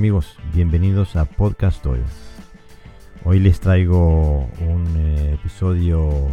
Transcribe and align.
amigos? 0.00 0.38
Bienvenidos 0.54 1.14
a 1.14 1.26
Podcast 1.26 1.84
Hoy. 1.84 2.00
Hoy 3.22 3.38
les 3.38 3.60
traigo 3.60 4.48
un 4.66 4.86
eh, 4.96 5.34
episodio 5.34 6.28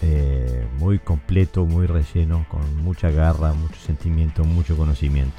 eh, 0.00 0.66
muy 0.78 0.98
completo, 0.98 1.66
muy 1.66 1.86
relleno, 1.86 2.46
con 2.48 2.82
mucha 2.82 3.10
garra, 3.10 3.52
mucho 3.52 3.78
sentimiento, 3.84 4.44
mucho 4.44 4.78
conocimiento. 4.78 5.36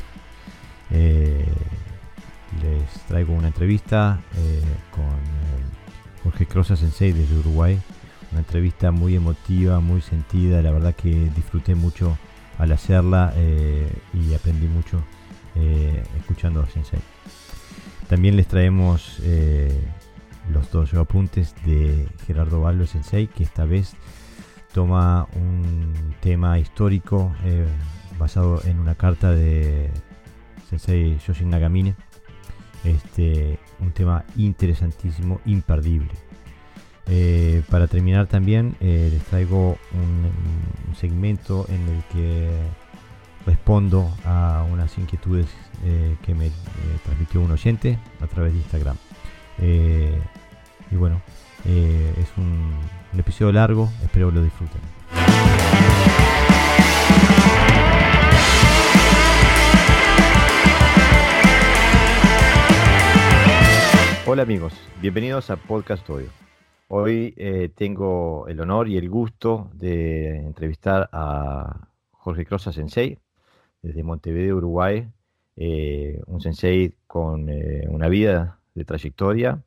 Eh, 0.92 1.48
les 2.62 2.92
traigo 3.08 3.34
una 3.34 3.48
entrevista 3.48 4.22
con 4.92 6.24
Jorge 6.24 6.46
Crosa 6.46 6.76
Sensei 6.76 7.12
desde 7.12 7.40
Uruguay. 7.40 7.82
Una 8.30 8.42
entrevista 8.42 8.92
muy 8.92 9.16
emotiva, 9.16 9.80
muy 9.80 10.02
sentida. 10.02 10.62
La 10.62 10.70
verdad 10.70 10.94
que 10.94 11.10
disfruté 11.36 11.74
mucho 11.74 12.20
al 12.60 12.72
hacerla 12.72 13.34
y 14.14 14.32
aprendí 14.36 14.68
mucho 14.68 15.04
escuchando 16.20 16.62
a 16.62 16.68
Sensei. 16.68 17.00
También 18.12 18.36
les 18.36 18.48
traemos 18.48 19.20
eh, 19.24 19.72
los 20.52 20.70
dos 20.70 20.94
apuntes 20.96 21.56
de 21.66 22.10
Gerardo 22.28 22.60
Balbo 22.60 22.86
Sensei, 22.86 23.28
que 23.28 23.42
esta 23.42 23.64
vez 23.64 23.94
toma 24.74 25.30
un 25.34 26.14
tema 26.20 26.60
histórico 26.60 27.34
eh, 27.46 27.66
basado 28.20 28.62
en 28.66 28.80
una 28.82 28.96
carta 28.96 29.32
de 29.32 29.92
Sensei 30.70 31.20
Yoshin 31.26 31.52
Nagamine. 31.52 31.96
Este, 32.84 33.58
un 33.80 33.94
tema 33.94 34.26
interesantísimo, 34.36 35.40
imperdible. 35.46 36.12
Eh, 37.08 37.64
para 37.70 37.88
terminar 37.88 38.28
también 38.28 38.76
les 38.82 39.24
traigo 39.24 39.78
un 39.94 40.96
segmento 40.96 41.66
en 41.70 41.88
el 41.88 42.04
que 42.12 42.50
respondo 43.46 44.10
a 44.26 44.66
unas 44.72 44.98
inquietudes 44.98 45.48
eh, 45.84 46.16
que 46.24 46.36
me 46.36 46.48
eh, 46.48 46.52
transmitió 47.04 47.42
un 47.42 47.52
oyente 47.52 47.98
a 48.20 48.28
través 48.28 48.54
de 48.54 48.60
Instagram. 48.60 48.98
Eh, 49.60 50.20
y 50.92 50.96
bueno, 50.96 51.22
es 51.66 52.28
un, 52.38 52.74
episodio 53.18 53.52
largo, 53.52 53.90
espero 54.04 54.32
lo 54.32 54.44
disfruten. 54.44 54.82
Hola 64.26 64.44
amigos, 64.44 64.74
bienvenidos 65.02 65.50
a 65.50 65.56
Podcast 65.58 66.10
Audio. 66.10 66.30
Hoy 66.88 67.36
tengo 67.76 68.48
el 68.48 68.60
honor 68.60 68.88
y 68.88 68.98
el 68.98 69.10
gusto 69.10 69.70
de 69.74 70.38
entrevistar 70.40 71.10
a 71.12 71.88
Jorge 72.12 72.46
Crosa 72.46 72.72
Sensei, 72.72 73.18
desde 73.82 74.04
Montevideo, 74.04 74.58
Uruguay, 74.58 75.08
eh, 75.56 76.22
un 76.28 76.42
sensei 76.42 76.96
con 77.08 77.50
eh, 77.50 77.86
una 77.90 78.08
vida 78.08 78.60
de 78.74 78.86
trayectoria, 78.86 79.64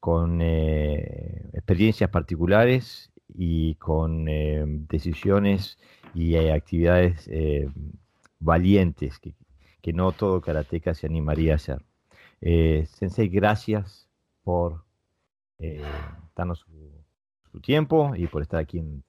con 0.00 0.40
eh, 0.42 1.50
experiencias 1.52 2.10
particulares 2.10 3.10
y 3.34 3.74
con 3.74 4.26
decisiones 4.88 5.78
y 6.14 6.36
actividades 6.36 7.28
valientes 8.38 9.18
que, 9.18 9.34
no 9.92 10.12
todo 10.12 10.42
karateca 10.42 10.92
se 10.92 11.06
animaría 11.06 11.54
a 11.54 11.56
hacer. 11.56 11.82
sensei, 12.40 13.28
gracias 13.28 14.08
por 14.42 14.84
darnos 16.36 16.58
su, 17.50 17.60
tiempo 17.60 18.14
y 18.14 18.26
por 18.26 18.42
estar 18.42 18.60
aquí 18.60 18.78
en. 18.78 19.02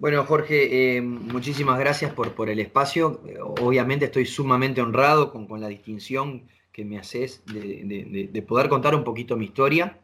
Bueno, 0.00 0.24
Jorge, 0.24 0.96
eh, 0.96 1.02
muchísimas 1.02 1.78
gracias 1.78 2.10
por, 2.14 2.32
por, 2.32 2.48
el 2.48 2.58
espacio. 2.58 3.20
Obviamente 3.60 4.06
estoy 4.06 4.24
sumamente 4.24 4.80
honrado 4.80 5.30
con, 5.30 5.60
la 5.60 5.68
distinción 5.68 6.48
que 6.72 6.86
me 6.86 6.98
haces 6.98 7.42
de, 7.44 8.44
poder 8.48 8.70
contar 8.70 8.94
un 8.94 9.04
poquito 9.04 9.36
mi 9.36 9.44
historia, 9.44 9.98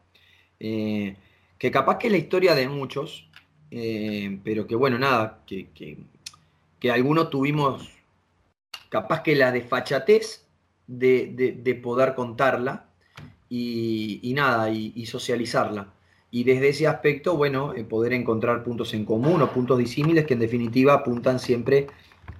eh, 0.59 1.15
que 1.57 1.71
capaz 1.71 1.97
que 1.97 2.07
es 2.07 2.11
la 2.11 2.19
historia 2.19 2.53
de 2.53 2.69
muchos, 2.69 3.27
eh, 3.71 4.39
pero 4.43 4.67
que 4.67 4.75
bueno, 4.75 4.99
nada, 4.99 5.43
que, 5.47 5.69
que, 6.79 6.91
algunos 6.91 7.31
tuvimos 7.31 7.89
capaz 8.89 9.23
que 9.23 9.35
la 9.35 9.51
desfachatez 9.51 10.47
de, 10.85 11.79
poder 11.81 12.13
contarla 12.13 12.85
y, 13.49 14.31
nada, 14.35 14.69
y 14.69 15.05
socializarla 15.07 15.96
y 16.37 16.43
desde 16.43 16.69
ese 16.69 16.85
aspecto, 16.85 17.35
bueno, 17.35 17.73
eh, 17.73 17.83
poder 17.83 18.13
encontrar 18.13 18.63
puntos 18.63 18.93
en 18.93 19.05
común 19.05 19.41
o 19.41 19.51
puntos 19.51 19.79
disímiles 19.79 20.27
que 20.27 20.35
en 20.35 20.39
definitiva 20.39 20.93
apuntan 20.93 21.39
siempre 21.39 21.87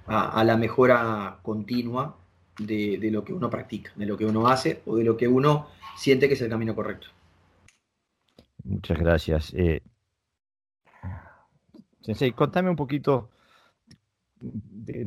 a, 0.06 0.44
la 0.44 0.56
mejora 0.56 1.40
continua 1.42 2.16
de, 2.60 3.00
lo 3.10 3.24
que 3.24 3.32
uno 3.32 3.50
practica, 3.50 3.90
de 3.96 4.06
lo 4.06 4.16
que 4.16 4.24
uno 4.24 4.46
hace 4.46 4.82
o 4.86 4.94
de 4.94 5.02
lo 5.02 5.16
que 5.16 5.26
uno 5.26 5.66
siente 5.96 6.28
que 6.28 6.34
es 6.34 6.40
el 6.42 6.48
camino 6.48 6.76
correcto. 6.76 7.08
Muchas 8.62 9.00
gracias. 9.00 9.52
Eh, 9.54 9.82
sensei, 12.00 12.30
contame 12.30 12.70
un 12.70 12.76
poquito, 12.76 13.30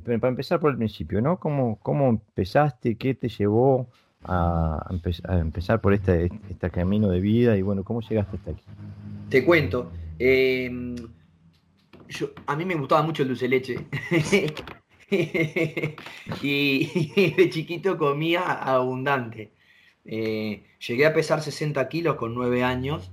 para 0.04 0.28
empezar 0.28 0.60
por 0.60 0.72
el 0.72 0.78
principio, 0.78 1.22
¿no? 1.22 1.40
¿Cómo, 1.40 1.80
¿Cómo 1.80 2.10
empezaste? 2.10 2.98
¿Qué 2.98 3.16
te 3.16 3.30
llevó 3.30 3.88
a, 4.24 4.86
empezar 5.30 5.82
por 5.82 5.94
este, 5.94 6.30
este, 6.50 6.70
camino 6.70 7.10
de 7.10 7.20
vida 7.20 7.58
y 7.58 7.62
bueno, 7.62 7.84
¿cómo 7.84 8.02
llegaste 8.02 8.38
hasta 8.38 8.52
aquí? 8.52 8.64
Te 9.30 9.44
cuento. 9.44 9.92
Em, 10.20 10.96
a 12.46 12.56
mí 12.56 12.66
me 12.66 12.76
gustaba 12.76 13.02
mucho 13.02 13.24
el 13.24 13.30
dulce 13.30 13.48
leche. 13.48 13.76
y, 16.42 17.32
de 17.36 17.50
chiquito 17.50 17.98
comía 17.98 18.42
abundante. 18.52 19.52
Eh, 20.06 20.64
llegué 20.88 21.06
a 21.06 21.14
pesar 21.14 21.42
60 21.42 21.88
kilos 21.88 22.16
con 22.16 22.34
9 22.34 22.64
años 22.64 23.12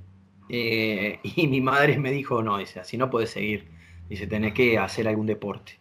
eh, 0.48 1.20
y 1.22 1.46
mi 1.46 1.60
madre 1.60 1.98
me 1.98 2.10
dijo, 2.10 2.42
no, 2.42 2.58
dice, 2.58 2.80
así 2.80 2.96
no 2.96 3.10
puedes 3.10 3.30
seguir. 3.30 3.68
Dice, 4.08 4.26
tenés 4.26 4.54
que 4.54 4.78
hacer 4.78 5.06
algún 5.06 5.26
deporte. 5.26 5.78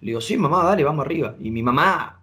Le 0.00 0.08
digo, 0.08 0.20
sí, 0.20 0.36
mamá, 0.36 0.64
dale, 0.64 0.84
vamos 0.84 1.04
arriba. 1.04 1.36
Y 1.40 1.50
mi 1.50 1.62
mamá 1.62 2.22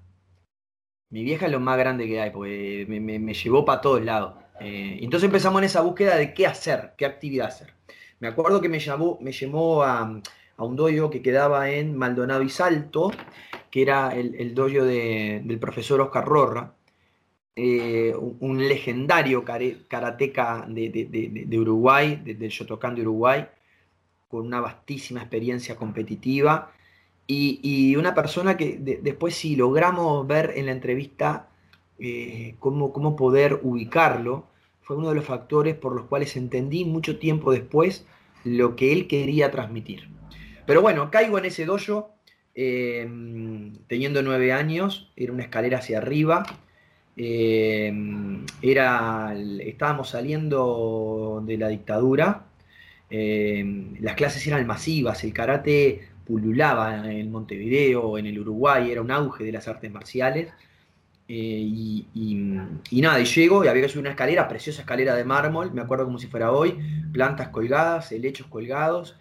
mi 1.13 1.23
vieja 1.23 1.45
es 1.45 1.51
lo 1.51 1.59
más 1.59 1.77
grande 1.77 2.07
que 2.07 2.19
hay, 2.19 2.31
porque 2.31 2.87
me, 2.89 3.33
llevó 3.35 3.63
para 3.63 3.81
todos 3.81 4.03
lados. 4.03 4.33
Eh, 4.59 4.97
entonces 4.99 5.27
empezamos 5.27 5.61
en 5.61 5.65
esa 5.65 5.81
búsqueda 5.81 6.17
de 6.17 6.33
qué 6.33 6.47
hacer, 6.47 6.93
qué 6.97 7.05
actividad 7.05 7.49
hacer. 7.49 7.71
Me 8.19 8.29
acuerdo 8.29 8.59
que 8.59 8.67
me, 8.67 8.79
llamó, 8.79 9.19
me 9.21 9.31
llevó 9.31 9.83
a, 9.83 10.19
un 10.57 10.75
dojo 10.75 11.11
que 11.11 11.21
quedaba 11.21 11.69
en 11.69 11.95
Maldonado 11.95 12.41
y 12.41 12.49
Salto, 12.49 13.11
que 13.69 13.83
era 13.83 14.09
el, 14.15 14.55
dojo 14.55 14.85
del 14.85 15.59
profesor 15.59 16.01
Oscar 16.01 16.25
Rorra, 16.25 16.73
eh, 17.55 18.15
un, 18.39 18.67
legendario 18.67 19.45
karateca 19.45 20.65
de, 20.67 21.59
Uruguay, 21.59 22.23
del 22.25 22.49
Shotokan 22.49 22.95
de 22.95 23.01
Uruguay, 23.01 23.45
con 24.27 24.47
una 24.47 24.61
vastísima 24.61 25.19
experiencia 25.19 25.75
competitiva 25.75 26.71
y, 27.27 27.95
una 27.95 28.13
persona 28.13 28.57
que 28.57 28.77
después 29.01 29.35
si 29.35 29.55
logramos 29.55 30.27
ver 30.27 30.53
en 30.55 30.65
la 30.65 30.71
entrevista 30.73 31.47
eh, 31.99 32.55
cómo, 32.59 32.91
cómo, 32.91 33.15
poder 33.15 33.59
ubicarlo, 33.63 34.45
fue 34.81 34.97
uno 34.97 35.09
de 35.09 35.15
los 35.15 35.25
factores 35.25 35.75
por 35.75 35.95
los 35.95 36.05
cuales 36.05 36.35
entendí 36.35 36.83
mucho 36.83 37.17
tiempo 37.19 37.51
después 37.51 38.05
lo 38.43 38.75
que 38.75 38.91
él 38.91 39.07
quería 39.07 39.51
transmitir. 39.51 40.09
Pero 40.65 40.81
bueno, 40.81 41.09
caigo 41.11 41.37
en 41.37 41.45
ese 41.45 41.65
dojo, 41.65 42.11
eh, 42.55 43.07
teniendo 43.87 44.21
nueve 44.21 44.51
años, 44.51 45.11
era 45.15 45.31
una 45.31 45.43
escalera 45.43 45.77
hacia 45.77 45.99
arriba, 45.99 46.43
eh, 47.15 47.93
era, 48.61 49.33
estábamos 49.61 50.09
saliendo 50.09 51.41
de 51.45 51.57
la 51.57 51.69
dictadura, 51.69 52.47
las 53.09 54.15
clases 54.15 54.47
eran 54.47 54.65
masivas, 54.65 55.23
el 55.23 55.33
karate 55.33 56.12
pululaba 56.25 57.11
en 57.11 57.31
Montevideo, 57.31 58.17
en 58.17 58.25
el 58.25 58.39
Uruguay, 58.39 58.91
era 58.91 59.01
un 59.01 59.11
auge 59.11 59.43
de 59.43 59.51
las 59.51 59.67
artes 59.67 59.91
marciales. 59.91 60.51
Eh, 61.27 62.05
y, 62.13 62.35
nada, 63.01 63.19
y 63.19 63.25
llego 63.25 63.63
y 63.63 63.67
había 63.67 63.83
que 63.83 63.89
subir 63.89 64.01
una 64.01 64.11
escalera, 64.11 64.47
preciosa 64.47 64.81
escalera 64.81 65.15
de 65.15 65.23
mármol, 65.23 65.73
me 65.73 65.81
acuerdo 65.81 66.05
como 66.05 66.19
si 66.19 66.27
fuera 66.27 66.51
hoy, 66.51 66.77
plantas 67.11 67.47
colgadas, 67.49 68.11
helechos 68.11 68.47
colgados 68.47 69.15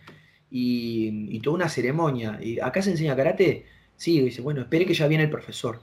y, 0.50 1.38
toda 1.40 1.56
una 1.56 1.68
ceremonia. 1.68 2.38
Y 2.42 2.60
¿Acá 2.60 2.82
se 2.82 2.90
enseña 2.90 3.16
karate? 3.16 3.66
Sí, 3.96 4.20
dice, 4.20 4.42
bueno, 4.42 4.62
espere 4.62 4.86
que 4.86 4.94
ya 4.94 5.06
viene 5.06 5.24
el 5.24 5.30
profesor. 5.30 5.80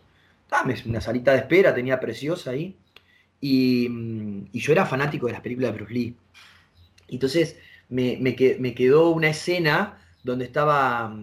Dame 0.50 0.76
una 0.86 1.02
salita 1.02 1.32
de 1.32 1.40
espera, 1.40 1.74
tenía 1.74 2.00
preciosa 2.00 2.52
ahí. 2.52 2.76
Y, 3.42 3.90
yo 4.54 4.72
era 4.74 4.86
fanático 4.86 5.28
de 5.28 5.34
las 5.34 5.42
películas 5.42 5.72
de 5.72 5.78
Bruce 5.78 5.94
Lee. 5.94 6.16
Entonces 7.08 7.58
me, 7.90 8.18
me 8.20 8.76
quedó 8.76 9.10
una 9.12 9.30
escena 9.30 9.98
donde 10.24 10.46
estaba 10.46 11.16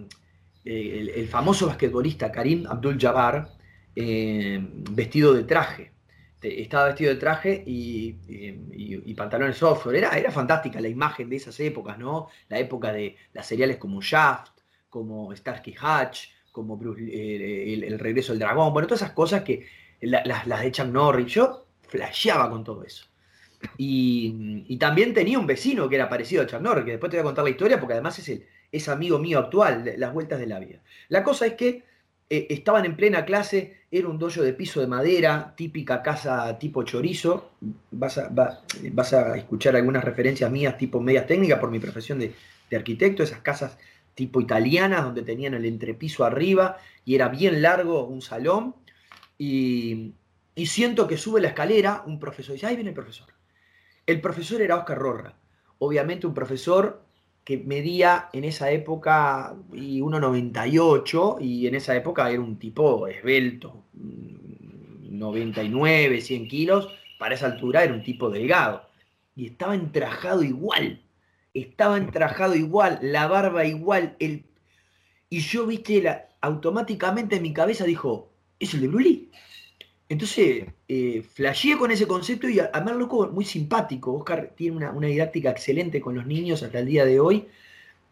eh, 0.65 1.13
el, 1.15 1.27
famoso 1.27 1.67
basquetbolista 1.67 2.31
Karim 2.31 2.65
Abdul-Jabbar 2.67 3.49
eh, 3.95 4.59
vestido 4.91 5.33
de 5.33 5.43
traje. 5.43 5.91
Estaba 6.41 6.85
vestido 6.87 7.13
de 7.13 7.19
traje 7.19 7.63
y, 7.65 8.15
y, 8.27 9.13
pantalones 9.15 9.57
software. 9.57 9.95
Era, 9.97 10.17
era 10.17 10.31
fantástica 10.31 10.79
la 10.79 10.87
imagen 10.87 11.29
de 11.29 11.37
esas 11.37 11.59
épocas, 11.59 11.97
¿no? 11.97 12.27
La 12.47 12.59
época 12.59 12.93
de 12.93 13.17
las 13.33 13.47
seriales 13.47 13.77
como 13.77 14.01
Shaft, 14.01 14.51
como 14.89 15.35
Starsky 15.35 15.75
Hatch, 15.79 16.27
como 16.57 16.79
eh, 16.97 17.83
el, 17.85 17.99
regreso 17.99 18.33
del 18.33 18.39
dragón, 18.39 18.73
bueno, 18.73 18.87
todas 18.87 19.03
esas 19.03 19.13
cosas 19.13 19.43
que, 19.43 19.67
las, 20.01 20.47
de 20.47 20.71
Chuck 20.71 20.87
Norris. 20.87 21.31
Yo 21.33 21.67
flasheaba 21.87 22.49
con 22.49 22.63
todo 22.63 22.83
eso. 22.83 23.05
Y, 23.77 24.75
también 24.79 25.13
tenía 25.13 25.37
un 25.37 25.45
vecino 25.45 25.87
que 25.87 25.95
era 25.95 26.09
parecido 26.09 26.41
a 26.41 26.47
Chuck 26.47 26.61
Norris, 26.61 26.85
que 26.85 26.91
después 26.91 27.11
te 27.11 27.17
voy 27.17 27.21
a 27.21 27.25
contar 27.25 27.43
la 27.43 27.51
historia 27.51 27.79
porque 27.79 27.93
además 27.93 28.17
es, 28.17 28.29
el, 28.29 28.47
es 28.71 28.89
amigo 28.89 29.19
mío 29.19 29.39
actual, 29.39 29.93
las 29.97 30.13
vueltas 30.13 30.39
de 30.39 30.47
la 30.47 30.59
vida. 30.59 30.79
La 31.09 31.23
cosa 31.23 31.45
es 31.45 31.53
que 31.53 31.83
eh, 32.29 32.47
estaban 32.49 32.85
en 32.85 32.97
plena 32.97 33.23
clase, 33.23 33.77
era 33.89 34.09
un 34.09 34.19
dojo 34.19 34.41
de 34.41 34.53
piso 34.53 34.81
de 34.81 34.87
madera, 34.87 35.53
típica 35.55 36.01
casa 36.03 36.59
tipo 36.59 36.83
chorizo. 36.83 37.51
Vas 37.91 38.17
a, 38.17 38.29
vas 38.29 39.13
a 39.13 39.37
escuchar 39.37 39.75
algunas 39.75 40.03
referencias 40.03 40.51
mías 40.51 40.77
tipo 40.77 40.99
medias 40.99 41.25
técnicas 41.25 41.59
por 41.59 41.71
mi 41.71 41.79
profesión 41.79 42.19
de, 42.19 42.33
arquitecto, 42.75 43.23
esas 43.23 43.39
casas 43.39 43.77
tipo 44.13 44.41
italianas 44.41 45.03
donde 45.03 45.21
tenían 45.21 45.53
el 45.53 45.63
entrepiso 45.63 46.25
arriba 46.25 46.77
y 47.05 47.15
era 47.15 47.29
bien 47.29 47.61
largo 47.61 48.05
un 48.05 48.21
salón. 48.21 48.75
Y, 49.37 50.13
y 50.55 50.65
siento 50.65 51.07
que 51.07 51.17
sube 51.17 51.39
la 51.39 51.49
escalera 51.49 52.03
un 52.05 52.19
profesor, 52.19 52.51
y 52.51 52.55
dice, 52.55 52.65
ahí 52.65 52.75
viene 52.75 52.89
el 52.89 52.95
profesor. 52.95 53.27
El 54.05 54.19
profesor 54.19 54.61
era 54.61 54.75
Oscar 54.75 54.97
Rorra, 54.97 55.35
obviamente 55.79 56.27
un 56.27 56.33
profesor 56.33 57.06
que 57.47 57.57
medía 57.57 58.29
en 58.33 58.43
esa 58.43 58.69
época 58.71 59.55
y 59.71 60.01
1,98 60.01 61.37
y 61.39 61.65
en 61.65 61.75
esa 61.75 61.95
época 61.95 62.29
era 62.29 62.41
un 62.41 62.59
tipo 62.59 63.07
esbelto, 63.07 63.85
99, 63.93 66.17
mm, 66.17 66.21
100 66.21 66.47
kilos, 66.49 66.89
para 67.17 67.35
esa 67.35 67.45
altura 67.45 67.85
era 67.85 67.93
un 67.93 68.03
tipo 68.03 68.29
delgado. 68.29 68.89
Y 69.33 69.45
estaba 69.45 69.75
entrajado 69.75 70.43
igual, 70.43 71.01
estaba 71.53 71.95
entrajado 71.95 72.53
igual, 72.53 72.99
la 73.01 73.29
barba 73.29 73.63
igual, 73.63 74.17
el... 74.19 74.43
y 75.29 75.39
yo, 75.39 75.67
viste, 75.67 76.01
la... 76.01 76.27
automáticamente 76.41 77.37
en 77.37 77.43
mi 77.43 77.53
cabeza 77.53 77.85
dijo, 77.85 78.29
¿es 78.59 78.73
el 78.73 78.81
de 78.81 78.87
Brulí? 78.89 79.31
Entonces, 80.09 80.65
eh, 80.87 81.21
flasheé 81.33 81.77
con 81.77 81.91
ese 81.91 82.07
concepto 82.07 82.47
y 82.47 82.59
además 82.59 82.95
loco 82.95 83.27
muy 83.29 83.43
simpático. 83.43 84.13
Oscar 84.13 84.53
tiene 84.55 84.77
una, 84.77 85.07
didáctica 85.07 85.49
excelente 85.51 85.99
con 85.99 86.15
los 86.15 86.25
niños 86.25 86.63
hasta 86.63 86.79
el 86.79 86.85
día 86.85 87.05
de 87.05 87.19
hoy. 87.19 87.47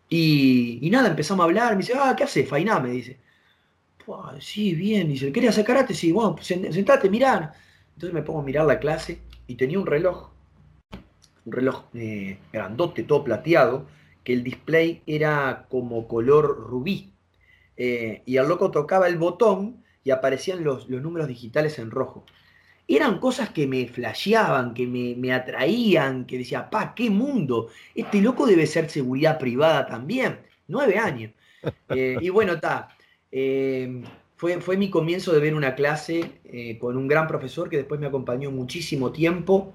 Y, 0.10 0.88
nada, 0.92 1.10
empezamos 1.10 1.44
a 1.44 1.46
hablar. 1.46 1.72
Me 1.74 1.80
dice, 1.80 1.94
ah, 1.96 2.14
¿qué 2.18 2.26
haces? 2.26 2.48
Fainá, 2.50 2.80
me 2.80 2.92
dice. 2.92 3.18
sí, 4.40 4.76
bien. 4.76 5.08
Dice, 5.10 5.32
¿querías 5.32 5.54
hacer 5.54 5.66
karate? 5.66 5.94
Sí, 5.94 6.12
bueno, 6.12 6.36
pues, 6.36 6.48
sentate, 6.48 7.10
mirá. 7.10 7.54
Entonces 7.96 8.14
me 8.14 8.22
pongo 8.24 8.42
a 8.42 8.44
mirar 8.44 8.66
la 8.66 8.80
clase 8.80 9.20
y 9.48 9.56
tenía 9.56 9.80
un 9.80 9.86
reloj. 9.86 10.32
Un 11.46 11.52
reloj 11.52 11.86
eh, 11.94 12.40
grandote, 12.52 13.04
todo 13.04 13.24
plateado, 13.24 13.88
que 14.24 14.34
el 14.34 14.44
display 14.44 15.02
era 15.06 15.66
como 15.70 16.08
color 16.08 16.68
rubí. 16.70 17.14
Eh, 17.78 18.22
y 18.26 18.38
el 18.38 18.48
loco 18.48 18.72
tocaba 18.72 19.08
el 19.08 19.18
botón 19.18 19.85
y 20.06 20.12
aparecían 20.12 20.64
los, 20.64 20.88
números 20.88 21.28
digitales 21.28 21.78
en 21.80 21.92
rojo. 21.92 22.24
Eran 22.88 23.20
cosas 23.20 23.50
que 23.50 23.66
me 23.66 23.88
flasheaban, 23.88 24.76
que 24.76 24.86
me, 24.86 25.34
atraían, 25.34 26.26
que 26.26 26.38
decía, 26.38 26.70
pa, 26.70 26.94
qué 26.94 27.10
mundo. 27.10 27.70
Este 27.96 28.22
loco 28.22 28.46
debe 28.46 28.68
ser 28.68 28.90
seguridad 28.90 29.40
privada 29.40 29.88
también. 29.88 30.40
Nueve 30.70 30.98
años. 30.98 31.34
Eh, 31.90 32.18
y 32.22 32.30
bueno, 32.30 32.54
está. 32.54 32.90
Eh, 33.32 34.04
fue, 34.36 34.62
fue, 34.62 34.78
mi 34.78 34.92
comienzo 34.92 35.34
de 35.34 35.40
ver 35.40 35.56
una 35.56 35.74
clase 35.74 36.34
eh, 36.44 36.78
con 36.78 36.96
un 36.96 37.08
gran 37.08 37.28
profesor 37.28 37.72
que 37.72 37.78
después 37.78 38.00
me 38.00 38.06
acompañó 38.06 38.52
muchísimo 38.52 39.12
tiempo. 39.12 39.74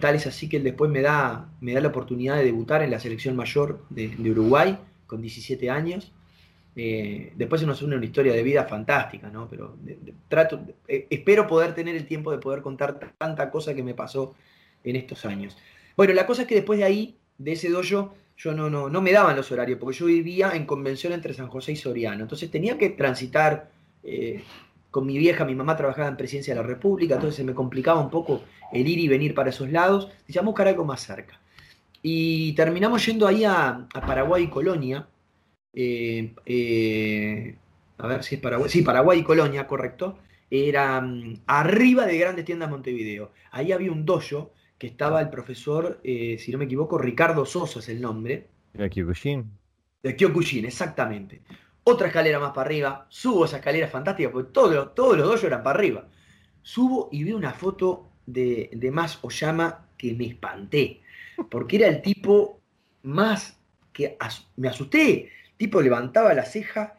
tal 0.00 0.14
es 0.16 0.26
así 0.26 0.50
que 0.50 0.58
él 0.58 0.64
después 0.64 0.90
me 0.90 1.00
da, 1.00 1.48
me 1.62 1.72
da 1.72 1.80
la 1.80 1.88
oportunidad 1.88 2.36
de 2.36 2.44
debutar 2.44 2.82
en 2.82 2.90
la 2.90 3.00
selección 3.00 3.34
mayor 3.36 3.86
de, 3.88 4.08
de 4.08 4.30
Uruguay 4.30 4.78
con 5.06 5.22
17 5.22 5.70
años. 5.70 6.12
Eh, 6.74 7.32
después 7.36 7.60
se 7.60 7.66
nos 7.66 7.82
une 7.82 7.96
una 7.96 8.04
historia 8.04 8.32
de 8.32 8.42
vida 8.42 8.64
fantástica, 8.64 9.28
¿no? 9.28 9.48
Pero 9.48 9.76
trato, 10.28 10.60
eh, 10.88 11.06
espero 11.10 11.46
poder 11.46 11.74
tener 11.74 11.96
el 11.96 12.06
tiempo 12.06 12.30
de 12.30 12.38
poder 12.38 12.62
contar 12.62 12.98
tanta 13.18 13.50
cosa 13.50 13.74
que 13.74 13.82
me 13.82 13.94
pasó 13.94 14.34
en 14.84 14.96
estos 14.96 15.24
años. 15.26 15.56
Bueno, 15.96 16.14
la 16.14 16.26
cosa 16.26 16.42
es 16.42 16.48
que 16.48 16.54
después 16.54 16.78
de 16.78 16.84
ahí, 16.84 17.16
de 17.38 17.52
ese 17.52 17.68
dojo, 17.68 18.14
yo 18.36 18.54
no, 18.54 18.70
no, 18.70 18.88
no 18.88 19.02
me 19.02 19.12
daban 19.12 19.36
los 19.36 19.52
horarios, 19.52 19.78
porque 19.78 19.98
yo 19.98 20.06
vivía 20.06 20.52
en 20.54 20.64
convención 20.64 21.12
entre 21.12 21.34
San 21.34 21.48
José 21.48 21.72
y 21.72 21.76
Soriano. 21.76 22.22
Entonces 22.22 22.50
tenía 22.50 22.78
que 22.78 22.90
transitar 22.90 23.70
eh, 24.02 24.42
con 24.90 25.06
mi 25.06 25.18
vieja, 25.18 25.44
mi 25.44 25.54
mamá 25.54 25.76
trabajaba 25.76 26.08
en 26.08 26.16
Presidencia 26.16 26.54
de 26.54 26.60
la 26.60 26.66
República, 26.66 27.14
entonces 27.14 27.36
se 27.36 27.44
me 27.44 27.54
complicaba 27.54 28.00
un 28.00 28.10
poco 28.10 28.42
el 28.72 28.88
ir 28.88 28.98
y 28.98 29.08
venir 29.08 29.34
para 29.34 29.50
esos 29.50 29.70
lados. 29.70 30.10
Decíamos 30.26 30.52
buscar 30.52 30.68
algo 30.68 30.84
más 30.84 31.02
cerca. 31.02 31.38
Y 32.02 32.54
terminamos 32.54 33.04
yendo 33.06 33.26
ahí 33.26 33.44
a, 33.44 33.86
a 33.92 34.00
Paraguay 34.06 34.44
y 34.44 34.48
Colonia, 34.48 35.06
eh, 35.72 36.34
eh, 36.44 37.56
a 37.98 38.06
ver 38.06 38.22
si 38.22 38.34
es 38.34 38.40
Paraguay, 38.40 38.68
sí, 38.68 38.82
Paraguay 38.82 39.20
y 39.20 39.24
Colonia, 39.24 39.66
correcto, 39.66 40.18
era 40.50 41.00
mm, 41.00 41.42
arriba 41.46 42.06
de 42.06 42.18
Grandes 42.18 42.44
Tiendas 42.44 42.70
Montevideo. 42.70 43.32
Ahí 43.50 43.72
había 43.72 43.92
un 43.92 44.04
dojo 44.04 44.52
que 44.78 44.88
estaba 44.88 45.20
el 45.20 45.30
profesor, 45.30 46.00
eh, 46.02 46.36
si 46.38 46.50
no 46.52 46.58
me 46.58 46.64
equivoco, 46.64 46.98
Ricardo 46.98 47.46
Soso 47.46 47.78
es 47.78 47.88
el 47.88 48.00
nombre. 48.00 48.48
De 48.74 48.90
Kyokushin. 48.90 49.50
De 50.02 50.16
Kyokushin, 50.16 50.64
exactamente. 50.64 51.42
Otra 51.84 52.08
escalera 52.08 52.38
más 52.38 52.50
para 52.50 52.66
arriba, 52.66 53.06
subo 53.08 53.44
esa 53.44 53.58
escalera 53.58 53.88
fantástica, 53.88 54.30
porque 54.30 54.50
todos, 54.52 54.94
todos 54.94 55.16
los 55.16 55.26
dojos 55.26 55.44
eran 55.44 55.62
para 55.62 55.78
arriba. 55.78 56.08
Subo 56.62 57.08
y 57.12 57.24
vi 57.24 57.32
una 57.32 57.52
foto 57.52 58.08
de, 58.26 58.70
de 58.72 58.90
Mas 58.90 59.18
Oyama 59.22 59.86
que 59.96 60.14
me 60.14 60.26
espanté, 60.26 61.00
porque 61.50 61.76
era 61.76 61.88
el 61.88 62.02
tipo 62.02 62.60
más 63.02 63.58
que 63.92 64.16
me 64.56 64.68
asusté 64.68 65.30
tipo 65.62 65.80
levantaba 65.80 66.34
la 66.34 66.44
ceja 66.44 66.96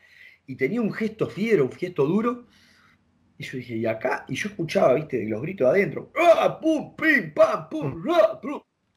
y 0.48 0.56
tenía 0.56 0.80
un 0.80 0.94
gesto 0.94 1.28
fiero, 1.28 1.66
un 1.66 1.72
gesto 1.74 2.06
duro. 2.06 2.48
Y 3.38 3.44
yo 3.44 3.58
dije, 3.58 3.76
¿y 3.76 3.86
acá? 3.86 4.24
Y 4.30 4.36
yo 4.36 4.48
escuchaba, 4.48 4.94
viste, 4.94 5.26
los 5.28 5.42
gritos 5.42 5.68
adentro. 5.68 6.14
¡Ah, 6.16 6.58
pum, 6.62 6.96
pim, 6.96 7.34
pam, 7.34 7.68
pum, 7.68 8.02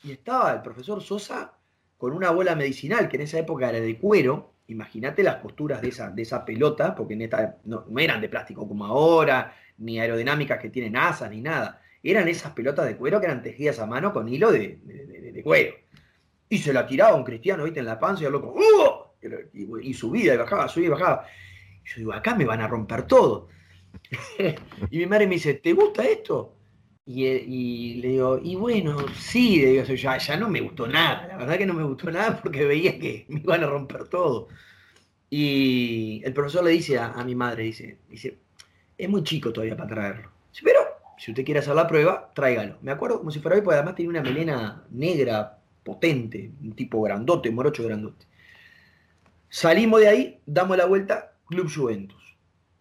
Y 0.04 0.12
estaba 0.12 0.52
el 0.52 0.62
profesor 0.62 1.02
Sosa 1.02 1.58
con 1.96 2.12
una 2.12 2.30
bola 2.30 2.54
medicinal, 2.54 3.08
que 3.08 3.16
en 3.16 3.22
esa 3.22 3.40
época 3.40 3.68
era 3.68 3.80
de 3.80 3.98
cuero. 3.98 4.54
Imagínate 4.68 5.24
las 5.24 5.36
posturas 5.36 5.82
de 5.82 5.88
esa, 5.88 6.10
de 6.10 6.22
esa 6.22 6.44
pelota, 6.44 6.94
porque 6.94 7.14
en 7.14 7.22
esta, 7.22 7.58
no, 7.64 7.86
eran 7.98 8.20
de 8.20 8.28
plástico 8.28 8.68
como 8.68 8.86
ahora, 8.86 9.52
ni 9.78 9.98
aerodinámicas 9.98 10.60
que 10.60 10.70
tienen 10.70 10.96
asas, 10.96 11.28
ni 11.28 11.40
nada. 11.40 11.82
Eran 12.04 12.28
esas 12.28 12.52
pelotas 12.52 12.86
de 12.86 12.96
cuero 12.96 13.18
que 13.18 13.26
eran 13.26 13.42
tejidas 13.42 13.80
a 13.80 13.86
mano 13.86 14.12
con 14.12 14.28
hilo 14.28 14.52
de, 14.52 14.78
de, 14.84 15.42
cuero. 15.42 15.74
Y 16.48 16.58
se 16.58 16.72
la 16.72 16.86
tiraba 16.86 17.16
un 17.16 17.24
cristiano, 17.24 17.64
viste, 17.64 17.80
en 17.80 17.86
la 17.86 17.98
panza 17.98 18.22
y 18.22 18.26
el 18.26 18.32
loco, 18.32 18.54
¡Uh! 18.54 18.95
Y, 19.52 19.94
subía 19.94 20.34
y 20.34 20.36
bajaba, 20.36 20.68
subía 20.68 20.86
y 20.86 20.90
bajaba. 20.90 21.26
yo 21.84 21.94
digo, 21.96 22.12
acá 22.12 22.34
me 22.34 22.44
van 22.44 22.60
a 22.60 22.68
romper 22.68 23.06
todo. 23.06 23.48
y 24.90 24.98
mi 24.98 25.06
madre 25.06 25.26
me 25.26 25.34
dice, 25.34 25.54
¿te 25.54 25.72
gusta 25.72 26.04
esto? 26.04 26.56
Y, 27.08 27.94
le 28.00 28.08
digo, 28.08 28.40
y 28.42 28.56
bueno, 28.56 28.96
sí, 29.16 29.60
le 29.60 29.96
ya 29.96 30.36
no 30.36 30.48
me 30.48 30.60
gustó 30.60 30.88
nada, 30.88 31.28
la 31.28 31.36
verdad 31.36 31.56
que 31.56 31.66
no 31.66 31.74
me 31.74 31.84
gustó 31.84 32.10
nada 32.10 32.40
porque 32.42 32.64
veía 32.64 32.98
que 32.98 33.26
me 33.28 33.40
iban 33.40 33.62
a 33.62 33.66
romper 33.66 34.08
todo. 34.08 34.48
Y 35.30 36.20
el 36.24 36.32
profesor 36.32 36.64
le 36.64 36.70
dice 36.70 36.98
a, 36.98 37.22
mi 37.24 37.34
madre, 37.34 37.64
dice, 37.64 37.98
dice, 38.08 38.38
es 38.98 39.08
muy 39.08 39.22
chico 39.22 39.52
todavía 39.52 39.76
para 39.76 39.88
traerlo. 39.88 40.30
pero 40.64 40.80
si 41.18 41.30
usted 41.30 41.44
quiere 41.44 41.60
hacer 41.60 41.74
la 41.74 41.86
prueba, 41.86 42.32
tráigalo. 42.34 42.78
Me 42.82 42.92
acuerdo 42.92 43.18
como 43.18 43.30
si 43.30 43.40
fuera 43.40 43.56
hoy, 43.56 43.62
porque 43.62 43.76
además 43.76 43.94
tenía 43.94 44.10
una 44.10 44.22
melena 44.22 44.84
negra, 44.90 45.58
potente, 45.82 46.50
un 46.60 46.72
tipo 46.72 47.00
grandote, 47.02 47.50
morocho 47.50 47.84
grandote. 47.84 48.26
Salimos 49.48 50.00
de 50.00 50.08
ahí, 50.08 50.40
damos 50.46 50.76
la 50.76 50.86
vuelta, 50.86 51.32
Club 51.46 51.70
Juventus. 51.72 52.36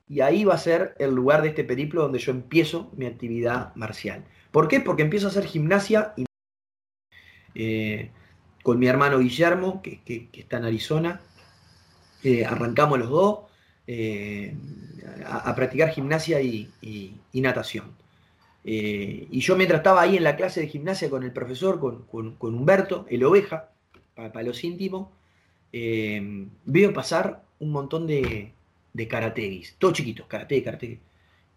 Y 0.08 0.22
ahí 0.22 0.44
va 0.44 0.56
a 0.56 0.60
ser 0.60 0.96
el 1.00 1.14
lugar 1.14 1.42
de 1.42 1.50
este 1.50 1.64
periplo 1.64 2.04
donde 2.04 2.20
yo 2.20 2.32
empiezo 2.32 2.92
mi 2.96 3.06
actividad 3.06 3.74
marcial. 3.76 4.26
¿Por 4.52 4.68
qué? 4.68 4.80
Porque 4.80 5.04
empiezo 5.04 5.28
a 5.28 5.32
hacer 5.32 5.46
gimnasia 5.46 6.14
y, 6.16 6.26
eh, 7.56 8.12
con 8.64 8.80
mi 8.80 8.88
hermano 8.88 9.20
Guillermo, 9.20 9.82
que, 9.82 10.30
está 10.34 10.58
en 10.58 10.66
Arizona. 10.66 11.22
Eh, 12.24 12.46
arrancamos 12.46 13.00
los 13.00 13.10
dos 13.10 13.40
eh, 13.88 14.56
a, 15.28 15.54
practicar 15.56 15.90
gimnasia 15.90 16.42
y, 16.42 16.72
natación. 17.34 17.96
y 18.64 19.40
yo 19.40 19.56
mientras 19.56 19.80
estaba 19.80 20.02
ahí 20.02 20.18
en 20.18 20.24
la 20.24 20.36
clase 20.36 20.62
de 20.62 20.68
gimnasia 20.68 21.10
con 21.10 21.24
el 21.24 21.32
profesor, 21.32 21.80
con, 21.80 22.36
Humberto, 22.40 23.06
el 23.10 23.24
oveja, 23.24 23.72
para 24.16 24.44
los 24.44 24.64
íntimos, 24.64 25.10
eh, 25.78 26.48
veo 26.64 26.94
pasar 26.94 27.44
un 27.60 27.72
montón 27.74 28.08
de, 28.08 28.54
de 28.94 29.08
karategis, 29.10 29.76
todos 29.78 29.96
chiquitos, 29.96 30.26
karate, 30.26 30.64
karate. 30.64 31.00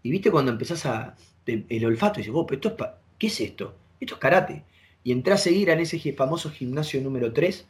Y 0.02 0.10
viste 0.10 0.32
cuando 0.32 0.50
empezás 0.50 0.86
a. 0.86 1.14
el 1.46 1.84
olfato 1.84 2.18
y 2.18 2.24
dices, 2.24 2.34
esto 2.50 2.68
es 2.68 2.88
¿qué 3.16 3.26
es 3.28 3.40
esto? 3.40 3.76
Esto 4.00 4.14
es 4.14 4.20
karate. 4.20 4.64
Y 5.04 5.12
entré 5.12 5.34
a 5.34 5.36
seguir 5.36 5.70
en 5.70 5.78
ese 5.78 6.12
famoso 6.14 6.50
gimnasio 6.50 7.00
número 7.00 7.32
3. 7.32 7.64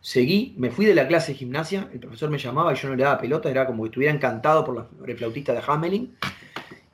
Seguí, 0.00 0.54
me 0.56 0.72
fui 0.72 0.86
de 0.86 0.94
la 0.96 1.06
clase 1.06 1.32
de 1.32 1.38
gimnasia, 1.38 1.88
el 1.92 2.00
profesor 2.00 2.30
me 2.30 2.38
llamaba 2.38 2.72
y 2.72 2.76
yo 2.76 2.88
no 2.88 2.96
le 2.96 3.04
daba 3.04 3.20
pelota, 3.20 3.48
era 3.48 3.64
como 3.66 3.84
que 3.84 3.90
estuviera 3.90 4.12
encantado 4.12 4.64
por 4.64 4.74
la 4.74 5.16
flautista 5.16 5.52
de 5.52 5.62
Hamelin. 5.64 6.16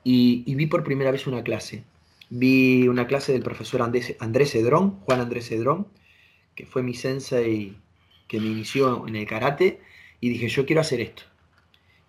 Y, 0.03 0.53
vi 0.53 0.67
por 0.67 0.83
primera 0.83 1.09
vez 1.09 1.25
una 1.25 1.41
clase. 1.41 1.83
Vi 2.29 2.87
una 2.87 3.07
clase 3.07 3.33
del 3.33 3.41
profesor 3.41 3.81
Andrés, 3.81 4.15
Andrés 4.19 4.51
Cedrón, 4.51 4.99
Juan 4.99 5.19
Andrés 5.19 5.49
Cedrón, 5.49 5.87
que 6.53 6.67
fue 6.67 6.83
mi 6.83 6.93
sensei 6.93 7.75
me 8.39 8.47
inició 8.47 9.07
en 9.07 9.15
el 9.15 9.25
karate 9.25 9.79
y 10.19 10.29
dije, 10.29 10.47
yo 10.47 10.65
quiero 10.65 10.81
hacer 10.81 11.01
esto. 11.01 11.23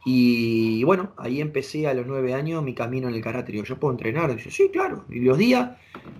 Y 0.05 0.85
bueno, 0.85 1.15
ahí 1.17 1.41
empecé 1.41 1.87
a 1.87 1.95
los 1.95 2.07
nueve 2.07 2.35
años 2.35 2.63
mi 2.63 2.75
camino 2.75 3.09
en 3.09 3.15
el 3.15 3.23
karate. 3.23 3.53
Digo, 3.53 3.65
¿yo 3.65 3.81
puedo 3.81 3.93
entrenar? 3.93 4.35
Dice, 4.35 4.51
sí, 4.51 4.69
claro. 4.71 5.07
Y 5.09 5.21
los 5.21 5.39
días, 5.39 5.79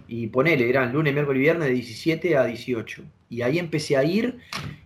y 0.09 0.29
ponele, 0.29 0.69
eran 0.69 0.93
lunes, 0.93 1.13
miércoles 1.13 1.39
y 1.39 1.43
viernes 1.43 1.69
de 1.69 1.75
17 1.75 2.37
a 2.37 2.45
18. 2.47 3.03
Y 3.29 3.43
ahí 3.43 3.59
empecé 3.59 3.97
a 3.97 4.05
ir 4.05 4.39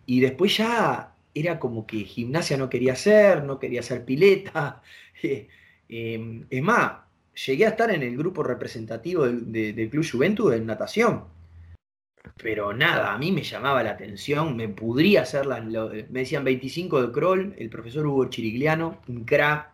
y 0.04 0.20
después 0.20 0.56
ya 0.56 1.14
era 1.34 1.60
como 1.60 1.86
que 1.86 1.98
gimnasia 1.98 2.56
no 2.56 2.68
quería 2.68 2.94
hacer, 2.94 3.44
no 3.44 3.58
quería 3.58 3.80
hacer 3.80 4.04
pileta. 4.04 4.82
Em, 5.90 6.44
es 6.50 6.62
más, 6.62 6.98
llegué 7.46 7.64
a 7.64 7.70
estar 7.70 7.90
en 7.90 8.02
el 8.02 8.14
grupo 8.14 8.42
representativo 8.42 9.24
del, 9.26 9.88
Club 9.88 10.04
Juventud 10.10 10.52
en 10.52 10.66
natación. 10.66 11.24
Pero 12.42 12.72
nada, 12.72 13.12
a 13.12 13.18
mí 13.18 13.32
me 13.32 13.42
llamaba 13.42 13.82
la 13.82 13.90
atención, 13.90 14.56
me 14.56 14.68
pudría 14.68 15.22
hacer 15.22 15.46
las. 15.46 15.64
me 15.64 16.20
decían 16.20 16.44
25 16.44 17.02
de 17.02 17.12
crawl, 17.12 17.54
el 17.58 17.68
profesor 17.70 18.06
Hugo 18.06 18.26
Chirigliano, 18.26 19.00
un 19.08 19.24
crack, 19.24 19.70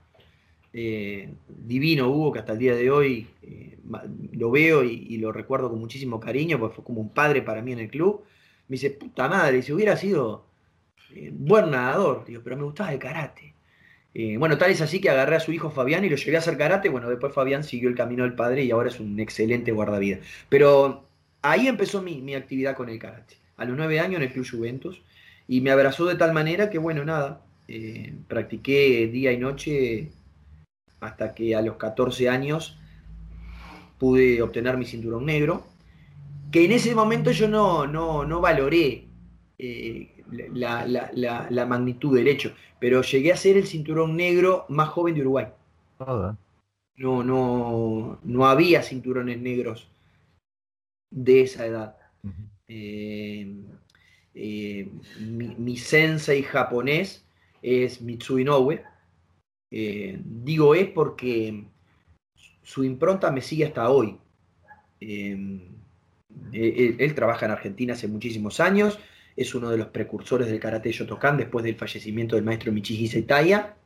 eh, 0.77 1.33
divino 1.47 2.11
Hugo, 2.11 2.33
que 2.33 2.41
hasta 2.41 2.53
el 2.53 2.59
día 2.59 2.75
de 2.75 2.91
hoy 2.91 3.29
eh, 3.43 3.79
lo 4.33 4.51
veo 4.51 4.83
y, 4.83 5.17
lo 5.19 5.31
recuerdo 5.31 5.71
con 5.71 5.79
muchísimo 5.79 6.19
cariño, 6.19 6.59
porque 6.59 6.75
fue 6.75 6.85
como 6.85 7.01
un 7.01 7.11
padre 7.11 7.43
para 7.43 7.63
mí 7.63 7.73
en 7.73 7.79
el 7.79 7.91
club. 7.91 8.25
Me 8.69 8.75
dice, 8.75 8.91
puta 8.91 9.29
madre, 9.29 9.63
si 9.63 9.73
hubiera 9.73 9.97
sido 9.97 10.47
eh, 11.15 11.31
buen 11.33 11.71
nadador, 11.71 12.25
digo, 12.25 12.43
pero 12.43 12.57
me 12.57 12.65
gustaba 12.65 12.93
el 12.93 12.99
karate. 12.99 13.55
bueno, 14.39 14.59
tal 14.59 14.71
es 14.71 14.81
así 14.81 15.01
que 15.01 15.11
agarré 15.11 15.37
a 15.37 15.41
su 15.41 15.53
hijo 15.53 15.71
Fabián 15.71 16.05
y 16.05 16.09
lo 16.11 16.17
llevé 16.17 16.37
a 16.37 16.41
hacer 16.41 16.59
karate. 16.59 16.89
Bueno, 16.89 17.09
después 17.09 17.33
Fabián 17.33 17.63
siguió 17.63 17.89
el 17.89 17.95
camino 17.95 18.25
del 18.25 18.35
padre 18.35 18.65
y 18.65 18.71
ahora 18.73 18.89
es 18.89 18.99
un 19.01 19.21
excelente 19.21 19.71
guardavidas. 19.73 20.21
Pero 20.49 21.05
ahí 21.45 21.69
empezó 21.69 22.03
mi, 22.03 22.35
actividad 22.35 22.75
con 22.75 22.89
el 22.89 22.99
karate. 22.99 23.37
A 23.57 23.65
los 23.65 23.77
nueve 23.77 24.01
años 24.01 24.17
en 24.17 24.23
el 24.23 24.33
Club 24.33 24.47
Juventus. 24.51 25.01
Y 25.47 25.61
me 25.61 25.71
abrazó 25.71 26.07
de 26.07 26.17
tal 26.17 26.33
manera 26.33 26.71
que, 26.71 26.79
bueno, 26.79 27.05
nada, 27.05 27.43
eh, 27.69 28.15
practiqué 28.27 29.09
día 29.09 29.31
y 29.31 29.37
noche 29.37 30.11
hasta 31.01 31.35
que 31.35 31.55
a 31.55 31.61
los 31.61 31.77
14 31.77 32.31
años 32.31 32.79
pude 33.99 34.41
obtener 34.41 34.79
mi 34.79 34.87
cinturón 34.87 35.27
negro. 35.27 35.67
Que 36.51 36.65
en 36.65 36.73
ese 36.73 36.95
momento 36.95 37.31
yo 37.31 37.47
no, 37.47 37.87
no, 37.87 38.41
valoré 38.41 39.05
eh, 39.59 40.25
la, 40.31 41.67
magnitud 41.69 42.17
del 42.17 42.29
hecho, 42.29 42.55
pero 42.81 43.03
llegué 43.03 43.33
a 43.33 43.37
ser 43.37 43.59
el 43.59 43.67
cinturón 43.67 44.17
negro 44.17 44.65
más 44.71 44.89
joven 44.89 45.15
de 45.15 45.21
Uruguay. 45.21 45.47
No, 46.97 47.23
no, 47.23 48.19
no 48.23 48.47
había 48.47 48.83
cinturones 48.83 49.41
negros 49.41 49.89
de 51.15 51.43
esa 51.43 51.67
edad. 51.67 51.97
Eh, 52.67 53.55
eh, 54.35 54.91
mi, 55.21 55.77
sensei 55.77 56.43
japonés 56.43 57.25
es 57.63 58.03
Mitsui 58.03 58.43
Inoue. 58.43 58.83
Eh, 59.71 60.21
digo 60.25 60.75
es 60.75 60.89
porque 60.89 61.65
su 62.63 62.85
impronta 62.85 63.31
me 63.31 63.41
sigue 63.41 63.67
hasta 63.67 63.89
hoy. 63.91 64.19
Él, 65.01 65.71
trabaja 67.15 67.47
en 67.47 67.53
Argentina 67.53 67.93
hace 67.93 68.09
muchísimos 68.09 68.59
años, 68.59 68.99
es 69.37 69.55
uno 69.55 69.71
de 69.71 69.77
los 69.77 69.89
precursores 69.89 70.49
del 70.49 70.59
karate 70.61 70.91
Shotokan 70.91 71.37
después 71.37 71.65
del 71.65 71.77
fallecimiento 71.77 72.37
del 72.37 72.45
maestro 72.45 72.73
Michihisa 72.73 73.19
Itaya. 73.19 73.77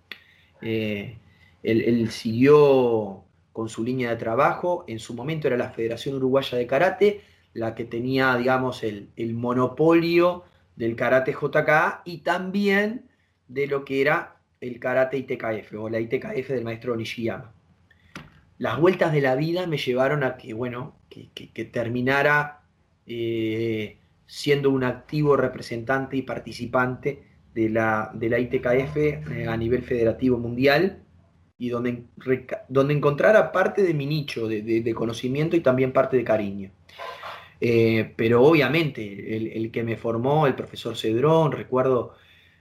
él, 0.63 2.11
siguió 2.11 3.28
con 3.59 3.69
su 3.69 3.83
línea 3.83 4.11
de 4.11 4.17
trabajo. 4.17 4.85
En 4.87 5.01
su 5.01 5.15
momento 5.15 5.49
era 5.49 5.57
la 5.57 5.71
Federación 5.71 6.15
Uruguaya 6.15 6.57
de 6.57 6.69
Karate, 6.69 7.23
la 7.55 7.75
que 7.75 7.85
tenía, 7.85 8.37
digamos, 8.37 8.85
el, 8.85 9.11
monopolio 9.35 10.45
del 10.77 10.95
karate 10.95 11.33
JK 11.33 12.03
y 12.05 12.19
también 12.19 13.09
de 13.49 13.67
lo 13.67 13.85
que 13.85 14.01
era 14.01 14.37
el 14.61 14.79
karate 14.79 15.19
ITKF 15.19 15.73
o 15.77 15.89
la 15.89 15.99
ITKF 15.99 16.51
del 16.51 16.63
maestro 16.63 16.95
Nishiyama. 16.95 17.53
Las 18.59 18.79
vueltas 18.79 19.13
de 19.13 19.23
la 19.23 19.35
vida 19.35 19.67
me 19.67 19.77
llevaron 19.77 20.23
a 20.23 20.37
que, 20.37 20.55
bueno, 20.55 20.95
que, 21.09 21.65
terminara 21.65 22.61
eh, 23.07 23.99
siendo 24.29 24.71
un 24.71 24.85
activo 24.85 25.37
representante 25.37 26.17
y 26.17 26.23
participante 26.23 27.25
de 27.55 27.71
la, 27.71 28.13
de 28.15 28.29
la 28.29 28.39
ITKF 28.39 28.97
eh, 28.97 29.47
a 29.49 29.57
nivel 29.57 29.83
federativo 29.83 30.39
mundial 30.39 31.03
y 31.59 31.69
donde, 31.71 32.05
donde 32.69 32.95
encontrara 32.95 33.51
parte 33.51 33.83
de 33.83 33.93
mi 33.93 34.07
nicho 34.07 34.47
de, 34.47 34.95
conocimiento 34.95 35.57
y 35.57 35.61
también 35.61 35.93
parte 35.93 36.17
de 36.17 36.25
cariño. 36.25 36.71
Eh, 37.61 38.15
pero 38.17 38.45
obviamente 38.45 39.37
el, 39.37 39.71
que 39.73 39.83
me 39.83 39.97
formó, 39.97 40.47
el 40.47 40.55
profesor 40.55 40.97
Cedrón, 40.97 41.51
recuerdo, 41.51 42.15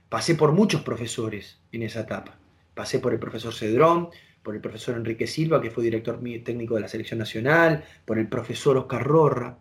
pasé 0.08 0.34
por 0.34 0.50
muchos 0.50 0.82
profesores 0.82 1.60
en 1.70 1.84
esa 1.84 2.00
etapa. 2.00 2.36
Pasé 2.74 2.98
por 2.98 3.12
el 3.12 3.20
profesor 3.20 3.54
Cedrón, 3.54 4.08
por 4.42 4.56
el 4.56 4.60
profesor 4.60 4.96
Enrique 4.96 5.28
Silva, 5.28 5.62
que 5.62 5.70
fue 5.70 5.84
director 5.84 6.20
técnico 6.44 6.74
de 6.74 6.80
la 6.80 6.88
selección 6.88 7.20
nacional, 7.20 7.84
por 8.04 8.18
el 8.18 8.28
profesor 8.28 8.76
Oscar 8.76 9.04
Rorra, 9.04 9.58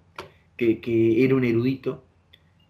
que, 0.55 1.23
era 1.23 1.35
un 1.35 1.43
erudito. 1.43 2.03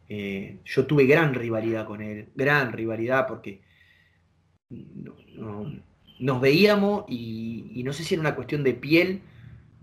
Eh, 0.09 0.57
yo 0.65 0.85
tuve 0.85 1.05
gran 1.05 1.33
rivalidad 1.33 1.85
con 1.85 2.01
él, 2.01 2.27
gran 2.35 2.73
rivalidad 2.73 3.25
porque 3.27 3.61
nos 6.19 6.41
veíamos 6.41 7.05
y, 7.07 7.81
no 7.83 7.93
sé 7.93 8.03
si 8.03 8.15
era 8.15 8.21
una 8.21 8.35
cuestión 8.35 8.63
de 8.63 8.73
piel, 8.73 9.21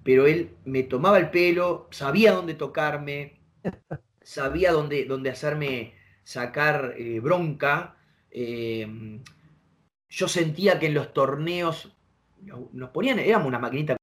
pero 0.03 0.27
él 0.27 0.51
me 0.65 0.83
tomaba 0.83 1.19
el 1.19 1.31
pelo, 1.31 1.89
sabía 1.91 2.33
dónde 2.33 2.55
tocarme, 2.55 3.35
sabía 4.23 4.73
dónde, 4.73 5.05
dónde 5.05 5.31
hacerme 5.31 5.95
sacar 6.23 6.95
eh, 6.99 7.21
bronca. 7.21 7.97
Eh, 8.31 9.21
yo 10.09 10.29
sentía 10.29 10.79
que 10.79 10.87
en 10.87 10.95
los 10.95 11.13
torneos 11.13 11.97
nos 12.73 12.91
ponían, 12.91 13.19
éramos 13.19 13.49
una 13.49 13.59
maquinita. 13.59 13.97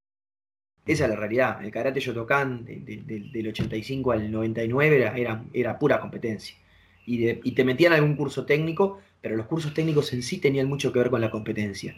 Esa 0.83 1.03
es 1.03 1.09
la 1.09 1.15
realidad. 1.15 1.63
El 1.63 1.71
karate 1.71 1.99
Yotokan 1.99 2.65
del 2.65 3.47
85 3.47 4.11
al 4.11 4.31
99 4.31 5.13
era, 5.15 5.45
era, 5.53 5.79
pura 5.79 5.99
competencia. 5.99 6.57
Y, 7.05 7.29
y 7.29 7.51
te 7.53 7.63
metían 7.63 7.93
algún 7.93 8.15
curso 8.15 8.45
técnico, 8.45 8.99
pero 9.21 9.35
los 9.35 9.45
cursos 9.45 9.73
técnicos 9.75 10.11
en 10.13 10.23
sí 10.23 10.39
tenían 10.39 10.67
mucho 10.67 10.91
que 10.91 10.99
ver 10.99 11.11
con 11.11 11.21
la 11.21 11.29
competencia 11.29 11.95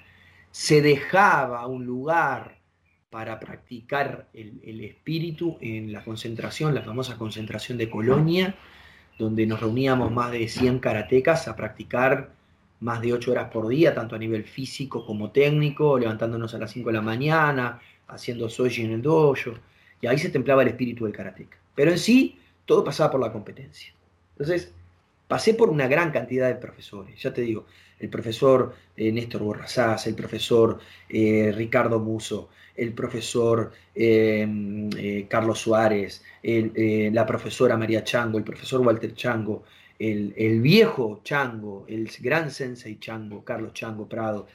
se 0.53 0.83
dejaba 0.83 1.65
un 1.65 1.83
lugar 1.83 2.59
para 3.09 3.39
practicar 3.39 4.27
el, 4.33 4.81
espíritu 4.81 5.57
en 5.61 5.91
la 5.91 6.03
concentración, 6.03 6.75
la 6.75 6.83
famosa 6.83 7.17
concentración 7.17 7.75
de 7.79 7.89
Colonia, 7.89 8.55
donde 9.17 9.47
nos 9.47 9.59
reuníamos 9.59 10.11
más 10.11 10.31
de 10.31 10.47
100 10.47 10.77
karatecas 10.77 11.47
a 11.47 11.55
practicar 11.55 12.29
más 12.81 13.01
de 13.01 13.13
8 13.13 13.31
horas 13.31 13.49
por 13.49 13.67
día, 13.67 13.95
tanto 13.95 14.15
a 14.15 14.19
nivel 14.19 14.43
físico 14.43 15.03
como 15.07 15.31
técnico, 15.31 15.97
levantándonos 15.97 16.53
a 16.53 16.59
las 16.59 16.69
5 16.69 16.89
de 16.89 16.93
la 16.93 17.01
mañana, 17.01 17.81
haciendo 18.07 18.47
soji 18.47 18.83
en 18.83 18.91
el 18.91 19.01
dojo, 19.01 19.53
y 20.01 20.05
ahí 20.05 20.19
se 20.19 20.29
templaba 20.29 20.61
el 20.61 20.67
espíritu 20.67 21.05
del 21.05 21.15
karateca. 21.15 21.57
Pero 21.73 21.89
en 21.89 21.97
sí, 21.97 22.37
todo 22.65 22.83
pasaba 22.83 23.09
por 23.09 23.21
la 23.21 23.31
competencia. 23.31 23.91
Entonces, 24.33 24.71
pasé 25.27 25.55
por 25.55 25.71
una 25.71 25.87
gran 25.87 26.11
cantidad 26.11 26.47
de 26.47 26.55
profesores, 26.55 27.19
ya 27.19 27.33
te 27.33 27.41
digo, 27.41 27.65
el 28.03 28.09
profesor 28.09 28.75
eh, 28.97 29.11
Néstor 29.11 29.43
Borrazás, 29.43 30.07
el 30.07 30.15
profesor 30.15 30.79
eh, 31.07 31.53
Ricardo 31.55 31.99
Muso, 31.99 32.49
el 32.75 32.91
profesor 32.91 33.71
eh, 33.95 35.25
Carlos 35.29 35.59
Suárez, 35.59 36.21
la 36.43 37.25
profesora 37.25 37.77
María 37.77 38.03
Chango, 38.03 38.37
el 38.37 38.43
profesor 38.43 38.81
Walter 38.81 39.13
Chango, 39.13 39.63
el, 39.97 40.59
viejo 40.59 41.21
Chango, 41.23 41.85
el 41.87 42.09
gran 42.19 42.51
sensei 42.51 42.99
Chango, 42.99 43.43
Carlos 43.45 43.73
Chango 43.73 44.09
Prado, 44.09 44.47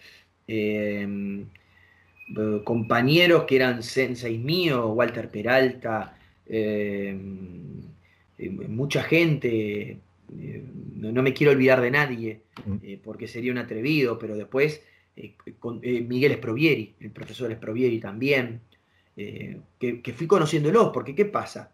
compañeros 2.64 3.44
que 3.44 3.56
eran 3.56 3.82
senseis 3.82 4.40
míos, 4.40 4.90
Walter 4.92 5.30
Peralta, 5.30 6.18
mucha 8.68 9.02
gente, 9.04 10.00
eh, 10.36 10.62
no, 10.94 11.22
me 11.22 11.32
quiero 11.32 11.52
olvidar 11.52 11.80
de 11.80 11.90
nadie, 11.90 12.42
mm. 12.66 12.76
eh, 12.82 13.00
porque 13.02 13.28
sería 13.28 13.52
un 13.52 13.58
atrevido, 13.58 14.18
pero 14.18 14.36
después 14.36 14.82
eh, 15.16 15.34
con, 15.58 15.80
Miguel 15.80 16.32
Esprovieri, 16.32 16.94
el 17.00 17.10
profesor 17.10 17.50
Esprovieri 17.50 18.00
también, 18.00 18.60
que, 19.16 20.14
fui 20.16 20.28
conociéndolo, 20.28 20.92
porque 20.92 21.14
¿qué 21.14 21.24
pasa? 21.24 21.72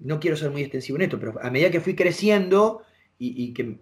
no 0.00 0.18
quiero 0.18 0.36
ser 0.36 0.50
muy 0.50 0.62
extensivo 0.62 0.96
en 0.96 1.02
esto, 1.02 1.20
pero 1.20 1.38
a 1.40 1.48
medida 1.48 1.70
que 1.70 1.80
fui 1.80 1.94
creciendo 1.94 2.82
y, 3.20 3.52
que 3.52 3.76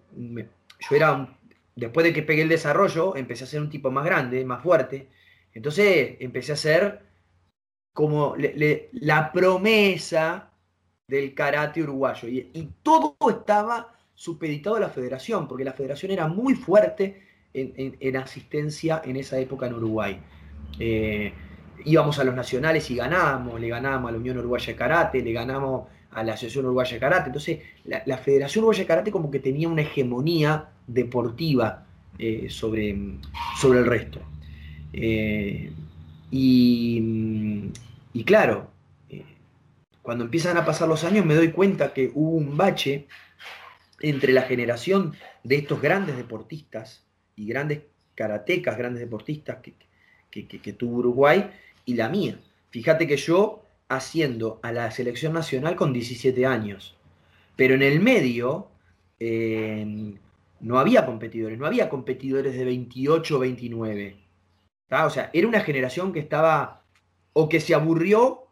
yo 0.87 0.95
era, 0.95 1.35
después 1.75 2.03
de 2.03 2.13
que 2.13 2.21
pegué 2.21 2.43
el 2.43 2.49
desarrollo, 2.49 3.15
empecé 3.15 3.45
a 3.45 3.47
ser 3.47 3.61
un 3.61 3.71
tipo 3.71 3.89
más 3.89 4.05
grande, 4.05 4.45
más 4.45 4.61
fuerte, 4.61 5.07
entonces 5.51 6.17
empecé 6.19 6.51
a 6.51 6.57
ser 6.57 7.01
como 7.91 8.35
la 8.91 9.31
promesa 9.31 10.48
del 11.09 11.33
karate 11.33 11.81
uruguayo. 11.81 12.29
Y, 12.29 12.69
todo 12.83 13.17
estaba 13.29 13.93
supeditado 14.15 14.75
a 14.75 14.79
la 14.79 14.89
federación, 14.89 15.47
porque 15.47 15.63
la 15.63 15.73
federación 15.73 16.11
era 16.11 16.27
muy 16.27 16.53
fuerte 16.53 17.23
en, 17.53 18.17
asistencia 18.17 19.01
en 19.03 19.15
esa 19.17 19.39
época 19.39 19.65
en 19.67 19.73
Uruguay. 19.73 20.19
Eh, 20.79 21.33
íbamos 21.85 22.19
a 22.19 22.23
los 22.23 22.35
nacionales 22.35 22.89
y 22.91 22.95
ganábamos, 22.95 23.59
le 23.59 23.69
ganábamos 23.69 24.09
a 24.09 24.11
la 24.11 24.17
Unión 24.19 24.37
Uruguaya 24.37 24.67
de 24.67 24.75
Karate, 24.75 25.21
le 25.21 25.33
ganamos 25.33 25.87
a 26.11 26.23
la 26.23 26.33
Asociación 26.33 26.65
Uruguaya 26.65 26.93
de 26.93 26.99
Karate. 26.99 27.27
Entonces, 27.27 27.59
la, 27.85 28.17
Federación 28.17 28.63
Uruguaya 28.63 28.83
de 28.83 28.87
Karate 28.87 29.11
como 29.11 29.31
que 29.31 29.39
tenía 29.39 29.67
una 29.67 29.81
hegemonía 29.81 30.69
deportiva 30.85 31.85
eh, 32.19 32.47
sobre, 32.49 32.89
el 32.91 33.85
resto. 33.85 34.19
Eh, 34.93 35.71
y, 36.31 37.73
claro, 38.25 38.69
cuando 40.09 40.23
empiezan 40.23 40.57
a 40.57 40.65
pasar 40.65 40.87
los 40.87 41.03
años 41.03 41.23
me 41.23 41.35
doy 41.35 41.51
cuenta 41.51 41.93
que 41.93 42.09
hubo 42.15 42.31
un 42.31 42.57
bache 42.57 43.05
entre 43.99 44.33
la 44.33 44.41
generación 44.41 45.13
de 45.43 45.57
estos 45.57 45.79
grandes 45.83 46.17
deportistas 46.17 47.05
y 47.35 47.45
grandes 47.45 47.81
karatecas, 48.15 48.75
grandes 48.75 49.01
deportistas 49.01 49.59
que, 49.61 50.47
que, 50.47 50.73
tuvo 50.73 50.97
Uruguay 50.97 51.51
y 51.85 51.93
la 51.93 52.09
mía. 52.09 52.39
Fíjate 52.71 53.05
que 53.05 53.17
yo 53.17 53.61
haciendo 53.87 54.59
a 54.63 54.71
la 54.71 54.89
selección 54.89 55.33
nacional 55.33 55.75
con 55.75 55.93
17 55.93 56.43
años, 56.43 56.97
pero 57.55 57.75
en 57.75 57.83
el 57.83 57.99
medio 57.99 58.71
no 59.19 60.79
había 60.79 61.05
competidores, 61.05 61.59
no 61.59 61.67
había 61.67 61.87
competidores 61.87 62.55
de 62.55 62.65
28 62.65 63.35
o 63.35 63.39
29. 63.41 64.17
O 64.89 65.09
sea, 65.11 65.29
era 65.33 65.47
una 65.47 65.59
generación 65.59 66.11
que 66.11 66.19
estaba 66.19 66.81
o 67.33 67.47
que 67.47 67.59
se 67.59 67.75
aburrió 67.75 68.48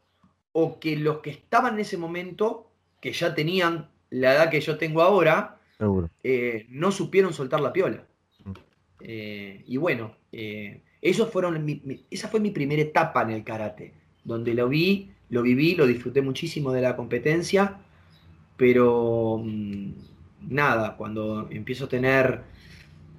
o 0.59 0.79
que 0.79 0.95
los 0.97 1.19
que 1.19 1.29
estaban 1.29 1.75
en 1.75 1.81
ese 1.81 1.97
momento, 1.97 2.71
que 2.99 3.11
ya 3.11 3.35
tenían 3.35 3.89
la 4.09 4.33
edad 4.33 4.49
que 4.49 4.59
yo 4.59 4.79
tengo 4.79 5.03
ahora, 5.03 5.59
eh, 6.23 6.65
no 6.69 6.91
supieron 6.91 7.31
soltar 7.31 7.61
la 7.61 7.71
piola. 7.71 8.07
Mm. 8.43 8.51
Eh, 9.01 9.63
y 9.67 9.77
bueno, 9.77 10.15
esos 10.99 11.29
fueron 11.29 11.63
esa 12.09 12.27
fue 12.27 12.39
mi 12.39 12.49
primera 12.49 12.81
etapa 12.81 13.21
en 13.21 13.29
el 13.29 13.43
karate, 13.43 13.93
donde 14.23 14.55
lo 14.55 14.67
vi, 14.67 15.11
lo 15.29 15.43
viví, 15.43 15.75
lo 15.75 15.85
disfruté 15.85 16.23
muchísimo 16.23 16.71
de 16.71 16.81
la 16.81 16.95
competencia, 16.95 17.77
pero 18.55 19.39
mm, 19.43 19.91
nada, 20.49 20.97
cuando 20.97 21.47
empiezo 21.51 21.85
a 21.85 21.89
tener 21.89 22.41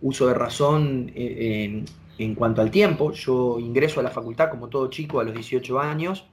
uso 0.01 0.27
de 0.27 0.35
razón 0.35 1.13
eh, 1.15 1.85
en, 2.19 2.35
cuanto 2.35 2.63
al 2.63 2.73
tiempo, 2.73 3.13
yo 3.13 3.61
ingreso 3.61 4.01
a 4.01 4.03
la 4.03 4.11
facultad 4.11 4.51
como 4.51 4.67
todo 4.67 4.91
chico 4.91 5.21
a 5.21 5.25
los 5.25 5.35
18 5.35 5.79
años, 5.79 6.27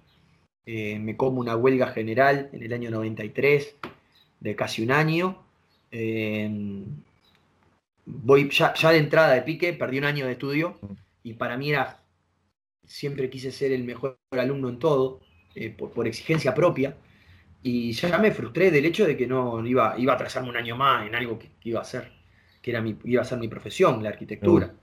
eh, 0.65 0.99
me 0.99 1.15
como 1.15 1.39
una 1.41 1.55
huelga 1.55 1.87
general 1.87 2.49
en 2.53 2.63
el 2.63 2.73
año 2.73 2.91
93 2.91 3.75
de 4.39 4.55
casi 4.55 4.83
un 4.83 4.91
año. 4.91 5.43
Eh, 5.91 6.49
voy 8.05 8.49
ya, 8.49 8.73
ya, 8.73 8.91
de 8.91 8.97
entrada 8.97 9.33
de 9.33 9.41
pique, 9.41 9.73
perdí 9.73 9.97
un 9.97 10.05
año 10.05 10.25
de 10.25 10.33
estudio 10.33 10.79
y 11.25 11.33
para 11.33 11.57
mí 11.57 11.71
era, 11.71 11.99
siempre 12.85 13.31
quise 13.31 13.51
ser 13.51 13.71
el 13.71 13.83
mejor 13.83 14.19
alumno 14.31 14.69
en 14.69 14.77
todo, 14.77 15.21
eh, 15.55 15.71
por, 15.71 16.07
exigencia 16.07 16.53
propia, 16.53 16.95
y 17.63 17.93
ya 17.93 18.17
me 18.19 18.31
frustré 18.31 18.69
del 18.69 18.85
hecho 18.85 19.07
de 19.07 19.17
que 19.17 19.25
no 19.25 19.65
iba, 19.65 19.95
iba 19.97 20.13
a 20.13 20.17
trazarme 20.17 20.49
un 20.49 20.57
año 20.57 20.75
más 20.75 21.07
en 21.07 21.15
algo 21.15 21.39
que, 21.39 21.49
iba 21.63 21.79
a 21.79 21.81
hacer, 21.81 22.11
que 22.61 22.69
era 22.69 22.81
mi, 22.81 22.95
iba 23.05 23.23
a 23.23 23.25
ser 23.25 23.39
mi 23.39 23.47
profesión, 23.47 24.03
la 24.03 24.09
arquitectura. 24.09 24.75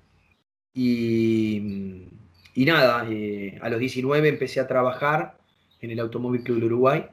Y, 0.75 2.09
y, 2.55 2.65
nada, 2.65 3.07
eh, 3.09 3.59
a 3.63 3.69
los 3.69 3.79
19 3.79 4.29
empecé 4.29 4.59
a 4.59 4.67
trabajar 4.67 5.39
en 5.83 5.91
el 5.91 6.01
Automóvil 6.01 6.43
Club 6.43 6.61
de 6.61 6.67
Uruguay 6.67 7.07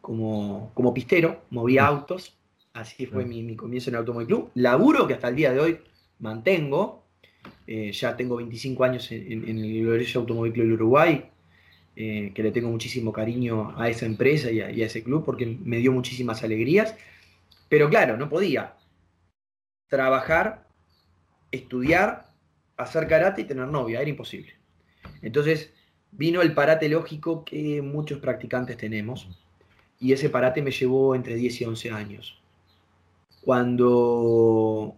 como, 0.00 0.70
como 0.74 0.94
pistero, 0.94 1.42
movía 1.50 1.86
autos, 1.86 2.36
así 2.72 3.06
fue 3.06 3.24
mi, 3.24 3.42
mi 3.42 3.56
comienzo 3.56 3.90
en 3.90 3.94
el 3.94 4.00
Automóvil 4.00 4.28
Club. 4.28 4.50
Laburo 4.54 5.06
que 5.06 5.14
hasta 5.14 5.28
el 5.28 5.36
día 5.36 5.52
de 5.52 5.60
hoy 5.60 5.78
mantengo, 6.20 7.04
eh, 7.66 7.92
ya 7.92 8.16
tengo 8.16 8.36
25 8.36 8.84
años 8.84 9.10
en, 9.10 9.48
el 9.48 9.82
Glorioso 9.82 10.20
Automóvil 10.20 10.52
Club 10.52 10.66
del 10.66 10.74
Uruguay, 10.74 11.30
eh, 11.96 12.32
que 12.34 12.42
le 12.42 12.52
tengo 12.52 12.70
muchísimo 12.70 13.12
cariño 13.12 13.74
a 13.78 13.88
esa 13.88 14.06
empresa 14.06 14.50
y 14.50 14.60
a, 14.60 14.68
ese 14.68 15.02
club 15.02 15.24
porque 15.24 15.46
me 15.46 15.78
dio 15.78 15.92
muchísimas 15.92 16.42
alegrías. 16.42 16.96
Pero 17.68 17.88
claro, 17.88 18.16
no 18.16 18.28
podía 18.28 18.74
trabajar, 19.88 20.66
estudiar, 21.50 22.26
hacer 22.76 23.06
karate 23.08 23.42
y 23.42 23.44
tener 23.44 23.66
novia, 23.68 24.00
era 24.00 24.10
imposible. 24.10 24.54
Entonces 25.22 25.72
vino 26.12 26.42
el 26.42 26.54
parate 26.54 26.88
lógico 26.88 27.44
que 27.44 27.82
muchos 27.82 28.18
practicantes 28.18 28.76
tenemos 28.76 29.28
y 29.98 30.12
ese 30.12 30.30
parate 30.30 30.62
me 30.62 30.70
llevó 30.70 31.14
entre 31.14 31.36
10 31.36 31.60
y 31.60 31.64
11 31.64 31.90
años. 31.90 32.40
Cuando 33.42 34.96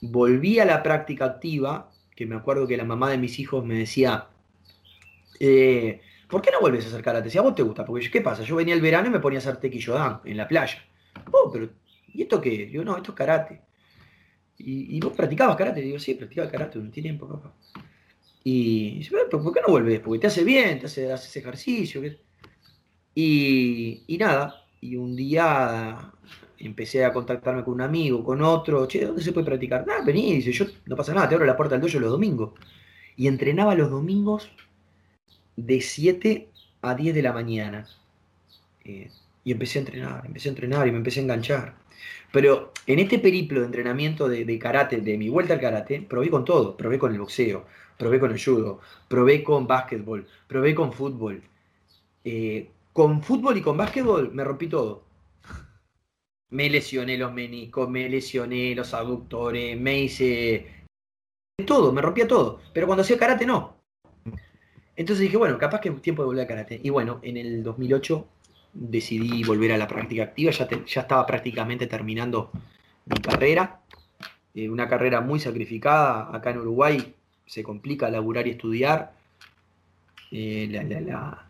volví 0.00 0.58
a 0.58 0.64
la 0.64 0.82
práctica 0.82 1.26
activa, 1.26 1.90
que 2.16 2.26
me 2.26 2.36
acuerdo 2.36 2.66
que 2.66 2.76
la 2.76 2.84
mamá 2.84 3.10
de 3.10 3.18
mis 3.18 3.38
hijos 3.38 3.64
me 3.64 3.78
decía, 3.78 4.28
eh, 5.38 6.00
¿por 6.28 6.42
qué 6.42 6.50
no 6.50 6.60
vuelves 6.60 6.84
a 6.84 6.88
hacer 6.88 7.02
karate? 7.02 7.30
Si 7.30 7.38
a 7.38 7.42
vos 7.42 7.54
te 7.54 7.62
gusta, 7.62 7.84
porque 7.84 8.10
¿qué 8.10 8.20
pasa? 8.20 8.42
Yo 8.42 8.56
venía 8.56 8.74
el 8.74 8.80
verano 8.80 9.08
y 9.08 9.10
me 9.10 9.20
ponía 9.20 9.38
a 9.38 9.42
hacer 9.42 9.58
tequillo 9.58 10.20
en 10.24 10.36
la 10.36 10.48
playa. 10.48 10.82
Oh, 11.30 11.50
pero 11.52 11.68
¿y 12.08 12.22
esto 12.22 12.40
qué? 12.40 12.70
Yo 12.70 12.84
no, 12.84 12.96
esto 12.96 13.12
es 13.12 13.16
karate. 13.16 13.60
¿Y, 14.58 15.00
vos 15.00 15.12
practicabas 15.12 15.56
karate? 15.56 15.80
Digo, 15.80 15.98
sí, 15.98 16.14
practicaba 16.14 16.50
karate 16.50 16.78
un 16.78 16.90
tiempo, 16.90 17.26
papá. 17.26 17.52
Y 18.44 18.98
dice, 18.98 19.16
¿por 19.30 19.52
qué 19.52 19.60
no 19.60 19.68
vuelves? 19.68 20.00
Porque 20.00 20.20
te 20.20 20.26
hace 20.26 20.44
bien, 20.44 20.80
te 20.80 20.86
hace, 20.86 21.12
haces 21.12 21.36
ejercicio. 21.36 22.02
Y, 23.14 24.16
nada, 24.18 24.66
y 24.80 24.96
un 24.96 25.14
día 25.14 26.12
empecé 26.58 27.04
a 27.04 27.12
contactarme 27.12 27.64
con 27.64 27.74
un 27.74 27.82
amigo, 27.82 28.24
con 28.24 28.42
otro, 28.42 28.86
che, 28.86 29.04
¿dónde 29.04 29.22
se 29.22 29.32
puede 29.32 29.46
practicar? 29.46 29.86
Nada, 29.86 30.04
vení, 30.04 30.34
dice, 30.34 30.52
yo 30.52 30.66
no 30.86 30.96
pasa 30.96 31.12
nada, 31.14 31.28
te 31.28 31.34
abro 31.34 31.46
la 31.46 31.56
puerta 31.56 31.74
del 31.76 31.82
dojo 31.82 32.00
los 32.00 32.10
domingos. 32.10 32.52
Y 33.16 33.26
entrenaba 33.26 33.74
los 33.74 33.90
domingos 33.90 34.50
de 35.56 35.80
7 35.80 36.48
a 36.82 36.94
10 36.94 37.14
de 37.14 37.22
la 37.22 37.32
mañana. 37.32 37.86
Eh, 38.84 39.10
y 39.44 39.52
empecé 39.52 39.78
a 39.78 39.82
entrenar, 39.82 40.26
empecé 40.26 40.48
a 40.48 40.52
entrenar 40.52 40.88
y 40.88 40.92
me 40.92 40.98
empecé 40.98 41.20
a 41.20 41.22
enganchar. 41.24 41.76
Pero 42.32 42.72
en 42.86 42.98
este 42.98 43.18
periplo 43.18 43.60
de 43.60 43.66
entrenamiento 43.66 44.28
de, 44.28 44.58
karate, 44.58 44.98
de 45.00 45.18
mi 45.18 45.28
vuelta 45.28 45.54
al 45.54 45.60
karate, 45.60 46.00
probé 46.02 46.30
con 46.30 46.44
todo. 46.44 46.76
Probé 46.76 46.98
con 46.98 47.12
el 47.12 47.18
boxeo, 47.18 47.66
probé 47.98 48.20
con 48.20 48.30
el 48.32 48.42
judo, 48.42 48.80
probé 49.08 49.42
con 49.44 49.66
básquetbol, 49.66 50.26
probé 50.46 50.74
con 50.74 50.92
fútbol. 50.92 51.42
Eh, 52.24 52.70
con 52.92 53.22
fútbol 53.22 53.56
y 53.56 53.62
con 53.62 53.76
básquetbol 53.76 54.32
me 54.32 54.44
rompí 54.44 54.68
todo 54.68 55.04
me 56.52 56.68
lesioné 56.68 57.16
los 57.16 57.32
meniscos, 57.32 57.88
me 57.88 58.08
lesioné 58.08 58.74
los 58.74 58.92
aductores, 58.92 59.78
me 59.80 60.00
hice 60.00 60.66
todo, 61.66 61.92
me 61.92 62.02
rompía 62.02 62.28
todo. 62.28 62.60
Pero 62.74 62.86
cuando 62.86 63.02
hacía 63.02 63.18
karate 63.18 63.46
no. 63.46 63.76
Entonces 64.94 65.22
dije, 65.22 65.38
bueno, 65.38 65.56
capaz 65.58 65.80
que 65.80 65.88
es 65.88 66.02
tiempo 66.02 66.22
de 66.22 66.26
volver 66.26 66.44
a 66.44 66.46
karate. 66.46 66.78
Y 66.82 66.90
bueno, 66.90 67.20
en 67.22 67.38
el 67.38 67.62
2008 67.62 68.26
decidí 68.74 69.42
volver 69.44 69.72
a 69.72 69.78
la 69.78 69.88
práctica 69.88 70.24
activa, 70.24 70.50
ya, 70.50 70.68
estaba 71.00 71.26
prácticamente 71.26 71.86
terminando 71.86 72.50
mi 73.06 73.20
carrera, 73.20 73.80
eh, 74.54 74.68
una 74.68 74.88
carrera 74.88 75.22
muy 75.22 75.40
sacrificada, 75.40 76.34
acá 76.36 76.50
en 76.50 76.58
Uruguay 76.58 77.14
se 77.52 77.62
complica 77.62 78.08
laburar 78.08 78.46
y 78.46 78.52
estudiar, 78.52 79.12
eh, 80.30 80.68
la, 80.70 81.46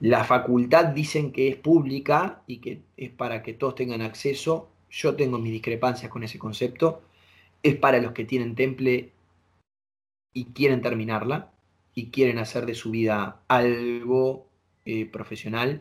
la, 0.00 0.24
facultad 0.24 0.86
dicen 0.86 1.30
que 1.30 1.46
es 1.46 1.54
pública 1.54 2.42
y 2.48 2.56
que 2.56 2.80
es 2.96 3.10
para 3.10 3.40
que 3.40 3.52
todos 3.52 3.76
tengan 3.76 4.02
acceso. 4.02 4.68
Yo 4.90 5.14
tengo 5.14 5.38
mis 5.38 5.52
discrepancias 5.52 6.10
con 6.10 6.24
ese 6.24 6.40
concepto. 6.40 7.02
Es 7.62 7.76
para 7.76 8.00
los 8.00 8.10
que 8.10 8.24
tienen 8.24 8.56
temple 8.56 9.12
y 10.32 10.46
quieren 10.46 10.82
terminarla 10.82 11.52
y 11.94 12.10
quieren 12.10 12.38
hacer 12.38 12.66
de 12.66 12.74
su 12.74 12.90
vida 12.90 13.40
algo 13.46 14.48
eh, 14.84 15.06
profesional. 15.06 15.80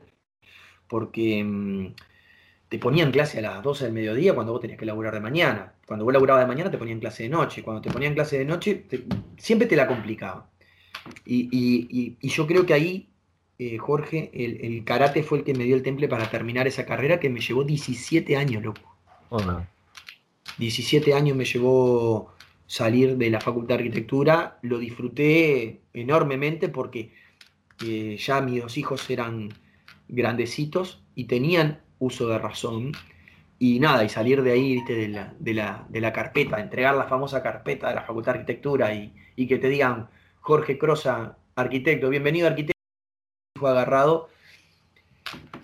Porque 0.87 1.43
mm, 1.43 1.95
te 2.69 2.79
ponían 2.79 3.11
clase 3.11 3.39
a 3.39 3.41
las 3.41 3.63
12 3.63 3.85
del 3.85 3.93
mediodía 3.93 4.33
cuando 4.33 4.53
vos 4.53 4.61
tenías 4.61 4.79
que 4.79 4.85
laburar 4.85 5.13
de 5.13 5.19
mañana. 5.19 5.73
Cuando 5.85 6.05
vos 6.05 6.13
laburabas 6.13 6.43
de 6.43 6.47
mañana 6.47 6.71
te 6.71 6.77
ponían 6.77 6.99
clase 6.99 7.23
de 7.23 7.29
noche. 7.29 7.63
Cuando 7.63 7.81
te 7.81 7.89
ponían 7.89 8.13
clase 8.13 8.37
de 8.37 8.45
noche 8.45 8.85
siempre 9.37 9.67
te 9.67 9.75
la 9.75 9.87
complicaba. 9.87 10.49
y 11.25 12.15
yo 12.21 12.47
creo 12.47 12.65
que 12.65 12.73
ahí 12.73 13.09
eh, 13.61 13.77
Jorge, 13.77 14.31
el, 14.33 14.85
karate 14.85 15.21
fue 15.21 15.39
el 15.39 15.43
que 15.43 15.53
me 15.53 15.65
dio 15.65 15.75
el 15.75 15.83
temple 15.83 16.07
para 16.07 16.29
terminar 16.29 16.65
esa 16.65 16.85
carrera 16.85 17.19
que 17.19 17.29
me 17.29 17.41
llevó 17.41 17.65
17 17.65 18.37
años, 18.37 18.63
loco. 18.63 18.95
17 20.57 21.13
años 21.13 21.35
me 21.35 21.43
llevó 21.43 22.33
salir 22.67 23.17
de 23.17 23.29
la 23.29 23.41
Facultad 23.41 23.75
de 23.75 23.83
Arquitectura, 23.83 24.59
lo 24.61 24.79
disfruté 24.79 25.81
enormemente 25.93 26.69
porque 26.69 27.11
eh, 27.85 28.15
ya 28.17 28.39
mis 28.39 28.61
dos 28.61 28.77
hijos 28.77 29.09
eran 29.09 29.49
grandecitos 30.07 31.03
y 31.13 31.25
tenían 31.25 31.81
uso 31.99 32.27
de 32.27 32.39
razón. 32.39 32.93
Y 33.59 33.79
nada, 33.79 34.03
y 34.03 34.09
salir 34.09 34.41
de 34.41 34.53
ahí, 34.53 34.75
¿viste? 34.75 34.95
De, 34.95 35.07
la, 35.09 35.33
de, 35.37 35.53
la, 35.53 35.85
de 35.89 36.01
la 36.01 36.13
carpeta, 36.13 36.59
entregar 36.59 36.95
la 36.95 37.05
famosa 37.05 37.43
carpeta 37.43 37.89
de 37.89 37.95
la 37.95 38.03
Facultad 38.03 38.33
de 38.33 38.39
Arquitectura 38.39 38.93
y, 38.93 39.13
y 39.35 39.47
que 39.47 39.57
te 39.57 39.67
digan, 39.67 40.09
Jorge 40.39 40.77
Crosa, 40.77 41.37
arquitecto, 41.55 42.09
bienvenido 42.09 42.47
arquitecto 42.47 42.79
agarrado, 43.67 44.29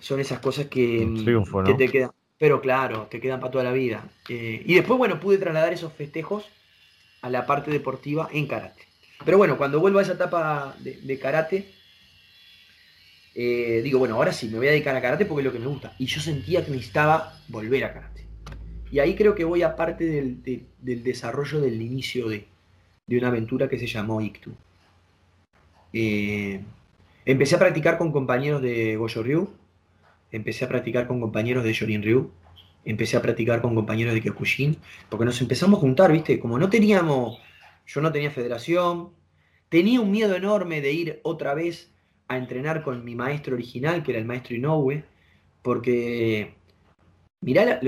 son 0.00 0.20
esas 0.20 0.40
cosas 0.40 0.66
que, 0.66 1.04
mm, 1.06 1.76
te 1.76 1.88
quedan. 1.88 2.10
Pero 2.38 2.60
claro, 2.60 3.06
te 3.10 3.20
quedan 3.20 3.40
para 3.40 3.50
toda 3.50 3.64
la 3.64 3.72
vida. 3.72 4.04
Eh, 4.28 4.62
y 4.66 4.74
después, 4.74 4.98
bueno, 4.98 5.18
pude 5.18 5.38
trasladar 5.38 5.72
esos 5.72 5.92
festejos 5.92 6.44
a 7.22 7.30
la 7.30 7.46
parte 7.46 7.70
deportiva 7.70 8.28
en 8.30 8.46
karate. 8.46 8.82
Pero 9.24 9.38
bueno, 9.38 9.56
cuando 9.56 9.80
vuelvo 9.80 9.98
a 9.98 10.02
esa 10.02 10.12
etapa 10.12 10.76
de, 10.80 11.18
karate, 11.18 11.72
eh, 13.38 13.82
digo, 13.84 13.98
bueno, 13.98 14.14
ahora 14.14 14.32
sí, 14.32 14.48
me 14.48 14.56
voy 14.56 14.68
a 14.68 14.70
dedicar 14.70 14.96
a 14.96 15.02
karate 15.02 15.26
porque 15.26 15.42
es 15.42 15.44
lo 15.44 15.52
que 15.52 15.58
me 15.58 15.66
gusta. 15.66 15.94
Y 15.98 16.06
yo 16.06 16.22
sentía 16.22 16.64
que 16.64 16.70
necesitaba 16.70 17.38
volver 17.48 17.84
a 17.84 17.92
karate. 17.92 18.26
Y 18.90 18.98
ahí 18.98 19.14
creo 19.14 19.34
que 19.34 19.44
voy 19.44 19.60
a 19.62 19.76
parte 19.76 20.06
del, 20.06 20.64
desarrollo 20.80 21.60
del 21.60 21.82
inicio 21.82 22.30
de, 22.30 22.46
una 23.08 23.28
aventura 23.28 23.68
que 23.68 23.78
se 23.78 23.86
llamó 23.86 24.22
Ictu. 24.22 24.52
Eh, 25.92 26.62
empecé 27.26 27.56
a 27.56 27.58
practicar 27.58 27.98
con 27.98 28.10
compañeros 28.10 28.62
de 28.62 28.96
Gojo 28.96 29.22
Ryu, 29.22 29.50
empecé 30.32 30.64
a 30.64 30.68
practicar 30.68 31.06
con 31.06 31.20
compañeros 31.20 31.62
de 31.62 31.74
Shorin 31.74 32.02
Ryu, 32.02 32.30
empecé 32.86 33.18
a 33.18 33.22
practicar 33.22 33.60
con 33.60 33.74
compañeros 33.74 34.14
de 34.14 34.22
Kyokushin, 34.22 34.78
porque 35.10 35.26
nos 35.26 35.42
empezamos 35.42 35.76
a 35.76 35.80
juntar, 35.82 36.10
¿viste? 36.10 36.40
Como 36.40 36.58
no 36.58 36.70
teníamos, 36.70 37.38
yo 37.86 38.00
no 38.00 38.12
tenía 38.12 38.30
federación, 38.30 39.10
tenía 39.68 40.00
un 40.00 40.10
miedo 40.10 40.34
enorme 40.34 40.80
de 40.80 40.92
ir 40.92 41.20
otra 41.22 41.52
vez 41.52 41.90
a 42.28 42.36
entrenar 42.36 42.82
con 42.82 43.04
mi 43.04 43.14
maestro 43.14 43.54
original, 43.54 44.02
que 44.02 44.12
era 44.12 44.20
el 44.20 44.26
maestro 44.26 44.56
Inoue, 44.56 45.04
porque 45.62 46.54
mirá 47.40 47.80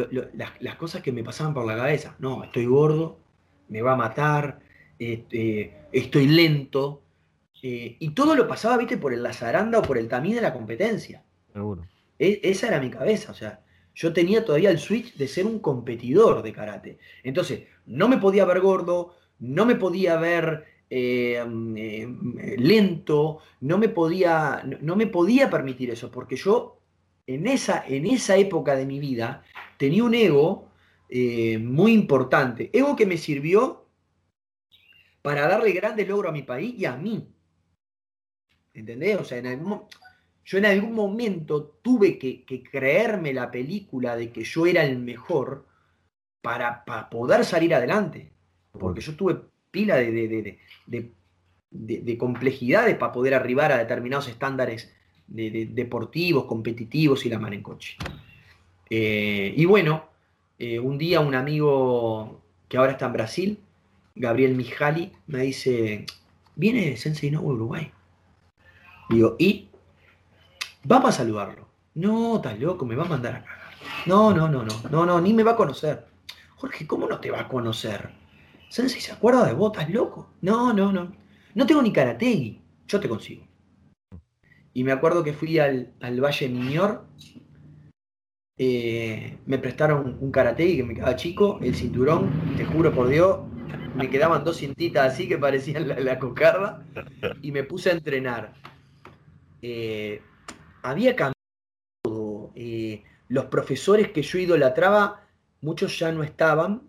las, 0.58 0.76
cosas 0.76 1.02
que 1.02 1.12
me 1.12 1.24
pasaban 1.24 1.54
por 1.54 1.66
la 1.66 1.76
cabeza. 1.76 2.16
No, 2.18 2.44
estoy 2.44 2.66
gordo, 2.66 3.18
me 3.68 3.82
va 3.82 3.92
a 3.92 3.96
matar, 3.96 4.60
este, 4.98 5.76
estoy 5.92 6.26
lento. 6.28 7.02
Eh, 7.62 7.96
y 7.98 8.10
todo 8.10 8.36
lo 8.36 8.46
pasaba, 8.46 8.76
viste, 8.76 8.98
por 8.98 9.12
el 9.12 9.22
lazaranda 9.22 9.80
o 9.80 9.82
por 9.82 9.98
el 9.98 10.08
tamiz 10.08 10.36
de 10.36 10.42
la 10.42 10.52
competencia. 10.52 11.24
Seguro. 11.52 11.84
E, 12.18 12.40
esa 12.44 12.68
era 12.68 12.80
mi 12.80 12.90
cabeza, 12.90 13.32
o 13.32 13.34
sea, 13.34 13.60
yo 13.94 14.12
tenía 14.12 14.44
todavía 14.44 14.70
el 14.70 14.78
switch 14.78 15.16
de 15.16 15.26
ser 15.26 15.46
un 15.46 15.58
competidor 15.58 16.42
de 16.42 16.52
karate. 16.52 16.98
Entonces, 17.24 17.64
no 17.86 18.08
me 18.08 18.18
podía 18.18 18.44
ver 18.44 18.60
gordo, 18.60 19.16
no 19.40 19.66
me 19.66 19.74
podía 19.74 20.16
ver 20.16 20.66
eh, 20.90 21.44
eh, 21.76 22.56
lento, 22.58 23.40
no 23.60 23.76
me, 23.76 23.88
podía, 23.90 24.62
no 24.80 24.96
me 24.96 25.06
podía 25.06 25.50
permitir 25.50 25.90
eso, 25.90 26.10
porque 26.10 26.36
yo 26.36 26.80
en 27.26 27.46
esa, 27.46 27.84
en 27.86 28.06
esa 28.06 28.36
época 28.36 28.74
de 28.74 28.86
mi 28.86 28.98
vida 28.98 29.42
tenía 29.76 30.04
un 30.04 30.14
ego 30.14 30.70
eh, 31.10 31.58
muy 31.58 31.92
importante, 31.92 32.70
ego 32.72 32.96
que 32.96 33.04
me 33.04 33.18
sirvió 33.18 33.86
para 35.20 35.46
darle 35.46 35.72
grandes 35.72 36.08
logros 36.08 36.30
a 36.30 36.32
mi 36.32 36.42
país 36.42 36.74
y 36.78 36.86
a 36.86 36.96
mí. 36.96 37.28
¿Entendés? 38.72 39.20
O 39.20 39.24
sea, 39.24 39.42
yo 40.44 40.58
en 40.58 40.64
algún 40.64 40.94
momento 40.94 41.78
tuve 41.82 42.18
que, 42.18 42.44
creerme 42.62 43.34
la 43.34 43.50
película 43.50 44.16
de 44.16 44.32
que 44.32 44.44
yo 44.44 44.64
era 44.64 44.84
el 44.84 44.98
mejor 44.98 45.66
para, 46.40 46.84
para 46.84 47.10
poder 47.10 47.44
salir 47.44 47.74
adelante. 47.74 48.32
Porque 48.72 49.00
yo 49.00 49.16
tuve 49.16 49.40
pila 49.70 49.96
de, 49.96 50.58
de, 51.70 52.18
complejidades 52.18 52.96
para 52.96 53.12
poder 53.12 53.34
arribar 53.34 53.72
a 53.72 53.78
determinados 53.78 54.28
estándares 54.28 54.92
deportivos, 55.26 56.46
competitivos 56.46 57.26
y 57.26 57.28
la 57.28 57.38
mar 57.38 57.52
en 57.52 57.62
coche. 57.62 57.96
Eh, 58.90 59.52
y 59.56 59.64
bueno, 59.66 60.08
eh, 60.58 60.78
un 60.78 60.96
día 60.96 61.20
un 61.20 61.34
amigo 61.34 62.40
que 62.68 62.78
ahora 62.78 62.92
está 62.92 63.06
en 63.06 63.12
Brasil, 63.12 63.58
Gabriel 64.14 64.54
Mijali, 64.54 65.12
me 65.26 65.42
dice, 65.42 66.06
viene 66.56 66.96
Sensei 66.96 67.30
No 67.30 67.42
Uruguay. 67.42 67.92
Digo, 69.10 69.36
¿y? 69.38 69.68
Vamos 70.84 71.10
a 71.10 71.18
saludarlo. 71.18 71.68
No, 71.94 72.36
estás 72.36 72.58
loco, 72.58 72.86
me 72.86 72.94
va 72.94 73.04
a 73.04 73.08
mandar 73.08 73.36
a 73.36 73.44
cagar. 73.44 73.72
No, 74.06 74.34
no, 74.34 74.48
no, 74.48 74.64
no, 74.64 74.74
no, 74.90 75.06
no, 75.06 75.20
ni 75.20 75.32
me 75.32 75.42
va 75.42 75.52
a 75.52 75.56
conocer. 75.56 76.06
Jorge, 76.56 76.86
¿cómo 76.86 77.06
no 77.06 77.20
te 77.20 77.30
va 77.30 77.40
a 77.40 77.48
conocer? 77.48 78.10
Sensei 78.68 79.00
se 79.00 79.12
acuerda 79.12 79.46
de 79.46 79.54
vos, 79.54 79.72
estás 79.72 79.90
loco. 79.90 80.34
No, 80.42 80.72
no, 80.72 80.92
no. 80.92 81.12
No 81.54 81.66
tengo 81.66 81.82
ni 81.82 81.92
karategi. 81.92 82.60
Yo 82.86 83.00
te 83.00 83.08
consigo. 83.08 83.46
Y 84.72 84.84
me 84.84 84.92
acuerdo 84.92 85.24
que 85.24 85.32
fui 85.32 85.58
al, 85.58 85.92
Valle 86.00 86.48
Miñor. 86.48 87.04
Eh, 88.58 89.38
me 89.46 89.58
prestaron 89.58 90.18
un 90.20 90.32
karategi 90.32 90.78
que 90.78 90.84
me 90.84 90.94
quedaba 90.94 91.14
chico, 91.14 91.60
el 91.62 91.76
cinturón, 91.76 92.56
te 92.56 92.64
juro 92.64 92.92
por 92.92 93.08
Dios, 93.08 93.38
me 93.94 94.10
quedaban 94.10 94.42
dos 94.42 94.56
cintitas 94.56 95.12
así 95.12 95.28
que 95.28 95.38
parecían 95.38 95.86
la, 95.86 96.18
cocarda 96.18 96.84
y 97.40 97.52
me 97.52 97.62
puse 97.62 97.90
a 97.90 97.92
entrenar. 97.92 98.54
Eh, 99.62 100.22
había 100.82 101.14
cambiado. 101.14 102.52
Eh, 102.56 103.04
los 103.28 103.46
profesores 103.46 104.10
que 104.10 104.22
yo 104.22 104.38
idolatraba, 104.38 105.24
muchos 105.60 105.98
ya 105.98 106.10
no 106.10 106.22
estaban 106.22 106.87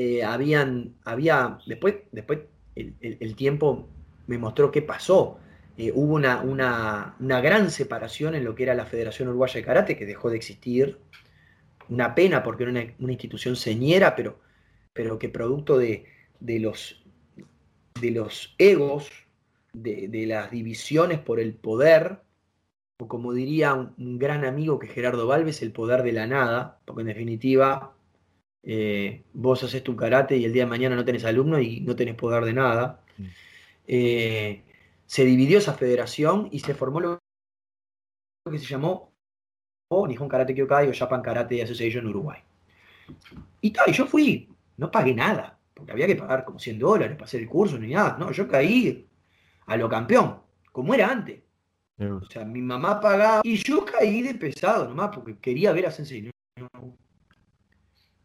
eh, 0.00 0.22
habían, 0.22 0.94
había, 1.04 1.58
después, 1.66 1.96
después 2.12 2.38
el, 2.76 3.34
tiempo 3.34 3.88
me 4.28 4.38
mostró 4.38 4.70
qué 4.70 4.80
pasó. 4.80 5.40
Eh, 5.76 5.90
hubo 5.92 6.14
una, 6.14 6.40
una, 6.42 7.40
gran 7.40 7.68
separación 7.68 8.36
en 8.36 8.44
lo 8.44 8.54
que 8.54 8.62
era 8.62 8.76
la 8.76 8.86
Federación 8.86 9.26
Uruguaya 9.26 9.54
de 9.54 9.64
Karate, 9.64 9.96
que 9.96 10.06
dejó 10.06 10.30
de 10.30 10.36
existir. 10.36 11.00
Una 11.88 12.14
pena 12.14 12.44
porque 12.44 12.62
era 12.62 12.70
una, 12.70 13.12
institución 13.12 13.56
señera, 13.56 14.14
pero, 14.14 14.38
pero 14.92 15.18
que 15.18 15.30
producto 15.30 15.76
de, 15.78 16.06
los, 16.38 17.04
de 18.00 18.12
los 18.12 18.54
egos, 18.58 19.10
de, 19.72 20.26
las 20.28 20.52
divisiones 20.52 21.18
por 21.18 21.40
el 21.40 21.54
poder, 21.54 22.20
o 23.00 23.08
como 23.08 23.32
diría 23.32 23.74
un, 23.74 24.18
gran 24.20 24.44
amigo 24.44 24.78
que 24.78 24.86
Gerardo 24.86 25.26
Valves, 25.26 25.60
el 25.60 25.72
poder 25.72 26.04
de 26.04 26.12
la 26.12 26.28
nada, 26.28 26.78
porque 26.84 27.00
en 27.00 27.08
definitiva 27.08 27.97
eh, 28.62 29.24
vos 29.32 29.62
haces 29.62 29.82
tu 29.82 29.96
karate 29.96 30.36
y 30.36 30.44
el 30.44 30.52
día 30.52 30.64
de 30.64 30.70
mañana 30.70 30.96
no 30.96 31.04
tenés 31.04 31.24
alumno 31.24 31.60
y 31.60 31.80
no 31.80 31.96
tenés 31.96 32.14
poder 32.14 32.44
de 32.44 32.52
nada. 32.52 33.02
Eh, 33.86 34.62
se 35.06 35.24
dividió 35.24 35.58
esa 35.58 35.74
federación 35.74 36.48
y 36.52 36.60
se 36.60 36.74
formó 36.74 37.00
lo 37.00 37.18
que 38.50 38.58
se 38.58 38.66
llamó 38.66 39.12
Nihon 39.90 40.28
Karate 40.28 40.54
Kyokai 40.54 40.88
o 40.88 40.94
Japan 40.94 41.22
Karate 41.22 41.62
Association 41.62 42.04
en 42.04 42.10
Uruguay. 42.10 42.40
Y, 43.60 43.70
tal, 43.70 43.92
yo 43.92 44.06
fui, 44.06 44.48
no 44.76 44.90
pagué 44.90 45.14
nada, 45.14 45.58
porque 45.72 45.92
había 45.92 46.06
que 46.06 46.16
pagar 46.16 46.44
como 46.44 46.58
100 46.58 46.78
dólares 46.78 47.16
para 47.16 47.24
hacer 47.24 47.40
el 47.40 47.48
curso 47.48 47.78
ni 47.78 47.92
nada. 47.92 48.16
No, 48.18 48.30
yo 48.32 48.46
caí 48.46 49.08
a 49.66 49.76
lo 49.76 49.88
campeón, 49.88 50.40
como 50.72 50.94
era 50.94 51.10
antes. 51.10 51.40
O 52.00 52.24
sea, 52.26 52.44
mi 52.44 52.60
mamá 52.60 53.00
pagaba 53.00 53.40
y 53.42 53.56
yo 53.56 53.84
caí 53.84 54.22
de 54.22 54.34
pesado 54.34 54.86
nomás 54.88 55.10
porque 55.12 55.36
quería 55.38 55.72
ver 55.72 55.86
a 55.86 55.90
Sensei. 55.90 56.30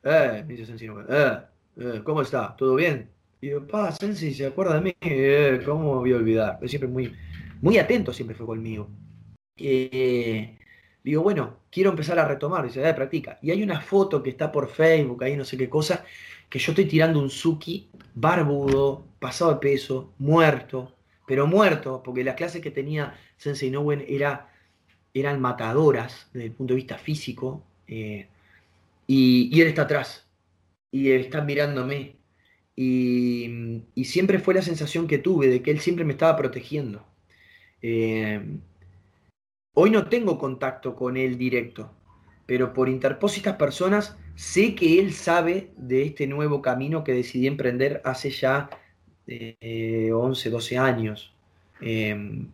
Eh, 0.04 0.44
me 0.46 0.54
dice 0.54 0.66
Sensi, 0.66 0.86
eh, 0.86 1.38
eh, 1.78 2.02
¿cómo 2.04 2.22
está? 2.22 2.56
¿Todo 2.58 2.76
bien? 2.76 3.10
Y 3.40 3.50
yo, 3.50 3.66
pa, 3.66 3.92
Sensi, 3.92 4.34
¿se 4.34 4.46
acuerda 4.46 4.76
de 4.76 4.82
mí? 4.82 4.96
Eh, 5.02 5.62
¿Cómo 5.66 5.96
voy 5.96 6.12
a 6.12 6.18
olvidar? 6.18 6.60
siempre 6.68 6.90
muy, 6.90 7.14
muy 7.62 7.78
atento 7.78 8.12
siempre 8.12 8.36
fue 8.36 8.46
conmigo. 8.46 8.90
Eh, 9.58 10.58
digo, 11.04 11.24
bueno, 11.24 11.58
quiero 11.72 11.90
empezar 11.92 12.20
a 12.20 12.28
retomar. 12.28 12.66
Dice, 12.66 12.82
de 12.82 12.94
practica. 12.94 13.40
Y 13.42 13.52
hay 13.52 13.64
una 13.64 13.82
foto 13.82 14.22
que 14.22 14.30
está 14.30 14.52
por 14.52 14.70
Facebook, 14.70 15.24
ahí 15.24 15.38
no 15.38 15.46
sé 15.46 15.58
qué 15.58 15.70
cosa, 15.70 16.06
que 16.50 16.60
yo 16.60 16.72
estoy 16.72 16.86
tirando 16.86 17.20
un 17.20 17.30
Suki 17.30 17.90
barbudo, 18.16 19.06
pasado 19.20 19.54
de 19.54 19.60
peso, 19.60 20.14
muerto, 20.20 20.94
pero 21.26 21.48
muerto, 21.48 22.02
porque 22.04 22.24
las 22.24 22.36
clases 22.36 22.62
que 22.62 22.72
tenía 22.72 23.16
Sensei 23.38 23.72
Nowen 23.72 24.04
era, 24.08 24.50
eran 25.14 25.40
matadoras 25.42 26.30
desde 26.34 26.48
el 26.48 26.54
punto 26.54 26.74
de 26.74 26.78
vista 26.78 26.98
físico. 26.98 27.64
Eh, 27.88 28.28
y, 29.14 29.62
él 29.62 29.68
está 29.68 29.84
atrás. 29.84 30.28
Y 30.92 31.12
está 31.12 31.42
mirándome. 31.42 32.18
Y, 32.76 33.84
siempre 34.04 34.40
fue 34.40 34.54
la 34.54 34.62
sensación 34.62 35.08
que 35.08 35.20
tuve 35.20 35.48
de 35.48 35.62
que 35.62 35.72
él 35.72 35.80
siempre 35.80 36.06
me 36.06 36.14
estaba 36.14 36.36
protegiendo. 36.36 37.06
Eh, 37.82 38.42
hoy 39.76 39.90
no 39.92 40.08
tengo 40.08 40.38
contacto 40.40 40.96
con 40.96 41.18
él 41.18 41.38
directo, 41.38 41.92
pero 42.46 42.74
por 42.74 42.90
interpósitas 42.90 43.56
personas 43.58 44.18
sé 44.36 44.74
que 44.74 45.00
él 45.00 45.14
sabe 45.14 45.72
de 45.78 46.04
este 46.04 46.28
nuevo 46.28 46.62
camino 46.62 47.04
que 47.04 47.14
decidí 47.14 47.48
emprender 47.48 48.02
hace 48.06 48.32
ya 48.32 48.70
11, 49.28 49.58
eh, 49.62 50.52
12 50.52 50.78
años. 50.78 51.34
Eh, 51.82 52.48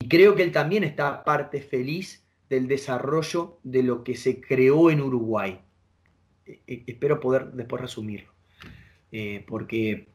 y 0.00 0.08
creo 0.08 0.34
que 0.34 0.42
él 0.42 0.52
también 0.52 0.84
está 0.84 1.24
parte 1.24 1.60
feliz 1.60 2.24
del 2.48 2.68
desarrollo 2.68 3.58
de 3.62 3.82
lo 3.82 4.04
que 4.04 4.16
se 4.16 4.40
creó 4.40 4.90
en 4.90 5.00
Uruguay. 5.00 5.60
E, 6.46 6.62
e, 6.66 6.84
espero 6.86 7.20
poder 7.20 7.52
después 7.52 7.80
resumirlo. 7.82 8.32
Eh, 9.12 9.44
porque 9.46 10.08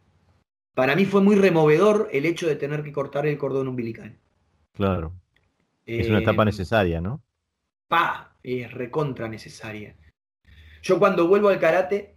para 0.73 0.95
mí 0.95 1.05
fue 1.05 1.21
muy 1.21 1.35
removedor 1.35 2.09
el 2.11 2.25
hecho 2.25 2.47
de 2.47 2.55
tener 2.55 2.83
que 2.83 2.91
cortar 2.91 3.25
el 3.25 3.37
cordón 3.37 3.67
umbilical. 3.67 4.17
Claro. 4.73 5.13
es 5.85 6.07
una 6.07 6.19
etapa 6.19 6.43
eh, 6.43 6.45
necesaria, 6.45 7.01
¿no? 7.01 7.21
Pa, 7.87 8.35
es 8.43 8.71
recontra 8.71 9.27
necesaria. 9.27 9.95
Yo 10.81 10.99
cuando 10.99 11.27
vuelvo 11.27 11.49
al 11.49 11.59
karate, 11.59 12.15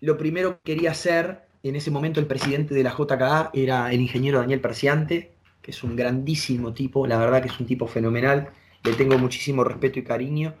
lo 0.00 0.16
primero 0.16 0.60
que 0.62 0.74
quería 0.74 0.90
hacer, 0.92 1.42
en 1.62 1.76
ese 1.76 1.90
momento 1.90 2.20
el 2.20 2.26
presidente 2.26 2.74
de 2.74 2.82
la 2.82 2.94
JKA 2.96 3.50
era 3.54 3.92
el 3.92 4.00
ingeniero 4.00 4.38
Daniel 4.38 4.60
Perciante, 4.60 5.32
que 5.60 5.70
es 5.70 5.82
un 5.82 5.96
grandísimo 5.96 6.74
tipo, 6.74 7.06
la 7.06 7.18
verdad 7.18 7.42
que 7.42 7.48
es 7.48 7.58
un 7.58 7.66
tipo 7.66 7.86
fenomenal, 7.86 8.50
le 8.84 8.92
tengo 8.94 9.16
muchísimo 9.18 9.64
respeto 9.64 9.98
y 9.98 10.04
cariño. 10.04 10.54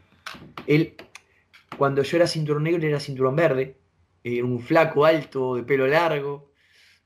Él 0.66 0.94
cuando 1.82 2.04
yo 2.04 2.16
era 2.16 2.28
cinturón 2.28 2.62
negro, 2.62 2.86
era 2.86 3.00
cinturón 3.00 3.34
verde, 3.34 3.76
un 4.24 4.60
flaco 4.60 5.04
alto, 5.04 5.56
de 5.56 5.64
pelo 5.64 5.88
largo, 5.88 6.52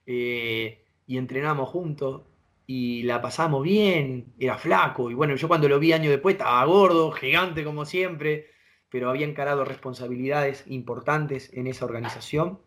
eh, 0.05 0.85
y 1.07 1.17
entrenamos 1.17 1.71
juntos, 1.71 2.25
y 2.67 3.03
la 3.05 3.23
pasamos 3.23 3.63
bien, 3.63 4.35
era 4.39 4.59
flaco, 4.59 5.11
y 5.11 5.15
bueno, 5.15 5.35
yo 5.35 5.49
cuando 5.49 5.67
lo 5.67 5.79
vi 5.79 5.95
años 5.95 6.11
después 6.11 6.35
estaba 6.35 6.63
gordo, 6.67 7.11
gigante 7.11 7.65
como 7.65 7.87
siempre, 7.87 8.49
pero 8.91 9.09
había 9.09 9.27
encarado 9.27 9.65
responsabilidades 9.65 10.65
importantes 10.67 11.51
en 11.55 11.69
esa 11.69 11.87
organización. 11.87 12.61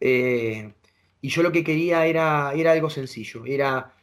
Eh, 0.00 0.72
y 1.20 1.28
yo 1.28 1.44
lo 1.44 1.52
que 1.52 1.62
quería 1.62 2.04
era, 2.06 2.52
era 2.52 2.72
algo 2.72 2.90
sencillo, 2.90 3.46
era, 3.46 3.94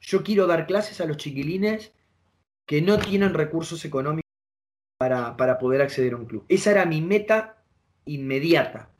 yo 0.00 0.22
quiero 0.22 0.46
dar 0.46 0.68
clases 0.68 1.00
a 1.00 1.06
los 1.06 1.16
chiquilines 1.16 1.90
que 2.64 2.80
no 2.80 2.96
tienen 3.00 3.34
recursos 3.34 3.84
económicos 3.84 4.23
para, 4.98 5.36
para 5.36 5.58
poder 5.58 5.82
acceder 5.82 6.14
a 6.14 6.16
un 6.16 6.26
club. 6.26 6.44
Esa 6.48 6.70
era 6.70 6.86
mi 6.86 7.00
meta 7.00 7.62
inmediata. 8.04 8.90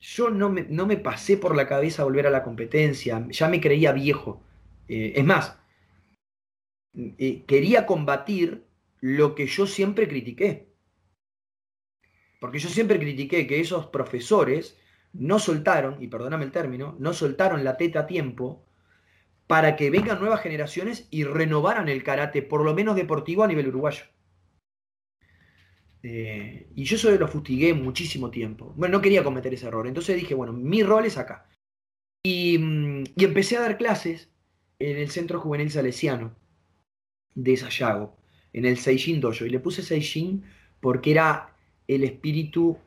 Yo 0.00 0.30
no 0.30 0.48
me, 0.48 0.62
no 0.62 0.86
me, 0.86 0.96
pasé 0.96 1.36
por 1.36 1.56
la 1.56 1.66
cabeza 1.66 2.04
volver 2.04 2.26
a 2.26 2.30
la 2.30 2.44
competencia, 2.44 3.26
ya 3.30 3.48
me 3.48 3.60
creía 3.60 3.92
viejo. 3.92 4.42
Eh, 4.86 5.14
es 5.16 5.24
más, 5.24 5.58
eh, 6.94 7.44
quería 7.46 7.84
combatir 7.84 8.64
lo 9.00 9.34
que 9.34 9.46
yo 9.46 9.66
siempre 9.66 10.08
critiqué. 10.08 10.68
Porque 12.40 12.58
yo 12.60 12.68
siempre 12.68 13.00
critiqué 13.00 13.46
que 13.46 13.60
esos 13.60 13.86
profesores 13.86 14.78
no 15.12 15.38
soltaron, 15.38 16.00
y 16.02 16.06
perdóname 16.06 16.44
el 16.44 16.52
término, 16.52 16.94
no 17.00 17.12
soltaron 17.12 17.64
la 17.64 17.76
teta 17.76 18.00
a 18.00 18.06
tiempo 18.06 18.64
para 19.48 19.76
que 19.76 19.90
vengan 19.90 20.20
nuevas 20.20 20.42
generaciones 20.42 21.08
y 21.10 21.24
renovaran 21.24 21.88
el 21.88 22.04
karate, 22.04 22.42
por 22.42 22.64
lo 22.64 22.74
menos 22.74 22.94
deportivo 22.94 23.42
a 23.42 23.48
nivel 23.48 23.68
uruguayo. 23.68 24.04
Eh, 26.02 26.68
y 26.74 26.84
yo 26.84 26.96
eso 26.96 27.10
lo 27.10 27.28
fustigué 27.28 27.74
muchísimo 27.74 28.30
tiempo. 28.30 28.72
Bueno, 28.76 28.98
no 28.98 29.02
quería 29.02 29.24
cometer 29.24 29.52
ese 29.52 29.66
error. 29.66 29.86
Entonces 29.86 30.16
dije, 30.16 30.34
bueno, 30.34 30.52
mi 30.52 30.82
rol 30.82 31.06
es 31.06 31.18
acá. 31.18 31.46
Y, 32.22 32.58
mm, 32.58 33.04
y 33.16 33.24
empecé 33.24 33.56
a 33.56 33.62
dar 33.62 33.78
clases 33.78 34.28
en 34.78 34.96
el 34.96 35.10
Centro 35.10 35.40
Juvenil 35.40 35.70
Salesiano 35.70 36.34
de 37.34 37.56
Sayago, 37.56 38.16
en 38.52 38.64
el 38.64 38.78
Seijin 38.78 39.20
Dojo. 39.20 39.44
Y 39.44 39.50
le 39.50 39.60
puse 39.60 39.82
Seijin 39.82 40.44
porque 40.80 41.12
era 41.12 41.54
el 41.88 42.04
espíritu 42.04 42.78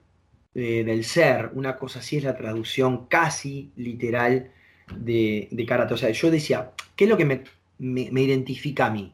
eh, 0.53 0.83
del 0.83 1.03
ser, 1.03 1.51
una 1.53 1.77
cosa 1.77 1.99
así 1.99 2.17
es 2.17 2.23
la 2.23 2.35
traducción 2.35 3.07
casi 3.07 3.71
literal 3.75 4.51
de, 4.95 5.47
de 5.51 5.65
karate. 5.65 5.93
O 5.93 5.97
sea, 5.97 6.11
yo 6.11 6.31
decía, 6.31 6.73
¿qué 6.95 7.05
es 7.05 7.09
lo 7.09 7.17
que 7.17 7.25
me, 7.25 7.43
me 7.79 8.21
identifica 8.21 8.87
a 8.87 8.91
mí? 8.91 9.13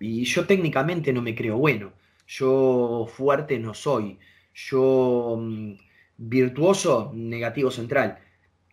Y 0.00 0.24
yo 0.24 0.46
técnicamente 0.46 1.12
no 1.12 1.22
me 1.22 1.34
creo 1.34 1.58
bueno 1.58 1.92
yo 2.28 3.08
fuerte 3.10 3.58
no 3.58 3.74
soy, 3.74 4.18
yo 4.54 5.38
mm, 5.40 5.72
virtuoso, 6.18 7.10
negativo 7.14 7.70
central. 7.70 8.18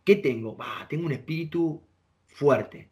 ¿Qué 0.04 0.18
tengo? 0.18 0.58
tengo 0.89 1.06
un 1.06 1.13
espíritu 1.13 1.82
fuerte. 2.28 2.89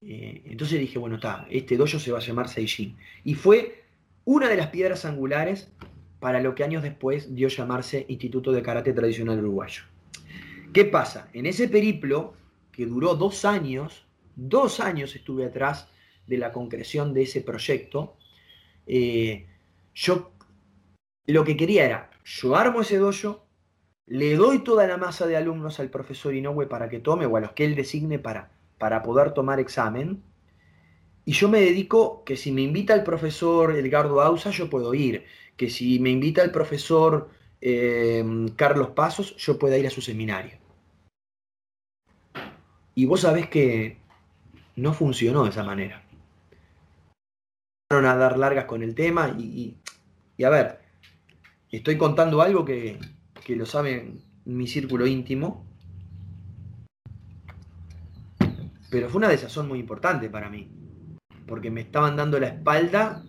Eh, 0.00 0.42
entonces 0.46 0.78
dije, 0.78 0.98
bueno, 0.98 1.16
está, 1.16 1.46
este 1.50 1.76
dojo 1.76 1.98
se 1.98 2.12
va 2.12 2.18
a 2.18 2.22
llamar 2.22 2.48
Seijin. 2.48 2.96
Y 3.24 3.34
fue 3.34 3.82
una 4.24 4.48
de 4.48 4.56
las 4.56 4.68
piedras 4.68 5.04
angulares 5.04 5.70
para 6.20 6.40
lo 6.40 6.54
que 6.54 6.64
años 6.64 6.82
después 6.82 7.34
dio 7.34 7.48
llamarse 7.48 8.06
Instituto 8.08 8.52
de 8.52 8.62
Karate 8.62 8.92
Tradicional 8.92 9.40
Uruguayo. 9.40 9.82
¿Qué 10.72 10.84
pasa? 10.84 11.28
En 11.32 11.46
ese 11.46 11.68
periplo, 11.68 12.34
que 12.72 12.86
duró 12.86 13.14
dos 13.16 13.44
años, 13.44 14.06
dos 14.36 14.80
años 14.80 15.14
estuve 15.14 15.44
atrás 15.44 15.88
de 16.26 16.38
la 16.38 16.52
concreción 16.52 17.12
de 17.12 17.22
ese 17.22 17.42
proyecto, 17.42 18.16
eh, 18.86 19.46
yo 19.94 20.32
lo 21.26 21.44
que 21.44 21.56
quería 21.56 21.84
era, 21.86 22.10
yo 22.24 22.56
armo 22.56 22.82
ese 22.82 22.98
dojo, 22.98 23.44
le 24.06 24.36
doy 24.36 24.58
toda 24.62 24.86
la 24.86 24.98
masa 24.98 25.26
de 25.26 25.36
alumnos 25.36 25.80
al 25.80 25.88
profesor 25.88 26.34
Inoue 26.34 26.66
para 26.66 26.88
que 26.88 27.00
tome, 27.00 27.26
o 27.26 27.36
a 27.36 27.40
los 27.40 27.52
que 27.52 27.64
él 27.64 27.74
designe 27.74 28.18
para, 28.18 28.50
para 28.78 29.02
poder 29.02 29.32
tomar 29.32 29.60
examen, 29.60 30.22
y 31.24 31.32
yo 31.32 31.48
me 31.48 31.60
dedico 31.60 32.22
que 32.24 32.36
si 32.36 32.52
me 32.52 32.60
invita 32.60 32.94
el 32.94 33.02
profesor 33.02 33.74
Edgardo 33.76 34.20
Ausa, 34.20 34.50
yo 34.50 34.68
puedo 34.68 34.92
ir, 34.92 35.24
que 35.56 35.70
si 35.70 35.98
me 35.98 36.10
invita 36.10 36.42
el 36.42 36.50
profesor 36.50 37.30
em, 37.60 38.48
Carlos 38.48 38.90
Pasos, 38.90 39.34
yo 39.36 39.58
pueda 39.58 39.78
ir 39.78 39.86
a 39.86 39.90
su 39.90 40.02
seminario. 40.02 40.58
Y 42.94 43.06
vos 43.06 43.22
sabés 43.22 43.48
que 43.48 43.96
no 44.76 44.92
funcionó 44.92 45.44
de 45.44 45.50
esa 45.50 45.64
manera. 45.64 46.02
A 47.90 48.16
dar 48.16 48.38
largas 48.38 48.66
con 48.66 48.82
el 48.82 48.94
tema 48.94 49.34
y 49.38 49.76
a 50.42 50.50
ver, 50.50 50.80
estoy 51.70 51.96
contando 51.96 52.42
algo 52.42 52.64
que, 52.64 52.98
lo 53.48 53.66
sabe 53.66 54.14
mi 54.44 54.66
círculo 54.66 55.06
íntimo, 55.06 55.66
pero 58.90 59.08
fue 59.08 59.18
una 59.18 59.28
desazón 59.28 59.68
muy 59.68 59.78
importante 59.78 60.28
para 60.28 60.48
mí, 60.50 60.68
porque 61.46 61.70
me 61.70 61.82
estaban 61.82 62.16
dando 62.16 62.40
la 62.40 62.48
espalda 62.48 63.24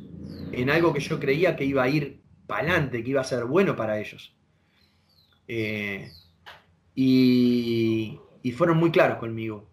en 0.52 0.70
algo 0.70 0.94
que 0.94 1.00
yo 1.00 1.20
creía 1.20 1.56
que 1.56 1.66
iba 1.66 1.84
a 1.84 1.90
ir 1.90 2.22
para 2.48 2.62
adelante, 2.62 3.04
que 3.04 3.10
iba 3.12 3.22
a 3.22 3.26
ser 3.26 3.46
bueno 3.46 3.76
para 3.76 4.00
ellos. 4.00 4.36
Eh, 5.48 6.12
y, 6.96 8.20
fueron 8.56 8.78
muy 8.78 8.92
claros 8.92 9.18
conmigo. 9.18 9.68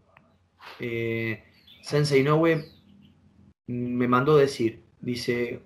Eh, 0.80 1.44
Sensei 1.82 2.20
Inoue 2.20 2.64
me 3.66 4.08
mandó 4.08 4.36
decir, 4.36 4.82
dice, 5.00 5.60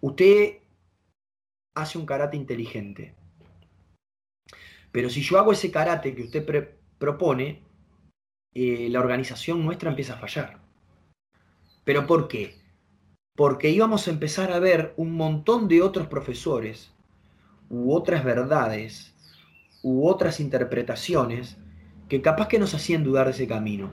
usted 0.00 0.58
hace 1.74 1.98
un 1.98 2.06
karate 2.06 2.36
inteligente. 2.36 3.14
Pero 4.92 5.10
si 5.10 5.22
yo 5.22 5.38
hago 5.38 5.52
ese 5.52 5.70
karate 5.70 6.14
que 6.14 6.22
usted 6.22 6.70
propone, 6.98 7.62
eh, 8.54 8.88
la 8.90 9.00
organización 9.00 9.64
nuestra 9.64 9.90
empieza 9.90 10.14
a 10.14 10.18
fallar. 10.18 10.60
¿Pero 11.84 12.06
por 12.06 12.28
qué? 12.28 12.54
Porque 13.36 13.70
íbamos 13.70 14.06
a 14.06 14.12
empezar 14.12 14.52
a 14.52 14.60
ver 14.60 14.94
un 14.96 15.16
montón 15.16 15.66
de 15.66 15.82
otros 15.82 16.06
profesores 16.06 16.94
u 17.68 17.92
otras 17.92 18.24
verdades 18.24 19.14
u 19.82 20.08
otras 20.08 20.40
interpretaciones 20.40 21.58
que 22.08 22.22
capaz 22.22 22.48
que 22.48 22.58
nos 22.58 22.74
hacían 22.74 23.02
dudar 23.02 23.26
de 23.26 23.32
ese 23.32 23.48
camino. 23.48 23.90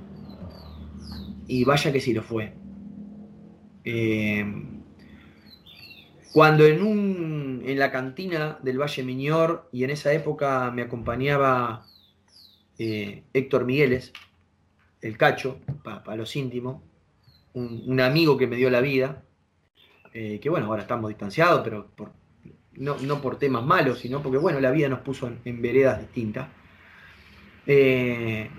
Y 1.47 1.65
vaya 1.65 1.91
que 1.91 1.99
sí 1.99 2.13
lo 2.13 2.21
fue. 2.21 2.53
Eh, 3.83 4.45
cuando 6.33 6.65
en, 6.65 6.81
un, 6.81 7.63
en 7.65 7.79
la 7.79 7.91
cantina 7.91 8.57
del 8.61 8.79
Valle 8.79 9.03
Miñor, 9.03 9.69
y 9.71 9.83
en 9.83 9.89
esa 9.89 10.13
época 10.13 10.71
me 10.71 10.83
acompañaba 10.83 11.85
eh, 12.77 13.23
Héctor 13.33 13.65
Migueles, 13.65 14.13
el 15.01 15.17
cacho, 15.17 15.59
para 15.83 16.15
los 16.15 16.35
íntimos, 16.35 16.81
un, 17.53 17.99
amigo 17.99 18.37
que 18.37 18.47
me 18.47 18.55
dio 18.55 18.69
la 18.69 18.81
vida, 18.81 19.23
eh, 20.13 20.39
que 20.39 20.49
bueno, 20.49 20.67
ahora 20.67 20.83
estamos 20.83 21.09
distanciados, 21.09 21.61
pero 21.63 22.13
no, 22.73 23.21
por 23.21 23.37
temas 23.37 23.65
malos, 23.65 23.99
sino 23.99 24.21
porque 24.23 24.37
bueno, 24.37 24.59
la 24.59 24.71
vida 24.71 24.87
nos 24.87 25.01
puso 25.01 25.31
en, 25.43 25.61
veredas 25.61 25.99
distintas. 25.99 26.47
Eh, 27.67 28.49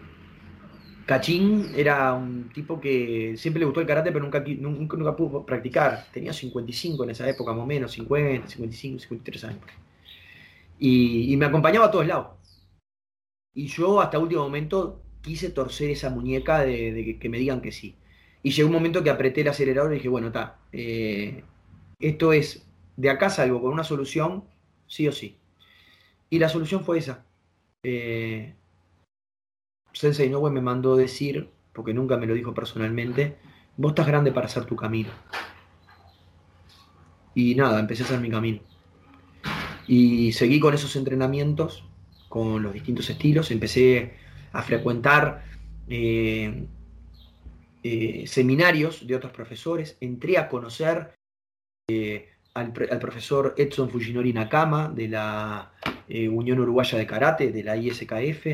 Cachín 1.07 1.73
era 1.75 2.15
un 2.15 2.51
tipo 2.51 2.81
que 2.81 3.35
siempre 3.37 3.61
le 3.61 3.67
gustó 3.67 3.81
el 3.81 3.87
karate, 3.87 4.13
pero 4.13 4.25
nunca, 4.25 4.41
nunca, 4.41 5.17
pudo 5.17 5.45
practicar. 5.45 6.07
Tenía 6.13 6.33
55 6.33 7.05
en 7.05 7.11
esa 7.11 7.29
época, 7.29 7.53
más 7.53 7.63
o 7.63 7.67
menos, 7.67 7.93
50, 7.93 8.49
55, 8.49 9.01
53 9.01 9.45
años. 9.45 9.63
Y, 10.79 11.37
me 11.37 11.47
acompañaba 11.47 11.87
a 11.87 11.91
todos 11.91 12.07
lados. 12.07 12.29
Y 13.55 13.67
yo 13.67 14.01
hasta 14.01 14.19
último 14.19 14.43
momento 14.43 15.03
quise 15.21 15.51
torcer 15.51 15.91
esa 15.91 16.11
muñeca 16.11 16.61
de, 16.61 17.19
que, 17.21 17.29
me 17.29 17.39
digan 17.39 17.61
que 17.61 17.73
sí. 17.73 17.97
Y 18.43 18.51
llegó 18.51 18.69
un 18.69 18.75
momento 18.75 19.03
que 19.05 19.11
apreté 19.11 19.43
el 19.43 19.49
acelerador 19.49 19.93
y 19.93 19.97
dije, 19.97 20.09
bueno, 20.09 20.29
está, 20.29 20.59
eh, 20.73 21.45
esto 22.01 22.33
es, 22.33 22.67
de 22.97 23.11
acá 23.11 23.31
salgo 23.31 23.61
con 23.61 23.73
una 23.73 23.85
solución, 23.85 24.45
sí 24.87 25.07
o 25.09 25.13
sí. 25.13 25.39
Y 26.31 26.39
la 26.39 26.49
solución 26.49 26.85
fue 26.85 26.99
esa. 26.99 27.25
Eh, 27.85 28.55
Sensei 29.93 30.27
Inoue 30.27 30.51
me 30.51 30.61
mandó 30.61 30.97
decir, 30.97 31.51
porque 31.73 31.95
nunca 31.95 32.17
me 32.17 32.27
lo 32.27 32.35
dijo 32.35 32.55
personalmente, 32.55 33.37
vos 33.77 33.93
estás 33.93 34.07
grande 34.07 34.33
para 34.33 34.47
hacer 34.47 34.65
tu 34.65 34.77
camino. 34.77 35.11
Y 37.35 37.55
nada, 37.55 37.81
empecé 37.81 38.03
a 38.03 38.07
hacer 38.07 38.21
mi 38.21 38.31
camino. 38.31 38.61
Y 39.87 40.33
seguí 40.33 40.61
con 40.61 40.75
esos 40.75 40.95
entrenamientos, 40.97 41.85
con 42.29 42.63
los 42.63 42.73
distintos 42.73 43.09
estilos, 43.11 43.51
empecé 43.51 44.15
a 44.53 44.63
frecuentar 44.63 45.45
eh, 45.89 46.67
eh, 47.83 48.25
seminarios 48.27 49.07
de 49.07 49.17
otros 49.17 49.33
profesores, 49.33 49.97
entré 50.01 50.39
a 50.39 50.49
conocer 50.49 51.15
eh, 51.89 52.29
al, 52.55 52.73
profesor 52.73 53.55
Edson 53.57 53.91
Fujinori 53.91 54.33
Nakama 54.33 54.89
de 54.89 55.09
la 55.09 55.73
Unión 56.09 56.61
Uruguaya 56.61 56.99
de 56.99 57.07
Karate, 57.07 57.53
de 57.53 57.65
la 57.65 57.77
ISKF, 57.77 58.47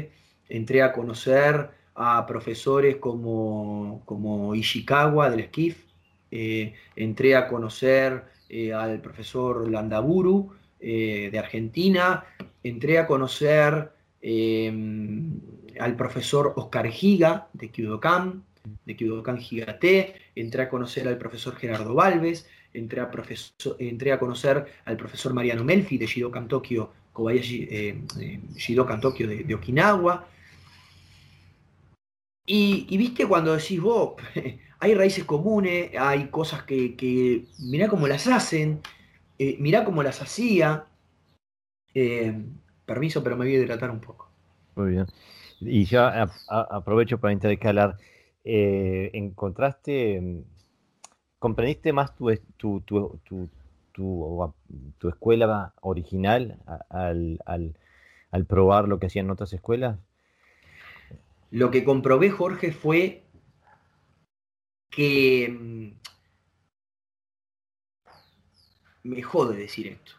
entré 0.48 0.82
a 0.82 0.92
conocer 0.92 1.70
a 1.94 2.24
profesores 2.26 2.96
como, 2.96 4.02
como 4.04 4.54
Ishikawa 4.54 5.30
del 5.30 5.40
Esquif, 5.40 5.88
eh, 6.30 6.74
entré 6.94 7.34
a 7.37 7.48
conocer 7.48 8.24
eh, 8.48 8.72
al 8.72 9.00
profesor 9.00 9.68
Landaburu 9.68 10.52
eh, 10.78 11.28
de 11.32 11.38
Argentina, 11.38 12.24
entré 12.62 12.98
a 12.98 13.06
conocer 13.06 13.92
al 15.80 15.96
profesor 15.96 16.52
Oscar 16.56 16.88
Giga 16.88 17.48
de 17.52 17.70
Kyudokan, 17.70 18.44
de 18.84 18.96
Kyudokan 18.96 19.38
Gigate, 19.38 20.14
entré 20.34 20.62
a 20.62 20.68
conocer 20.68 21.08
al 21.08 21.18
profesor 21.18 21.56
Gerardo 21.56 21.94
Valves, 21.94 22.48
entré 22.74 23.00
a, 23.00 23.11
profesor, 23.11 23.76
entré 23.78 24.12
a 24.12 24.18
conocer 24.18 24.66
al 24.84 24.96
profesor 24.96 25.32
Mariano 25.32 25.64
Melfi 25.64 25.98
de 25.98 26.06
Shidokan 26.06 26.48
Tokyo, 26.48 26.92
Kobayashi 27.12 28.04
Shidokan 28.56 29.00
Tokyo 29.00 29.26
de, 29.26 29.54
Okinawa. 29.54 30.26
Y, 32.50 32.96
viste 32.96 33.26
cuando 33.26 33.54
decís 33.54 33.78
vos, 33.78 34.14
hay 34.80 34.94
raíces 34.94 35.24
comunes, 35.24 35.90
hay 35.98 36.28
cosas 36.28 36.62
que, 36.62 36.96
que 36.96 37.44
mirá 37.58 37.88
cómo 37.88 38.08
las 38.08 38.26
hacen, 38.26 38.80
eh, 39.38 39.56
mirá 39.61 39.84
cómo 39.84 40.02
las 40.02 40.22
hacía. 40.22 40.87
Eh, 41.92 42.34
permiso, 42.87 43.22
pero 43.22 43.37
me 43.37 43.44
voy 43.44 43.54
a 43.54 43.58
hidratar 43.58 43.90
un 43.90 44.00
poco. 44.00 44.30
Muy 44.76 44.92
bien. 44.92 45.06
Y 45.61 45.84
ya 45.84 46.26
aprovecho 46.48 47.18
para 47.18 47.34
intercalar. 47.34 47.98
Eh, 48.44 49.11
¿Encontraste, 49.12 50.42
comprendiste 51.38 51.92
más 51.92 52.16
tu, 52.16 52.34
tu, 52.56 52.80
tu, 52.80 53.20
tu, 53.92 55.08
escuela 55.08 55.74
original 55.82 56.56
al, 56.88 57.42
al 58.30 58.44
probar 58.46 58.88
lo 58.88 58.98
que 58.98 59.08
hacían 59.08 59.30
otras 59.30 59.52
escuelas? 59.52 59.98
Lo 61.50 61.70
que 61.70 61.84
comprobé, 61.84 62.30
Jorge, 62.30 62.72
fue 62.72 63.24
que 64.90 65.48
mm, 65.48 65.90
me 69.04 69.22
jode 69.22 69.56
decir 69.56 69.87
esto. 69.88 70.12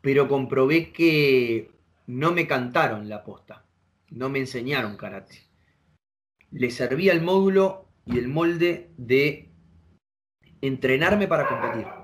Pero 0.00 0.28
comprobé 0.28 0.92
que 0.92 1.70
no 2.06 2.32
me 2.32 2.46
cantaron 2.46 3.08
la 3.08 3.24
posta, 3.24 3.64
no 4.10 4.28
me 4.28 4.40
enseñaron 4.40 4.96
karate. 4.96 5.42
Le 6.50 6.70
servía 6.70 7.12
el 7.12 7.22
módulo 7.22 7.88
y 8.04 8.18
el 8.18 8.28
molde 8.28 8.90
de 8.96 9.50
entrenarme 10.60 11.28
para 11.28 11.48
competir. 11.48 12.01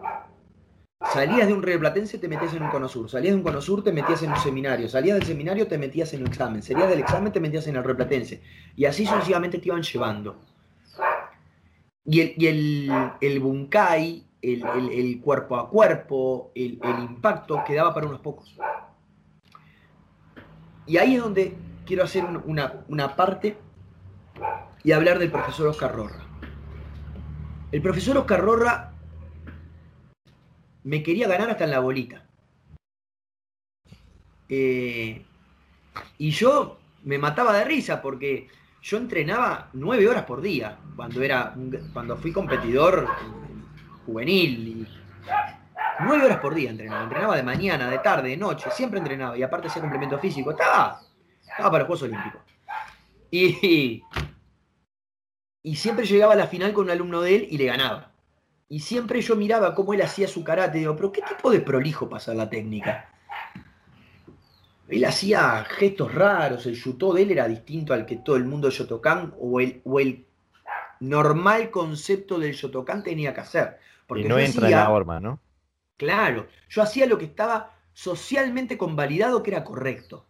Salías 1.13 1.47
de 1.47 1.55
un 1.55 1.63
Platense, 1.63 2.19
te 2.19 2.29
metías 2.29 2.53
en 2.55 2.63
un 2.63 2.71
conosur. 2.71 3.09
Salías 3.09 3.33
de 3.33 3.39
un 3.39 3.43
conosur, 3.43 3.83
te 3.83 3.93
metías 3.93 4.23
en 4.23 4.31
un 4.31 4.37
seminario. 4.37 4.89
Salías 4.89 5.19
del 5.19 5.27
seminario, 5.27 5.67
te 5.67 5.79
metías 5.79 6.13
en 6.13 6.21
un 6.21 6.29
examen. 6.29 6.63
Salías 6.63 6.89
del 6.89 7.01
examen, 7.01 7.33
te 7.33 7.41
metías 7.41 7.67
en 7.67 7.77
el 7.77 7.83
Platense. 7.83 8.43
Y 8.77 8.85
así 8.85 9.07
sucesivamente 9.07 9.59
te 9.59 9.69
iban 9.69 9.83
llevando. 9.83 10.37
Y 12.05 12.21
el, 12.21 12.35
el, 12.47 13.13
el 13.21 13.41
bunkai, 13.41 14.27
el, 14.43 15.21
cuerpo 15.23 15.57
a 15.57 15.69
cuerpo, 15.71 16.53
el, 16.55 16.79
impacto 17.01 17.63
quedaba 17.67 17.95
para 17.95 18.07
unos 18.07 18.21
pocos. 18.21 18.57
Y 20.87 20.97
ahí 20.97 21.17
es 21.17 21.23
donde 21.23 21.57
quiero 21.87 22.05
hacer 22.05 22.25
una, 22.25 22.85
una 22.89 23.17
parte 23.17 23.57
y 24.85 24.93
hablar 24.93 25.19
del 25.19 25.31
profesor 25.31 25.69
Oscar 25.69 25.95
Rorra. 25.95 26.25
El 27.73 27.83
profesor 27.83 28.17
Oscar 28.17 28.41
Rorra 28.41 28.95
me 30.85 31.03
quería 31.03 31.29
ganar 31.29 31.51
hasta 31.51 31.65
en 31.65 31.71
la 31.71 31.81
bolita. 31.81 32.25
Eh, 34.49 35.25
y 36.17 36.31
yo 36.31 36.79
me 37.05 37.19
mataba 37.19 37.53
de 37.53 37.65
risa 37.65 38.01
porque 38.01 38.49
yo 38.83 38.97
entrenaba 38.97 39.69
nueve 39.73 40.09
horas 40.09 40.25
por 40.25 40.41
día 40.41 40.79
cuando 40.97 41.23
era 41.23 41.55
cuando 41.93 42.17
fui 42.17 42.33
competidor 42.33 43.09
juvenil. 44.07 44.89
nueve 46.01 46.25
horas 46.25 46.39
por 46.39 46.55
día 46.55 46.71
entrenaba. 46.71 47.03
Entrenaba 47.03 47.37
de 47.37 47.43
mañana, 47.43 47.91
de 47.91 47.99
tarde, 47.99 48.31
de 48.31 48.37
noche, 48.37 48.71
siempre 48.71 48.99
entrenaba. 48.99 49.37
Y 49.37 49.43
aparte 49.43 49.69
hacía 49.69 49.83
complemento 49.83 50.19
físico. 50.19 50.53
Estaba, 50.53 51.01
estaba 51.41 51.71
para 51.71 51.79
los 51.85 51.87
Juegos 51.87 52.03
Olímpicos. 52.03 52.41
Y, 53.31 54.03
y 55.63 55.77
siempre 55.77 56.07
llegaba 56.07 56.33
a 56.33 56.37
la 56.37 56.47
final 56.47 56.73
con 56.73 56.85
un 56.85 56.91
alumno 56.91 57.21
de 57.21 57.37
él 57.37 57.49
y 57.51 57.59
le 57.59 57.67
ganaba. 57.67 58.13
Y 58.69 58.81
siempre 58.81 59.21
yo 59.21 59.35
miraba 59.35 59.75
cómo 59.75 59.95
él 59.95 60.03
hacía 60.03 60.29
su 60.29 60.45
karate. 60.45 60.79
Digo, 60.79 60.95
pero 60.95 61.13
¿qué 61.13 61.23
tipo 61.23 61.51
de 61.51 61.61
prolijo 61.61 62.09
pasa 62.09 62.35
la 62.35 62.51
técnica? 62.51 63.11
Él 64.89 65.05
hacía 65.05 65.65
gestos 65.65 66.15
raros, 66.15 66.67
el 66.67 66.75
yuto 66.75 67.13
de 67.13 67.23
él 67.23 67.31
era 67.31 67.47
distinto 67.47 67.93
al 67.93 68.07
que 68.07 68.17
todo 68.17 68.37
el 68.37 68.45
mundo 68.45 68.71
Shotokan 68.71 69.35
o 69.39 69.61
el, 69.61 69.81
o 69.85 70.01
el 70.01 70.27
normal 71.01 71.71
concepto 71.71 72.39
del 72.39 72.53
Shotokan 72.53 73.03
tenía 73.03 73.35
que 73.35 73.41
hacer. 73.41 73.79
Porque 74.07 74.25
y 74.25 74.29
no 74.29 74.39
entra 74.39 74.67
en 74.67 74.75
la 74.75 74.91
horma, 74.91 75.21
¿no? 75.21 75.41
Claro, 75.97 76.47
yo 76.69 76.83
hacía 76.83 77.07
lo 77.07 77.19
que 77.19 77.27
estaba 77.27 77.75
socialmente 77.93 78.79
convalidado 78.79 79.43
que 79.43 79.51
era 79.51 79.65
correcto. 79.65 80.27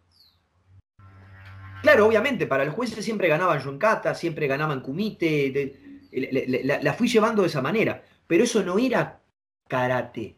Claro, 1.81 2.07
obviamente, 2.07 2.45
para 2.45 2.65
los 2.65 2.73
jueces 2.73 3.05
siempre 3.05 3.29
ganaban 3.29 3.59
Yonkata, 3.59 4.13
siempre 4.13 4.47
ganaban 4.47 4.81
Kumite, 4.81 5.99
la, 6.11 6.93
fui 6.93 7.07
llevando 7.07 7.43
de 7.43 7.47
esa 7.47 7.61
manera, 7.61 8.03
pero 8.29 8.43
eso 8.43 8.63
no 8.63 8.77
era 8.77 9.23
karate. 9.67 10.35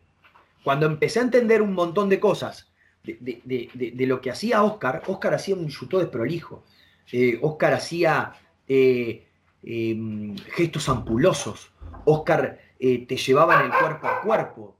Cuando 0.64 0.86
empecé 0.86 1.20
a 1.20 1.24
entender 1.24 1.62
un 1.62 1.74
montón 1.74 2.08
de 2.08 2.22
cosas 2.22 2.72
de, 3.04 4.06
lo 4.08 4.22
que 4.22 4.32
hacía 4.32 4.64
Oscar, 4.64 5.04
Oscar 5.08 5.34
hacía 5.34 5.56
un 5.56 5.68
yuto 5.68 6.00
desprolijo. 6.00 6.64
Eh, 7.12 7.38
Oscar 7.42 7.74
hacía 7.74 8.32
eh, 8.66 9.28
em, 9.62 10.38
gestos 10.56 10.88
ampulosos. 10.88 11.74
Oscar 12.06 12.60
eh, 12.80 13.06
te 13.06 13.18
llevaban 13.18 13.66
el 13.66 13.78
cuerpo 13.78 14.08
a 14.08 14.22
cuerpo. 14.22 14.78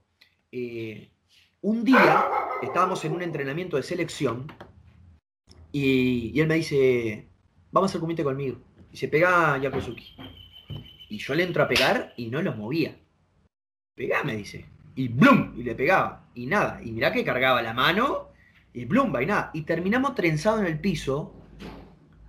Eh, 0.50 1.10
un 1.60 1.84
día 1.84 2.24
estábamos 2.62 3.04
en 3.04 3.12
un 3.12 3.20
entrenamiento 3.20 3.76
de 3.76 3.82
selección 3.82 4.50
y, 5.70 6.40
él 6.40 6.46
me 6.46 6.54
dice, 6.54 7.28
vamos 7.72 7.94
al 7.94 8.00
comité 8.00 8.24
conmigo. 8.24 8.56
Y 8.90 8.96
se 8.96 9.08
pega 9.08 9.52
a. 9.52 9.60
Y 11.10 11.18
yo 11.18 11.34
le 11.34 11.42
entro 11.42 11.62
a 11.62 11.68
pegar 11.68 12.14
y 12.16 12.30
no 12.30 12.40
lo 12.40 12.54
movía. 12.54 13.01
Pegá, 13.94 14.22
me 14.24 14.36
dice. 14.36 14.66
Y 14.94 15.08
blum, 15.08 15.54
y 15.56 15.62
le 15.62 15.74
pegaba. 15.74 16.28
Y 16.34 16.46
nada. 16.46 16.80
Y 16.82 16.92
mirá 16.92 17.12
que 17.12 17.24
cargaba 17.24 17.62
la 17.62 17.74
mano 17.74 18.28
y 18.72 18.84
blum, 18.84 19.12
y. 19.12 19.50
Y 19.52 19.62
terminamos 19.62 20.14
trenzado 20.14 20.60
en 20.60 20.66
el 20.66 20.80
piso. 20.80 21.34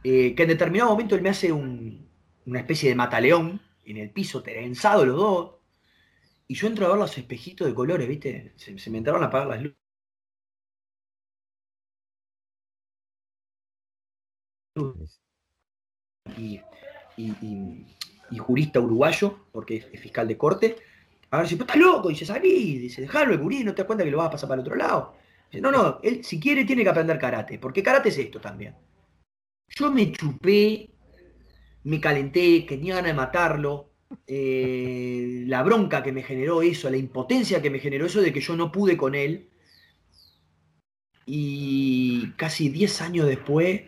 Eh, 0.04 0.36
que 0.36 0.44
en 0.44 0.50
determinado 0.50 0.92
momento 0.92 1.16
él 1.16 1.22
me 1.22 1.30
hace 1.30 1.52
una 1.54 2.60
especie 2.60 2.90
de 2.90 2.96
mataleón 2.96 3.62
en 3.86 3.98
el 3.98 4.10
piso, 4.12 4.44
trenzado 4.44 5.06
los 5.06 5.16
dos. 5.16 5.56
Y 6.48 6.56
yo 6.56 6.68
entro 6.68 6.86
a 6.86 6.90
ver 6.90 6.98
los 6.98 7.18
espejitos 7.18 7.68
de 7.68 7.74
colores, 7.74 8.08
¿viste? 8.08 8.54
Se, 8.58 8.90
me 8.90 8.98
entraron 8.98 9.24
a 9.24 9.28
apagar 9.28 9.48
las 9.48 9.64
luces. 14.76 15.22
Y, 16.38 16.62
jurista 18.38 18.80
uruguayo, 18.80 19.48
porque 19.52 19.78
es, 19.78 20.00
fiscal 20.02 20.28
de 20.28 20.38
corte. 20.38 20.76
A 21.34 21.40
ver 21.40 21.48
si 21.48 21.56
estás 21.56 21.76
loco, 21.78 22.10
dice, 22.10 22.28
salí, 22.28 22.78
dice, 22.78 23.02
dejalo, 23.02 23.36
gurí, 23.40 23.64
no 23.64 23.74
te 23.74 23.82
das 23.82 23.88
cuenta 23.88 24.04
que 24.04 24.12
lo 24.12 24.20
vas 24.20 24.28
a 24.28 24.32
pasar 24.32 24.48
para 24.48 24.62
el 24.62 24.68
otro 24.68 24.76
lado. 24.76 25.16
No, 25.54 25.72
no, 25.72 26.00
él 26.04 26.24
si 26.24 26.40
quiere 26.40 26.64
tiene 26.64 26.84
que 26.84 26.90
aprender 26.90 27.18
karate, 27.18 27.58
porque 27.58 27.82
karate 27.82 28.10
es 28.10 28.20
esto 28.20 28.40
también. 28.40 28.76
Yo 29.68 29.92
me 29.92 30.12
chupé, 30.12 30.92
me 31.86 32.00
calenté, 32.00 32.64
tenía 32.70 32.94
ganas 32.94 33.10
de 33.10 33.14
matarlo, 33.16 33.94
eh, 34.28 35.44
la 35.48 35.64
bronca 35.64 36.04
que 36.04 36.12
me 36.12 36.22
generó 36.22 36.62
eso, 36.62 36.88
la 36.92 36.98
impotencia 36.98 37.64
que 37.64 37.72
me 37.72 37.80
generó 37.80 38.06
eso 38.06 38.22
de 38.22 38.32
que 38.32 38.40
yo 38.40 38.56
no 38.56 38.72
pude 38.72 38.96
con 38.96 39.16
él. 39.16 39.50
Y 41.26 42.30
casi 42.38 42.70
10 42.70 43.02
años 43.02 43.26
después 43.26 43.82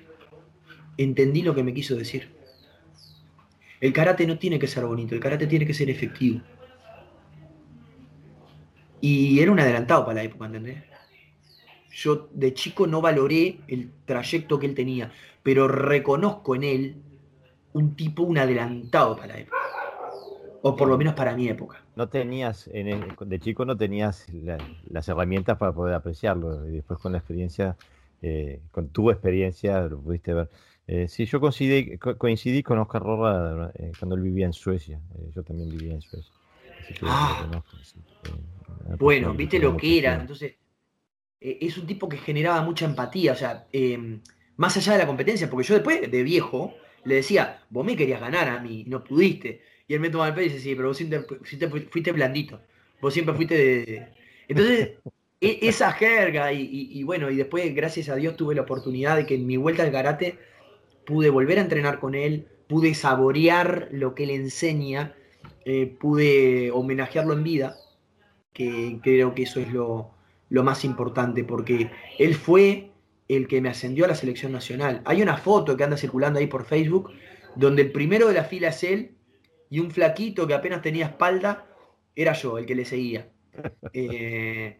entendí 0.97 1.43
lo 1.43 1.53
que 1.53 1.63
me 1.63 1.75
quiso 1.75 1.95
decir. 1.95 2.33
El 3.79 3.93
karate 3.93 4.25
no 4.25 4.39
tiene 4.39 4.57
que 4.57 4.65
ser 4.65 4.83
bonito, 4.83 5.13
el 5.13 5.21
karate 5.21 5.45
tiene 5.45 5.67
que 5.67 5.75
ser 5.75 5.91
efectivo. 5.91 6.41
Y 9.07 9.39
era 9.39 9.51
un 9.51 9.59
adelantado 9.59 10.03
para 10.03 10.15
la 10.15 10.23
época, 10.23 10.47
¿entendés? 10.47 10.77
Yo 11.91 12.27
de 12.33 12.55
chico 12.55 12.87
no 12.87 13.01
valoré 13.01 13.59
el 13.67 13.91
trayecto 14.03 14.57
que 14.57 14.65
él 14.65 14.73
tenía, 14.73 15.11
pero 15.43 15.67
reconozco 15.67 16.55
en 16.55 16.63
él 16.63 16.95
un 17.73 17.95
tipo, 17.95 18.23
un 18.23 18.39
adelantado 18.39 19.15
para 19.15 19.35
la 19.35 19.39
época. 19.41 19.57
O 20.63 20.75
por 20.75 20.87
lo 20.87 20.97
menos 20.97 21.13
para 21.13 21.35
mi 21.35 21.47
época. 21.47 21.83
No 21.95 22.09
tenías, 22.09 22.67
de 22.67 23.39
chico 23.39 23.63
no 23.63 23.77
tenías 23.77 24.25
las 24.89 25.07
herramientas 25.07 25.59
para 25.59 25.71
poder 25.71 25.93
apreciarlo. 25.93 26.67
Y 26.67 26.77
después 26.77 26.99
con 26.99 27.11
la 27.11 27.19
experiencia, 27.19 27.77
eh, 28.23 28.59
con 28.71 28.87
tu 28.87 29.11
experiencia, 29.11 29.81
lo 29.81 29.99
pudiste 29.99 30.33
ver. 30.33 30.49
Eh, 30.87 31.07
sí, 31.07 31.27
yo 31.27 31.39
coincidí, 31.39 31.99
coincidí 31.99 32.63
con 32.63 32.79
Oscar 32.79 33.03
Rorra 33.03 33.69
eh, 33.75 33.91
cuando 33.99 34.15
él 34.15 34.23
vivía 34.23 34.47
en 34.47 34.53
Suecia. 34.53 34.99
yo 35.35 35.43
también 35.43 35.69
vivía 35.69 35.93
en 35.93 36.01
Suecia. 36.01 36.33
Ah. 37.03 37.61
Bueno, 38.97 39.33
viste 39.33 39.59
lo 39.59 39.75
que 39.77 39.99
era. 39.99 40.15
Entonces, 40.15 40.55
es 41.39 41.77
un 41.77 41.87
tipo 41.87 42.07
que 42.09 42.17
generaba 42.17 42.61
mucha 42.61 42.85
empatía. 42.85 43.33
O 43.33 43.35
sea, 43.35 43.67
más 44.57 44.77
allá 44.77 44.93
de 44.93 44.99
la 44.99 45.07
competencia, 45.07 45.49
porque 45.49 45.67
yo 45.67 45.75
después, 45.75 46.09
de 46.09 46.23
viejo, 46.23 46.75
le 47.03 47.15
decía, 47.15 47.61
vos 47.69 47.85
me 47.85 47.95
querías 47.95 48.21
ganar 48.21 48.47
a 48.49 48.59
mí, 48.59 48.83
no 48.87 49.03
pudiste. 49.03 49.61
Y 49.87 49.93
él 49.93 49.99
me 49.99 50.09
toma 50.09 50.27
el 50.27 50.33
pelo 50.33 50.47
y 50.47 50.49
dice, 50.49 50.61
sí, 50.61 50.75
pero 50.75 50.89
vos 50.89 50.97
siempre 50.97 51.21
fuiste, 51.91 52.11
blandito. 52.11 52.61
Vos 53.01 53.13
siempre 53.13 53.35
fuiste 53.35 53.55
de... 53.55 54.07
Entonces, 54.47 54.91
e, 55.41 55.59
esa 55.61 55.91
jerga 55.91 56.51
y, 56.53 57.03
bueno, 57.03 57.29
y 57.29 57.35
después, 57.35 57.73
gracias 57.75 58.09
a 58.09 58.15
Dios, 58.15 58.35
tuve 58.35 58.55
la 58.55 58.61
oportunidad 58.61 59.15
de 59.17 59.25
que 59.25 59.35
en 59.35 59.45
mi 59.45 59.57
vuelta 59.57 59.83
al 59.83 59.91
karate 59.91 60.39
pude 61.05 61.29
volver 61.29 61.59
a 61.59 61.61
entrenar 61.61 61.99
con 61.99 62.15
él, 62.15 62.47
pude 62.67 62.95
saborear 62.95 63.89
lo 63.91 64.15
que 64.15 64.23
él 64.23 64.31
enseña 64.31 65.15
eh, 65.67 65.87
pude 65.99 66.69
homenajearlo 66.69 67.33
en 67.33 67.43
vida, 67.43 67.75
que 68.55 68.99
creo 69.03 69.35
que 69.35 69.43
eso 69.43 69.59
es 69.59 69.71
lo, 69.71 70.11
lo 70.49 70.63
más 70.63 70.85
importante, 70.85 71.43
porque 71.43 71.91
él 72.17 72.33
fue 72.33 72.89
el 73.27 73.47
que 73.47 73.61
me 73.61 73.69
ascendió 73.69 74.05
a 74.05 74.07
la 74.07 74.15
selección 74.15 74.53
nacional. 74.53 75.01
Hay 75.05 75.21
una 75.21 75.37
foto 75.37 75.75
que 75.75 75.83
anda 75.83 75.97
circulando 75.97 76.39
ahí 76.39 76.47
por 76.47 76.65
Facebook, 76.65 77.11
donde 77.55 77.81
el 77.83 77.91
primero 77.91 78.29
de 78.29 78.33
la 78.33 78.45
fila 78.45 78.69
es 78.69 78.83
él 78.83 79.11
y 79.69 79.79
un 79.79 79.91
flaquito 79.91 80.47
que 80.47 80.53
apenas 80.53 80.81
tenía 80.81 81.07
espalda 81.07 81.67
era 82.15 82.31
yo, 82.33 82.57
el 82.57 82.65
que 82.65 82.75
le 82.75 82.85
seguía. 82.85 83.29
Eh, 83.93 84.77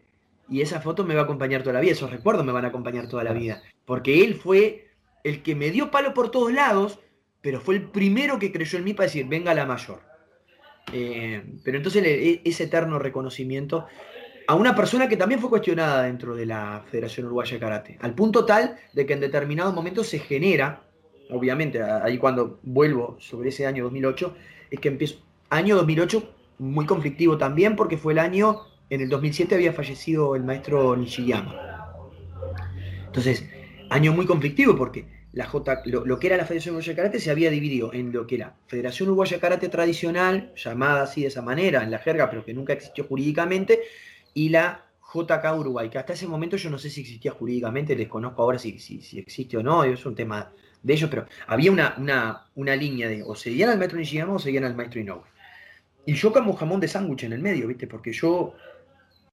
y 0.50 0.60
esa 0.60 0.82
foto 0.82 1.02
me 1.04 1.14
va 1.14 1.22
a 1.22 1.24
acompañar 1.24 1.62
toda 1.62 1.72
la 1.72 1.80
vida, 1.80 1.92
esos 1.92 2.10
recuerdos 2.10 2.44
me 2.44 2.52
van 2.52 2.66
a 2.66 2.68
acompañar 2.68 3.08
toda 3.08 3.24
la 3.24 3.32
vida, 3.32 3.62
porque 3.86 4.22
él 4.22 4.34
fue 4.34 4.90
el 5.24 5.42
que 5.42 5.54
me 5.54 5.70
dio 5.70 5.90
palo 5.90 6.12
por 6.12 6.30
todos 6.30 6.52
lados, 6.52 7.00
pero 7.40 7.60
fue 7.60 7.76
el 7.76 7.90
primero 7.90 8.38
que 8.38 8.52
creyó 8.52 8.78
en 8.78 8.84
mí 8.84 8.92
para 8.92 9.06
decir, 9.06 9.26
venga 9.26 9.54
la 9.54 9.64
mayor. 9.64 10.02
Eh, 10.92 11.42
pero 11.64 11.76
entonces 11.76 12.02
e, 12.04 12.40
ese 12.44 12.64
eterno 12.64 12.98
reconocimiento 12.98 13.86
a 14.46 14.54
una 14.54 14.74
persona 14.74 15.08
que 15.08 15.16
también 15.16 15.40
fue 15.40 15.50
cuestionada 15.50 16.04
dentro 16.04 16.36
de 16.36 16.46
la 16.46 16.84
Federación 16.90 17.26
Uruguaya 17.26 17.54
de 17.54 17.60
Karate, 17.60 17.98
al 18.00 18.14
punto 18.14 18.44
tal 18.44 18.78
de 18.92 19.04
que 19.04 19.14
en 19.14 19.20
determinados 19.20 19.74
momentos 19.74 20.06
se 20.06 20.20
genera, 20.20 20.82
obviamente, 21.30 21.82
ahí 21.82 22.18
cuando 22.18 22.60
vuelvo 22.62 23.16
sobre 23.18 23.48
ese 23.48 23.66
año 23.66 23.84
2008, 23.84 24.36
es 24.70 24.80
que 24.80 24.88
empiezo, 24.88 25.16
año 25.50 25.74
2008 25.76 26.32
muy 26.58 26.86
conflictivo 26.86 27.36
también 27.36 27.76
porque 27.76 27.96
fue 27.96 28.12
el 28.12 28.20
año, 28.20 28.60
en 28.88 29.00
el 29.00 29.08
2007 29.08 29.54
había 29.54 29.72
fallecido 29.72 30.36
el 30.36 30.44
maestro 30.44 30.96
Nishiyama. 30.96 31.54
Entonces, 33.06 33.48
año 33.90 34.12
muy 34.12 34.26
conflictivo 34.26 34.76
porque 34.76 35.15
la 35.36 35.44
J, 35.44 35.82
lo, 35.84 36.18
que 36.18 36.28
era 36.28 36.38
la 36.38 36.46
Federación 36.46 36.76
Uruguaya 36.76 36.92
de 36.92 36.96
Karate 36.96 37.20
se 37.20 37.30
había 37.30 37.50
dividido 37.50 37.92
en 37.92 38.10
lo 38.10 38.26
que 38.26 38.36
era 38.36 38.56
Federación 38.68 39.10
Uruguaya 39.10 39.36
de 39.36 39.40
Karate 39.42 39.68
tradicional, 39.68 40.50
llamada 40.56 41.02
así 41.02 41.20
de 41.20 41.26
esa 41.26 41.42
manera 41.42 41.82
en 41.82 41.90
la 41.90 41.98
jerga, 41.98 42.30
pero 42.30 42.42
que 42.42 42.54
nunca 42.54 42.72
existió 42.72 43.04
jurídicamente, 43.04 43.82
y 44.32 44.48
la 44.48 44.86
JK 45.12 45.44
Uruguay, 45.58 45.90
que 45.90 45.98
hasta 45.98 46.14
ese 46.14 46.26
momento 46.26 46.56
yo 46.56 46.70
no 46.70 46.78
sé 46.78 46.88
si 46.88 47.02
existía 47.02 47.32
jurídicamente, 47.32 47.94
desconozco 47.94 48.42
ahora 48.42 48.58
si, 48.58 48.78
si, 48.78 49.18
existe 49.18 49.58
o 49.58 49.62
no, 49.62 49.84
es 49.84 50.06
un 50.06 50.14
tema 50.14 50.50
de 50.82 50.94
ellos, 50.94 51.10
pero 51.10 51.26
había 51.48 51.70
una, 51.70 52.46
una, 52.54 52.74
línea 52.74 53.06
de 53.06 53.22
o 53.22 53.34
seguían 53.34 53.68
al 53.68 53.76
maestro 53.76 53.98
Nishiyama 53.98 54.32
o 54.32 54.38
seguían 54.38 54.64
al 54.64 54.74
maestro 54.74 55.00
Inoue. 55.00 55.24
Y 56.06 56.14
yo 56.14 56.32
como 56.32 56.54
jamón 56.54 56.80
de 56.80 56.88
sándwich 56.88 57.24
en 57.24 57.34
el 57.34 57.42
medio, 57.42 57.68
¿viste? 57.68 57.86
Porque 57.86 58.10
yo 58.10 58.54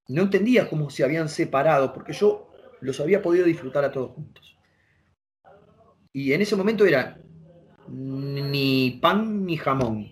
no 0.09 0.23
entendía 0.23 0.67
cómo 0.67 0.89
se 0.89 1.05
habían 1.05 1.29
separado, 1.29 1.93
porque 1.93 2.11
yo 2.11 2.51
los 2.81 2.99
había 2.99 3.21
podido 3.21 3.45
disfrutar 3.45 3.85
a 3.85 3.91
todos 3.93 4.11
juntos. 4.11 4.52
Y 6.13 6.33
en 6.33 6.41
ese 6.41 6.55
momento 6.55 6.85
era 6.85 7.17
ni 7.89 8.99
pan 9.01 9.45
ni 9.45 9.57
jamón. 9.57 10.11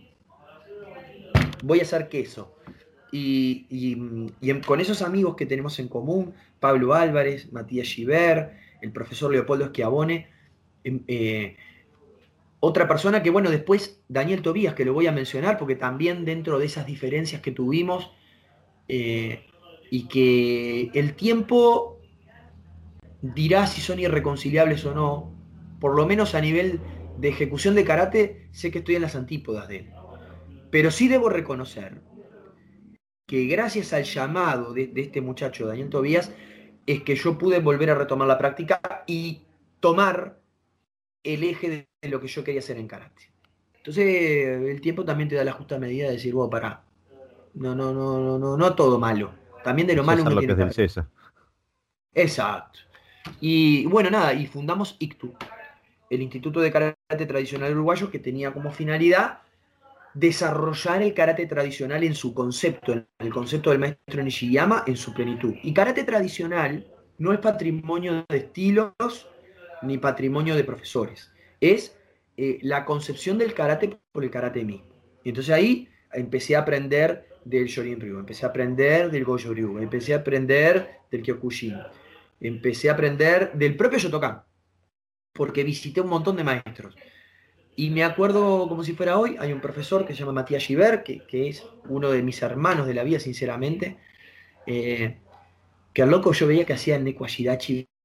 Voy 1.63 1.79
a 1.79 1.83
hacer 1.83 2.09
queso. 2.09 2.55
Y, 3.11 3.97
con 4.65 4.79
esos 4.79 5.01
amigos 5.01 5.35
que 5.35 5.45
tenemos 5.45 5.79
en 5.79 5.87
común, 5.87 6.33
Pablo 6.59 6.95
Álvarez, 6.95 7.51
Matías 7.51 7.87
Giver, 7.87 8.57
el 8.81 8.91
profesor 8.91 9.31
Leopoldo 9.31 9.65
Esquiabone, 9.65 10.27
em, 10.83 11.03
eh, 11.07 11.57
otra 12.59 12.87
persona 12.87 13.21
que, 13.21 13.29
bueno, 13.29 13.51
después 13.51 14.01
Daniel 14.07 14.41
Tobías, 14.41 14.73
que 14.73 14.85
lo 14.85 14.93
voy 14.93 15.07
a 15.07 15.11
mencionar, 15.11 15.57
porque 15.57 15.75
también 15.75 16.25
dentro 16.25 16.57
de 16.57 16.65
esas 16.65 16.85
diferencias 16.85 17.41
que 17.41 17.51
tuvimos, 17.51 18.11
eh, 18.87 19.45
y 19.89 20.07
que 20.07 20.89
el 20.93 21.15
tiempo 21.15 21.99
dirá 23.21 23.67
si 23.67 23.81
son 23.81 23.99
irreconciliables 23.99 24.85
o 24.85 24.95
no, 24.95 25.40
por 25.82 25.95
lo 25.95 26.05
menos 26.05 26.36
a 26.36 26.41
nivel 26.41 26.79
de 27.17 27.29
ejecución 27.29 27.75
de 27.75 27.84
karate, 27.84 28.47
sé 28.51 28.71
que 28.71 28.79
estoy 28.79 28.95
en 28.95 29.01
las 29.01 29.15
antípodas 29.15 29.67
de 29.67 29.79
él. 29.79 29.89
Pero 30.69 30.91
sí 30.91 31.09
debo 31.09 31.27
reconocer 31.27 31.99
que 33.25 33.45
gracias 33.45 33.91
al 33.91 34.03
llamado 34.03 34.73
de, 34.73 34.91
este 34.95 35.21
muchacho, 35.21 35.65
Daniel 35.65 35.89
Tobías, 35.89 36.32
es 36.86 37.01
que 37.03 37.15
yo 37.15 37.38
pude 37.38 37.59
volver 37.59 37.89
a 37.89 37.95
retomar 37.95 38.27
la 38.27 38.38
práctica 38.38 38.79
y 39.07 39.41
tomar 39.79 40.39
el 41.23 41.43
eje 41.43 41.88
de 42.01 42.09
lo 42.09 42.21
que 42.21 42.27
yo 42.27 42.43
quería 42.43 42.59
hacer 42.59 42.77
en 42.77 42.88
karate. 42.88 43.32
Entonces, 43.77 44.05
el 44.05 44.79
tiempo 44.82 45.03
también 45.03 45.29
te 45.29 45.36
da 45.36 45.43
la 45.43 45.53
justa 45.53 45.79
medida 45.79 46.07
de 46.07 46.13
decir, 46.13 46.34
bueno, 46.34 46.51
para, 46.51 46.84
no, 47.55 47.73
no, 47.73 47.91
no, 47.91 48.19
no, 48.19 48.38
no, 48.38 48.55
no 48.55 48.75
todo 48.75 48.99
malo. 48.99 49.34
También 49.63 49.88
de 49.88 49.95
lo 49.95 50.03
malo 50.03 50.23
lo 50.29 50.39
que 50.39 50.51
es 50.51 50.57
del 50.57 50.73
César. 50.73 51.07
Exacto. 52.13 52.79
Y 53.39 53.86
bueno, 53.86 54.09
nada, 54.09 54.34
y 54.34 54.45
fundamos 54.45 54.95
ICTU, 54.99 55.34
el 56.12 56.22
Instituto 56.22 56.59
de 56.59 56.72
Karate 56.72 57.26
Tradicional 57.26 57.72
Uruguayo, 57.72 58.12
que 58.12 58.20
tenía 58.20 58.51
como 58.51 58.70
finalidad 58.70 59.39
desarrollar 60.14 61.01
el 61.01 61.14
karate 61.14 61.45
tradicional 61.45 62.03
en 62.03 62.14
su 62.16 62.34
concepto, 62.34 63.05
el 63.18 63.30
concepto 63.30 63.70
del 63.70 63.80
maestro 63.80 64.22
Nishiyama 64.22 64.84
en 64.86 64.97
su 64.97 65.14
plenitud. 65.14 65.53
Y 65.64 65.74
karate 65.74 66.03
tradicional 66.03 66.86
no 67.18 67.32
es 67.32 67.39
patrimonio 67.39 68.26
de 68.28 68.38
estilos 68.38 69.30
ni 69.84 69.97
patrimonio 69.97 70.53
de 70.55 70.66
profesores, 70.66 71.32
es 71.62 71.97
eh, 72.36 72.59
la 72.62 72.84
concepción 72.84 73.38
del 73.38 73.53
karate 73.53 73.97
por 74.12 74.26
el 74.26 74.30
karate 74.30 74.66
mismo. 74.66 74.91
Entonces 75.24 75.55
ahí 75.55 75.88
empecé 76.12 76.57
a 76.57 76.59
aprender 76.59 77.26
del 77.45 77.68
Shorin 77.68 78.01
Ryu, 78.01 78.20
empecé 78.20 78.45
a 78.45 78.49
aprender 78.49 79.09
del 79.09 79.24
Gojo 79.24 79.53
Ryu, 79.53 79.80
empecé 79.80 80.14
a 80.14 80.18
aprender 80.18 80.89
del 81.09 81.24
Kyokushin, 81.24 81.78
empecé 82.41 82.89
a 82.89 82.93
aprender 82.93 83.53
del 83.53 83.78
propio 83.78 83.97
Shotokan, 83.97 84.43
porque 85.34 85.63
visité 85.63 86.01
un 86.01 86.09
montón 86.09 86.36
de 86.36 86.43
maestros. 86.43 86.95
Y 87.75 87.89
me 87.89 88.03
acuerdo 88.03 88.67
como 88.67 88.84
si 88.84 88.93
fuera 88.93 89.17
hoy, 89.17 89.38
hay 89.39 89.53
un 89.53 89.61
profesor 89.61 90.05
que 90.05 90.13
se 90.13 90.19
llama 90.19 90.34
Matías 90.34 90.65
Giver, 90.65 91.03
que, 91.03 91.23
es 91.47 91.65
uno 91.88 92.11
de 92.11 92.21
mis 92.21 92.41
hermanos 92.41 92.86
de 92.86 92.93
la 92.93 93.03
vida, 93.03 93.19
sinceramente, 93.19 93.97
eh, 94.67 95.17
que 95.93 96.01
al 96.01 96.11
loco 96.11 96.34
yo 96.34 96.47
veía 96.47 96.65
que 96.65 96.73
hacía 96.73 96.99
Neko 96.99 97.25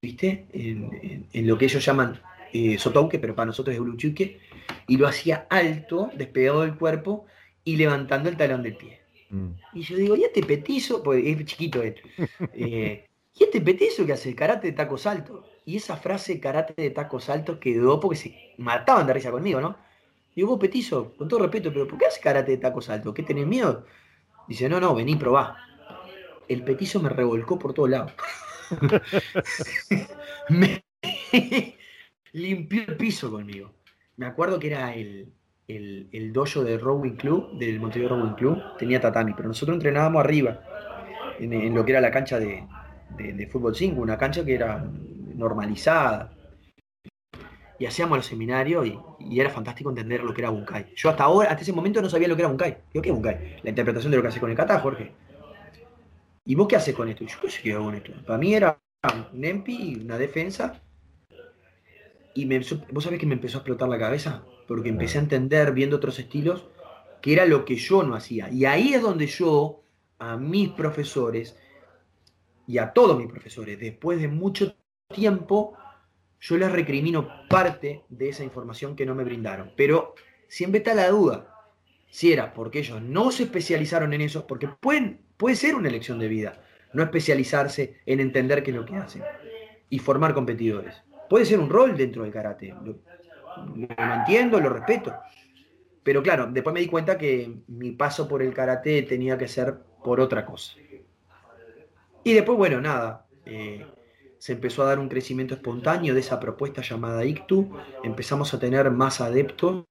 ¿viste? 0.01 0.47
En, 0.53 1.47
lo 1.47 1.59
que 1.59 1.65
ellos 1.65 1.85
llaman 1.85 2.21
eh, 2.53 2.79
Sotouke, 2.79 3.19
pero 3.19 3.35
para 3.35 3.47
nosotros 3.47 3.75
es 3.75 3.81
Uluchuke, 3.81 4.41
y 4.87 4.97
lo 4.97 5.09
hacía 5.09 5.47
alto, 5.51 6.11
despegado 6.15 6.63
del 6.63 6.77
cuerpo 6.77 7.27
y 7.65 7.77
levantando 7.77 8.29
el 8.29 8.37
talón 8.37 8.63
del 8.63 8.77
pie. 8.77 9.01
Mm. 9.31 9.51
Y 9.75 9.83
yo 9.83 9.97
digo, 9.97 10.17
¿y 10.17 10.25
este 10.25 10.43
petizo? 10.43 11.03
Pues 11.03 11.25
es 11.25 11.45
chiquito 11.45 11.83
él. 11.83 11.97
Eh, 12.55 13.05
¿Y 13.39 13.45
este 13.45 13.61
petizo 13.61 14.07
que 14.07 14.15
hace 14.15 14.31
el 14.31 14.35
karate 14.35 14.69
de 14.69 14.73
tacos 14.73 15.07
altos? 15.07 15.45
Y 15.67 15.77
esa 15.77 15.97
frase 15.97 16.39
karate 16.39 16.81
de 16.81 16.91
tacos 16.91 17.29
altos 17.29 17.59
quedó 17.59 17.99
porque 17.99 18.17
se 18.17 18.55
mataban 18.57 19.05
de 19.05 19.13
risa 19.13 19.33
conmigo, 19.33 19.61
¿no? 19.61 19.77
Digo, 20.35 20.51
vos 20.51 20.61
petizo, 20.61 21.13
con 21.17 21.27
todo 21.27 21.41
respeto, 21.41 21.73
pero 21.73 21.89
¿por 21.89 21.99
qué 21.99 22.07
haces 22.07 22.23
karate 22.23 22.53
de 22.53 22.59
tacos 22.59 22.89
altos? 22.89 23.13
¿Qué 23.13 23.25
tenés 23.25 23.49
miedo? 23.49 23.85
Dice, 24.47 24.69
no, 24.69 24.79
no, 24.79 24.95
vení, 24.95 25.17
probá. 25.17 25.57
El 26.47 26.63
petizo 26.63 27.03
me 27.03 27.09
revolcó 27.09 27.59
por 27.59 27.75
todos 27.75 27.91
lados. 27.91 28.13
me 30.51 30.85
limpió 32.33 32.85
el 32.87 32.97
piso 32.97 33.29
conmigo. 33.29 33.73
Me 34.19 34.27
acuerdo 34.27 34.61
que 34.61 34.69
era 34.69 34.95
el, 34.95 35.33
el, 35.67 36.33
dojo 36.33 36.63
de 36.63 36.79
Rowing 36.79 37.17
Club, 37.17 37.59
del 37.59 37.81
Montevideo 37.81 38.17
Rowing 38.17 38.35
Club, 38.35 38.63
tenía 38.79 39.01
tatami, 39.01 39.35
pero 39.35 39.49
nosotros 39.49 39.75
entrenábamos 39.75 40.21
arriba, 40.21 40.63
en, 41.41 41.75
lo 41.75 41.85
que 41.85 41.91
era 41.91 42.01
la 42.01 42.13
cancha 42.13 42.39
de, 42.39 42.65
de 43.17 43.47
fútbol 43.49 43.75
5, 43.75 44.01
una 44.01 44.17
cancha 44.17 44.45
que 44.45 44.55
era 44.55 44.89
normalizada. 45.37 46.33
Y 47.79 47.85
hacíamos 47.85 48.17
los 48.17 48.27
seminarios 48.27 48.87
y, 48.87 49.41
era 49.41 49.51
fantástico 49.51 49.91
entender 49.91 50.25
lo 50.25 50.33
que 50.33 50.41
era 50.41 50.51
Bunkai. 50.51 50.95
Yo 50.97 51.11
hasta 51.11 51.25
ahora, 51.25 51.51
hasta 51.51 51.63
ese 51.63 51.73
momento 51.73 52.01
no 52.01 52.09
sabía 52.09 52.27
lo 52.27 52.35
que 52.35 52.43
era 52.43 52.49
Bunkai. 52.49 52.79
Digo, 52.93 53.03
¿qué 53.03 53.09
es 53.11 53.15
Bunkai? 53.15 53.61
La 53.63 53.71
interpretación 53.71 54.11
de 54.11 54.17
lo 54.17 54.23
que 54.23 54.29
hace 54.29 54.41
con 54.41 54.51
el 54.51 54.57
kata, 54.57 54.81
Jorge. 54.81 55.13
¿Y 56.47 56.55
vos 56.55 56.69
qué 56.69 56.77
haces 56.77 56.95
con 56.95 57.09
esto? 57.09 57.25
yo 57.25 57.37
qué 57.41 57.51
sé 57.51 57.63
qué 57.63 57.73
hago 57.73 57.85
con 57.85 57.95
esto. 57.97 58.13
Para 58.27 58.39
mí 58.39 58.55
era 58.55 58.81
un 59.33 59.45
empi, 59.45 60.01
una 60.03 60.17
defensa. 60.17 60.81
Y 62.35 62.47
me, 62.47 62.61
vos 62.93 63.05
sabés 63.05 63.19
que 63.19 63.27
me 63.27 63.35
empezó 63.35 63.59
a 63.59 63.61
explotar 63.61 63.89
la 63.89 63.99
cabeza. 63.99 64.43
Porque 64.67 64.89
empecé 64.89 65.19
a 65.19 65.23
entender, 65.23 65.73
viendo 65.73 65.97
otros 65.97 66.19
estilos, 66.19 66.67
que 67.21 67.35
era 67.35 67.45
lo 67.45 67.65
que 67.65 67.77
yo 67.77 68.03
no 68.03 68.15
hacía. 68.15 68.51
Y 68.51 68.65
ahí 68.65 68.95
es 68.95 69.03
donde 69.03 69.27
yo, 69.27 69.83
a 70.19 70.37
mis 70.37 70.71
profesores, 70.71 71.57
y 72.67 72.79
a 72.79 72.93
todos 72.93 73.19
mis 73.19 73.29
profesores, 73.29 73.79
después 73.79 74.21
de 74.21 74.29
mucho 74.29 74.75
tiempo, 75.09 75.77
yo 76.41 76.57
les 76.57 76.71
recrimino 76.71 77.29
parte 77.49 78.05
de 78.09 78.29
esa 78.29 78.45
información 78.45 78.97
que 78.97 79.07
no 79.07 79.15
me 79.15 79.25
brindaron. 79.25 79.73
Pero 79.77 80.15
siempre 80.49 80.79
está 80.79 80.95
la 80.95 81.09
duda 81.09 81.53
si 82.09 82.33
era 82.33 82.55
porque 82.55 82.79
ellos 82.79 83.03
no 83.03 83.31
se 83.31 83.45
especializaron 83.45 84.13
en 84.13 84.23
eso, 84.23 84.47
porque 84.47 84.69
pueden, 84.69 85.21
puede 85.37 85.57
ser 85.57 85.75
una 85.75 85.89
elección 85.89 86.19
de 86.19 86.29
vida, 86.29 86.61
no 86.93 87.03
especializarse 87.03 88.01
en 88.07 88.21
entender 88.21 88.63
qué 88.63 88.71
es 88.71 88.77
lo 88.77 88.87
que 88.87 88.97
hacen 88.97 89.23
y 89.91 89.99
formar 89.99 90.33
competidores. 90.35 91.03
Puede 91.29 91.45
ser 91.45 91.59
un 91.59 91.69
rol 91.69 91.97
dentro 91.97 92.23
del 92.23 92.33
karate. 92.33 92.75
Lo, 92.85 92.99
entiendo, 93.99 94.61
lo 94.61 94.71
respeto. 94.71 95.15
Pero 96.03 96.23
claro, 96.23 96.47
después 96.47 96.73
me 96.73 96.81
di 96.81 96.87
cuenta 96.87 97.19
que 97.19 97.53
mi 97.67 97.91
paso 97.93 98.29
por 98.29 98.41
el 98.41 98.55
karate 98.55 99.03
tenía 99.03 99.37
que 99.37 99.49
ser 99.49 99.75
por 100.05 100.21
otra 100.21 100.47
cosa. 100.47 100.75
Y 102.23 102.33
después, 102.33 102.57
bueno, 102.57 102.81
nada. 102.81 103.27
Eh, 103.45 103.85
se 104.39 104.53
empezó 104.53 104.83
a 104.83 104.87
dar 104.87 104.99
un 104.99 105.09
crecimiento 105.09 105.55
espontáneo 105.55 106.15
de 106.15 106.21
esa 106.21 106.41
propuesta 106.41 106.83
llamada 106.83 107.25
ICTU, 107.25 107.71
empezamos 108.05 108.53
a 108.55 108.59
tener 108.59 108.91
más 108.91 109.21
adeptos 109.21 109.85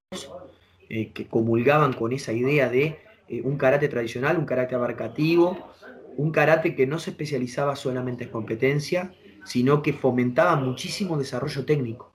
eh, 0.90 1.12
que 1.12 1.28
comulgaban 1.28 1.94
con 1.94 2.14
esa 2.14 2.32
idea 2.32 2.70
de 2.70 3.00
eh, 3.28 3.42
un 3.44 3.58
karate 3.58 3.88
tradicional, 3.88 4.38
un 4.38 4.46
karate 4.46 4.76
abarcativo, 4.76 5.72
un 6.18 6.32
karate 6.32 6.76
que 6.76 6.88
no 6.88 7.00
se 7.00 7.12
especializaba 7.12 7.76
solamente 7.76 8.26
en 8.26 8.30
competencia, 8.30 9.14
sino 9.46 9.82
que 9.82 9.94
fomentaba 9.94 10.56
muchísimo 10.56 11.18
desarrollo 11.18 11.66
técnico. 11.66 12.12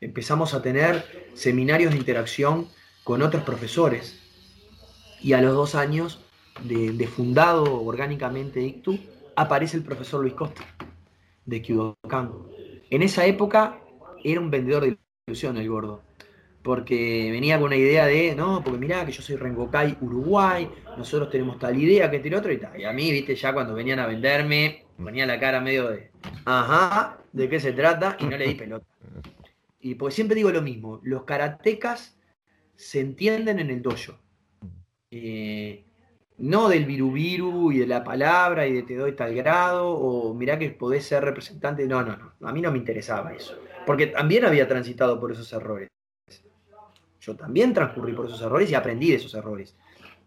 Empezamos 0.00 0.54
a 0.54 0.62
tener 0.62 1.04
seminarios 1.34 1.92
de 1.92 1.98
interacción 1.98 2.68
con 3.04 3.22
otros 3.22 3.42
profesores. 3.42 4.20
Y 5.20 5.32
a 5.32 5.40
los 5.40 5.54
dos 5.54 5.74
años 5.74 6.20
de, 6.62 7.06
fundado 7.08 7.82
orgánicamente 7.82 8.60
ICTU 8.60 8.98
aparece 9.34 9.76
el 9.76 9.82
profesor 9.82 10.20
Luis 10.20 10.34
Costa 10.34 10.62
de 11.48 11.62
Kyudokan. 11.62 12.32
En 12.90 13.02
esa 13.02 13.24
época 13.24 13.80
era 14.22 14.40
un 14.40 14.50
vendedor 14.50 14.84
de 14.84 14.98
ilusión 15.26 15.56
el 15.56 15.68
gordo 15.68 16.02
porque 16.62 17.30
venía 17.30 17.56
con 17.56 17.68
una 17.68 17.76
idea 17.76 18.04
de, 18.04 18.34
no, 18.34 18.62
porque 18.62 18.78
mirá 18.78 19.06
que 19.06 19.12
yo 19.12 19.22
soy 19.22 19.36
Rengokai 19.36 19.96
Uruguay, 20.02 20.68
nosotros 20.98 21.30
tenemos 21.30 21.58
tal 21.58 21.80
idea, 21.80 22.10
que 22.10 22.16
este 22.16 22.36
otro 22.36 22.52
y 22.52 22.58
tal. 22.58 22.78
Y 22.78 22.84
a 22.84 22.92
mí, 22.92 23.10
viste, 23.10 23.34
ya 23.34 23.54
cuando 23.54 23.72
venían 23.72 24.00
a 24.00 24.06
venderme, 24.06 24.84
ponía 25.02 25.24
la 25.24 25.40
cara 25.40 25.62
medio 25.62 25.88
de, 25.88 26.10
ajá, 26.44 27.20
¿de 27.32 27.48
qué 27.48 27.58
se 27.58 27.72
trata? 27.72 28.18
Y 28.20 28.26
no 28.26 28.36
le 28.36 28.48
di 28.48 28.54
pelota. 28.54 28.84
Y 29.80 29.94
pues 29.94 30.14
siempre 30.14 30.34
digo 30.34 30.50
lo 30.50 30.60
mismo, 30.60 31.00
los 31.04 31.24
karatecas 31.24 32.18
se 32.74 33.00
entienden 33.00 33.60
en 33.60 33.70
el 33.70 33.80
dojo. 33.80 34.18
Eh, 35.10 35.86
no 36.38 36.68
del 36.68 36.86
virubiru 36.86 37.72
y 37.72 37.78
de 37.78 37.86
la 37.86 38.04
palabra 38.04 38.66
y 38.66 38.72
de 38.72 38.82
te 38.82 38.96
doy 38.96 39.12
tal 39.12 39.34
grado, 39.34 39.90
o 39.90 40.32
mirá 40.34 40.58
que 40.58 40.70
podés 40.70 41.04
ser 41.04 41.24
representante. 41.24 41.86
No, 41.86 42.02
no, 42.02 42.16
no. 42.16 42.48
A 42.48 42.52
mí 42.52 42.60
no 42.60 42.70
me 42.70 42.78
interesaba 42.78 43.32
eso. 43.32 43.56
Porque 43.84 44.06
también 44.08 44.44
había 44.44 44.68
transitado 44.68 45.18
por 45.18 45.32
esos 45.32 45.52
errores. 45.52 45.88
Yo 47.20 47.36
también 47.36 47.74
transcurrí 47.74 48.12
por 48.12 48.26
esos 48.26 48.40
errores 48.40 48.70
y 48.70 48.74
aprendí 48.74 49.10
de 49.10 49.16
esos 49.16 49.34
errores. 49.34 49.76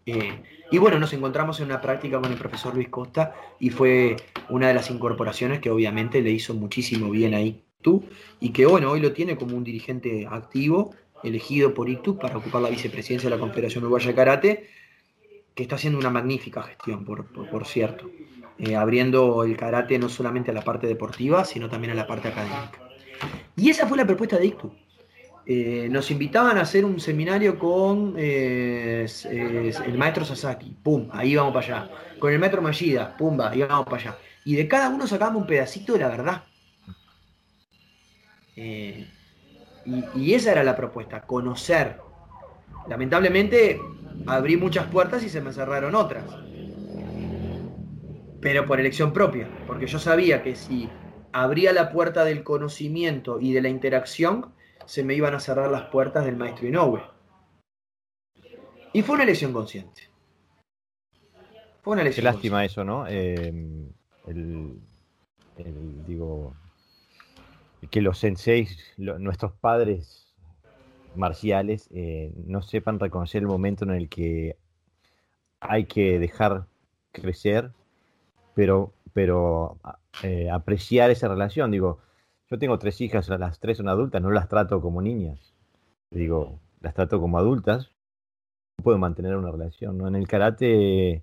Eh, 0.04 0.42
y 0.70 0.78
bueno, 0.78 0.98
nos 0.98 1.12
encontramos 1.12 1.60
en 1.60 1.66
una 1.66 1.80
práctica 1.80 2.20
con 2.20 2.30
el 2.30 2.38
profesor 2.38 2.74
Luis 2.74 2.88
Costa 2.88 3.34
y 3.60 3.70
fue 3.70 4.16
una 4.48 4.68
de 4.68 4.74
las 4.74 4.90
incorporaciones 4.90 5.60
que 5.60 5.70
obviamente 5.70 6.22
le 6.22 6.30
hizo 6.30 6.54
muchísimo 6.54 7.10
bien 7.10 7.34
a 7.34 7.40
ICTU 7.40 8.04
y 8.40 8.50
que 8.50 8.66
bueno, 8.66 8.90
hoy 8.90 9.00
lo 9.00 9.12
tiene 9.12 9.36
como 9.36 9.56
un 9.56 9.64
dirigente 9.64 10.26
activo, 10.28 10.94
elegido 11.22 11.72
por 11.72 11.88
ICTU 11.88 12.18
para 12.18 12.36
ocupar 12.36 12.62
la 12.62 12.70
vicepresidencia 12.70 13.30
de 13.30 13.36
la 13.36 13.40
Confederación 13.40 13.84
Uruguaya 13.84 14.08
de 14.08 14.14
Karate, 14.14 14.68
que 15.54 15.62
está 15.62 15.76
haciendo 15.76 15.98
una 15.98 16.10
magnífica 16.10 16.62
gestión, 16.62 17.04
por, 17.04 17.66
cierto, 17.66 18.10
eh, 18.58 18.76
abriendo 18.76 19.44
el 19.44 19.56
karate 19.56 19.98
no 19.98 20.08
solamente 20.08 20.50
a 20.50 20.54
la 20.54 20.62
parte 20.62 20.86
deportiva, 20.86 21.44
sino 21.44 21.68
también 21.68 21.92
a 21.92 21.94
la 21.94 22.06
parte 22.06 22.28
académica. 22.28 22.80
Y 23.56 23.70
esa 23.70 23.86
fue 23.86 23.98
la 23.98 24.06
propuesta 24.06 24.38
de 24.38 24.46
ICTU. 24.46 24.72
Eh, 25.44 25.88
nos 25.90 26.10
invitaban 26.12 26.56
a 26.56 26.60
hacer 26.60 26.84
un 26.84 27.00
seminario 27.00 27.58
con 27.58 28.14
eh, 28.16 29.06
el 29.30 29.98
maestro 29.98 30.24
Sasaki, 30.24 30.76
pum, 30.82 31.08
ahí 31.12 31.34
vamos 31.34 31.52
para 31.52 31.66
allá. 31.66 31.90
Con 32.18 32.32
el 32.32 32.38
maestro 32.38 32.62
Mashida, 32.62 33.16
pum, 33.16 33.40
ahí 33.40 33.62
vamos 33.62 33.86
para 33.86 33.96
allá. 33.96 34.18
Y 34.44 34.54
de 34.54 34.68
cada 34.68 34.88
uno 34.88 35.06
sacábamos 35.06 35.42
un 35.42 35.48
pedacito 35.48 35.94
de 35.94 35.98
la 35.98 36.08
verdad. 36.08 36.44
Eh, 38.56 39.08
y, 39.84 40.34
esa 40.34 40.52
era 40.52 40.62
la 40.62 40.76
propuesta, 40.76 41.22
conocer. 41.22 41.98
Lamentablemente 42.88 43.80
abrí 44.26 44.56
muchas 44.56 44.86
puertas 44.86 45.22
y 45.22 45.28
se 45.28 45.40
me 45.40 45.52
cerraron 45.52 45.94
otras. 45.94 46.24
Pero 48.40 48.66
por 48.66 48.80
elección 48.80 49.12
propia, 49.12 49.48
porque 49.66 49.86
yo 49.86 49.98
sabía 49.98 50.42
que 50.42 50.56
si 50.56 50.88
abría 51.32 51.72
la 51.72 51.90
puerta 51.90 52.24
del 52.24 52.42
conocimiento 52.42 53.40
y 53.40 53.52
de 53.52 53.62
la 53.62 53.68
interacción, 53.68 54.52
se 54.84 55.04
me 55.04 55.14
iban 55.14 55.34
a 55.34 55.40
cerrar 55.40 55.70
las 55.70 55.90
puertas 55.90 56.24
del 56.24 56.36
maestro 56.36 56.66
Inoue. 56.66 57.02
Y 58.92 59.02
fue 59.02 59.14
una 59.14 59.24
elección 59.24 59.52
consciente. 59.52 60.02
Fue 61.82 61.94
una 61.94 62.02
elección 62.02 62.24
Qué 62.24 62.32
lástima 62.32 62.64
eso, 62.64 62.84
¿no? 62.84 63.06
Eh, 63.08 63.52
digo, 66.06 66.54
que 67.90 68.00
los 68.00 68.18
senseis, 68.18 68.76
nuestros 68.96 69.52
padres 69.52 70.31
marciales, 71.14 71.88
eh, 71.92 72.32
no 72.46 72.62
sepan 72.62 72.98
reconocer 72.98 73.42
el 73.42 73.48
momento 73.48 73.84
en 73.84 73.92
el 73.92 74.08
que 74.08 74.56
hay 75.60 75.84
que 75.84 76.18
dejar 76.18 76.66
crecer, 77.12 77.70
pero, 78.54 78.92
pero 79.12 79.78
eh, 80.22 80.50
apreciar 80.50 81.10
esa 81.10 81.28
relación. 81.28 81.70
Digo, 81.70 81.98
yo 82.50 82.58
tengo 82.58 82.78
tres 82.78 83.00
hijas, 83.00 83.28
las 83.28 83.60
tres 83.60 83.78
son 83.78 83.88
adultas, 83.88 84.20
no 84.20 84.30
las 84.30 84.48
trato 84.48 84.80
como 84.80 85.00
niñas. 85.00 85.54
Digo, 86.10 86.58
las 86.80 86.94
trato 86.94 87.20
como 87.20 87.38
adultas. 87.38 87.90
No 88.78 88.84
puedo 88.84 88.98
mantener 88.98 89.36
una 89.36 89.50
relación. 89.50 89.98
¿no? 89.98 90.08
En 90.08 90.16
el 90.16 90.28
karate 90.28 91.22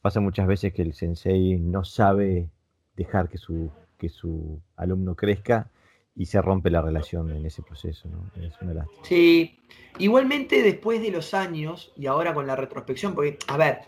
pasa 0.00 0.20
muchas 0.20 0.46
veces 0.46 0.72
que 0.72 0.82
el 0.82 0.94
sensei 0.94 1.58
no 1.58 1.84
sabe 1.84 2.50
dejar 2.96 3.28
que 3.28 3.38
su, 3.38 3.70
que 3.98 4.08
su 4.08 4.60
alumno 4.76 5.14
crezca 5.16 5.71
y 6.14 6.26
se 6.26 6.42
rompe 6.42 6.70
la 6.70 6.82
relación 6.82 7.30
en 7.30 7.46
ese 7.46 7.62
proceso. 7.62 8.08
¿no? 8.08 8.30
Es 8.42 8.54
una 8.60 8.74
lástima. 8.74 9.04
Sí, 9.04 9.58
igualmente 9.98 10.62
después 10.62 11.00
de 11.00 11.10
los 11.10 11.34
años 11.34 11.92
y 11.96 12.06
ahora 12.06 12.34
con 12.34 12.46
la 12.46 12.56
retrospección, 12.56 13.14
porque, 13.14 13.38
a 13.48 13.56
ver, 13.56 13.80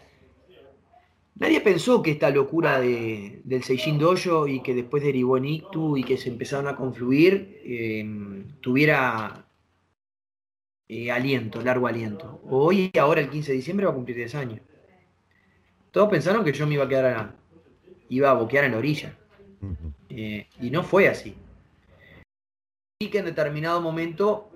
Nadie 1.36 1.60
pensó 1.60 2.00
que 2.00 2.12
esta 2.12 2.30
locura 2.30 2.80
del 2.80 3.62
Seijin 3.64 3.98
Dojo 3.98 4.46
y 4.46 4.60
que 4.62 4.72
después 4.72 5.02
derivó 5.02 5.36
en 5.36 5.46
Ictu 5.46 5.96
y 5.96 6.04
que 6.04 6.16
se 6.16 6.28
empezaron 6.28 6.68
a 6.68 6.76
confluir 6.76 7.60
em, 7.64 8.46
tuviera 8.60 9.44
eh, 10.86 11.10
aliento, 11.10 11.60
largo 11.60 11.88
aliento. 11.88 12.40
Hoy, 12.48 12.92
ahora 13.00 13.20
el 13.20 13.30
15 13.30 13.50
de 13.50 13.56
diciembre, 13.56 13.86
va 13.86 13.92
a 13.92 13.94
cumplir 13.96 14.16
10 14.16 14.34
años. 14.36 14.60
Todos 15.90 16.08
pensaron 16.08 16.44
que 16.44 16.52
yo 16.52 16.68
me 16.68 16.74
iba 16.74 16.84
a 16.84 16.88
quedar, 16.88 17.34
iba 18.08 18.30
a 18.30 18.34
boquear 18.34 18.64
en 18.64 18.72
la 18.72 18.78
orilla. 18.78 19.16
Eh, 20.10 20.46
y 20.60 20.70
no 20.70 20.84
fue 20.84 21.08
así. 21.08 21.34
Que 23.08 23.18
en 23.18 23.24
determinado 23.26 23.80
momento 23.80 24.50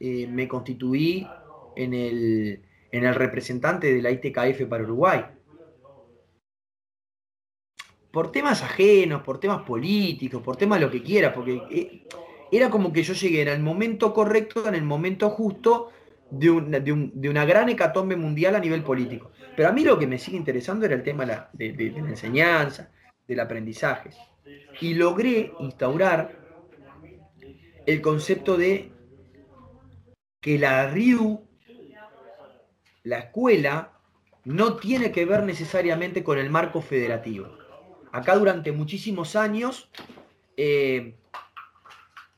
eh, 0.00 0.26
me 0.26 0.48
constituí 0.48 1.26
en 1.76 1.94
el, 1.94 2.62
en 2.90 3.04
el 3.04 3.14
representante 3.14 3.92
de 3.92 4.02
la 4.02 4.10
ITKF 4.10 4.66
para 4.68 4.84
Uruguay 4.84 5.24
por 8.14 8.30
temas 8.30 8.62
ajenos, 8.62 9.22
por 9.22 9.40
temas 9.40 9.62
políticos, 9.62 10.40
por 10.40 10.56
temas 10.56 10.80
lo 10.80 10.88
que 10.88 11.02
quiera, 11.02 11.34
porque 11.34 11.60
eh, 11.68 12.04
era 12.52 12.70
como 12.70 12.92
que 12.92 13.02
yo 13.02 13.12
llegué 13.12 13.42
en 13.42 13.48
el 13.48 13.60
momento 13.60 14.14
correcto, 14.14 14.68
en 14.68 14.76
el 14.76 14.84
momento 14.84 15.30
justo 15.30 15.90
de, 16.30 16.48
una 17.28 17.44
gran 17.44 17.68
hecatombe 17.68 18.14
mundial 18.14 18.54
a 18.54 18.60
nivel 18.60 18.84
político. 18.84 19.32
Pero 19.56 19.68
a 19.68 19.72
mí 19.72 19.82
lo 19.82 19.98
que 19.98 20.06
me 20.06 20.18
sigue 20.18 20.36
interesando 20.36 20.86
era 20.86 20.94
el 20.94 21.02
tema 21.02 21.26
de, 21.52 21.72
de 21.72 21.90
la 21.90 22.10
enseñanza, 22.10 22.92
del 23.26 23.40
aprendizaje. 23.40 24.10
Y 24.80 24.94
logré 24.94 25.52
instaurar 25.58 26.43
el 27.86 28.00
concepto 28.00 28.56
de 28.56 28.92
que 30.40 30.58
la 30.58 30.88
RIU, 30.88 31.46
la 33.02 33.18
escuela, 33.18 33.92
no 34.44 34.76
tiene 34.76 35.10
que 35.10 35.24
ver 35.24 35.42
necesariamente 35.42 36.22
con 36.22 36.38
el 36.38 36.50
marco 36.50 36.82
federativo 36.82 37.64
acá 38.14 38.36
durante 38.36 38.70
muchísimos 38.70 39.34
años, 39.34 39.88
eh, 40.56 41.16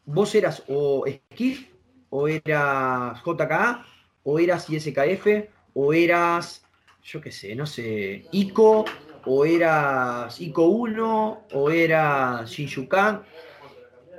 vos 0.07 0.35
eras 0.35 0.63
o 0.69 1.05
SKIF, 1.07 1.69
o 2.09 2.29
eras 2.29 3.23
JKA, 3.23 3.85
o 4.23 4.39
eras 4.39 4.71
ISKF, 4.71 5.51
o 5.75 5.93
eras, 5.93 6.65
yo 7.03 7.21
qué 7.21 7.31
sé, 7.31 7.55
no 7.55 7.67
sé, 7.67 8.25
ICO, 8.33 8.87
o 9.27 9.45
eras 9.45 10.41
ICO 10.41 10.65
1, 10.65 11.45
o 11.53 11.71
eras 11.71 12.49
Shinjukan. 12.49 13.23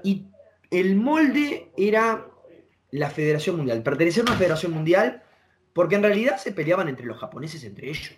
Y 0.04 0.28
el 0.72 0.96
molde 0.96 1.72
era 1.78 2.28
la 2.92 3.10
Federación 3.10 3.58
Mundial, 3.58 3.84
pertenecer 3.84 4.22
a 4.22 4.32
una 4.32 4.38
Federación 4.38 4.72
Mundial, 4.72 5.24
porque 5.74 5.96
en 5.96 6.04
realidad 6.04 6.38
se 6.38 6.52
peleaban 6.52 6.90
entre 6.90 7.06
los 7.06 7.18
japoneses 7.18 7.64
entre 7.64 7.90
ellos. 7.90 8.14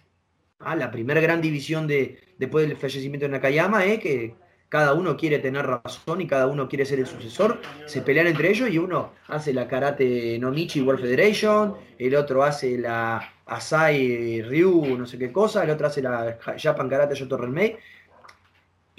Ah, 0.60 0.76
la 0.76 0.92
primera 0.92 1.22
gran 1.22 1.42
división 1.42 1.88
de, 1.88 2.20
después 2.38 2.68
del 2.68 2.78
fallecimiento 2.78 3.26
de 3.26 3.32
Nakayama 3.32 3.86
es 3.86 4.00
que 4.00 4.36
cada 4.70 4.94
uno 4.94 5.18
quiere 5.18 5.40
tener 5.40 5.66
razón 5.66 6.22
y 6.22 6.28
cada 6.28 6.46
uno 6.46 6.70
quiere 6.70 6.86
ser 6.86 7.00
el 7.00 7.08
sucesor, 7.08 7.60
se 7.86 8.02
pelean 8.02 8.28
entre 8.28 8.52
ellos 8.52 8.70
y 8.70 8.78
uno 8.78 9.14
hace 9.28 9.52
la 9.52 9.68
Karate 9.68 10.38
Nomichi 10.38 10.82
World 10.82 11.02
Federation, 11.02 11.76
el 11.98 12.16
otro 12.16 12.44
hace 12.44 12.78
la 12.78 13.34
Asai 13.48 14.44
Ryu, 14.44 14.96
no 14.96 15.08
sé 15.08 15.18
qué 15.18 15.32
cosa, 15.32 15.64
el 15.64 15.72
otro 15.72 15.88
hace 15.88 16.04
la 16.04 16.38
Japan 16.58 16.88
Karate 16.88 17.16
Yoto 17.16 17.36
Renmei. 17.36 17.78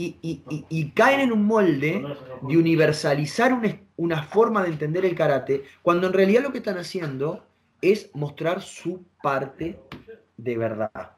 Y, 0.03 0.93
caen 0.95 1.21
en 1.21 1.33
un 1.33 1.45
molde 1.47 2.03
de 2.43 2.57
universalizar 2.57 3.61
una 3.97 4.23
forma 4.23 4.63
de 4.63 4.71
entender 4.71 5.05
el 5.05 5.15
karate, 5.15 5.65
cuando 5.83 6.07
en 6.07 6.15
realidad 6.15 6.43
lo 6.43 6.53
que 6.53 6.59
están 6.59 6.79
haciendo 6.79 7.45
es 7.83 8.11
mostrar 8.15 8.63
su 8.63 9.05
parte 9.23 9.79
de 10.37 10.57
verdad. 10.57 11.17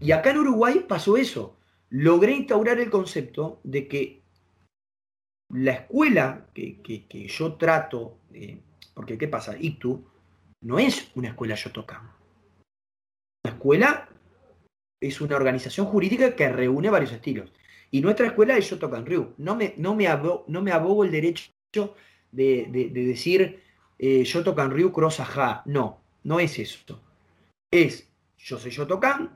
Y 0.00 0.12
acá 0.12 0.30
en 0.30 0.38
Uruguay 0.38 0.84
pasó 0.86 1.16
eso. 1.16 1.56
Logré 1.90 2.32
instaurar 2.32 2.78
el 2.78 2.90
concepto 2.90 3.60
de 3.64 3.88
que 3.88 4.22
la 5.50 5.72
escuela 5.72 6.46
que, 6.54 7.26
yo 7.28 7.54
trato, 7.54 8.18
porque 8.94 9.16
¿qué 9.16 9.28
pasa? 9.28 9.56
ICTU 9.58 10.04
no 10.60 10.78
es 10.78 11.10
una 11.14 11.28
escuela 11.28 11.54
Yotokan. 11.54 12.10
escuela 13.44 14.08
es 15.00 15.20
una 15.20 15.36
organización 15.36 15.86
jurídica 15.86 16.34
que 16.34 16.48
reúne 16.48 16.90
varios 16.90 17.12
estilos. 17.12 17.52
Y 17.90 18.00
nuestra 18.00 18.26
escuela 18.26 18.56
es 18.56 18.66
Shotokan 18.68 19.06
Ryu. 19.06 19.34
No 19.38 19.56
me, 19.56 19.74
no 19.76 19.94
me, 19.94 20.08
abogo, 20.08 20.44
no 20.48 20.60
me 20.60 20.72
abogo 20.72 21.04
el 21.04 21.10
derecho 21.10 21.50
de, 22.32 22.66
de, 22.70 22.90
de 22.90 23.06
decir 23.06 23.62
eh, 23.98 24.24
Ryu 24.24 24.92
Cross 24.92 25.20
Aja. 25.20 25.62
No, 25.64 26.00
no 26.24 26.40
es 26.40 26.58
eso. 26.58 27.00
Es 27.70 28.08
yo 28.36 28.58
soy 28.58 28.70
Shotokan 28.70 29.30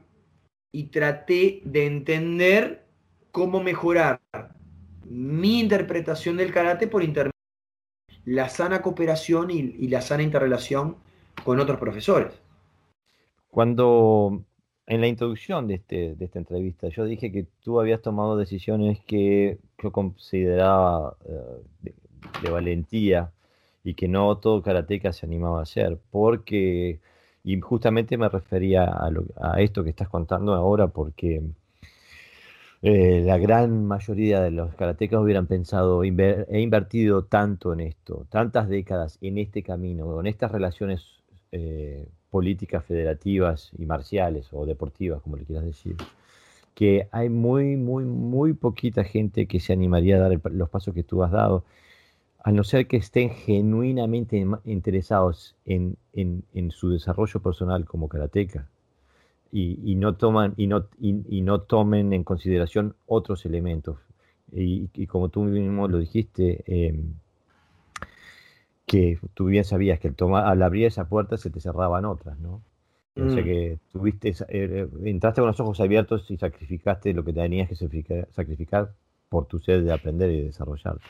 y 0.70 0.84
traté 0.84 1.60
de 1.64 1.86
entender 1.86 2.84
cómo 3.30 3.62
mejorar 3.62 4.20
mi 5.04 5.60
interpretación 5.60 6.36
del 6.36 6.52
karate 6.52 6.86
por 6.86 7.02
intermedio 7.02 7.32
la 8.24 8.48
sana 8.48 8.82
cooperación 8.82 9.50
y 9.50 9.88
la 9.88 10.00
sana 10.00 10.22
interrelación 10.22 10.96
con 11.44 11.58
otros 11.58 11.78
profesores. 11.78 12.32
Cuando 13.48 14.44
en 14.86 15.00
la 15.00 15.06
introducción 15.06 15.68
de, 15.68 15.74
este, 15.74 16.14
de 16.14 16.24
esta 16.24 16.38
entrevista 16.38 16.88
yo 16.88 17.04
dije 17.04 17.32
que 17.32 17.46
tú 17.62 17.80
habías 17.80 18.02
tomado 18.02 18.36
decisiones 18.36 19.00
que 19.06 19.58
yo 19.82 19.92
consideraba 19.92 21.16
uh, 21.24 21.62
de, 21.82 22.50
valentía 22.50 23.32
y 23.84 23.94
que 23.94 24.08
no 24.08 24.38
todo 24.38 24.62
karateca 24.62 25.12
se 25.12 25.26
animaba 25.26 25.60
a 25.60 25.62
hacer, 25.62 25.98
porque, 26.10 27.00
y 27.44 27.60
justamente 27.60 28.16
me 28.16 28.28
refería 28.28 28.84
a, 28.84 29.10
lo, 29.10 29.24
a 29.40 29.60
esto 29.60 29.82
que 29.82 29.90
estás 29.90 30.08
contando 30.08 30.54
ahora, 30.54 30.88
porque 30.88 31.42
eh, 32.82 33.22
la 33.24 33.38
gran 33.38 33.86
mayoría 33.86 34.40
de 34.40 34.50
los 34.50 34.74
karatecas 34.74 35.20
hubieran 35.20 35.46
pensado, 35.46 36.02
he 36.04 36.60
invertido 36.60 37.24
tanto 37.24 37.72
en 37.72 37.80
esto, 37.80 38.26
tantas 38.30 38.68
décadas 38.68 39.18
en 39.20 39.38
este 39.38 39.62
camino, 39.62 40.20
en 40.20 40.26
estas 40.26 40.52
relaciones 40.52 41.22
eh, 41.52 42.08
políticas 42.32 42.82
federativas 42.86 43.70
y 43.78 43.84
marciales 43.84 44.48
o 44.52 44.64
deportivas, 44.64 45.20
como 45.20 45.36
le 45.36 45.44
quieras 45.44 45.66
decir, 45.66 45.96
que 46.74 47.06
hay 47.12 47.28
muy, 47.28 47.76
muy, 47.76 48.06
muy 48.06 48.54
poquita 48.54 49.04
gente 49.04 49.46
que 49.46 49.60
se 49.60 49.74
animaría 49.74 50.16
a 50.16 50.20
dar 50.20 50.40
los 50.50 50.70
pasos 50.70 50.94
que 50.94 51.02
tú 51.02 51.22
has 51.22 51.30
dado, 51.30 51.62
a 52.42 52.50
no 52.50 52.64
ser 52.64 52.86
que 52.86 52.96
estén 52.96 53.28
genuinamente 53.28 54.42
interesados 54.64 55.54
en, 55.66 55.98
en, 56.14 56.70
su 56.70 56.88
desarrollo 56.88 57.40
personal 57.40 57.84
como 57.84 58.08
karateca 58.08 58.66
y, 59.52 59.78
y, 59.84 59.94
no 59.96 60.14
toman 60.14 60.54
y 60.56 60.68
no, 60.68 60.86
y, 60.98 61.42
no 61.42 61.60
tomen 61.60 62.14
en 62.14 62.24
consideración 62.24 62.96
otros 63.06 63.44
elementos. 63.44 63.98
Y, 64.50 64.88
como 65.06 65.28
tú 65.28 65.42
mismo 65.42 65.86
lo 65.86 65.98
dijiste, 65.98 66.64
eh, 66.66 66.98
que 68.92 69.18
tú 69.32 69.46
bien 69.46 69.64
sabías 69.64 69.98
que 69.98 70.08
el 70.08 70.14
toma, 70.14 70.46
al 70.46 70.62
abrir 70.62 70.84
esa 70.84 71.08
puerta 71.08 71.38
se 71.38 71.48
te 71.48 71.60
cerraban 71.60 72.04
otras, 72.04 72.38
¿no? 72.38 72.62
Mm. 73.14 73.26
O 73.26 73.32
sea 73.32 73.42
que 73.42 73.78
tuviste, 73.90 74.34
eh, 74.48 74.86
entraste 75.04 75.40
con 75.40 75.48
los 75.48 75.58
ojos 75.60 75.80
abiertos 75.80 76.30
y 76.30 76.36
sacrificaste 76.36 77.14
lo 77.14 77.24
que 77.24 77.32
tenías 77.32 77.70
que 77.70 77.74
sacrificar, 77.74 78.28
sacrificar 78.32 78.92
por 79.30 79.46
tu 79.46 79.58
sed 79.60 79.82
de 79.82 79.94
aprender 79.94 80.30
y 80.30 80.36
de 80.40 80.44
desarrollarte. 80.44 81.04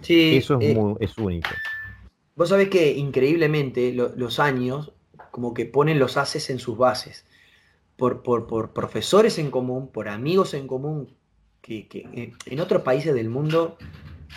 Sí, 0.00 0.36
Eso 0.36 0.60
es, 0.60 0.70
eh, 0.70 0.74
muy, 0.76 0.94
es 1.00 1.18
único. 1.18 1.50
Vos 2.36 2.50
sabés 2.50 2.68
que 2.68 2.92
increíblemente 2.92 3.92
lo, 3.92 4.14
los 4.14 4.38
años 4.38 4.92
como 5.32 5.54
que 5.54 5.66
ponen 5.66 5.98
los 5.98 6.16
haces 6.16 6.50
en 6.50 6.60
sus 6.60 6.78
bases 6.78 7.26
por, 7.96 8.22
por, 8.22 8.46
por, 8.46 8.72
profesores 8.72 9.40
en 9.40 9.50
común, 9.50 9.88
por 9.88 10.08
amigos 10.08 10.54
en 10.54 10.68
común, 10.68 11.16
que, 11.60 11.88
que 11.88 12.32
en 12.46 12.60
otros 12.60 12.82
países 12.82 13.12
del 13.12 13.28
mundo, 13.28 13.76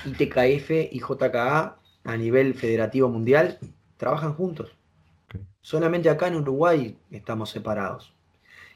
ITKF 0.06 0.72
y 0.92 1.00
JKA 1.00 1.78
a 2.08 2.16
nivel 2.16 2.54
federativo 2.54 3.10
mundial, 3.10 3.60
trabajan 3.98 4.34
juntos. 4.34 4.72
Okay. 5.26 5.42
Solamente 5.62 6.10
acá 6.10 6.30
en 6.30 6.38
Uruguay 6.38 6.98
estamos 7.12 7.50
separados. 7.50 8.14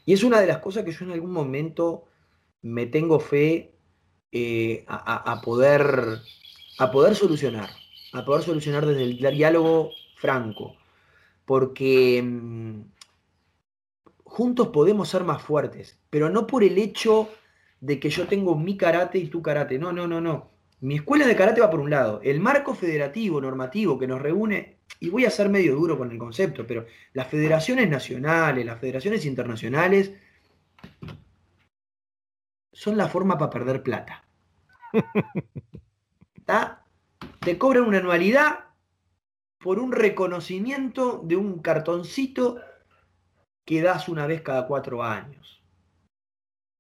Y 0.05 0.13
es 0.13 0.23
una 0.23 0.41
de 0.41 0.47
las 0.47 0.57
cosas 0.57 0.84
que 0.84 0.91
yo 0.91 1.05
en 1.05 1.11
algún 1.11 1.32
momento 1.32 2.03
me 2.61 2.88
tengo 2.88 3.21
fe 3.21 3.73
eh, 4.34 4.84
a, 4.88 5.32
a, 5.32 5.41
poder, 5.41 6.19
a 6.77 6.91
poder 6.91 7.15
solucionar, 7.15 7.69
a 8.11 8.25
poder 8.25 8.43
solucionar 8.43 8.86
desde 8.86 9.03
el 9.03 9.17
diálogo 9.17 9.91
franco, 10.17 10.75
porque 11.45 12.21
mmm, 12.21 12.82
juntos 14.25 14.67
podemos 14.67 15.07
ser 15.07 15.23
más 15.23 15.41
fuertes, 15.41 15.97
pero 16.09 16.29
no 16.29 16.47
por 16.47 16.65
el 16.65 16.77
hecho 16.77 17.29
de 17.79 17.97
que 17.97 18.09
yo 18.09 18.27
tengo 18.27 18.55
mi 18.57 18.75
karate 18.75 19.19
y 19.19 19.27
tu 19.27 19.41
karate. 19.41 19.79
No, 19.79 19.93
no, 19.93 20.05
no, 20.05 20.19
no. 20.19 20.51
Mi 20.82 20.95
escuela 20.95 21.27
de 21.27 21.36
karate 21.36 21.61
va 21.61 21.69
por 21.69 21.79
un 21.79 21.91
lado. 21.91 22.19
El 22.23 22.39
marco 22.39 22.73
federativo, 22.73 23.39
normativo 23.39 23.99
que 23.99 24.07
nos 24.07 24.19
reúne, 24.19 24.79
y 24.99 25.09
voy 25.09 25.25
a 25.25 25.29
ser 25.29 25.47
medio 25.47 25.75
duro 25.75 25.95
con 25.95 26.11
el 26.11 26.17
concepto, 26.17 26.65
pero 26.65 26.86
las 27.13 27.27
federaciones 27.27 27.88
nacionales, 27.88 28.65
las 28.65 28.79
federaciones 28.79 29.25
internacionales, 29.25 30.11
son 32.73 32.97
la 32.97 33.07
forma 33.07 33.38
para 33.38 33.51
perder 33.51 33.84
plata. 33.84 34.25
¿Tá? 36.45 36.84
Te 37.39 37.59
cobran 37.59 37.84
una 37.84 37.99
anualidad 37.99 38.65
por 39.59 39.77
un 39.77 39.91
reconocimiento 39.91 41.21
de 41.23 41.36
un 41.36 41.59
cartoncito 41.61 42.59
que 43.65 43.84
das 43.84 44.09
una 44.09 44.25
vez 44.25 44.41
cada 44.41 44.65
cuatro 44.65 45.03
años. 45.03 45.61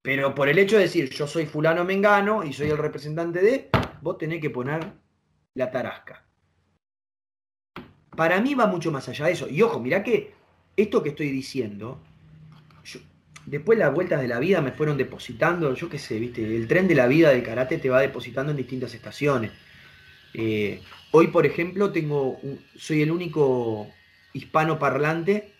Pero 0.01 0.33
por 0.33 0.49
el 0.49 0.57
hecho 0.57 0.77
de 0.77 0.83
decir 0.83 1.11
yo 1.11 1.27
soy 1.27 1.45
fulano 1.45 1.85
mengano 1.85 2.43
y 2.43 2.53
soy 2.53 2.71
el 2.71 2.79
representante 2.79 3.41
de, 3.41 3.69
vos 4.01 4.17
tenés 4.17 4.41
que 4.41 4.49
poner 4.49 4.93
la 5.53 5.71
tarasca. 5.71 6.25
Para 8.15 8.41
mí 8.41 8.55
va 8.55 8.67
mucho 8.67 8.91
más 8.91 9.07
allá 9.07 9.25
de 9.25 9.31
eso. 9.31 9.47
Y 9.49 9.61
ojo, 9.61 9.79
mirá 9.79 10.03
que 10.03 10.33
esto 10.75 11.01
que 11.01 11.09
estoy 11.09 11.29
diciendo, 11.31 11.99
después 13.45 13.79
las 13.79 13.93
vueltas 13.93 14.21
de 14.21 14.27
la 14.27 14.39
vida 14.39 14.61
me 14.61 14.71
fueron 14.71 14.97
depositando, 14.97 15.73
yo 15.73 15.89
qué 15.89 15.97
sé, 15.97 16.19
viste, 16.19 16.43
el 16.43 16.67
tren 16.67 16.87
de 16.87 16.95
la 16.95 17.07
vida 17.07 17.29
del 17.29 17.43
karate 17.43 17.77
te 17.77 17.89
va 17.89 18.01
depositando 18.01 18.51
en 18.51 18.57
distintas 18.57 18.93
estaciones. 18.93 19.51
Eh, 20.33 20.81
hoy, 21.11 21.27
por 21.27 21.45
ejemplo, 21.45 21.91
tengo, 21.91 22.39
soy 22.75 23.01
el 23.01 23.11
único 23.11 23.87
hispano 24.33 24.79
parlante 24.79 25.53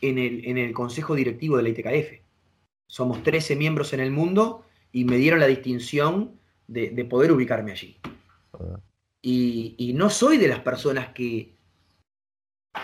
en 0.00 0.18
el, 0.18 0.44
en 0.46 0.58
el 0.58 0.72
consejo 0.72 1.14
directivo 1.14 1.56
de 1.56 1.62
la 1.62 1.68
ITKF. 1.70 2.22
Somos 2.86 3.22
13 3.22 3.56
miembros 3.56 3.92
en 3.92 4.00
el 4.00 4.10
mundo 4.10 4.64
y 4.92 5.04
me 5.04 5.16
dieron 5.16 5.40
la 5.40 5.46
distinción 5.46 6.37
de, 6.68 6.90
de 6.90 7.04
poder 7.04 7.32
ubicarme 7.32 7.72
allí. 7.72 7.98
Y, 9.20 9.74
y, 9.76 9.92
no 9.94 10.08
soy 10.10 10.38
de 10.38 10.46
las 10.46 10.60
personas 10.60 11.08
que, 11.08 11.56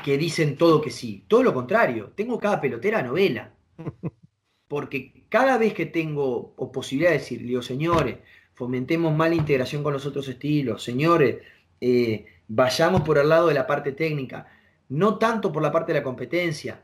que 0.05 0.19
dicen 0.19 0.57
todo 0.57 0.81
que 0.81 0.91
sí. 0.91 1.25
Todo 1.29 1.45
lo 1.45 1.55
contrario. 1.55 2.13
Tengo 2.17 2.39
cada 2.39 2.61
pelotera 2.61 3.03
novela. 3.03 3.55
Porque 4.69 5.27
cada 5.29 5.59
vez 5.59 5.75
que 5.75 5.87
tengo 5.87 6.55
posibilidad 6.73 7.13
de 7.13 7.19
decir, 7.19 7.43
digo, 7.43 7.63
señores, 7.63 8.19
fomentemos 8.55 9.15
más 9.15 9.29
la 9.29 9.37
integración 9.37 9.83
con 9.83 9.93
los 9.93 10.07
otros 10.07 10.27
estilos, 10.29 10.83
señores, 10.83 11.39
eh, 11.81 12.27
vayamos 12.49 13.03
por 13.03 13.19
el 13.19 13.29
lado 13.29 13.49
de 13.49 13.55
la 13.55 13.67
parte 13.67 13.93
técnica, 13.93 14.47
no 14.89 15.19
tanto 15.19 15.53
por 15.53 15.63
la 15.63 15.71
parte 15.71 15.93
de 15.93 15.99
la 15.99 16.05
competencia, 16.05 16.83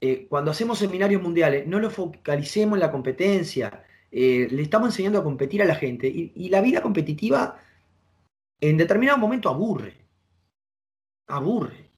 eh, 0.00 0.26
cuando 0.28 0.50
hacemos 0.50 0.78
seminarios 0.78 1.22
mundiales, 1.22 1.66
no 1.66 1.78
lo 1.78 1.90
focalicemos 1.90 2.76
en 2.76 2.80
la 2.80 2.90
competencia, 2.90 3.84
eh, 4.14 4.46
le 4.50 4.60
estamos 4.60 4.90
enseñando 4.90 5.18
a 5.18 5.24
competir 5.24 5.62
a 5.62 5.64
la 5.64 5.74
gente 5.74 6.06
y, 6.06 6.50
la 6.50 6.60
vida 6.60 6.82
competitiva 6.82 7.58
en 8.60 8.76
determinado 8.76 9.16
momento 9.16 9.48
aburre, 9.48 9.94
aburre. 11.26 11.90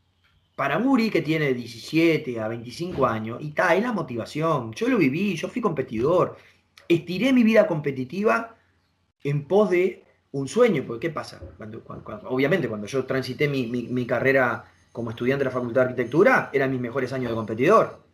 Para 0.54 0.78
Muri, 0.78 1.10
que 1.10 1.22
tiene 1.22 1.52
17 1.52 2.40
a 2.40 2.46
25 2.46 3.04
años, 3.06 3.42
y 3.42 3.48
está, 3.48 3.74
es 3.74 3.82
la 3.82 3.92
motivación. 3.92 4.72
Yo 4.72 4.88
lo 4.88 4.96
viví, 4.96 5.34
yo 5.34 5.48
fui 5.48 5.60
competidor. 5.60 6.36
Estiré 6.86 7.32
mi 7.32 7.42
vida 7.42 7.66
competitiva 7.66 8.54
en 9.24 9.48
pos 9.48 9.70
de 9.70 10.04
un 10.30 10.46
sueño, 10.46 10.84
porque 10.86 11.08
¿qué 11.08 11.12
pasa? 11.12 11.40
Cuando, 11.56 11.82
cuando, 11.82 12.28
obviamente, 12.28 12.68
cuando 12.68 12.86
yo 12.86 13.04
transité 13.04 13.48
mi, 13.48 13.66
mi 13.66 14.06
carrera 14.06 14.64
como 14.92 15.10
estudiante 15.10 15.40
de 15.40 15.46
la 15.46 15.50
Facultad 15.50 15.80
de 15.80 15.88
Arquitectura, 15.88 16.50
eran 16.52 16.70
mis 16.70 16.80
mejores 16.80 17.12
años 17.12 17.30
de 17.30 17.34
competidor. 17.34 18.04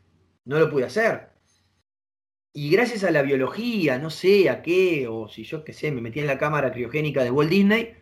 No 0.46 0.59
lo 0.59 0.70
pude 0.70 0.86
hacer. 0.86 1.30
Y 2.53 2.70
gracias 2.70 3.05
a 3.05 3.11
la 3.12 3.22
biología, 3.22 3.98
no 3.98 4.11
sé 4.11 4.51
a 4.51 4.61
qué, 4.62 5.07
o 5.09 5.28
si 5.28 5.44
yo 5.44 5.62
qué 5.62 5.72
sé, 5.72 5.92
me 5.92 6.01
metí 6.01 6.18
en 6.18 6.26
la 6.26 6.38
cámara 6.38 6.72
criogénica 6.72 7.22
de 7.22 7.30
Walt 7.30 7.51
Disney, 7.51 7.94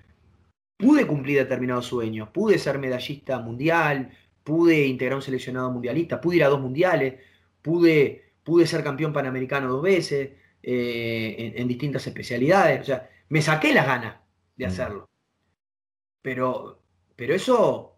pude 0.79 1.07
cumplir 1.07 1.39
determinados 1.39 1.87
sueños. 1.87 2.31
Pude 2.31 2.59
ser 2.59 2.79
medallista 2.79 3.41
mundial, 3.41 4.11
pude 4.45 4.87
integrar 4.87 5.17
un 5.17 5.23
seleccionado 5.23 5.71
mundialista, 5.71 6.21
pude 6.21 6.37
ir 6.37 6.45
a 6.45 6.49
dos 6.49 6.61
mundiales, 6.61 7.17
pude, 7.61 8.33
pude 8.43 8.67
ser 8.67 8.83
campeón 8.83 9.13
panamericano 9.13 9.69
dos 9.69 9.83
veces, 9.83 10.31
eh, 10.63 11.37
en, 11.39 11.61
en, 11.63 11.69
distintas 11.69 12.07
especialidades. 12.07 12.81
O 12.81 12.85
sea, 12.85 13.11
me 13.29 13.43
saqué 13.43 13.75
las 13.75 13.87
ganas 13.87 14.17
de 14.57 14.67
hacerlo. 14.67 15.09
Pero, 16.23 16.83
pero 17.17 17.35
eso 17.35 17.97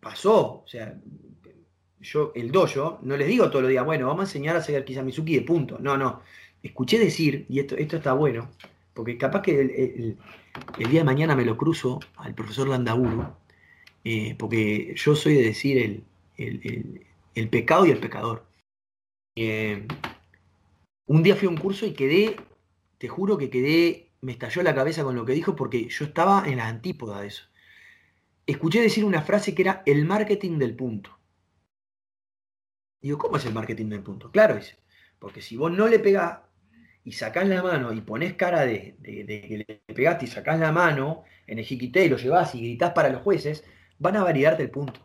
pasó. 0.00 0.62
O 0.64 0.66
sea, 0.66 0.98
yo, 2.00 2.32
el 2.34 2.50
dojo, 2.50 2.98
no 3.02 3.16
les 3.16 3.28
digo 3.28 3.48
todos 3.50 3.62
los 3.62 3.70
días, 3.70 3.84
bueno, 3.84 4.06
vamos 4.06 4.20
a 4.20 4.28
enseñar 4.28 4.56
a 4.56 4.60
hacer 4.60 4.84
Kisamizuki 4.84 5.34
de 5.34 5.42
punto. 5.42 5.78
No, 5.80 5.96
no. 5.96 6.22
Escuché 6.62 6.98
decir, 6.98 7.46
y 7.48 7.60
esto, 7.60 7.76
esto 7.76 7.96
está 7.96 8.12
bueno, 8.12 8.50
porque 8.94 9.16
capaz 9.16 9.42
que 9.42 9.60
el, 9.60 9.70
el, 9.70 10.16
el 10.78 10.90
día 10.90 11.00
de 11.00 11.04
mañana 11.04 11.36
me 11.36 11.44
lo 11.44 11.56
cruzo 11.56 12.00
al 12.16 12.34
profesor 12.34 12.68
Landaburu, 12.68 13.26
eh, 14.04 14.34
porque 14.38 14.94
yo 14.96 15.14
soy 15.14 15.34
de 15.34 15.42
decir 15.42 16.04
el, 16.36 17.06
el 17.34 17.48
pecado 17.48 17.86
y 17.86 17.90
el 17.90 17.98
pecador. 17.98 18.44
Eh, 19.36 19.86
un 21.06 21.22
día 21.22 21.36
fui 21.36 21.46
a 21.46 21.50
un 21.50 21.56
curso 21.56 21.86
y 21.86 21.92
quedé, 21.92 22.36
te 22.98 23.08
juro 23.08 23.38
que 23.38 23.50
quedé, 23.50 24.10
me 24.20 24.32
estalló 24.32 24.62
la 24.62 24.74
cabeza 24.74 25.02
con 25.02 25.16
lo 25.16 25.24
que 25.24 25.32
dijo 25.32 25.56
porque 25.56 25.88
yo 25.88 26.04
estaba 26.04 26.44
en 26.46 26.58
la 26.58 26.68
antípoda 26.68 27.20
de 27.20 27.28
eso. 27.28 27.44
Escuché 28.46 28.80
decir 28.80 29.04
una 29.04 29.22
frase 29.22 29.54
que 29.54 29.62
era 29.62 29.82
el 29.86 30.04
marketing 30.04 30.58
del 30.58 30.74
punto. 30.74 31.19
Digo, 33.02 33.18
¿cómo 33.18 33.36
es 33.36 33.46
el 33.46 33.54
marketing 33.54 33.86
del 33.86 34.02
punto? 34.02 34.30
Claro, 34.30 34.56
es, 34.56 34.76
porque 35.18 35.40
si 35.40 35.56
vos 35.56 35.72
no 35.72 35.88
le 35.88 35.98
pegás 35.98 36.40
y 37.04 37.12
sacás 37.12 37.48
la 37.48 37.62
mano 37.62 37.92
y 37.92 38.00
pones 38.00 38.34
cara 38.34 38.66
de, 38.66 38.96
que 39.02 39.64
le 39.66 39.94
pegaste 39.94 40.26
y 40.26 40.28
sacás 40.28 40.60
la 40.60 40.72
mano 40.72 41.24
en 41.46 41.58
el 41.58 41.64
jiquité 41.64 42.04
y 42.04 42.08
lo 42.08 42.16
llevás 42.16 42.54
y 42.54 42.60
gritás 42.60 42.92
para 42.92 43.08
los 43.08 43.22
jueces, 43.22 43.64
van 43.98 44.16
a 44.16 44.24
validarte 44.24 44.62
el 44.62 44.70
punto. 44.70 45.00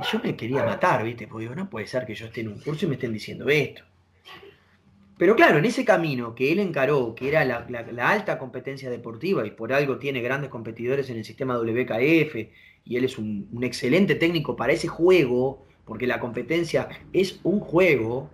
Y 0.00 0.04
yo 0.12 0.20
me 0.22 0.36
quería 0.36 0.64
matar, 0.64 1.04
¿viste? 1.04 1.26
Porque 1.26 1.44
digo, 1.44 1.54
no 1.54 1.70
puede 1.70 1.86
ser 1.86 2.06
que 2.06 2.14
yo 2.14 2.26
esté 2.26 2.40
en 2.42 2.48
un 2.48 2.60
curso 2.60 2.86
y 2.86 2.88
me 2.88 2.94
estén 2.94 3.12
diciendo 3.12 3.48
esto. 3.48 3.84
Pero 5.16 5.36
claro, 5.36 5.58
en 5.58 5.64
ese 5.64 5.84
camino 5.84 6.34
que 6.34 6.50
él 6.50 6.58
encaró, 6.58 7.14
que 7.14 7.28
era 7.28 7.44
la, 7.44 7.66
alta 8.08 8.38
competencia 8.38 8.90
deportiva, 8.90 9.46
y 9.46 9.52
por 9.52 9.72
algo 9.72 9.98
tiene 9.98 10.20
grandes 10.20 10.50
competidores 10.50 11.08
en 11.10 11.18
el 11.18 11.24
sistema 11.24 11.56
WKF, 11.56 12.34
y 12.84 12.96
él 12.96 13.04
es 13.04 13.18
un, 13.18 13.48
excelente 13.62 14.14
técnico 14.14 14.56
para 14.56 14.72
ese 14.72 14.88
juego, 14.88 15.66
porque 15.84 16.06
la 16.06 16.20
competencia 16.20 16.88
es 17.12 17.40
un 17.42 17.60
juego, 17.60 18.30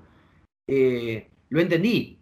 eh, 0.69 1.29
lo 1.49 1.61
entendí. 1.61 2.19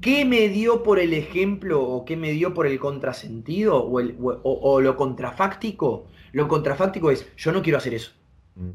¿Qué 0.00 0.24
me 0.24 0.48
dio 0.48 0.82
por 0.82 0.98
el 0.98 1.14
ejemplo 1.14 1.82
o 1.82 2.04
qué 2.04 2.16
me 2.16 2.32
dio 2.32 2.52
por 2.52 2.66
el 2.66 2.78
contrasentido 2.78 3.76
o, 3.76 4.00
o 4.42 4.80
lo 4.80 4.96
contrafáctico? 4.96 6.06
Lo 6.32 6.48
contrafáctico 6.48 7.10
es, 7.10 7.34
yo 7.36 7.52
no 7.52 7.62
quiero 7.62 7.78
hacer 7.78 7.94
eso. 7.94 8.12
Mm. 8.56 8.72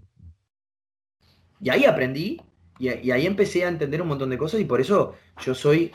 Y 1.61 1.69
ahí 1.69 1.85
aprendí 1.85 2.41
y, 2.79 3.11
ahí 3.11 3.25
empecé 3.25 3.65
a 3.65 3.67
entender 3.67 4.01
un 4.01 4.07
montón 4.07 4.29
de 4.29 4.37
cosas 4.37 4.61
y 4.61 4.65
por 4.65 4.79
eso 4.79 5.15
yo 5.41 5.53
soy 5.53 5.91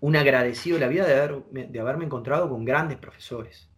un 0.00 0.16
agradecido 0.16 0.76
de 0.76 0.80
la 0.80 0.88
vida 0.88 1.06
de, 1.06 1.80
haberme 1.80 2.06
encontrado 2.06 2.48
con 2.48 2.64
grandes 2.64 2.96
profesores. 2.96 3.68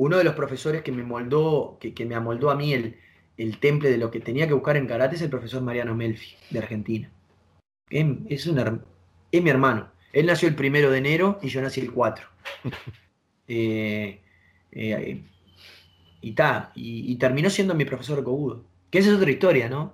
Uno 0.00 0.16
de 0.16 0.24
los 0.24 0.34
profesores 0.34 0.80
que 0.80 0.92
me 0.92 1.02
moldó, 1.02 1.76
que, 1.78 2.06
me 2.06 2.14
amoldó 2.14 2.50
a 2.50 2.54
mí 2.54 2.72
el, 2.72 2.96
el, 3.36 3.58
temple 3.58 3.90
de 3.90 3.98
lo 3.98 4.10
que 4.10 4.18
tenía 4.18 4.48
que 4.48 4.54
buscar 4.54 4.78
en 4.78 4.86
karate 4.86 5.16
es 5.16 5.20
el 5.20 5.28
profesor 5.28 5.60
Mariano 5.60 5.94
Melfi, 5.94 6.36
de 6.48 6.58
Argentina. 6.58 7.10
Es, 7.90 8.06
es 8.30 9.42
mi 9.42 9.50
hermano. 9.50 9.90
Él 10.14 10.24
nació 10.24 10.48
el 10.48 10.54
primero 10.54 10.90
de 10.90 10.96
enero 10.96 11.38
y 11.42 11.48
yo 11.48 11.60
nací 11.60 11.82
el 11.82 11.92
4. 11.92 12.26
Eh, 13.52 14.20
eh, 14.70 15.24
y, 16.20 16.32
ta, 16.32 16.70
y, 16.76 17.16
terminó 17.16 17.50
siendo 17.50 17.74
mi 17.74 17.84
profesor 17.84 18.18
de 18.18 18.22
Kobudo. 18.22 18.64
Que 18.90 19.00
esa 19.00 19.10
es 19.10 19.16
otra 19.16 19.32
historia, 19.32 19.68
¿no? 19.68 19.92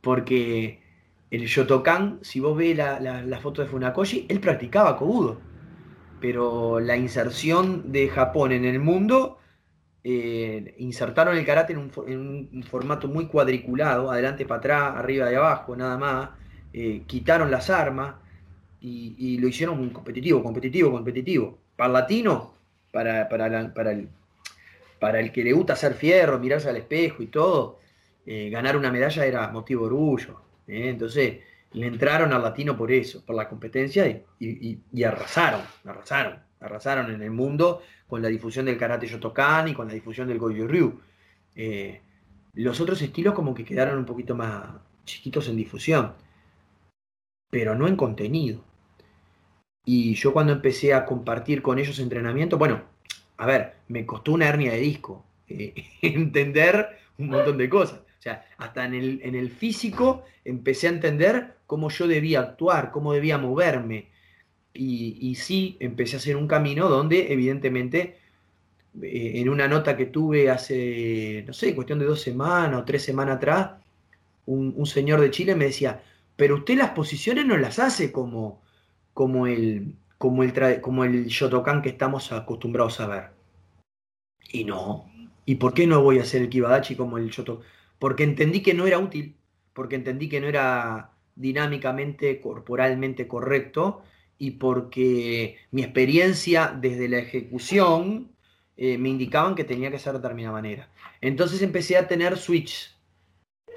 Porque 0.00 0.80
el 1.32 1.44
Shotokan, 1.46 2.20
si 2.22 2.38
vos 2.38 2.56
ves 2.56 2.76
la, 2.76 3.40
foto 3.42 3.62
de 3.62 3.68
Funakoshi, 3.68 4.26
él 4.28 4.38
practicaba 4.38 4.96
Kobudo. 4.96 5.40
Pero 6.26 6.80
la 6.80 6.96
inserción 6.96 7.92
de 7.92 8.08
Japón 8.08 8.50
en 8.50 8.64
el 8.64 8.80
mundo, 8.80 9.38
eh, 10.02 10.74
insertaron 10.78 11.38
el 11.38 11.46
karate 11.46 11.72
en 11.72 11.78
un, 11.78 12.64
formato 12.64 13.06
muy 13.06 13.26
cuadriculado, 13.28 14.10
adelante 14.10 14.44
para 14.44 14.58
atrás, 14.58 14.96
arriba 14.96 15.30
y 15.30 15.36
abajo, 15.36 15.76
nada 15.76 15.96
más. 15.96 16.30
Eh, 16.72 17.02
quitaron 17.06 17.48
las 17.48 17.70
armas 17.70 18.16
y, 18.80 19.38
lo 19.38 19.46
hicieron 19.46 19.88
competitivo, 19.90 20.42
competitivo, 20.42 20.90
competitivo. 20.90 21.58
Para 21.76 21.92
latino, 21.92 22.54
para, 22.90 23.28
para, 23.28 23.72
para, 23.72 23.92
el, 23.92 24.08
para 24.98 25.20
el 25.20 25.30
que 25.30 25.44
le 25.44 25.52
gusta 25.52 25.74
hacer 25.74 25.94
fierro, 25.94 26.40
mirarse 26.40 26.68
al 26.68 26.76
espejo 26.76 27.22
y 27.22 27.28
todo, 27.28 27.78
eh, 28.26 28.50
ganar 28.50 28.76
una 28.76 28.90
medalla 28.90 29.24
era 29.24 29.46
motivo 29.52 29.82
de 29.82 29.94
orgullo. 29.94 30.40
Entonces 30.66 31.38
le 31.76 31.86
entraron 31.86 32.32
al 32.32 32.42
latino 32.42 32.74
por 32.74 32.90
eso, 32.90 33.22
por 33.24 33.36
la 33.36 33.50
competencia 33.50 34.08
y, 34.40 35.04
arrasaron, 35.04 35.60
arrasaron, 35.84 36.38
arrasaron 36.58 37.10
en 37.12 37.20
el 37.20 37.30
mundo 37.30 37.82
con 38.08 38.22
la 38.22 38.28
difusión 38.28 38.64
del 38.64 38.78
karate 38.78 39.06
Shotokan 39.06 39.68
y 39.68 39.74
con 39.74 39.86
la 39.86 39.92
difusión 39.92 40.26
del 40.26 40.38
Goju 40.38 40.66
Ryu. 40.66 41.00
Eh, 41.54 42.00
los 42.54 42.80
otros 42.80 43.02
estilos 43.02 43.34
como 43.34 43.52
que 43.52 43.66
quedaron 43.66 43.98
un 43.98 44.06
poquito 44.06 44.34
más 44.34 44.70
chiquitos 45.04 45.48
en 45.48 45.56
difusión, 45.56 46.14
pero 47.50 47.74
no 47.74 47.86
en 47.86 47.96
contenido. 47.96 48.64
Y 49.84 50.14
yo 50.14 50.32
cuando 50.32 50.54
empecé 50.54 50.94
a 50.94 51.04
compartir 51.04 51.60
con 51.60 51.78
ellos 51.78 51.98
entrenamiento, 51.98 52.56
bueno, 52.56 52.84
a 53.36 53.44
ver, 53.44 53.74
me 53.88 54.06
costó 54.06 54.32
una 54.32 54.48
hernia 54.48 54.72
de 54.72 54.80
disco 54.80 55.26
entender 56.00 56.98
un 57.18 57.28
montón 57.28 57.58
de 57.58 57.68
cosas. 57.68 58.00
Sea, 58.26 58.44
hasta 58.58 58.84
en 58.84 58.94
el, 58.94 59.20
en 59.22 59.36
el 59.36 59.50
físico 59.50 60.24
empecé 60.44 60.88
a 60.88 60.90
entender 60.90 61.58
cómo 61.64 61.90
yo 61.90 62.08
debía 62.08 62.40
actuar, 62.40 62.90
cómo 62.90 63.12
debía 63.12 63.38
moverme. 63.38 64.08
Y, 64.74 65.36
sí, 65.36 65.76
empecé 65.78 66.16
a 66.16 66.18
hacer 66.18 66.36
un 66.36 66.48
camino 66.48 66.88
donde 66.88 67.32
evidentemente 67.32 68.18
eh, 69.00 69.32
en 69.36 69.48
una 69.48 69.68
nota 69.68 69.96
que 69.96 70.06
tuve 70.06 70.50
hace, 70.50 71.44
no 71.46 71.52
sé, 71.52 71.72
cuestión 71.72 72.00
de 72.00 72.04
dos 72.04 72.20
semanas 72.20 72.80
o 72.80 72.84
tres 72.84 73.04
semanas 73.04 73.36
atrás, 73.36 73.70
un, 74.46 74.84
señor 74.86 75.20
de 75.20 75.30
Chile 75.30 75.54
me 75.54 75.66
decía, 75.66 76.02
pero 76.34 76.56
usted 76.56 76.76
las 76.76 76.90
posiciones 76.90 77.46
no 77.46 77.56
las 77.56 77.78
hace 77.78 78.10
como, 78.10 78.60
como, 79.14 79.46
el, 79.46 79.94
como, 80.18 80.42
el, 80.42 80.80
como 80.80 81.04
el 81.04 81.26
Shotokan 81.26 81.80
que 81.80 81.90
estamos 81.90 82.32
acostumbrados 82.32 82.98
a 82.98 83.06
ver. 83.06 83.24
Y 84.50 84.64
no. 84.64 85.08
¿Y 85.44 85.54
por 85.54 85.74
qué 85.74 85.86
no 85.86 86.02
voy 86.02 86.18
a 86.18 86.22
hacer 86.22 86.42
el 86.42 86.48
Kibadachi 86.48 86.96
como 86.96 87.18
el 87.18 87.30
Shotokan? 87.30 87.75
Porque 87.98 88.24
entendí 88.24 88.62
que 88.62 88.74
no 88.74 88.86
era 88.86 88.98
útil, 88.98 89.36
porque 89.72 89.96
entendí 89.96 90.28
que 90.28 90.40
no 90.40 90.48
era 90.48 91.12
dinámicamente, 91.34 92.40
corporalmente 92.40 93.28
correcto 93.28 94.02
y 94.38 94.52
porque 94.52 95.58
mi 95.70 95.82
experiencia 95.82 96.76
desde 96.78 97.08
la 97.08 97.18
ejecución 97.18 98.30
eh, 98.76 98.98
me 98.98 99.08
indicaban 99.08 99.54
que 99.54 99.64
tenía 99.64 99.90
que 99.90 99.98
ser 99.98 100.12
de 100.12 100.18
determinada 100.18 100.52
manera. 100.52 100.90
Entonces 101.20 101.62
empecé 101.62 101.96
a 101.96 102.06
tener 102.06 102.36
switch. 102.36 102.94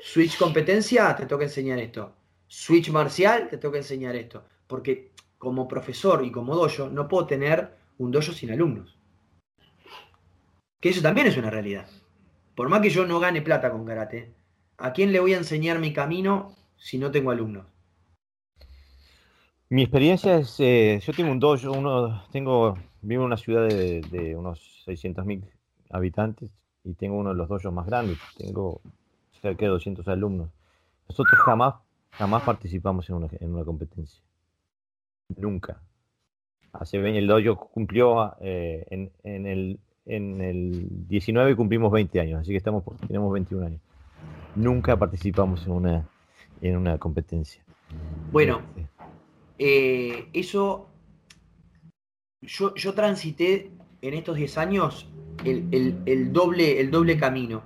Switch 0.01 0.37
competencia, 0.37 1.15
te 1.15 1.25
toca 1.25 1.43
enseñar 1.43 1.79
esto. 1.79 2.13
Switch 2.47 2.89
marcial, 2.89 3.47
te 3.49 3.57
toca 3.57 3.77
enseñar 3.77 4.15
esto. 4.15 4.43
Porque 4.67 5.11
como 5.37 5.67
profesor 5.67 6.23
y 6.25 6.31
como 6.31 6.55
dojo 6.55 6.89
no 6.89 7.07
puedo 7.07 7.27
tener 7.27 7.75
un 7.97 8.11
dojo 8.11 8.31
sin 8.33 8.51
alumnos. 8.51 8.97
Que 10.81 10.89
eso 10.89 11.01
también 11.01 11.27
es 11.27 11.37
una 11.37 11.49
realidad. 11.49 11.87
Por 12.59 12.67
más 12.67 12.81
que 12.81 12.89
yo 12.89 13.05
no 13.05 13.21
gane 13.21 13.41
plata 13.41 13.71
con 13.71 13.85
karate, 13.85 14.33
¿a 14.79 14.91
quién 14.91 15.13
le 15.13 15.21
voy 15.21 15.33
a 15.33 15.37
enseñar 15.37 15.79
mi 15.79 15.93
camino 15.93 16.57
si 16.75 16.97
no 16.97 17.09
tengo 17.09 17.31
alumnos? 17.31 17.65
Mi 19.69 19.83
experiencia 19.83 20.35
es, 20.35 20.59
eh, 20.59 20.99
yo 21.01 21.13
tengo 21.13 21.31
un 21.31 21.39
dojo, 21.39 21.71
uno, 21.71 22.21
tengo, 22.33 22.77
vivo 23.01 23.21
en 23.21 23.27
una 23.27 23.37
ciudad 23.37 23.65
de, 23.65 24.35
unos 24.35 24.83
600.000 24.85 25.41
habitantes 25.91 26.51
y 26.83 26.95
tengo 26.95 27.15
uno 27.15 27.29
de 27.29 27.37
los 27.37 27.47
dojos 27.47 27.71
más 27.71 27.85
grandes, 27.85 28.17
tengo 28.37 28.81
cerca 29.41 29.63
de 29.63 29.71
200 29.71 30.05
alumnos. 30.09 30.49
Nosotros 31.07 31.39
jamás, 31.39 31.75
jamás 32.11 32.43
participamos 32.43 33.09
en 33.09 33.15
una, 33.15 33.27
en 33.39 33.55
una 33.55 33.63
competencia. 33.63 34.21
Nunca. 35.37 35.81
Hace 36.73 36.97
20, 36.97 37.19
el 37.19 37.27
dojo 37.27 37.69
cumplió 37.69 38.35
eh, 38.41 38.85
en, 38.89 39.13
en, 39.23 39.47
el 39.47 39.79
en 40.09 40.41
el 40.41 40.87
19 41.07 41.55
cumplimos 41.55 41.91
20 41.91 42.19
años, 42.19 42.41
así 42.41 42.51
que 42.51 42.57
estamos 42.57 42.83
tenemos 43.07 43.31
21 43.31 43.67
años. 43.67 43.81
Nunca 44.55 44.97
participamos 44.97 45.65
en 45.67 45.71
una, 45.71 46.09
en 46.61 46.75
una 46.75 46.97
competencia. 46.97 47.63
Bueno, 48.31 48.61
eh, 49.59 50.27
eso 50.33 50.89
yo, 52.41 52.73
yo, 52.73 52.93
transité 52.93 53.71
en 54.01 54.13
estos 54.15 54.35
10 54.35 54.57
años 54.57 55.07
el, 55.45 56.33
doble, 56.33 56.81
el 56.81 56.89
doble 56.89 57.17
camino. 57.17 57.63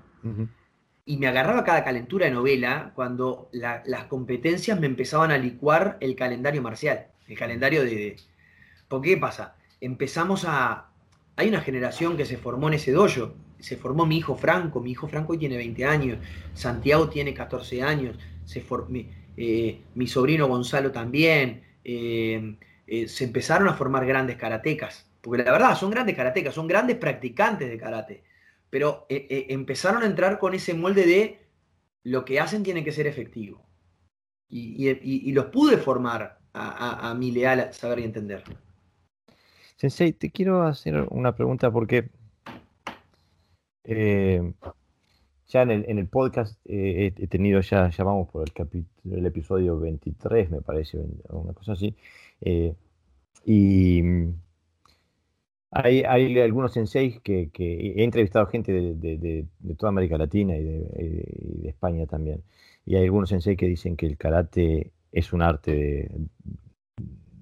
Y 1.06 1.18
me 1.18 1.28
agarraba 1.28 1.64
cada 1.64 1.84
calentura 1.84 2.26
de 2.26 2.32
novela 2.32 2.91
cuando 2.96 3.50
las 3.52 4.06
competencias 4.06 4.80
me 4.80 4.88
empezaban 4.88 5.32
a 5.32 5.38
licuar 5.38 5.98
el 6.02 6.16
calendario 6.16 6.62
marcial, 6.62 7.08
el 7.28 7.38
calendario 7.38 7.84
de... 7.84 8.18
¿Por 8.88 9.02
qué 9.02 9.18
pasa? 9.18 9.56
Empezamos 9.82 10.46
a, 10.48 10.93
hay 11.36 11.50
una 11.50 11.62
generación 11.62 12.16
que 12.18 12.26
se 12.26 12.38
formó 12.38 12.68
en 12.68 12.76
ese 12.76 12.92
dojo. 12.92 13.34
Se 13.60 13.78
formó 13.78 14.06
mi 14.06 14.18
hijo 14.18 14.36
Franco, 14.36 14.82
mi 14.82 14.92
hijo 14.92 15.08
Franco 15.08 15.38
tiene 15.38 15.56
20 15.56 15.86
años, 15.86 16.18
Santiago 16.54 17.08
tiene 17.08 17.34
14 17.34 17.82
años, 17.82 18.18
se 18.44 18.62
eh, 19.38 19.82
mi 19.96 20.08
sobrino 20.08 20.48
Gonzalo 20.48 20.92
también. 20.92 21.64
Eh, 21.84 22.58
eh, 22.86 23.08
se 23.08 23.24
empezaron 23.24 23.70
a 23.70 23.74
formar 23.74 24.06
grandes 24.06 24.36
karatecas, 24.36 25.10
porque 25.22 25.44
la 25.44 25.52
verdad 25.54 25.78
son 25.78 25.90
grandes 25.90 26.16
karatecas, 26.16 26.54
son 26.54 26.68
grandes 26.68 26.98
practicantes 26.98 27.70
de 27.70 27.78
karate, 27.78 28.24
pero 28.70 29.06
empezaron 29.10 30.04
a 30.04 30.06
entrar 30.06 30.38
con 30.38 30.54
ese 30.54 30.74
molde 30.74 31.06
de 31.06 31.40
lo 32.04 32.26
que 32.26 32.42
hacen 32.42 32.64
tiene 32.64 32.84
que 32.84 32.92
ser 32.92 33.08
efectivo. 33.08 33.66
Y, 34.50 35.32
los 35.32 35.46
pude 35.46 35.78
formar 35.78 36.40
a, 36.54 37.10
a 37.10 37.16
mi 37.16 37.32
leal 37.32 37.74
saber 37.74 38.00
y 38.00 38.04
entender. 38.04 38.44
Sensei, 39.84 40.14
te 40.14 40.32
quiero 40.32 40.64
hacer 40.64 41.08
una 41.12 41.36
pregunta 41.36 41.70
porque 41.70 42.10
Eh, 43.86 44.54
ya 45.48 45.62
en 45.64 45.72
el, 45.72 45.86
en 45.90 46.00
el 46.00 46.08
podcast 46.08 46.58
eh, 46.66 47.14
he 47.18 47.28
tenido 47.28 47.60
ya, 47.62 47.90
ya 47.90 48.04
vamos 48.06 48.30
por 48.30 48.44
el, 48.44 48.54
capítulo, 48.54 49.18
el 49.18 49.26
episodio 49.26 49.78
23, 49.80 50.52
me 50.52 50.62
parece, 50.62 51.00
una 51.30 51.54
cosa 51.54 51.74
así. 51.74 51.96
Eh, 52.42 52.76
y 53.46 54.02
mm, 54.04 54.34
hay, 55.72 56.04
algunos 56.40 56.72
senseis 56.74 57.20
que, 57.22 57.50
he 57.54 58.04
entrevistado 58.04 58.48
gente 58.48 58.72
de, 58.72 58.96
de, 58.96 59.76
toda 59.76 59.90
América 59.90 60.18
Latina 60.18 60.56
y 60.58 60.64
de, 60.64 61.70
España 61.70 62.06
también. 62.06 62.44
Y 62.86 62.96
hay 62.96 63.04
algunos 63.04 63.30
senseis 63.30 63.58
que 63.58 63.68
dicen 63.68 63.98
que 63.98 64.06
el 64.06 64.18
karate 64.18 64.92
es 65.12 65.34
un 65.34 65.42
arte 65.42 66.10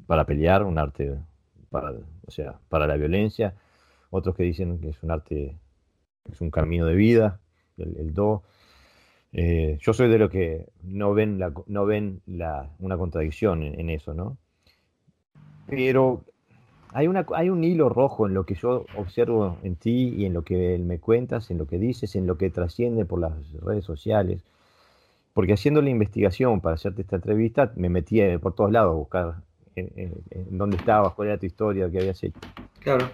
para 0.07 0.25
pelear, 0.25 0.63
un 0.63 0.79
arte 0.79 1.15
para, 1.69 1.93
o 2.25 2.31
sea, 2.31 2.59
para 2.69 2.87
la 2.87 2.95
violencia. 2.95 3.55
Otros 4.09 4.35
que 4.35 4.43
dicen 4.43 4.79
que 4.79 4.89
es 4.89 5.03
un 5.03 5.11
arte, 5.11 5.57
es 6.31 6.41
un 6.41 6.51
camino 6.51 6.85
de 6.85 6.95
vida 6.95 7.39
el, 7.77 8.13
do. 8.13 8.43
Eh, 9.33 9.77
yo 9.81 9.93
soy 9.93 10.09
de 10.09 10.17
los 10.17 10.29
que 10.29 10.67
no 10.83 11.13
ven, 11.13 11.39
la, 11.39 11.53
no 11.67 11.85
ven 11.85 12.21
la, 12.25 12.69
una 12.79 12.97
contradicción 12.97 13.63
en, 13.63 13.89
eso, 13.89 14.13
¿no? 14.13 14.37
Pero 15.67 16.23
hay, 16.91 17.07
una, 17.07 17.25
hay 17.33 17.49
un 17.49 17.63
hilo 17.63 17.87
rojo 17.87 18.27
en 18.27 18.33
lo 18.33 18.45
que 18.45 18.55
yo 18.55 18.85
observo 18.97 19.57
en 19.63 19.75
ti 19.75 20.13
y 20.17 20.25
en 20.25 20.33
lo 20.33 20.43
que 20.43 20.77
me 20.79 20.99
cuentas, 20.99 21.49
en 21.49 21.57
lo 21.57 21.67
que 21.67 21.77
dices, 21.77 22.15
en 22.15 22.27
lo 22.27 22.37
que 22.37 22.49
trasciende 22.49 23.05
por 23.05 23.19
las 23.19 23.33
redes 23.61 23.85
sociales. 23.85 24.43
Porque 25.33 25.53
haciendo 25.53 25.81
la 25.81 25.89
investigación 25.89 26.59
para 26.59 26.75
hacerte 26.75 27.03
esta 27.03 27.15
entrevista, 27.15 27.71
me 27.77 27.87
metí 27.87 28.19
eh, 28.19 28.37
por 28.37 28.53
todos 28.53 28.71
lados 28.71 28.91
a 28.91 28.97
buscar 28.97 29.35
en, 29.75 30.57
dónde 30.57 30.77
estabas, 30.77 31.13
cuál 31.13 31.29
era 31.29 31.37
tu 31.37 31.45
historia, 31.45 31.89
qué 31.89 31.99
habías 31.99 32.23
hecho. 32.23 32.39
Claro. 32.79 33.09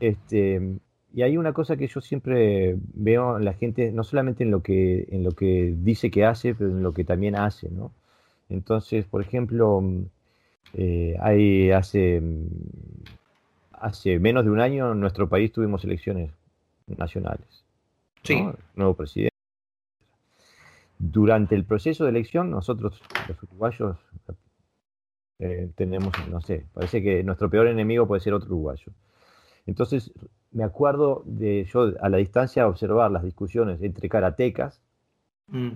Este, 0.00 0.78
y 1.14 1.22
hay 1.22 1.36
una 1.36 1.52
cosa 1.52 1.76
que 1.76 1.86
yo 1.86 2.00
siempre 2.00 2.76
veo 2.94 3.38
en 3.38 3.44
la 3.44 3.54
gente, 3.54 3.92
no 3.92 4.02
solamente 4.04 4.42
en 4.42 4.50
lo 4.50 4.62
que, 4.62 5.06
en 5.10 5.22
lo 5.22 5.32
que 5.32 5.74
dice 5.76 6.10
que 6.10 6.24
hace, 6.24 6.54
pero 6.54 6.70
en 6.70 6.82
lo 6.82 6.92
que 6.92 7.04
también 7.04 7.36
hace, 7.36 7.70
¿no? 7.70 7.92
Entonces, 8.48 9.04
por 9.06 9.22
ejemplo, 9.22 9.82
eh, 10.74 11.16
hay, 11.20 11.70
hace, 11.70 12.20
hace 13.72 14.18
menos 14.18 14.44
de 14.44 14.50
un 14.50 14.60
año 14.60 14.92
en 14.92 15.00
nuestro 15.00 15.28
país 15.28 15.52
tuvimos 15.52 15.84
elecciones 15.84 16.30
nacionales. 16.86 17.64
Sí. 18.22 18.44
Nuevo 18.74 18.94
presidente. 18.94 19.34
Durante 20.98 21.54
el 21.54 21.64
proceso 21.64 22.04
de 22.04 22.10
elección, 22.10 22.50
nosotros, 22.50 23.00
los 23.28 23.42
uruguayos, 23.42 23.98
eh, 25.44 25.68
tenemos, 25.74 26.14
no 26.30 26.40
sé, 26.40 26.64
parece 26.72 27.02
que 27.02 27.22
nuestro 27.22 27.50
peor 27.50 27.66
enemigo 27.66 28.06
puede 28.06 28.22
ser 28.22 28.32
otro 28.32 28.48
uruguayo. 28.48 28.92
Entonces, 29.66 30.10
me 30.52 30.64
acuerdo 30.64 31.22
de 31.26 31.64
yo 31.70 31.92
a 32.00 32.08
la 32.08 32.16
distancia 32.16 32.66
observar 32.66 33.10
las 33.10 33.22
discusiones 33.22 33.82
entre 33.82 34.08
karatecas, 34.08 34.80
mm. 35.48 35.72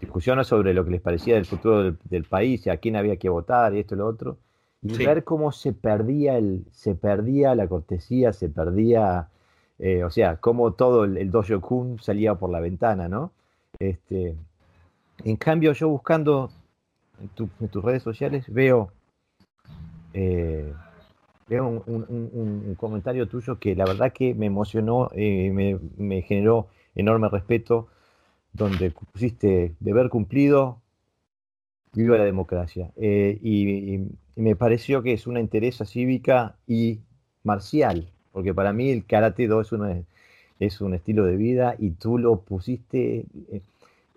discusiones 0.00 0.46
sobre 0.46 0.74
lo 0.74 0.84
que 0.84 0.92
les 0.92 1.00
parecía 1.00 1.34
del 1.34 1.44
futuro 1.44 1.96
del, 2.04 2.24
país 2.24 2.64
y 2.66 2.70
a 2.70 2.76
quién 2.76 2.94
había 2.94 3.16
que 3.16 3.28
votar 3.28 3.74
y 3.74 3.80
esto 3.80 3.96
y 3.96 3.98
lo 3.98 4.06
otro, 4.06 4.38
y 4.80 4.96
ver 4.96 5.24
cómo 5.24 5.50
se 5.50 5.72
perdía, 5.72 6.38
el, 6.38 6.66
se 6.70 6.94
perdía 6.94 7.56
la 7.56 7.66
cortesía, 7.66 8.32
se 8.32 8.48
perdía, 8.48 9.26
eh, 9.80 10.04
o 10.04 10.10
sea, 10.10 10.36
cómo 10.36 10.74
todo 10.74 11.02
el, 11.02 11.32
dojo 11.32 11.60
kun 11.60 11.98
salía 11.98 12.36
por 12.36 12.50
la 12.50 12.60
ventana, 12.60 13.08
¿no? 13.08 13.32
Este, 13.80 14.36
en 15.24 15.36
cambio, 15.36 15.72
yo 15.72 15.88
buscando 15.88 16.50
en, 17.20 17.68
tus 17.68 17.84
redes 17.84 18.02
sociales 18.02 18.44
veo... 18.48 18.92
Eh, 20.14 20.72
veo 21.48 21.84
un, 21.86 22.74
comentario 22.76 23.28
tuyo 23.28 23.58
que 23.58 23.74
la 23.76 23.84
verdad 23.84 24.12
que 24.12 24.34
me 24.34 24.46
emocionó, 24.46 25.10
eh, 25.14 25.78
me, 25.96 26.22
generó 26.22 26.68
enorme 26.94 27.28
respeto, 27.28 27.88
donde 28.52 28.90
pusiste 28.90 29.74
deber 29.80 30.08
cumplido, 30.08 30.80
viva 31.92 32.18
la 32.18 32.24
democracia. 32.24 32.90
Eh, 32.96 33.38
y, 33.42 34.00
me 34.36 34.54
pareció 34.54 35.02
que 35.02 35.14
es 35.14 35.26
una 35.26 35.40
interés 35.40 35.78
cívica 35.86 36.56
y 36.66 37.00
marcial, 37.42 38.10
porque 38.32 38.52
para 38.52 38.74
mí 38.74 38.90
el 38.90 39.06
karate 39.06 39.46
do 39.46 39.62
es, 39.62 39.70
es 40.60 40.80
un 40.82 40.92
estilo 40.92 41.24
de 41.24 41.36
vida 41.36 41.74
y 41.78 41.92
tú 41.92 42.18
lo 42.18 42.40
pusiste 42.40 43.24
eh, 43.50 43.62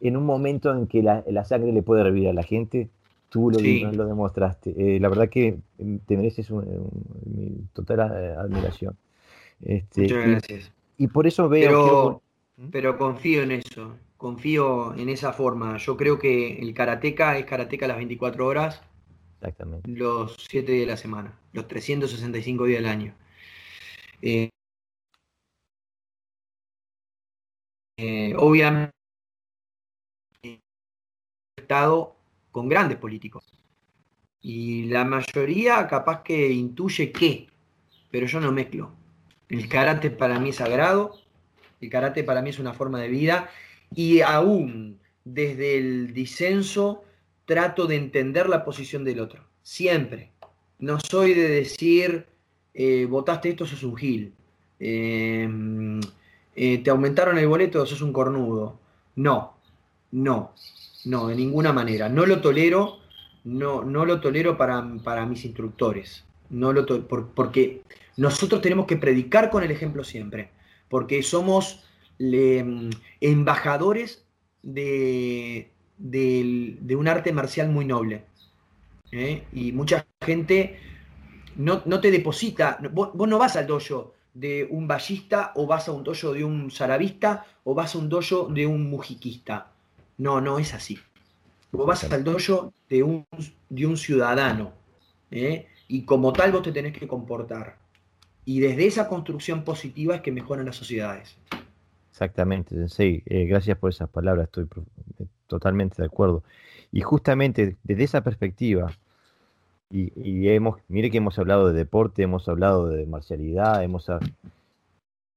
en 0.01 0.17
un 0.17 0.25
momento 0.25 0.73
en 0.73 0.87
que 0.87 1.03
la, 1.03 1.23
la 1.27 1.45
sangre 1.45 1.71
le 1.71 1.81
puede 1.81 2.03
revivir 2.03 2.29
a 2.29 2.33
la 2.33 2.43
gente 2.43 2.89
Tú 3.29 3.51
lo, 3.51 3.59
lo 3.59 4.07
demostraste. 4.07 4.73
Eh, 4.75 4.99
la 4.99 5.07
verdad 5.07 5.29
que 5.29 5.59
mm, 5.77 5.97
te 6.07 6.17
mereces 6.17 6.49
mi 6.51 7.63
total 7.73 8.11
eh, 8.15 8.35
admiración. 8.35 8.97
Este, 9.61 10.01
Muchas 10.01 10.27
gracias. 10.27 10.71
Y, 10.97 11.07
por 11.07 11.27
eso 11.27 11.47
veo... 11.47 11.69
Pero, 11.69 12.21
¿Mm? 12.57 12.69
pero 12.71 12.97
confío 12.97 13.43
en 13.43 13.51
eso, 13.51 13.95
confío 14.17 14.95
en 14.95 15.09
esa 15.09 15.31
forma. 15.31 15.77
Yo 15.77 15.95
creo 15.95 16.17
que 16.17 16.57
el 16.59 16.73
karateca 16.73 17.37
es 17.37 17.45
karateca 17.45 17.87
las 17.87 17.97
24 17.97 18.47
horas. 18.47 18.81
Exactamente. 19.35 19.89
Los 19.91 20.35
7 20.49 20.71
días 20.71 20.87
de 20.87 20.91
la 20.91 20.97
semana, 20.97 21.39
los 21.53 21.67
365 21.67 22.65
días 22.65 22.81
del 22.81 22.89
año. 22.89 23.13
Eh, 24.23 24.49
obviamente, 28.37 28.98
con 32.51 32.67
grandes 32.67 32.97
políticos. 32.97 33.45
Y 34.41 34.85
la 34.85 35.05
mayoría 35.05 35.87
capaz 35.87 36.23
que 36.23 36.51
intuye 36.51 37.11
qué, 37.11 37.47
pero 38.09 38.25
yo 38.25 38.39
no 38.39 38.51
mezclo. 38.51 38.91
El 39.49 39.67
karate 39.67 40.09
para 40.09 40.39
mí 40.39 40.49
es 40.49 40.55
sagrado, 40.57 41.19
el 41.81 41.89
karate 41.89 42.23
para 42.23 42.41
mí 42.41 42.49
es 42.49 42.59
una 42.59 42.73
forma 42.73 42.99
de 42.99 43.09
vida 43.09 43.49
y 43.93 44.21
aún 44.21 44.99
desde 45.25 45.77
el 45.77 46.13
disenso 46.13 47.03
trato 47.45 47.85
de 47.85 47.95
entender 47.97 48.47
la 48.49 48.63
posición 48.63 49.03
del 49.03 49.19
otro, 49.19 49.43
siempre. 49.61 50.31
No 50.79 50.99
soy 50.99 51.33
de 51.33 51.49
decir, 51.49 52.25
eh, 52.73 53.05
votaste 53.05 53.49
esto, 53.49 53.65
sos 53.65 53.83
un 53.83 53.95
gil. 53.97 54.33
Em, 54.79 55.99
eh, 56.55 56.77
te 56.79 56.89
aumentaron 56.89 57.37
el 57.37 57.47
boleto, 57.47 57.85
sos 57.85 58.01
un 58.01 58.13
cornudo. 58.13 58.79
No, 59.15 59.57
no. 60.11 60.53
No, 61.05 61.27
de 61.27 61.35
ninguna 61.35 61.73
manera. 61.73 62.09
No 62.09 62.25
lo 62.25 62.41
tolero, 62.41 62.99
no, 63.43 63.83
no 63.83 64.05
lo 64.05 64.19
tolero 64.19 64.57
para, 64.57 65.25
mis 65.25 65.45
instructores. 65.45 66.25
No 66.49 66.73
lo 66.73 66.85
porque 67.07 67.83
nosotros 68.17 68.61
tenemos 68.61 68.85
que 68.85 68.97
predicar 68.97 69.49
con 69.49 69.63
el 69.63 69.71
ejemplo 69.71 70.03
siempre, 70.03 70.49
porque 70.89 71.23
somos 71.23 71.83
embajadores 73.21 74.25
de, 74.61 75.69
un 75.97 77.07
arte 77.07 77.31
marcial 77.31 77.69
muy 77.69 77.85
noble. 77.85 78.23
¿eh? 79.11 79.43
Y 79.53 79.71
mucha 79.71 80.05
gente 80.21 80.79
no, 81.55 81.81
te 81.81 82.11
deposita, 82.11 82.79
vos, 82.91 83.11
no 83.15 83.37
vas 83.37 83.55
al 83.55 83.67
dojo 83.67 84.13
de 84.33 84.67
un 84.69 84.87
ballista 84.87 85.51
o 85.55 85.67
vas 85.67 85.87
a 85.87 85.91
un 85.91 86.03
dojo 86.03 86.33
de 86.33 86.43
un 86.43 86.71
zarabista 86.71 87.45
o 87.63 87.73
vas 87.73 87.95
a 87.95 87.97
un 87.97 88.09
dojo 88.09 88.47
de 88.47 88.65
un 88.65 88.89
mujiquista. 88.89 89.71
No, 90.19 90.39
no 90.39 90.59
es 90.59 90.75
así. 90.75 90.99
Vos 91.71 91.87
vas 91.87 92.03
al 92.03 92.23
dojo 92.23 92.73
de 92.89 93.01
un, 93.01 93.25
de 93.69 93.87
un 93.87 93.97
ciudadano 93.97 94.73
¿eh? 95.31 95.67
y 95.87 96.03
como 96.03 96.31
tal 96.33 96.51
vos 96.51 96.61
te 96.61 96.71
tenés 96.71 96.95
que 96.95 97.07
comportar. 97.07 97.77
Y 98.45 98.59
desde 98.59 98.85
esa 98.85 99.07
construcción 99.07 99.63
positiva 99.63 100.15
es 100.15 100.21
que 100.21 100.31
mejoran 100.31 100.65
las 100.65 100.75
sociedades. 100.75 101.37
Exactamente, 102.11 102.75
Sensei. 102.75 103.23
Eh, 103.25 103.45
gracias 103.45 103.77
por 103.77 103.91
esas 103.91 104.09
palabras, 104.09 104.45
estoy 104.45 104.65
eh, 105.19 105.25
totalmente 105.47 106.01
de 106.01 106.07
acuerdo. 106.07 106.43
Y 106.91 107.01
justamente 107.01 107.77
desde 107.83 108.03
esa 108.03 108.21
perspectiva, 108.21 108.91
y, 109.91 110.47
hemos, 110.49 110.81
mire 110.87 111.09
que 111.09 111.17
hemos 111.17 111.39
hablado 111.39 111.67
de 111.67 111.73
deporte, 111.73 112.21
hemos 112.21 112.47
hablado 112.47 112.87
de 112.87 113.07
marcialidad, 113.07 113.83
hemos 113.83 114.07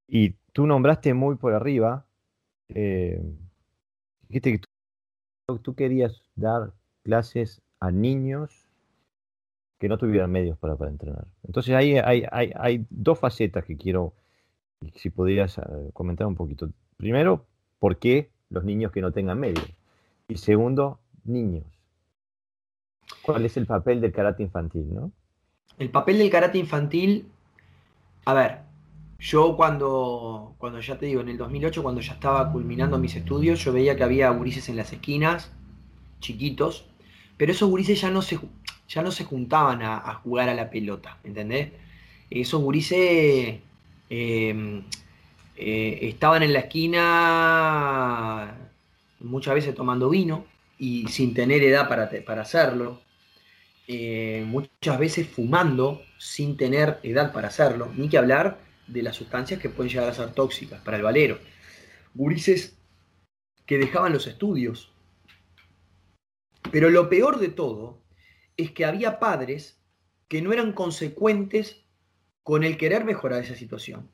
y 0.06 0.34
tú 0.52 0.66
nombraste 0.66 1.14
muy 1.14 1.36
por 1.36 1.54
arriba, 1.54 2.04
eh, 2.68 3.22
dijiste 4.28 4.58
que 4.58 4.71
tú 5.58 5.74
querías 5.74 6.22
dar 6.34 6.72
clases 7.02 7.62
a 7.80 7.90
niños 7.90 8.68
que 9.78 9.88
no 9.88 9.98
tuvieran 9.98 10.30
medios 10.30 10.56
para, 10.58 10.76
para 10.76 10.90
entrenar. 10.90 11.26
Entonces 11.44 11.74
ahí 11.74 11.98
hay, 11.98 12.24
hay, 12.30 12.52
hay, 12.54 12.86
dos 12.88 13.18
facetas 13.18 13.64
que 13.64 13.76
quiero, 13.76 14.14
si 14.94 15.10
podrías 15.10 15.58
eh, 15.58 15.62
comentar 15.92 16.26
un 16.26 16.36
poquito. 16.36 16.70
Primero, 16.96 17.46
¿por 17.80 17.98
qué 17.98 18.30
los 18.48 18.64
niños 18.64 18.92
que 18.92 19.00
no 19.00 19.10
tengan 19.10 19.40
medios? 19.40 19.66
Y 20.28 20.36
segundo, 20.36 21.00
niños. 21.24 21.64
¿Cuál 23.22 23.44
es 23.44 23.56
el 23.56 23.66
papel 23.66 24.00
del 24.00 24.12
karate 24.12 24.44
infantil, 24.44 24.94
no? 24.94 25.12
El 25.78 25.90
papel 25.90 26.18
del 26.18 26.30
karate 26.30 26.58
infantil, 26.58 27.26
a 28.24 28.34
ver, 28.34 28.58
yo 29.22 29.56
cuando, 29.56 30.56
cuando 30.58 30.80
ya 30.80 30.98
te 30.98 31.06
digo, 31.06 31.20
en 31.20 31.28
el 31.28 31.38
2008, 31.38 31.80
cuando 31.80 32.00
ya 32.00 32.14
estaba 32.14 32.50
culminando 32.50 32.98
mis 32.98 33.14
estudios, 33.14 33.62
yo 33.62 33.72
veía 33.72 33.94
que 33.94 34.02
había 34.02 34.28
gurises 34.30 34.68
en 34.68 34.74
las 34.76 34.92
esquinas, 34.92 35.52
chiquitos, 36.18 36.86
pero 37.36 37.52
esos 37.52 37.70
gurises 37.70 38.00
ya 38.00 38.10
no 38.10 38.20
se, 38.20 38.40
ya 38.88 39.00
no 39.00 39.12
se 39.12 39.22
juntaban 39.22 39.80
a, 39.82 40.14
jugar 40.24 40.48
a 40.48 40.54
la 40.54 40.70
pelota, 40.70 41.18
¿entendés? 41.22 41.70
Esos 42.30 42.60
gurises 42.60 43.60
em, 44.10 44.82
eh, 45.56 45.98
estaban 46.02 46.42
en 46.42 46.52
la 46.52 46.58
esquina 46.60 48.56
muchas 49.20 49.54
veces 49.54 49.72
tomando 49.76 50.10
vino 50.10 50.46
y 50.78 51.06
sin 51.06 51.32
tener 51.32 51.62
edad 51.62 51.88
para, 51.88 52.10
para 52.26 52.42
hacerlo, 52.42 53.00
eh, 53.86 54.44
muchas 54.48 54.98
veces 54.98 55.28
fumando 55.28 56.02
sin 56.18 56.56
tener 56.56 56.98
edad 57.04 57.32
para 57.32 57.46
hacerlo, 57.48 57.88
ni 57.96 58.08
que 58.08 58.18
hablar 58.18 58.71
de 58.86 59.02
las 59.02 59.16
sustancias 59.16 59.60
que 59.60 59.68
pueden 59.68 59.90
llegar 59.90 60.08
a 60.08 60.14
ser 60.14 60.32
tóxicas 60.32 60.80
para 60.82 60.96
el 60.96 61.02
valero. 61.02 61.38
Gurises 62.14 62.76
que 63.66 63.78
dejaban 63.78 64.12
los 64.12 64.26
estudios. 64.26 64.92
Pero 66.70 66.90
lo 66.90 67.08
peor 67.08 67.38
de 67.38 67.48
todo 67.48 67.98
es 68.56 68.70
que 68.70 68.84
había 68.84 69.18
padres 69.18 69.80
que 70.28 70.42
no 70.42 70.52
eran 70.52 70.72
consecuentes 70.72 71.82
con 72.42 72.64
el 72.64 72.76
querer 72.76 73.04
mejorar 73.04 73.42
esa 73.42 73.54
situación. 73.54 74.08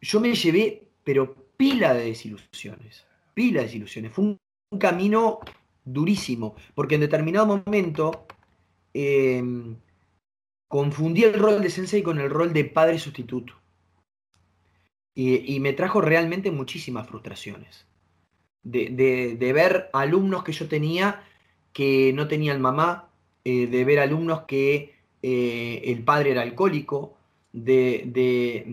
Yo 0.00 0.20
me 0.20 0.34
llevé, 0.34 0.88
pero 1.04 1.34
pila 1.56 1.94
de 1.94 2.06
desilusiones, 2.06 3.06
pila 3.34 3.60
de 3.60 3.66
desilusiones. 3.66 4.12
Fue 4.12 4.24
un, 4.24 4.38
camino 4.78 5.40
durísimo, 5.84 6.56
porque 6.74 6.94
en 6.94 7.02
determinado 7.02 7.46
momento 7.46 8.26
em, 8.94 9.76
confundí 10.72 11.22
el 11.22 11.34
rol 11.34 11.60
de 11.60 11.68
sensei 11.68 12.02
con 12.02 12.18
el 12.18 12.30
rol 12.30 12.54
de 12.54 12.64
padre 12.64 12.98
sustituto. 12.98 13.52
Y, 15.14 15.60
me 15.60 15.74
trajo 15.74 16.00
realmente 16.00 16.50
muchísimas 16.50 17.06
frustraciones. 17.06 17.84
De, 18.62 19.52
ver 19.52 19.90
alumnos 19.92 20.42
que 20.44 20.52
yo 20.52 20.68
tenía 20.68 21.24
que 21.74 22.14
no 22.14 22.26
tenían 22.26 22.62
mamá, 22.62 23.10
eh, 23.44 23.66
de 23.66 23.84
ver 23.84 23.98
alumnos 23.98 24.44
que 24.44 24.94
eh, 25.22 25.82
el 25.84 26.04
padre 26.04 26.30
era 26.30 26.40
alcohólico, 26.40 27.18
de, 27.52 28.64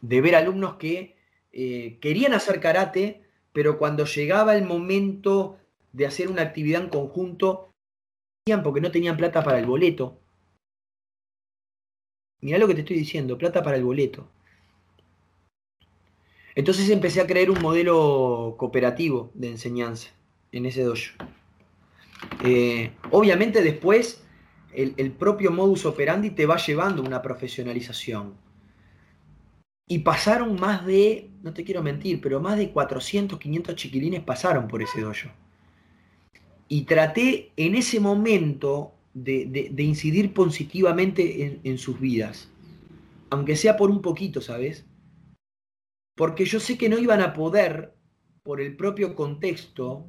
ver 0.00 0.36
alumnos 0.36 0.76
que 0.76 1.16
eh, 1.52 1.98
querían 2.00 2.34
hacer 2.34 2.60
karate, 2.60 3.22
pero 3.52 3.78
cuando 3.78 4.04
llegaba 4.04 4.54
el 4.56 4.64
momento 4.64 5.58
de 5.92 6.06
hacer 6.06 6.28
una 6.28 6.42
actividad 6.42 6.82
en 6.82 6.88
conjunto, 6.88 7.72
porque 8.62 8.80
no 8.80 8.92
tenían 8.92 9.16
plata 9.16 9.42
para 9.42 9.58
el 9.58 9.66
boleto. 9.66 10.19
Mirá 12.40 12.58
lo 12.58 12.66
que 12.66 12.74
te 12.74 12.80
estoy 12.80 12.96
diciendo, 12.96 13.38
plata 13.38 13.62
para 13.62 13.76
el 13.76 13.84
boleto. 13.84 14.28
Entonces 16.54 16.90
empecé 16.90 17.20
a 17.20 17.26
crear 17.26 17.50
un 17.50 17.60
modelo 17.60 18.54
cooperativo 18.58 19.30
de 19.34 19.48
enseñanza 19.48 20.10
en 20.52 20.66
ese 20.66 20.82
dojo. 20.82 21.14
Eh, 22.44 22.92
obviamente 23.10 23.62
después 23.62 24.24
el, 24.74 24.94
el 24.96 25.12
propio 25.12 25.52
modus 25.52 25.86
operandi 25.86 26.30
te 26.30 26.46
va 26.46 26.56
llevando 26.56 27.02
a 27.02 27.06
una 27.06 27.22
profesionalización 27.22 28.34
y 29.90 29.98
pasaron 29.98 30.54
más 30.54 30.86
de, 30.86 31.30
no 31.42 31.52
te 31.52 31.64
quiero 31.64 31.82
mentir, 31.82 32.20
pero 32.20 32.38
más 32.40 32.56
de 32.56 32.70
400, 32.70 33.40
500 33.40 33.74
chiquilines 33.74 34.22
pasaron 34.22 34.68
por 34.68 34.82
ese 34.82 35.00
dojo. 35.00 35.30
Y 36.68 36.82
traté 36.82 37.50
en 37.56 37.74
ese 37.74 37.98
momento 37.98 38.92
de, 39.14 39.72
incidir 39.78 40.32
positivamente 40.32 41.60
en, 41.62 41.78
sus 41.78 42.00
vidas. 42.00 42.50
Aunque 43.30 43.56
sea 43.56 43.76
por 43.76 43.90
un 43.90 44.02
poquito, 44.02 44.40
¿sabes? 44.40 44.86
Porque 46.16 46.44
yo 46.44 46.60
sé 46.60 46.76
que 46.76 46.88
no 46.88 46.98
iban 46.98 47.20
a 47.20 47.32
poder, 47.32 47.94
por 48.42 48.60
el 48.60 48.76
propio 48.76 49.14
contexto, 49.14 50.06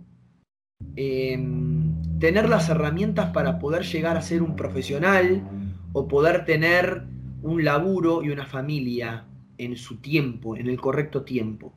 em, 0.95 2.20
tener 2.20 2.49
las 2.49 2.70
herramientas 2.70 3.32
para 3.32 3.60
poder 3.60 3.84
llegar 3.84 4.18
a 4.18 4.22
ser 4.22 4.41
un 4.41 4.56
profesional 4.56 5.47
o 5.93 6.08
poder 6.08 6.45
tener 6.45 7.04
un 7.41 7.64
laburo 7.64 8.24
y 8.24 8.30
una 8.30 8.45
familia 8.45 9.26
en 9.58 9.76
su 9.76 9.97
tiempo, 9.97 10.56
en 10.56 10.68
el 10.68 10.80
correcto 10.80 11.24
tiempo. 11.24 11.74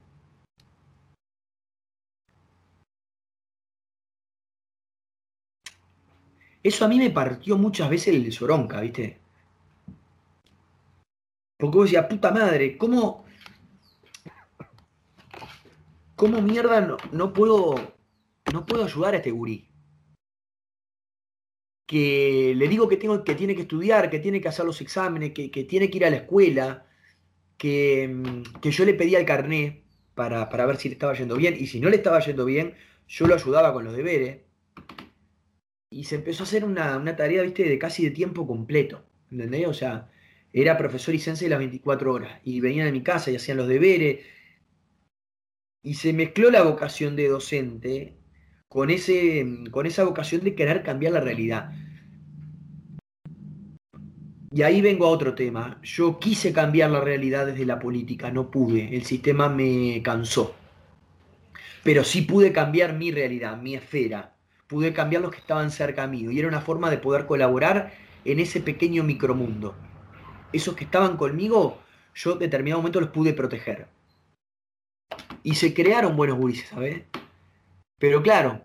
Eso 6.65 6.85
a 6.85 6.89
mí 6.89 6.99
me 6.99 7.11
partió 7.11 7.57
muchas 7.57 7.89
veces 7.89 8.13
el 8.17 8.33
soronca, 8.33 8.81
¿viste? 8.81 9.21
Porque 11.57 11.77
vos 11.77 11.85
decías, 11.87 12.07
puta 12.07 12.33
madre, 12.33 12.77
¿cómo, 12.77 13.25
cómo 16.17 16.43
mierda 16.43 16.81
no, 16.81 16.97
no, 17.13 17.33
puedo, 17.33 17.77
no 18.53 18.67
puedo 18.67 18.85
ayudar 18.85 19.15
a 19.15 19.19
este 19.19 19.31
gurí? 19.31 19.69
Que 21.87 22.55
le 22.57 22.67
digo 22.67 22.89
que, 22.89 22.97
tengo, 22.97 23.23
que 23.23 23.37
tiene 23.37 23.55
que 23.55 23.63
estudiar, 23.63 24.11
que 24.11 24.19
tiene 24.19 24.41
que 24.41 24.49
hacer 24.49 24.65
los 24.65 24.81
exámenes, 24.81 25.33
que, 25.33 25.53
que 25.53 25.63
tiene 25.63 25.89
que 25.89 25.99
ir 25.99 26.07
a 26.07 26.11
la 26.11 26.17
escuela, 26.17 26.87
Mm, 27.65 28.43
que, 28.61 28.71
yo 28.71 28.85
le 28.85 28.95
pedía 28.95 29.19
el 29.19 29.25
carné 29.27 29.85
para, 30.15 30.47
ver 30.67 30.77
si 30.77 30.89
le 30.89 30.95
estaba 30.95 31.15
yendo 31.15 31.37
bien, 31.37 31.57
y 31.59 31.67
si 31.67 31.81
no 31.81 31.89
le 31.89 31.97
estaba 31.97 32.21
yendo 32.21 32.45
bien, 32.45 32.75
yo 33.09 33.27
lo 33.27 33.35
ayudaba 33.35 33.73
con 33.73 33.85
los 33.85 33.97
deberes. 33.97 34.41
Y 35.95 36.03
se 36.03 36.17
empezó 36.17 36.43
a 36.43 36.47
hacer 36.47 36.65
una, 36.65 37.15
tarea, 37.15 37.43
viste, 37.43 37.63
de 37.63 37.79
casi 37.79 38.05
de 38.05 38.11
tiempo 38.11 38.49
completo, 38.49 39.05
¿entendés? 39.31 39.69
O 39.69 39.73
sea, 39.73 40.11
era 40.53 40.77
profesor 40.77 41.15
y 41.15 41.21
sensei 41.21 41.49
las 41.49 41.61
24 41.61 42.13
horas, 42.13 42.41
y 42.43 42.59
venían 42.59 42.89
a 42.89 42.91
mi 42.91 43.05
casa 43.05 43.31
y 43.31 43.37
hacían 43.37 43.59
los 43.59 43.69
deberes, 43.69 44.27
y 45.85 45.95
se 45.95 46.13
mezcló 46.13 46.51
la 46.51 46.63
vocación 46.63 47.15
de 47.15 47.29
docente 47.29 48.17
con, 48.67 48.91
ese, 48.91 49.47
con 49.71 49.87
esa 49.87 50.03
vocación 50.03 50.43
de 50.43 50.57
querer 50.57 50.83
cambiar 50.83 51.13
la 51.13 51.21
realidad. 51.21 51.71
Y 54.51 54.63
ahí 54.63 54.81
vengo 54.81 55.07
a 55.07 55.11
otro 55.11 55.37
tema. 55.37 55.79
Yo 55.85 56.19
quise 56.19 56.53
cambiar 56.53 56.91
la 56.91 57.03
realidad 57.03 57.47
desde 57.47 57.67
la 57.67 57.79
política, 57.79 58.33
no 58.33 58.51
pude. 58.51 58.97
El 58.97 59.05
sistema 59.05 59.49
me 59.49 60.03
cansó. 60.03 60.57
Pero 61.85 62.03
sí 62.03 62.23
pude 62.23 62.53
cambiar 62.53 62.95
mi 62.95 63.13
realidad, 63.13 63.61
mi 63.63 63.77
esfera. 63.77 64.34
Pude 64.75 64.93
cambiar 64.93 65.23
los 65.23 65.31
que 65.31 65.39
estaban 65.39 65.71
cerca 65.71 66.09
mío. 66.09 66.33
Y 66.33 66.41
era 66.41 66.49
una 66.49 66.61
forma 66.61 66.91
de 66.91 66.99
poder 66.99 67.27
colaborar 67.27 67.93
en 68.25 68.41
ese 68.41 68.61
pequeño 68.61 69.05
micromundo. 69.05 69.77
Esos 70.53 70.75
que 70.75 70.83
estaban 70.83 71.17
conmigo, 71.17 71.79
yo 72.13 72.33
en 72.33 72.41
determinado 72.41 72.81
momento 72.81 73.01
los 73.01 73.11
pude 73.11 73.35
proteger. 73.35 73.87
Y 75.45 75.55
se 75.55 75.73
crearon 75.73 76.17
buenos 76.17 76.39
gurises, 76.39 76.71
¿sabes? 76.71 77.05
Pero 78.01 78.21
claro, 78.21 78.65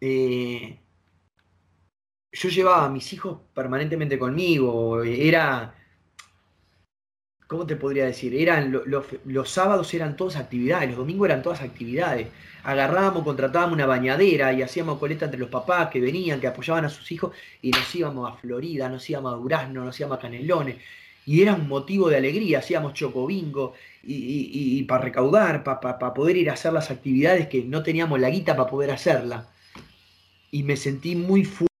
eh, 0.00 0.80
yo 2.32 2.48
llevaba 2.48 2.86
a 2.86 2.88
mis 2.88 3.12
hijos 3.12 3.40
permanentemente 3.52 4.18
conmigo, 4.18 5.02
era, 5.02 5.74
¿cómo 7.46 7.66
te 7.66 7.76
podría 7.76 8.06
decir? 8.06 8.34
Eran 8.34 8.72
los 9.24 9.50
sábados 9.50 9.92
eran 9.94 10.16
todas 10.16 10.36
actividades, 10.36 10.88
los 10.88 10.98
domingos 10.98 11.26
eran 11.26 11.42
todas 11.42 11.62
actividades. 11.62 12.28
Agarrábamos, 12.62 13.24
contratábamos 13.24 13.74
una 13.74 13.86
bañadera 13.86 14.52
y 14.52 14.62
hacíamos 14.62 14.98
coleta 14.98 15.26
entre 15.26 15.40
los 15.40 15.50
papás 15.50 15.90
que 15.90 16.00
venían, 16.00 16.40
que 16.40 16.46
apoyaban 16.46 16.84
a 16.84 16.88
sus 16.88 17.10
hijos 17.12 17.34
y 17.60 17.70
nos 17.70 17.94
íbamos 17.94 18.32
a 18.32 18.36
Florida, 18.36 18.88
nos 18.88 19.08
íbamos 19.08 19.34
a 19.34 19.36
Durazno, 19.36 19.84
nos 19.84 19.98
íbamos 20.00 20.18
a 20.18 20.20
Canelones. 20.20 20.76
Y 21.26 21.42
era 21.42 21.54
un 21.54 21.68
motivo 21.68 22.08
de 22.08 22.18
alegría, 22.18 22.58
hacíamos 22.58 22.92
chocobingo 22.94 23.74
y, 24.02 24.78
y, 24.78 24.82
para 24.84 25.04
recaudar, 25.04 25.64
para 25.64 26.14
poder 26.14 26.36
ir 26.36 26.50
a 26.50 26.54
hacer 26.54 26.72
las 26.72 26.90
actividades 26.90 27.48
que 27.48 27.64
no 27.64 27.82
teníamos 27.82 28.20
la 28.20 28.30
guita 28.30 28.56
para 28.56 28.68
poder 28.68 28.90
hacerla. 28.90 29.48
Y 30.50 30.62
me 30.62 30.76
sentí 30.76 31.16
muy 31.16 31.44
fuerte 31.44 31.74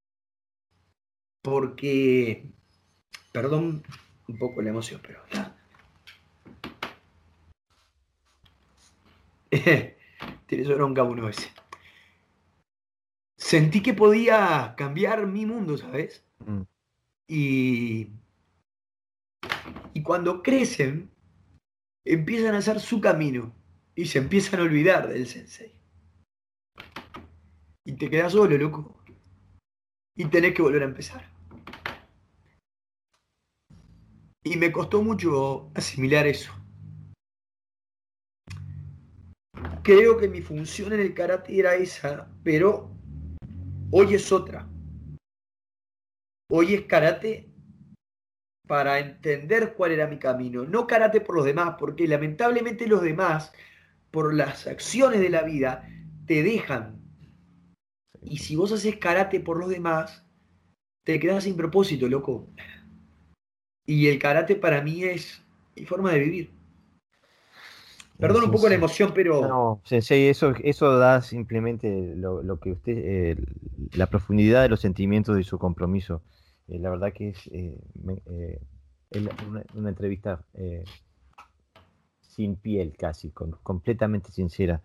porque, 1.42 2.46
perdón 3.32 3.84
un 4.28 4.38
poco 4.38 4.62
la 4.62 4.70
emoción, 4.70 5.00
pero... 5.02 5.20
Tienes 10.46 10.68
bronca 10.68 11.02
uno 11.02 11.28
ese. 11.28 11.50
Sentí 13.36 13.82
que 13.82 13.94
podía 13.94 14.74
cambiar 14.76 15.26
mi 15.26 15.46
mundo, 15.46 15.76
¿sabes? 15.76 16.24
Mm. 16.38 16.62
Y, 17.28 18.08
y 19.92 20.02
cuando 20.02 20.42
crecen, 20.42 21.10
empiezan 22.04 22.54
a 22.54 22.58
hacer 22.58 22.80
su 22.80 23.00
camino 23.00 23.54
y 23.94 24.06
se 24.06 24.18
empiezan 24.18 24.60
a 24.60 24.64
olvidar 24.64 25.08
del 25.08 25.26
sensei. 25.26 25.72
Y 27.84 27.92
te 27.92 28.10
quedas 28.10 28.32
solo, 28.32 28.56
loco. 28.56 28.96
Y 30.16 30.26
tenés 30.26 30.54
que 30.54 30.62
volver 30.62 30.82
a 30.82 30.86
empezar. 30.86 31.33
Y 34.44 34.58
me 34.58 34.70
costó 34.70 35.02
mucho 35.02 35.70
asimilar 35.74 36.26
eso. 36.26 36.52
Creo 39.82 40.18
que 40.18 40.28
mi 40.28 40.42
función 40.42 40.92
en 40.92 41.00
el 41.00 41.14
karate 41.14 41.58
era 41.58 41.74
esa, 41.74 42.30
pero 42.42 42.94
hoy 43.90 44.14
es 44.14 44.30
otra. 44.32 44.68
Hoy 46.50 46.74
es 46.74 46.82
karate 46.82 47.50
para 48.66 48.98
entender 48.98 49.74
cuál 49.74 49.92
era 49.92 50.06
mi 50.06 50.18
camino. 50.18 50.64
No 50.64 50.86
karate 50.86 51.22
por 51.22 51.36
los 51.36 51.46
demás, 51.46 51.76
porque 51.78 52.06
lamentablemente 52.06 52.86
los 52.86 53.02
demás, 53.02 53.52
por 54.10 54.34
las 54.34 54.66
acciones 54.66 55.20
de 55.20 55.30
la 55.30 55.42
vida, 55.42 55.88
te 56.26 56.42
dejan. 56.42 57.00
Y 58.22 58.38
si 58.38 58.56
vos 58.56 58.72
haces 58.72 58.96
karate 58.98 59.40
por 59.40 59.58
los 59.58 59.70
demás, 59.70 60.26
te 61.04 61.18
quedas 61.18 61.44
sin 61.44 61.56
propósito, 61.56 62.08
loco. 62.08 62.50
Y 63.86 64.08
el 64.08 64.18
karate 64.18 64.56
para 64.56 64.82
mí 64.82 65.04
es 65.04 65.42
y 65.76 65.84
forma 65.84 66.12
de 66.12 66.18
vivir. 66.20 66.50
Perdón 68.18 68.44
un 68.44 68.50
poco 68.52 68.68
la 68.68 68.76
emoción, 68.76 69.12
pero... 69.12 69.46
No, 69.46 69.80
Sensei, 69.84 70.28
eso, 70.28 70.54
eso 70.62 70.96
da 70.98 71.20
simplemente 71.20 72.14
lo, 72.16 72.60
que 72.60 72.70
usted, 72.70 72.96
eh, 72.96 73.36
la 73.94 74.06
profundidad 74.06 74.62
de 74.62 74.68
los 74.68 74.80
sentimientos 74.80 75.38
y 75.38 75.42
su 75.42 75.58
compromiso. 75.58 76.22
Eh, 76.68 76.78
la 76.78 76.90
verdad 76.90 77.12
que 77.12 77.30
es, 77.30 77.50
eh, 77.52 77.76
una, 79.74 79.88
entrevista 79.88 80.44
sin 82.20 82.56
piel 82.56 82.94
casi, 82.96 83.30
completamente 83.30 84.30
sincera. 84.30 84.80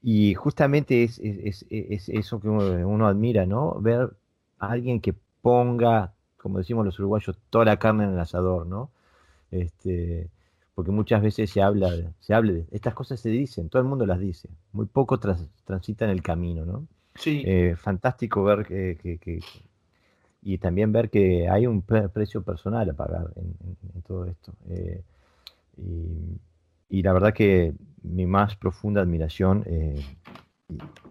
Y 0.00 0.34
justamente 0.34 1.02
es, 1.02 1.18
eso 1.20 2.40
que 2.40 2.48
uno, 2.48 3.06
admira, 3.06 3.46
¿no? 3.46 3.80
Ver 3.80 4.10
a 4.58 4.70
alguien 4.70 5.00
que 5.00 5.14
ponga, 5.42 6.13
como 6.44 6.58
decimos 6.58 6.84
los 6.84 6.98
uruguayos, 6.98 7.38
toda 7.48 7.64
la 7.64 7.78
carne 7.78 8.04
en 8.04 8.10
el 8.10 8.18
asador, 8.18 8.66
¿no? 8.66 8.90
Este, 9.50 10.28
porque 10.74 10.90
muchas 10.90 11.22
veces 11.22 11.48
se 11.48 11.62
habla, 11.62 11.90
se 12.20 12.34
habla 12.34 12.52
de 12.52 12.66
estas 12.70 12.92
cosas 12.92 13.18
se 13.18 13.30
dicen, 13.30 13.70
todo 13.70 13.80
el 13.80 13.88
mundo 13.88 14.04
las 14.04 14.20
dice, 14.20 14.50
muy 14.72 14.84
poco 14.84 15.18
transitan 15.18 16.10
el 16.10 16.20
camino, 16.22 16.66
¿no? 16.66 16.86
Sí. 17.14 17.42
Eh, 17.46 17.76
fantástico 17.78 18.44
ver 18.44 18.66
que, 18.66 19.40
y 20.42 20.58
también 20.58 20.92
ver 20.92 21.08
que 21.08 21.48
hay 21.48 21.66
un 21.66 21.80
precio 21.80 22.42
personal 22.42 22.90
a 22.90 22.92
pagar 22.92 23.32
en, 23.36 24.02
todo 24.02 24.26
esto. 24.26 24.52
Eh, 24.68 25.02
y, 26.90 27.02
la 27.02 27.14
verdad 27.14 27.32
que 27.32 27.72
mi 28.02 28.26
más 28.26 28.54
profunda 28.54 29.00
admiración 29.00 29.64
eh, 29.64 29.98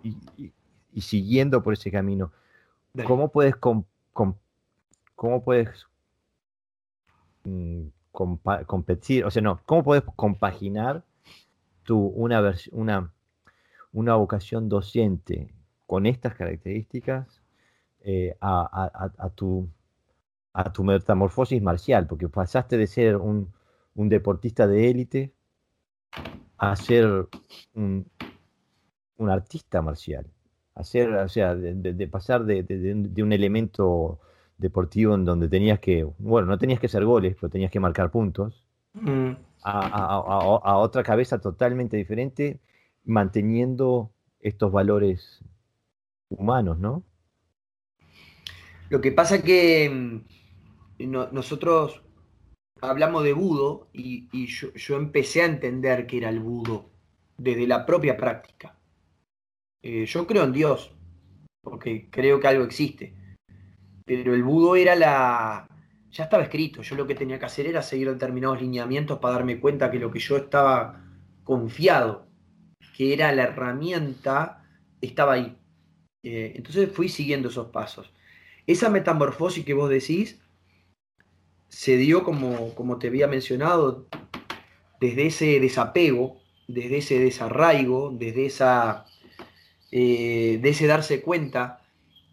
y, 0.04 1.02
siguiendo 1.02 1.64
por 1.64 1.74
ese 1.74 1.90
camino, 1.90 2.32
¿cómo 3.08 3.30
puedes, 3.30 3.56
cómo 5.16 5.44
puedes 5.44 5.88
mm, 7.44 7.88
competir, 8.12 9.26
o 9.26 9.32
sea, 9.32 9.42
no, 9.42 9.60
¿cómo 9.66 9.84
puedes 9.84 10.04
compaginar 10.16 11.04
tu, 11.84 11.98
una, 11.98 12.54
una, 12.72 13.12
una 13.92 14.16
vocación 14.16 14.70
docente 14.70 15.54
con 15.86 16.06
estas 16.06 16.36
características 16.36 17.42
eh, 18.02 18.36
a, 18.42 19.30
tu, 19.36 19.70
a 20.54 20.72
tu 20.74 20.84
metamorfosis 20.84 21.62
marcial? 21.62 22.08
Porque 22.08 22.28
pasaste 22.30 22.78
de 22.78 22.88
ser 22.88 23.18
un, 23.18 23.52
deportista 23.96 24.68
de 24.68 24.90
élite 24.90 25.34
a 26.58 26.76
ser 26.76 27.28
un, 27.74 28.10
artista 29.20 29.82
marcial, 29.82 30.26
a 30.76 30.84
ser, 30.84 31.14
o 31.14 31.30
sea, 31.30 31.56
de, 31.56 32.08
pasar 32.08 32.46
de, 32.46 33.24
un 33.24 33.32
elemento 33.32 34.20
deportivo 34.64 35.14
en 35.14 35.26
donde 35.26 35.50
tenías 35.50 35.80
que, 35.80 36.08
bueno, 36.18 36.48
no 36.48 36.58
tenías 36.58 36.80
que 36.80 36.88
hacer 36.88 37.04
goles, 37.04 37.36
pero 37.40 37.52
tenías 37.52 37.70
que 37.70 37.82
marcar 37.82 38.10
puntos, 38.10 38.66
mm. 38.94 39.32
a, 39.64 40.78
otra 40.78 41.04
cabeza 41.04 41.40
totalmente 41.40 41.98
diferente, 41.98 42.62
manteniendo 43.04 44.12
estos 44.40 44.72
valores 44.72 45.44
humanos, 46.30 46.80
¿no? 46.80 47.04
Lo 48.90 49.02
que 49.02 49.12
pasa 49.12 49.44
que 49.44 49.90
mm, 51.00 51.12
nosotros 51.32 52.02
hablamos 52.80 53.24
de 53.24 53.34
budo 53.34 53.90
y, 53.92 54.48
yo, 54.48 54.96
empecé 54.96 55.42
a 55.42 55.46
entender 55.46 56.08
que 56.08 56.18
era 56.18 56.30
el 56.30 56.40
budo 56.40 56.90
desde 57.38 57.68
la 57.68 57.86
propia 57.86 58.16
práctica. 58.16 58.78
Eh, 59.82 60.06
yo 60.06 60.26
creo 60.26 60.46
en 60.46 60.54
Dios, 60.54 60.96
porque 61.62 62.10
creo 62.10 62.40
que 62.40 62.48
algo 62.48 62.64
existe 62.64 63.23
pero 64.06 64.34
el 64.34 64.44
budo 64.44 64.76
era 64.76 64.96
la... 64.96 65.68
Ya 66.12 66.26
estaba 66.26 66.44
escrito, 66.44 66.84
yo 66.84 66.96
lo 66.96 67.08
que 67.08 67.16
tenía 67.16 67.40
que 67.40 67.46
hacer 67.46 67.66
era 67.66 67.82
seguir 67.82 68.10
determinados 68.10 68.62
lineamientos 68.62 69.18
para 69.20 69.36
darme 69.36 69.60
cuenta 69.60 69.90
que 69.90 69.98
lo 69.98 70.12
que 70.12 70.20
yo 70.20 70.38
estaba 70.38 71.02
confiado, 71.44 72.28
que 72.96 73.14
era 73.14 73.32
la 73.32 73.44
herramienta, 73.44 74.64
estaba 75.02 75.34
ahí. 75.34 75.58
Eh, 76.22 76.54
entonces 76.56 76.92
fui 76.92 77.10
siguiendo 77.10 77.50
esos 77.50 77.68
pasos. 77.70 78.14
Esa 78.68 78.90
metamorfosis 78.90 79.66
que 79.66 79.74
vos 79.74 79.90
decís 79.90 80.40
se 81.68 81.98
dio, 81.98 82.24
como, 82.24 82.76
como 82.76 83.00
te 83.00 83.08
había 83.08 83.28
mencionado, 83.28 84.08
desde 85.02 85.26
ese 85.26 85.60
desapego, 85.60 86.40
desde 86.68 86.98
ese 86.98 87.20
desarraigo, 87.20 88.12
desde 88.14 88.46
esa, 88.46 89.06
eh, 89.92 90.60
de 90.62 90.70
ese 90.70 90.86
darse 90.86 91.22
cuenta 91.22 91.82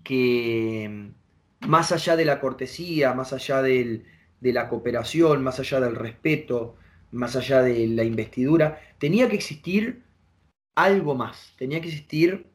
que, 0.05 1.11
más 1.67 1.93
allá 1.93 2.17
de 2.17 2.25
la 2.25 2.41
cortesía, 2.41 3.15
más 3.15 3.33
allá 3.33 3.63
de 3.63 4.05
la 4.41 4.69
cooperación, 4.69 5.43
más 5.43 5.61
allá 5.61 5.81
del 5.81 5.97
respeto, 5.97 6.77
más 7.13 7.37
allá 7.37 7.63
de 7.63 7.87
la 7.89 8.05
investidura, 8.05 8.81
tenía 8.99 9.29
que 9.29 9.37
existir 9.37 10.03
algo 10.75 11.15
más, 11.15 11.55
tenía 11.59 11.81
que 11.81 11.89
existir 11.89 12.47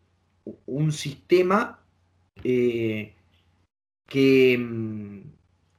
un 0.66 0.92
sistema 0.92 1.80
eh, 2.44 3.16
que, 4.08 4.58
mm, 4.58 5.22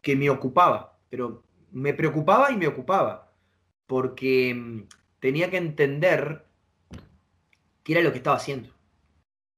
que 0.03 0.17
me 0.17 0.31
ocupaba, 0.31 0.99
pero 1.09 1.43
me 1.73 1.95
preocupaba 1.95 2.51
y 2.53 2.57
me 2.57 2.67
ocupaba, 2.67 3.33
porque 3.87 4.55
mm, 4.55 4.83
tenía 5.21 5.51
que 5.51 5.57
entender 5.59 6.45
qué 7.83 7.93
era 7.93 8.03
lo 8.03 8.13
que 8.13 8.19
estaba 8.19 8.37
haciendo. 8.37 8.71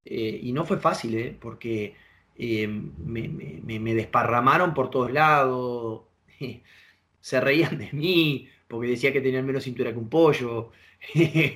Eh, 0.04 0.40
y 0.42 0.52
no 0.52 0.64
fue 0.64 0.78
fácil, 0.78 1.14
¿eh? 1.16 1.36
porque 1.38 1.94
eh, 2.39 2.68
me, 2.68 3.95
desparramaron 3.95 4.72
por 4.72 4.91
todos 4.91 5.11
lados, 5.11 6.03
se 7.20 7.41
reían 7.41 7.78
de 7.78 7.91
mí 7.93 8.49
porque 8.68 8.89
decía 8.89 9.12
que 9.12 9.20
tenía 9.20 9.43
menos 9.43 9.64
cintura 9.64 9.93
que 9.93 9.99
un 9.99 10.09
pollo, 10.09 10.70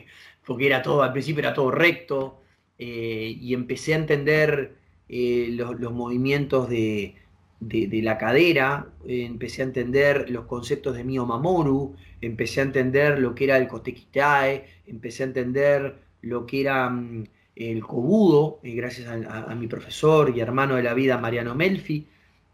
porque 0.47 0.67
era 0.67 0.83
todo, 0.83 1.03
al 1.03 1.13
principio 1.13 1.41
era 1.41 1.55
todo 1.55 1.71
recto, 1.71 2.41
eh, 2.79 3.37
y 3.41 3.55
empecé 3.55 3.95
a 3.95 3.99
entender 3.99 4.75
eh, 5.09 5.49
los, 5.53 5.93
movimientos 5.93 6.69
de, 6.69 7.15
la 7.61 8.19
cadera, 8.19 8.89
empecé 9.07 9.63
a 9.63 9.67
entender 9.67 10.31
los 10.31 10.47
conceptos 10.47 10.97
de 10.97 11.05
Mio 11.05 11.27
Mamoru, 11.27 11.95
empecé 12.21 12.61
a 12.61 12.65
entender 12.65 13.21
lo 13.21 13.35
que 13.35 13.45
era 13.45 13.57
el 13.57 13.69
Kotekitae, 13.69 14.65
empecé 14.87 15.23
a 15.23 15.27
entender 15.27 15.99
lo 16.23 16.45
que 16.47 16.61
era... 16.63 16.93
El 17.55 17.83
cobudo, 17.83 18.61
eh, 18.63 18.75
gracias 18.75 19.09
a, 19.09 19.55
mi 19.55 19.67
profesor 19.67 20.35
y 20.35 20.41
hermano 20.41 20.77
de 20.77 20.83
la 20.83 20.95
vida 20.95 21.19
Mariano 21.19 21.55
Melfi, 21.55 22.07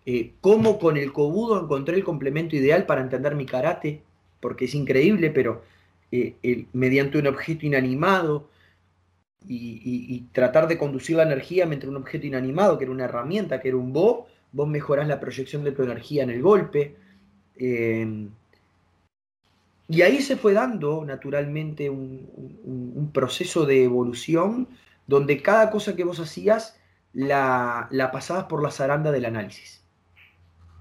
eh, 0.04 0.32
cómo 0.40 0.78
con 0.78 0.96
el 0.96 1.12
cobudo 1.12 1.60
encontré 1.62 1.96
el 1.96 2.04
complemento 2.04 2.56
ideal 2.56 2.84
para 2.86 3.02
entender 3.02 3.36
mi 3.36 3.46
karate, 3.46 4.02
porque 4.40 4.64
es 4.64 4.74
increíble, 4.74 5.30
pero 5.30 5.62
eh, 6.10 6.66
mediante 6.72 7.18
un 7.18 7.28
objeto 7.28 7.66
inanimado 7.66 8.48
y, 9.46 10.24
tratar 10.32 10.66
de 10.66 10.78
conducir 10.78 11.16
la 11.16 11.22
energía 11.22 11.64
mediante 11.64 11.88
un 11.88 11.96
objeto 11.96 12.26
inanimado, 12.26 12.76
que 12.76 12.84
era 12.84 12.92
una 12.92 13.04
herramienta, 13.04 13.60
que 13.60 13.68
era 13.68 13.76
un 13.76 13.92
bo, 13.92 14.26
vos 14.52 14.68
mejorás 14.68 15.06
la 15.06 15.20
proyección 15.20 15.62
de 15.64 15.72
tu 15.72 15.82
energía 15.84 16.24
en 16.24 16.30
el 16.30 16.42
golpe. 16.42 16.96
y 19.88 20.02
ahí 20.02 20.20
se 20.20 20.36
fue 20.36 20.52
dando 20.52 21.04
naturalmente 21.04 21.88
un 21.88 23.10
proceso 23.12 23.64
de 23.64 23.84
evolución 23.84 24.68
donde 25.08 25.42
cada 25.42 25.70
cosa 25.70 25.96
que 25.96 26.04
vos 26.04 26.20
hacías 26.20 26.78
la, 27.12 27.88
pasabas 28.12 28.44
por 28.44 28.62
la 28.62 28.70
zaranda 28.70 29.10
del 29.10 29.24
análisis. 29.24 29.82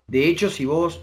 De 0.06 0.28
hecho, 0.28 0.50
si 0.50 0.66
vos 0.66 1.02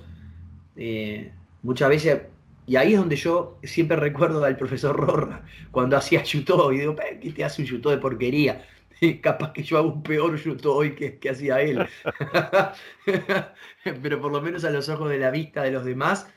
eh, 0.76 1.32
muchas 1.62 1.88
veces, 1.88 2.22
y 2.66 2.76
ahí 2.76 2.92
es 2.92 2.98
donde 2.98 3.16
yo 3.16 3.58
siempre 3.64 3.96
recuerdo 3.96 4.44
al 4.44 4.56
profesor 4.56 4.94
Rorra, 4.94 5.42
cuando 5.70 5.96
hacía 5.96 6.22
yuto, 6.22 6.70
y 6.70 6.80
digo, 6.80 6.94
¿qué 7.20 7.32
te 7.32 7.44
hace 7.44 7.62
un 7.62 7.68
yuto 7.68 7.90
de 7.90 7.96
porquería? 7.96 8.66
Capaz 9.22 9.52
que 9.52 9.62
yo 9.62 9.78
hago 9.78 9.88
un 9.88 10.02
peor 10.02 10.36
yuto 10.36 10.74
hoy 10.74 10.94
que, 10.94 11.18
que 11.18 11.30
hacía 11.30 11.62
él. 11.62 11.86
pero 14.02 14.20
por 14.20 14.32
lo 14.32 14.42
menos 14.42 14.64
a 14.64 14.70
los 14.70 14.90
ojos 14.90 15.08
de 15.08 15.18
la 15.18 15.30
vista 15.30 15.62
de 15.62 15.70
los 15.70 15.86
demás, 15.86 16.28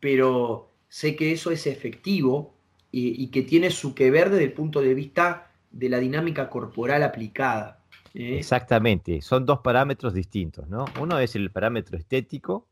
pero 0.00 0.72
sé 0.88 1.16
que 1.16 1.32
eso 1.32 1.50
es 1.50 1.66
efectivo 1.66 2.54
y, 2.90 3.22
y 3.22 3.30
que 3.30 3.42
tiene 3.42 3.70
su 3.70 3.94
que 3.94 4.10
ver 4.10 4.30
desde 4.30 4.44
el 4.44 4.52
punto 4.54 4.80
de 4.80 4.94
vista 4.94 5.49
de 5.70 5.88
la 5.88 5.98
dinámica 5.98 6.48
corporal 6.48 7.02
aplicada. 7.02 7.80
¿eh? 8.14 8.38
Exactamente, 8.38 9.20
son 9.22 9.46
dos 9.46 9.60
parámetros 9.60 10.14
distintos, 10.14 10.68
¿no? 10.68 10.84
Uno 11.00 11.18
es 11.18 11.36
el 11.36 11.50
parámetro 11.50 11.96
estético 11.96 12.66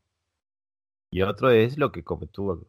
y 1.11 1.21
otro 1.21 1.49
es 1.49 1.77
lo 1.77 1.91
que, 1.91 2.03
como 2.03 2.27
tú 2.27 2.67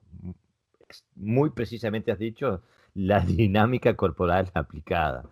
muy 1.17 1.51
precisamente 1.51 2.13
has 2.13 2.19
dicho, 2.19 2.63
la 2.95 3.21
dinámica 3.27 3.95
corporal 3.97 4.51
aplicada. 4.55 5.25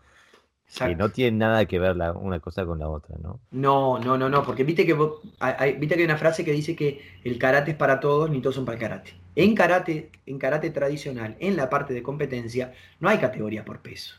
Que 0.77 0.95
no 0.95 1.09
tiene 1.09 1.39
nada 1.39 1.65
que 1.65 1.79
ver 1.79 1.97
la, 1.97 2.13
una 2.13 2.41
cosa 2.41 2.67
con 2.67 2.79
la 2.79 2.91
otra, 2.91 3.17
¿no? 3.23 3.41
No, 3.53 3.99
no, 3.99 4.19
no, 4.19 4.29
no, 4.29 4.43
porque 4.43 4.65
viste 4.65 4.85
que, 4.85 4.95
hay, 5.41 5.73
viste 5.79 5.95
que 5.95 6.03
hay 6.03 6.05
una 6.05 6.19
frase 6.19 6.45
que 6.45 6.53
dice 6.53 6.77
que 6.77 7.01
el 7.25 7.39
karate 7.39 7.71
es 7.71 7.77
para 7.79 8.01
todos, 8.01 8.29
ni 8.29 8.43
todos 8.43 8.57
son 8.57 8.67
para 8.67 8.77
el 8.77 8.83
karate. 8.83 9.15
En 9.35 9.55
karate, 9.55 10.13
en 10.27 10.39
karate 10.39 10.69
tradicional, 10.69 11.39
en 11.41 11.57
la 11.57 11.71
parte 11.71 11.95
de 11.95 12.03
competencia, 12.03 12.75
no 13.01 13.09
hay 13.09 13.17
categoría 13.17 13.65
por 13.65 13.81
peso. 13.81 14.17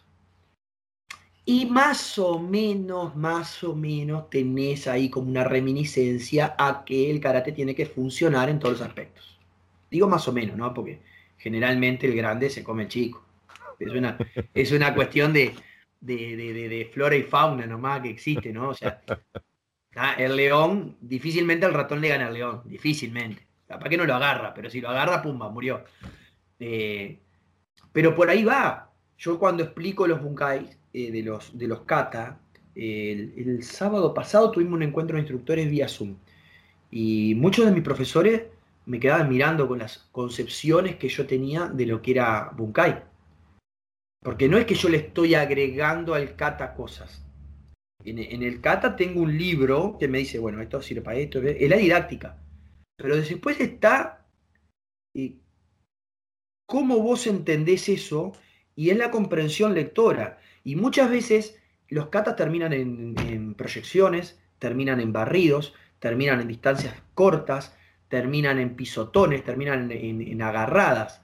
Y 1.51 1.65
más 1.65 2.19
o 2.19 2.37
menos, 2.37 3.15
más 3.15 3.63
o 3.63 3.75
menos 3.75 4.29
tenés 4.29 4.87
ahí 4.87 5.09
como 5.09 5.31
una 5.31 5.43
reminiscencia 5.43 6.53
a 6.55 6.85
que 6.85 7.09
el 7.09 7.19
karate 7.19 7.51
tiene 7.51 7.73
que 7.73 7.87
funcionar 7.87 8.49
en 8.49 8.59
todos 8.59 8.77
los 8.77 8.87
aspectos. 8.87 9.39
Digo 9.89 10.07
más 10.07 10.27
o 10.27 10.31
menos, 10.31 10.55
¿no? 10.55 10.71
Porque 10.75 11.01
generalmente 11.39 12.05
el 12.05 12.15
grande 12.15 12.51
se 12.51 12.63
come 12.63 12.83
el 12.83 12.89
chico. 12.89 13.25
Es 13.79 13.91
una, 13.91 14.15
es 14.53 14.71
una 14.71 14.93
cuestión 14.93 15.33
de, 15.33 15.55
de, 15.99 16.91
flora 16.93 17.15
y 17.15 17.23
fauna 17.23 17.65
nomás 17.65 18.01
que 18.01 18.11
existe, 18.11 18.53
¿no? 18.53 18.69
O 18.69 18.75
sea, 18.75 19.01
el 20.19 20.35
león, 20.35 20.97
difícilmente 21.01 21.65
el 21.65 21.73
ratón 21.73 21.99
le 21.99 22.09
gana 22.09 22.27
al 22.27 22.35
león, 22.35 22.61
difícilmente. 22.65 23.41
¿Para 23.65 23.89
qué 23.89 23.97
no 23.97 24.05
lo 24.05 24.13
agarra? 24.13 24.53
Pero 24.53 24.69
si 24.69 24.81
lo 24.81 24.89
agarra, 24.89 25.23
pumba, 25.23 25.49
murió. 25.49 25.83
Eh, 26.59 27.17
pero 27.91 28.13
por 28.13 28.29
ahí 28.29 28.43
va. 28.43 28.91
Yo 29.17 29.39
cuando 29.39 29.63
explico 29.63 30.05
los 30.05 30.21
bunkai 30.21 30.78
eh, 30.93 31.11
de, 31.11 31.23
los, 31.23 31.57
de 31.57 31.67
los 31.67 31.81
kata, 31.81 32.39
el, 32.75 33.63
sábado 33.63 34.13
pasado 34.13 34.51
tuvimos 34.51 34.73
un 34.75 34.83
encuentro 34.83 35.15
de 35.15 35.21
instructores 35.21 35.69
vía 35.69 35.87
Zoom. 35.87 36.17
Y 36.91 37.35
muchos 37.35 37.65
de 37.65 37.71
mis 37.71 37.83
profesores 37.83 38.43
me 38.85 38.99
quedaban 38.99 39.29
mirando 39.29 39.67
con 39.67 39.79
las 39.79 40.09
concepciones 40.11 40.95
que 40.95 41.09
yo 41.09 41.27
tenía 41.27 41.67
de 41.67 41.85
lo 41.85 42.01
que 42.01 42.11
era 42.11 42.51
bunkai. 42.55 43.03
Porque 44.21 44.49
no 44.49 44.57
es 44.57 44.65
que 44.65 44.75
yo 44.75 44.89
le 44.89 44.97
estoy 44.97 45.35
agregando 45.35 46.13
al 46.13 46.35
kata 46.35 46.73
cosas. 46.73 47.25
En, 48.03 48.43
el 48.43 48.61
kata 48.61 48.95
tengo 48.95 49.21
un 49.21 49.37
libro 49.37 49.97
que 49.99 50.07
me 50.07 50.19
dice, 50.19 50.39
bueno, 50.39 50.61
esto 50.61 50.81
sirve 50.81 51.01
para 51.01 51.17
esto, 51.17 51.41
es 51.41 51.69
la 51.69 51.77
didáctica. 51.77 52.37
Pero 52.97 53.15
después 53.15 53.59
está 53.59 54.25
eh, 55.13 55.37
cómo 56.65 56.99
vos 56.99 57.27
entendés 57.27 57.89
eso 57.89 58.33
y 58.75 58.89
es 58.89 58.97
la 58.97 59.11
comprensión 59.11 59.73
lectora. 59.73 60.39
Y 60.69 60.75
muchas 60.75 61.09
veces 61.09 61.59
los 61.87 62.09
katas 62.09 62.35
terminan 62.35 62.73
en, 62.73 63.55
proyecciones, 63.55 64.39
terminan 64.59 64.99
en 64.99 65.11
barridos, 65.11 65.73
terminan 65.97 66.41
en 66.41 66.47
distancias 66.47 66.93
cortas, 67.15 67.75
terminan 68.07 68.59
en 68.59 68.75
pisotones, 68.75 69.43
terminan 69.43 69.89
en, 69.91 70.41
agarradas. 70.43 71.23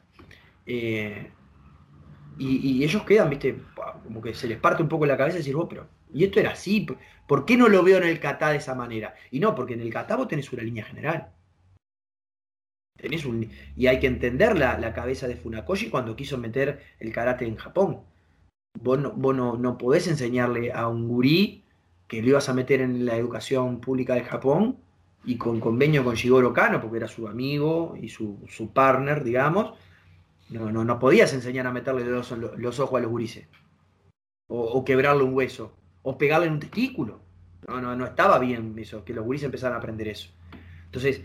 Eh, 0.66 1.30
y, 2.40 2.84
ellos 2.84 3.04
quedan, 3.04 3.30
viste, 3.30 3.56
como 4.04 4.20
que 4.20 4.34
se 4.34 4.48
les 4.48 4.58
parte 4.58 4.82
un 4.82 4.90
poco 4.90 5.06
la 5.06 5.16
cabeza 5.16 5.36
y 5.36 5.42
decir, 5.42 5.56
vos, 5.56 5.68
pero, 5.70 5.88
y 6.12 6.24
esto 6.24 6.40
era 6.40 6.54
así, 6.54 6.88
¿por 7.28 7.46
qué 7.46 7.56
no 7.56 7.70
lo 7.70 7.84
veo 7.84 8.00
en 8.00 8.06
el 8.06 8.20
kata 8.20 8.50
de 8.50 8.58
esa 8.58 8.74
manera? 8.74 9.14
Y 9.30 9.40
no, 9.40 9.54
porque 9.54 9.76
en 9.76 9.82
el 9.82 9.94
kata 9.94 10.16
vos 10.16 10.28
tenés 10.28 10.52
una 10.52 10.64
línea 10.64 10.86
general. 10.86 11.34
Tenés 12.98 13.26
un, 13.26 13.48
y 13.78 13.86
hay 13.86 14.00
que 14.00 14.08
entender 14.08 14.58
la, 14.58 14.80
la 14.80 14.92
cabeza 14.92 15.28
de 15.28 15.36
Funakoshi 15.36 15.92
cuando 15.92 16.16
quiso 16.16 16.40
meter 16.40 16.82
el 17.00 17.14
karate 17.14 17.46
en 17.46 17.58
Japón. 17.58 18.02
Vos, 18.82 19.00
no, 19.00 19.58
no, 19.58 19.78
podés 19.78 20.08
enseñarle 20.08 20.72
a 20.72 20.88
un 20.88 21.08
gurí 21.08 21.64
que 22.08 22.22
lo 22.22 22.30
ibas 22.30 22.50
a 22.50 22.54
meter 22.54 22.82
en 22.82 23.06
la 23.06 23.16
educación 23.16 23.80
pública 23.80 24.16
de 24.16 24.24
Japón 24.24 24.78
y 25.24 25.38
con 25.38 25.60
convenio 25.60 26.04
con 26.04 26.16
Shigoro 26.16 26.54
Kano, 26.54 26.82
porque 26.82 26.98
era 26.98 27.08
su 27.08 27.28
amigo 27.28 27.96
y 28.00 28.10
su, 28.10 28.40
su 28.48 28.72
partner, 28.72 29.24
digamos, 29.24 29.74
no, 30.50 30.72
no, 30.72 30.86
no 30.86 31.00
podías 31.00 31.34
enseñar 31.34 31.66
a 31.66 31.72
meterle 31.72 32.06
los, 32.06 32.32
los 32.32 32.80
ojos 32.80 32.98
a 33.00 33.02
los 33.02 33.10
gurises. 33.10 33.48
O, 34.48 34.86
quebrarle 34.86 35.24
un 35.24 35.34
hueso. 35.34 35.76
O 36.04 36.18
pegarle 36.18 36.48
en 36.48 36.54
un 36.54 36.60
testículo. 36.60 37.20
No, 37.68 37.82
no, 37.82 37.96
no 37.96 38.06
estaba 38.06 38.38
bien 38.38 38.76
eso, 38.78 39.04
que 39.04 39.14
los 39.14 39.26
gurises 39.26 39.46
empezaran 39.46 39.76
a 39.76 39.80
aprender 39.80 40.08
eso. 40.08 40.30
Entonces, 40.86 41.24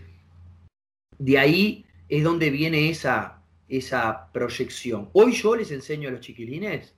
de 1.19 1.37
ahí 1.37 1.85
es 2.09 2.23
donde 2.23 2.49
viene 2.49 2.89
esa, 2.89 3.43
esa 3.67 4.31
proyección. 4.31 5.09
Hoy 5.13 5.33
yo 5.33 5.55
les 5.55 5.71
enseño 5.71 6.09
a 6.09 6.11
los 6.13 6.21
chiquilines 6.21 6.95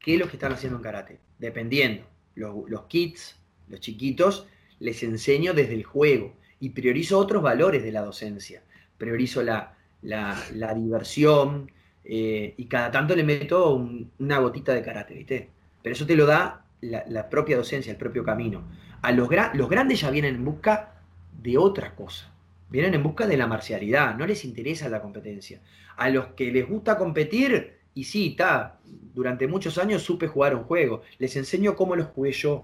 qué 0.00 0.14
es 0.14 0.20
lo 0.20 0.26
que 0.26 0.36
están 0.36 0.52
haciendo 0.52 0.78
en 0.78 0.82
karate. 0.82 1.20
Dependiendo. 1.38 2.04
Los, 2.34 2.68
los 2.68 2.84
kids, 2.84 3.36
los 3.68 3.80
chiquitos, 3.80 4.46
les 4.78 5.02
enseño 5.02 5.54
desde 5.54 5.74
el 5.74 5.84
juego 5.84 6.36
y 6.60 6.70
priorizo 6.70 7.18
otros 7.18 7.42
valores 7.42 7.82
de 7.82 7.92
la 7.92 8.02
docencia. 8.02 8.62
Priorizo 8.96 9.42
la, 9.42 9.76
la, 10.02 10.74
diversión, 10.74 11.70
eh, 12.04 12.54
y 12.56 12.66
cada 12.66 12.90
tanto 12.90 13.14
le 13.14 13.24
meto 13.24 13.74
una 14.18 14.38
gotita 14.38 14.72
de 14.72 14.82
karate, 14.82 15.14
¿viste? 15.14 15.50
Pero 15.82 15.94
eso 15.94 16.06
te 16.06 16.16
lo 16.16 16.26
da 16.26 16.64
la, 16.80 17.28
propia 17.28 17.56
docencia, 17.56 17.90
el 17.90 17.98
propio 17.98 18.24
camino. 18.24 18.68
A 19.02 19.12
los, 19.12 19.28
los 19.54 19.68
grandes 19.68 20.00
ya 20.00 20.10
vienen 20.10 20.36
en 20.36 20.44
busca 20.44 21.02
de 21.40 21.58
otra 21.58 21.94
cosa. 21.94 22.32
Vienen 22.70 22.94
en 22.94 23.02
busca 23.02 23.26
de 23.26 23.36
la 23.36 23.46
marcialidad, 23.46 24.16
no 24.16 24.26
les 24.26 24.44
interesa 24.44 24.88
la 24.88 25.00
competencia. 25.00 25.60
A 25.96 26.10
los 26.10 26.28
que 26.28 26.52
les 26.52 26.68
gusta 26.68 26.98
competir, 26.98 27.77
y 27.94 28.04
sí, 28.04 28.28
está, 28.28 28.78
durante 29.14 29.46
muchos 29.46 29.78
años 29.78 30.02
supe 30.02 30.28
jugar 30.28 30.54
un 30.54 30.64
juego, 30.64 31.02
les 31.18 31.34
enseño 31.36 31.74
cómo 31.74 31.96
los 31.96 32.08
jugué 32.08 32.32
yo. 32.32 32.62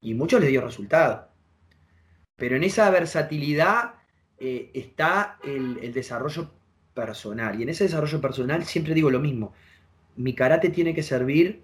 Y 0.00 0.14
muchos 0.14 0.40
les 0.40 0.50
dio 0.50 0.60
resultado. 0.60 1.28
Pero 2.36 2.56
en 2.56 2.64
esa 2.64 2.90
versatilidad 2.90 3.94
eh, 4.38 4.70
está 4.74 5.38
el, 5.44 5.92
desarrollo 5.92 6.50
personal. 6.94 7.58
Y 7.58 7.62
en 7.62 7.68
ese 7.68 7.84
desarrollo 7.84 8.20
personal 8.20 8.64
siempre 8.64 8.94
digo 8.94 9.10
lo 9.10 9.20
mismo. 9.20 9.52
Mi 10.16 10.34
karate 10.34 10.70
tiene 10.70 10.94
que 10.94 11.02
servir 11.02 11.62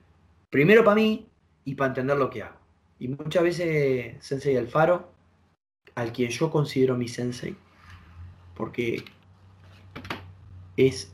primero 0.51 0.85
para 0.85 0.97
mí 0.97 1.27
y 1.65 1.75
para 1.75 1.89
entender 1.89 2.17
lo 2.17 2.31
que 2.31 2.43
hago. 2.43 2.57
Y 2.99 3.09
muchas 3.09 3.43
veces 3.43 4.17
Sensei 4.21 4.57
Alfaro, 4.57 5.13
al 5.95 6.13
quien 6.13 6.31
yo 6.31 6.51
considero 6.51 6.97
mi 6.97 7.09
Sensei, 7.09 7.57
porque 8.55 9.05
es... 10.77 11.13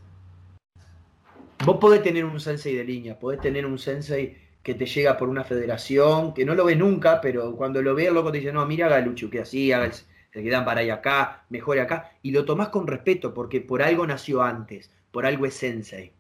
Vos 1.67 1.79
podés 1.79 2.01
tener 2.01 2.25
un 2.25 2.39
Sensei 2.39 2.77
de 2.77 2.85
línea, 2.85 3.19
podés 3.19 3.41
tener 3.41 3.67
un 3.67 3.77
Sensei 3.77 4.37
que 4.63 4.75
te 4.75 4.87
llega 4.87 5.17
por 5.17 5.29
una 5.29 5.43
federación, 5.43 6.33
que 6.33 6.45
no 6.45 6.55
lo 6.55 6.65
ve 6.65 6.77
nunca, 6.77 7.21
pero 7.21 7.57
cuando 7.57 7.83
lo 7.83 7.93
ve 7.93 8.07
el 8.07 8.15
loco 8.15 8.31
te 8.31 8.39
dice, 8.39 8.53
no, 8.53 8.65
mira, 8.67 8.87
haga 8.87 9.01
el 9.01 9.13
que 9.29 9.41
así, 9.41 9.73
haga 9.73 9.91
se 9.91 10.07
quedan 10.45 10.65
para 10.65 10.83
ahí 10.83 10.91
acá, 10.91 11.45
mejor 11.49 11.81
acá, 11.81 12.13
y 12.23 12.31
lo 12.31 12.45
tomás 12.45 12.69
con 12.69 12.87
respeto 12.87 13.35
porque 13.35 13.61
por 13.61 13.83
algo 13.83 14.07
nació 14.07 14.43
antes, 14.43 14.93
por 15.11 15.27
algo 15.27 15.45
es 15.45 15.55
sensei, 15.55 16.13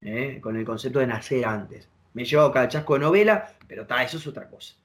¿eh? 0.00 0.38
con 0.40 0.56
el 0.56 0.64
concepto 0.64 1.00
de 1.00 1.08
nacer 1.08 1.44
antes. 1.44 1.90
Me 2.14 2.24
llevo 2.24 2.50
cada 2.50 2.66
chasco 2.66 2.94
de 2.94 3.00
novela, 3.00 3.52
pero 3.68 3.86
ta, 3.86 4.02
eso 4.02 4.16
es 4.16 4.26
otra 4.26 4.48
cosa. 4.48 4.76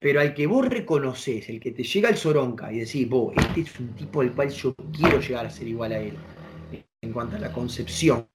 Pero 0.00 0.20
al 0.20 0.34
que 0.34 0.48
vos 0.48 0.68
reconoces, 0.68 1.48
el 1.48 1.60
que 1.60 1.70
te 1.70 1.84
llega 1.84 2.08
el 2.08 2.16
soronca 2.16 2.72
y 2.72 2.80
decís, 2.80 3.08
vos, 3.08 3.34
este 3.36 3.60
es 3.60 3.78
un 3.78 3.94
tipo 3.94 4.20
al 4.20 4.32
cual 4.32 4.50
yo 4.50 4.74
quiero 4.92 5.20
llegar 5.20 5.46
a 5.46 5.50
ser 5.50 5.68
igual 5.68 5.92
a 5.92 6.00
él, 6.00 6.16
en 7.02 7.12
cuanto 7.12 7.36
a 7.36 7.38
la 7.38 7.50
concepción, 7.50 8.26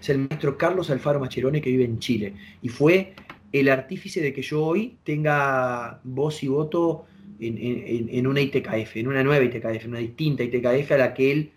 es 0.00 0.08
el 0.08 0.18
maestro 0.18 0.56
Carlos 0.56 0.88
Alfaro 0.88 1.20
Macherone 1.20 1.60
que 1.60 1.68
vive 1.68 1.84
en 1.84 1.98
Chile 1.98 2.34
y 2.62 2.70
fue 2.70 3.14
el 3.52 3.68
artífice 3.68 4.22
de 4.22 4.32
que 4.32 4.40
yo 4.40 4.64
hoy 4.64 4.96
tenga 5.04 6.00
voz 6.04 6.42
y 6.42 6.48
voto 6.48 7.04
en, 7.38 8.26
una 8.26 8.40
ITKF, 8.40 8.96
en 8.96 9.08
una 9.08 9.22
nueva 9.22 9.44
ITKF, 9.44 9.84
en 9.84 9.90
una 9.90 9.98
distinta 9.98 10.42
ITKF 10.42 10.92
a 10.92 10.96
la 10.96 11.12
que 11.12 11.32
él 11.32 11.52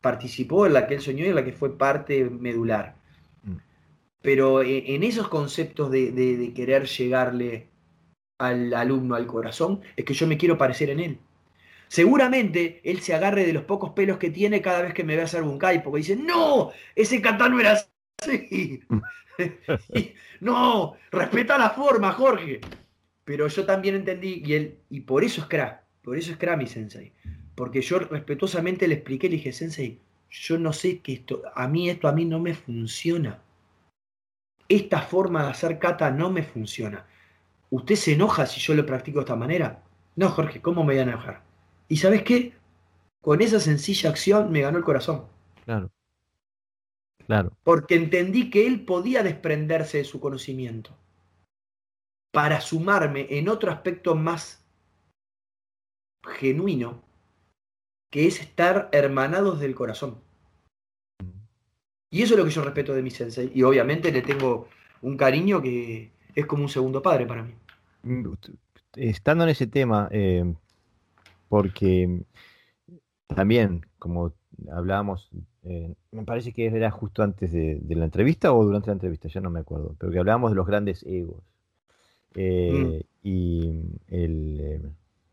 participó, 0.00 0.64
en 0.66 0.74
la 0.74 0.86
que 0.86 0.94
él 0.94 1.00
soñó 1.00 1.24
y 1.24 1.28
en 1.28 1.34
la 1.34 1.44
que 1.44 1.52
fue 1.52 1.76
parte 1.76 2.24
medular. 2.30 2.94
Mm. 3.42 3.56
Pero 4.20 4.62
e, 4.62 4.94
en 4.94 5.02
esos 5.02 5.26
conceptos 5.26 5.90
de, 5.90 6.52
querer 6.54 6.86
llegarle 6.86 7.66
al 8.38 8.72
alumno 8.74 9.16
al 9.16 9.26
corazón, 9.26 9.80
es 9.96 10.04
que 10.04 10.14
yo 10.14 10.28
me 10.28 10.38
quiero 10.38 10.56
parecer 10.56 10.90
en 10.90 11.00
él. 11.00 11.18
Seguramente 11.92 12.80
él 12.84 13.02
se 13.02 13.12
agarre 13.12 13.44
de 13.44 13.52
los 13.52 13.64
pocos 13.64 13.90
pelos 13.90 14.16
que 14.16 14.30
tiene 14.30 14.62
cada 14.62 14.80
vez 14.80 14.94
que 14.94 15.04
me 15.04 15.14
ve 15.14 15.20
hacer 15.20 15.42
Bunkai, 15.42 15.82
porque 15.82 15.98
dice, 15.98 16.16
no, 16.16 16.70
ese 16.96 17.20
kata 17.20 17.50
no 17.50 17.60
era 17.60 17.78
así. 18.18 18.80
no, 20.40 20.96
respeta 21.10 21.58
la 21.58 21.68
forma, 21.68 22.14
Jorge. 22.14 22.62
Pero 23.26 23.46
yo 23.46 23.66
también 23.66 23.94
entendí, 23.94 24.42
y, 24.42 24.54
él, 24.54 24.78
y 24.88 25.00
por 25.00 25.22
eso 25.22 25.42
es 25.42 25.48
Kra, 25.48 25.84
por 26.02 26.16
eso 26.16 26.32
es 26.32 26.38
Kra 26.38 26.56
mi 26.56 26.66
sensei. 26.66 27.12
Porque 27.54 27.82
yo 27.82 27.98
respetuosamente 27.98 28.88
le 28.88 28.94
expliqué, 28.94 29.28
le 29.28 29.36
dije, 29.36 29.52
sensei, 29.52 30.00
yo 30.30 30.56
no 30.56 30.72
sé 30.72 31.00
que 31.00 31.12
esto, 31.12 31.42
a 31.54 31.68
mí 31.68 31.90
esto 31.90 32.08
a 32.08 32.12
mí 32.12 32.24
no 32.24 32.40
me 32.40 32.54
funciona. 32.54 33.42
Esta 34.66 35.02
forma 35.02 35.44
de 35.44 35.50
hacer 35.50 35.78
kata 35.78 36.10
no 36.10 36.30
me 36.30 36.42
funciona. 36.42 37.04
¿Usted 37.68 37.96
se 37.96 38.14
enoja 38.14 38.46
si 38.46 38.62
yo 38.62 38.72
lo 38.72 38.86
practico 38.86 39.18
de 39.18 39.24
esta 39.24 39.36
manera? 39.36 39.82
No, 40.16 40.30
Jorge, 40.30 40.62
¿cómo 40.62 40.84
me 40.84 40.94
voy 40.94 40.98
a 41.00 41.02
enojar? 41.02 41.51
¿Y 41.92 41.98
sabes 41.98 42.22
qué? 42.22 42.54
Con 43.20 43.42
esa 43.42 43.60
sencilla 43.60 44.08
acción 44.08 44.50
me 44.50 44.62
ganó 44.62 44.78
el 44.78 44.82
corazón. 44.84 45.26
Claro. 45.66 45.90
Claro. 47.26 47.54
Porque 47.64 47.96
entendí 47.96 48.48
que 48.48 48.66
él 48.66 48.86
podía 48.86 49.22
desprenderse 49.22 49.98
de 49.98 50.04
su 50.04 50.18
conocimiento 50.18 50.96
para 52.30 52.62
sumarme 52.62 53.26
en 53.28 53.50
otro 53.50 53.70
aspecto 53.70 54.14
más 54.14 54.64
genuino, 56.24 57.02
que 58.08 58.26
es 58.26 58.40
estar 58.40 58.88
hermanados 58.90 59.60
del 59.60 59.74
corazón. 59.74 60.16
Y 62.08 62.22
eso 62.22 62.32
es 62.32 62.38
lo 62.38 62.46
que 62.46 62.52
yo 62.52 62.64
respeto 62.64 62.94
de 62.94 63.02
mi 63.02 63.10
sensei. 63.10 63.52
Y 63.54 63.64
obviamente 63.64 64.10
le 64.10 64.22
tengo 64.22 64.66
un 65.02 65.18
cariño 65.18 65.60
que 65.60 66.10
es 66.34 66.46
como 66.46 66.62
un 66.62 66.70
segundo 66.70 67.02
padre 67.02 67.26
para 67.26 67.42
mí. 67.42 67.52
Estando 68.96 69.44
en 69.44 69.50
ese 69.50 69.66
tema, 69.66 70.08
eh, 70.10 70.54
porque 71.52 72.24
también, 73.26 73.84
como 73.98 74.32
hablábamos, 74.70 75.28
eh, 75.64 75.94
me 76.10 76.24
parece 76.24 76.54
que 76.54 76.64
era 76.64 76.90
justo 76.90 77.22
antes 77.22 77.52
de, 77.52 77.78
de, 77.78 77.94
la 77.94 78.06
entrevista 78.06 78.54
o 78.54 78.64
durante 78.64 78.86
la 78.86 78.94
entrevista, 78.94 79.28
ya 79.28 79.42
no 79.42 79.50
me 79.50 79.60
acuerdo, 79.60 79.94
pero 79.98 80.10
que 80.10 80.18
hablábamos 80.18 80.52
de 80.52 80.54
los 80.56 80.66
grandes 80.66 81.02
egos. 81.02 81.44
Eh, 82.36 83.04
mm. 83.04 83.28
Y 83.28 83.68
el, 84.08 84.60
eh, 84.62 84.80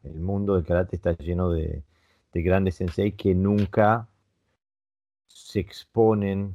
el, 0.03 0.19
mundo 0.19 0.55
del 0.55 0.65
karate 0.65 0.97
está 0.97 1.13
lleno 1.13 1.51
de, 1.51 1.83
de 2.33 2.41
grandes 2.41 2.75
sensei 2.75 3.13
que 3.13 3.33
nunca 3.33 4.09
se 5.25 5.61
exponen, 5.61 6.53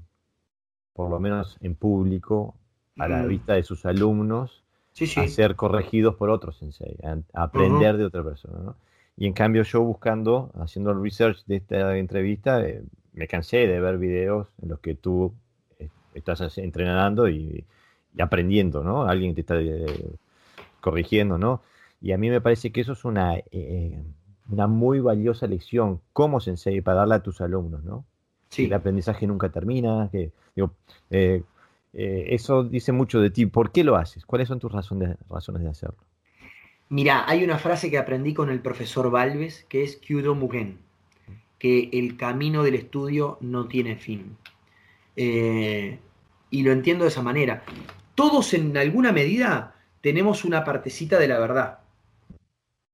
por 0.92 1.08
lo 1.08 1.18
menos 1.20 1.56
en 1.62 1.74
público, 1.74 2.54
a 2.98 3.08
la 3.08 3.22
Mm. 3.22 3.28
vista 3.28 3.54
de 3.54 3.62
sus 3.62 3.86
alumnos, 3.86 4.62
Sí, 4.92 5.06
sí. 5.06 5.20
a 5.20 5.26
ser 5.26 5.56
corregidos 5.56 6.16
por 6.16 6.28
otros 6.28 6.58
sensei, 6.58 6.98
a, 7.02 7.16
a 7.32 7.44
aprender 7.44 7.96
de 7.96 8.04
otra 8.04 8.22
persona. 8.22 8.58
¿no? 8.58 8.76
Y 9.16 9.26
en 9.26 9.32
cambio 9.32 9.62
yo 9.62 9.82
buscando, 9.82 10.50
haciendo 10.54 10.90
el 10.90 11.02
research 11.02 11.44
de 11.46 11.56
esta 11.56 11.96
entrevista, 11.96 12.60
eh, 12.66 12.82
me 13.12 13.28
cansé 13.28 13.66
de 13.66 13.80
ver 13.80 13.98
videos 13.98 14.48
en 14.60 14.70
los 14.70 14.80
que 14.80 14.94
tú 14.94 15.32
eh, 15.78 15.88
estás 16.14 16.58
entrenando 16.58 17.28
y, 17.28 17.64
y 18.16 18.22
aprendiendo, 18.22 18.82
¿no? 18.82 19.04
Alguien 19.04 19.34
te 19.34 19.42
está 19.42 19.60
eh, 19.60 19.86
corrigiendo, 20.80 21.38
¿no? 21.38 21.62
Y 22.00 22.12
a 22.12 22.18
mí 22.18 22.28
me 22.28 22.40
parece 22.40 22.72
que 22.72 22.80
eso 22.80 22.92
es 22.92 23.04
una, 23.04 23.36
eh, 23.36 24.02
una 24.50 24.66
muy 24.66 25.00
valiosa 25.00 25.46
lección 25.46 26.00
como 26.12 26.40
sensei 26.40 26.80
para 26.80 26.98
darle 26.98 27.14
a 27.14 27.22
tus 27.22 27.40
alumnos, 27.40 27.84
¿no? 27.84 28.04
Sí. 28.48 28.66
El 28.66 28.72
aprendizaje 28.74 29.26
nunca 29.26 29.48
termina, 29.48 30.08
que 30.12 30.32
digo, 30.54 30.72
eso 31.92 32.62
dice 32.62 32.92
mucho 32.92 33.20
de 33.20 33.30
ti. 33.30 33.46
¿Por 33.46 33.72
qué 33.72 33.82
lo 33.82 33.96
haces? 33.96 34.26
¿Cuáles 34.26 34.48
son 34.48 34.60
tus 34.60 34.70
razones, 34.70 35.16
razones 35.28 35.62
de 35.62 35.70
hacerlo? 35.70 35.96
Mira, 36.88 37.24
hay 37.28 37.44
una 37.44 37.58
frase 37.58 37.90
que 37.90 37.98
aprendí 37.98 38.34
con 38.34 38.50
el 38.50 38.60
profesor 38.60 39.10
Valves 39.10 39.64
que 39.68 39.82
es 39.82 39.96
Kyudo 39.96 40.34
Mugen, 40.34 40.78
que 41.58 41.88
el 41.92 42.16
camino 42.16 42.62
del 42.62 42.74
estudio 42.74 43.38
no 43.40 43.66
tiene 43.66 43.96
fin. 43.96 44.36
Eh, 45.16 45.98
y 46.50 46.62
lo 46.62 46.72
entiendo 46.72 47.04
de 47.04 47.10
esa 47.10 47.22
manera. 47.22 47.64
Todos 48.14 48.54
en 48.54 48.76
alguna 48.76 49.12
medida 49.12 49.74
tenemos 50.00 50.44
una 50.44 50.64
partecita 50.64 51.18
de 51.18 51.28
la 51.28 51.38
verdad. 51.38 51.78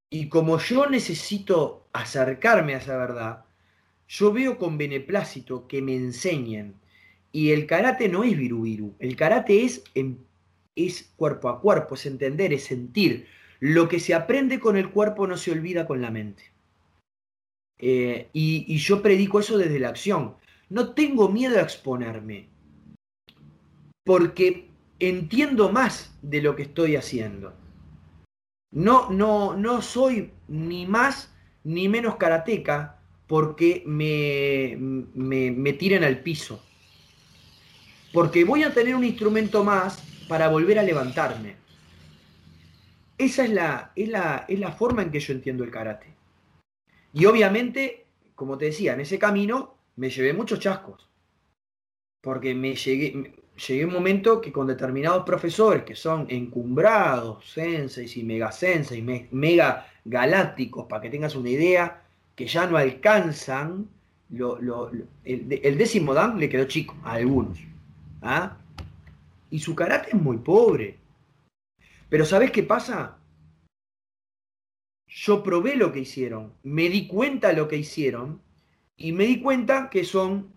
Y 0.09 0.29
como 0.29 0.59
yo 0.59 0.87
necesito 0.87 1.87
acercarme 1.93 2.75
a 2.75 2.79
esa 2.79 2.97
verdad, 2.97 3.45
yo 4.09 4.33
veo 4.33 4.59
con 4.59 4.79
beneplácito 4.79 5.69
que 5.69 5.83
me 5.83 5.95
enseñen. 5.95 6.75
Y 7.33 7.51
el 7.53 7.67
karate 7.67 8.09
no 8.09 8.25
es 8.25 8.37
virubiru, 8.37 8.95
el 8.99 9.15
karate 9.15 9.65
es, 9.65 9.85
es 10.75 11.13
cuerpo 11.17 11.49
a 11.49 11.61
cuerpo, 11.61 11.95
es 11.95 12.07
entender, 12.07 12.53
es 12.53 12.65
sentir. 12.65 13.29
Lo 13.61 13.89
que 13.89 14.01
se 14.01 14.15
aprende 14.15 14.59
con 14.59 14.77
el 14.77 14.91
cuerpo 14.91 15.27
no 15.27 15.37
se 15.37 15.53
olvida 15.53 15.87
con 15.87 16.01
la 16.01 16.11
mente. 16.11 16.51
Eh, 17.79 18.29
y, 18.33 18.77
yo 18.77 19.03
predico 19.03 19.41
eso 19.41 19.57
desde 19.57 19.79
la 19.79 19.89
acción. 19.89 20.37
No 20.69 20.93
tengo 20.93 21.29
miedo 21.29 21.59
a 21.59 21.63
exponerme, 21.63 22.49
porque 24.05 24.71
entiendo 24.99 25.71
más 25.71 26.17
de 26.23 26.43
lo 26.43 26.57
que 26.57 26.63
estoy 26.63 26.97
haciendo. 26.97 27.55
No, 28.73 29.11
no, 29.11 29.57
no 29.57 29.83
soy 29.83 30.33
ni 30.49 30.87
más 30.87 31.35
ni 31.65 31.89
menos 31.89 32.17
karateca 32.17 33.01
porque 33.27 33.83
me, 33.87 34.77
me, 35.15 35.51
me 35.51 35.73
tiren 35.73 36.05
al 36.05 36.21
piso. 36.21 36.65
Porque 38.13 38.45
voy 38.45 38.63
a 38.63 38.73
tener 38.73 38.95
un 38.95 39.05
instrumento 39.05 39.65
más 39.65 40.03
para 40.29 40.49
volver 40.49 40.79
a 40.79 40.83
levantarme. 40.83 41.60
Esa 43.21 43.45
es 43.45 43.51
la, 43.51 43.93
es 43.95 44.09
la, 44.09 44.47
es 44.49 44.59
la 44.59 44.73
forma 44.73 45.03
en 45.03 45.11
que 45.11 45.21
yo 45.21 45.35
entiendo 45.35 45.63
el 45.63 45.71
karate. 45.71 46.07
Y 47.13 47.27
obviamente, 47.27 48.07
como 48.35 48.57
te 48.57 48.65
decía, 48.67 48.95
en 48.95 49.01
ese 49.01 49.19
camino 49.19 49.75
me 49.97 50.09
llevé 50.09 50.33
muchos 50.33 50.59
chascos. 50.59 51.07
Porque 52.23 52.55
me 52.55 52.75
llegué, 52.75 53.35
llegué 53.69 53.85
un 53.85 53.93
momento 53.93 54.41
que 54.41 54.53
con 54.53 54.67
determinados 54.67 55.25
profesores 55.25 55.83
que 55.85 55.97
son 55.97 56.27
encumbrados, 56.31 57.45
senseis 57.51 58.17
y 58.17 58.23
mega 58.25 58.53
senseis, 58.53 59.05
me- 59.05 59.29
mega 59.33 59.87
galácticos, 60.05 60.87
para 60.87 61.03
que 61.03 61.11
tengas 61.11 61.35
una 61.37 61.51
idea, 61.51 62.03
que 62.35 62.47
ya 62.47 62.67
no 62.67 62.79
alcanzan, 62.79 63.87
lo- 64.31 64.91
el 65.25 65.77
décimo 65.77 66.15
dan 66.15 66.39
le 66.39 66.49
quedó 66.49 66.65
chico 66.65 66.97
a 67.05 67.13
algunos. 67.15 67.59
¿ah? 68.23 68.57
Y 69.51 69.59
su 69.59 69.75
karate 69.75 70.09
es 70.17 70.23
muy 70.23 70.39
pobre. 70.39 71.00
Pero 72.11 72.25
¿sabes 72.25 72.51
qué 72.51 72.65
pasa? 72.65 73.19
Yo 75.07 75.43
probé 75.43 75.77
lo 75.77 75.93
que 75.93 76.01
hicieron, 76.01 76.53
me 76.63 76.89
di 76.89 77.07
cuenta 77.07 77.53
lo 77.53 77.69
que 77.69 77.77
hicieron 77.77 78.43
y 78.97 79.13
me 79.13 79.25
di 79.25 79.41
cuenta 79.41 79.91
que 79.91 80.05
son, 80.05 80.53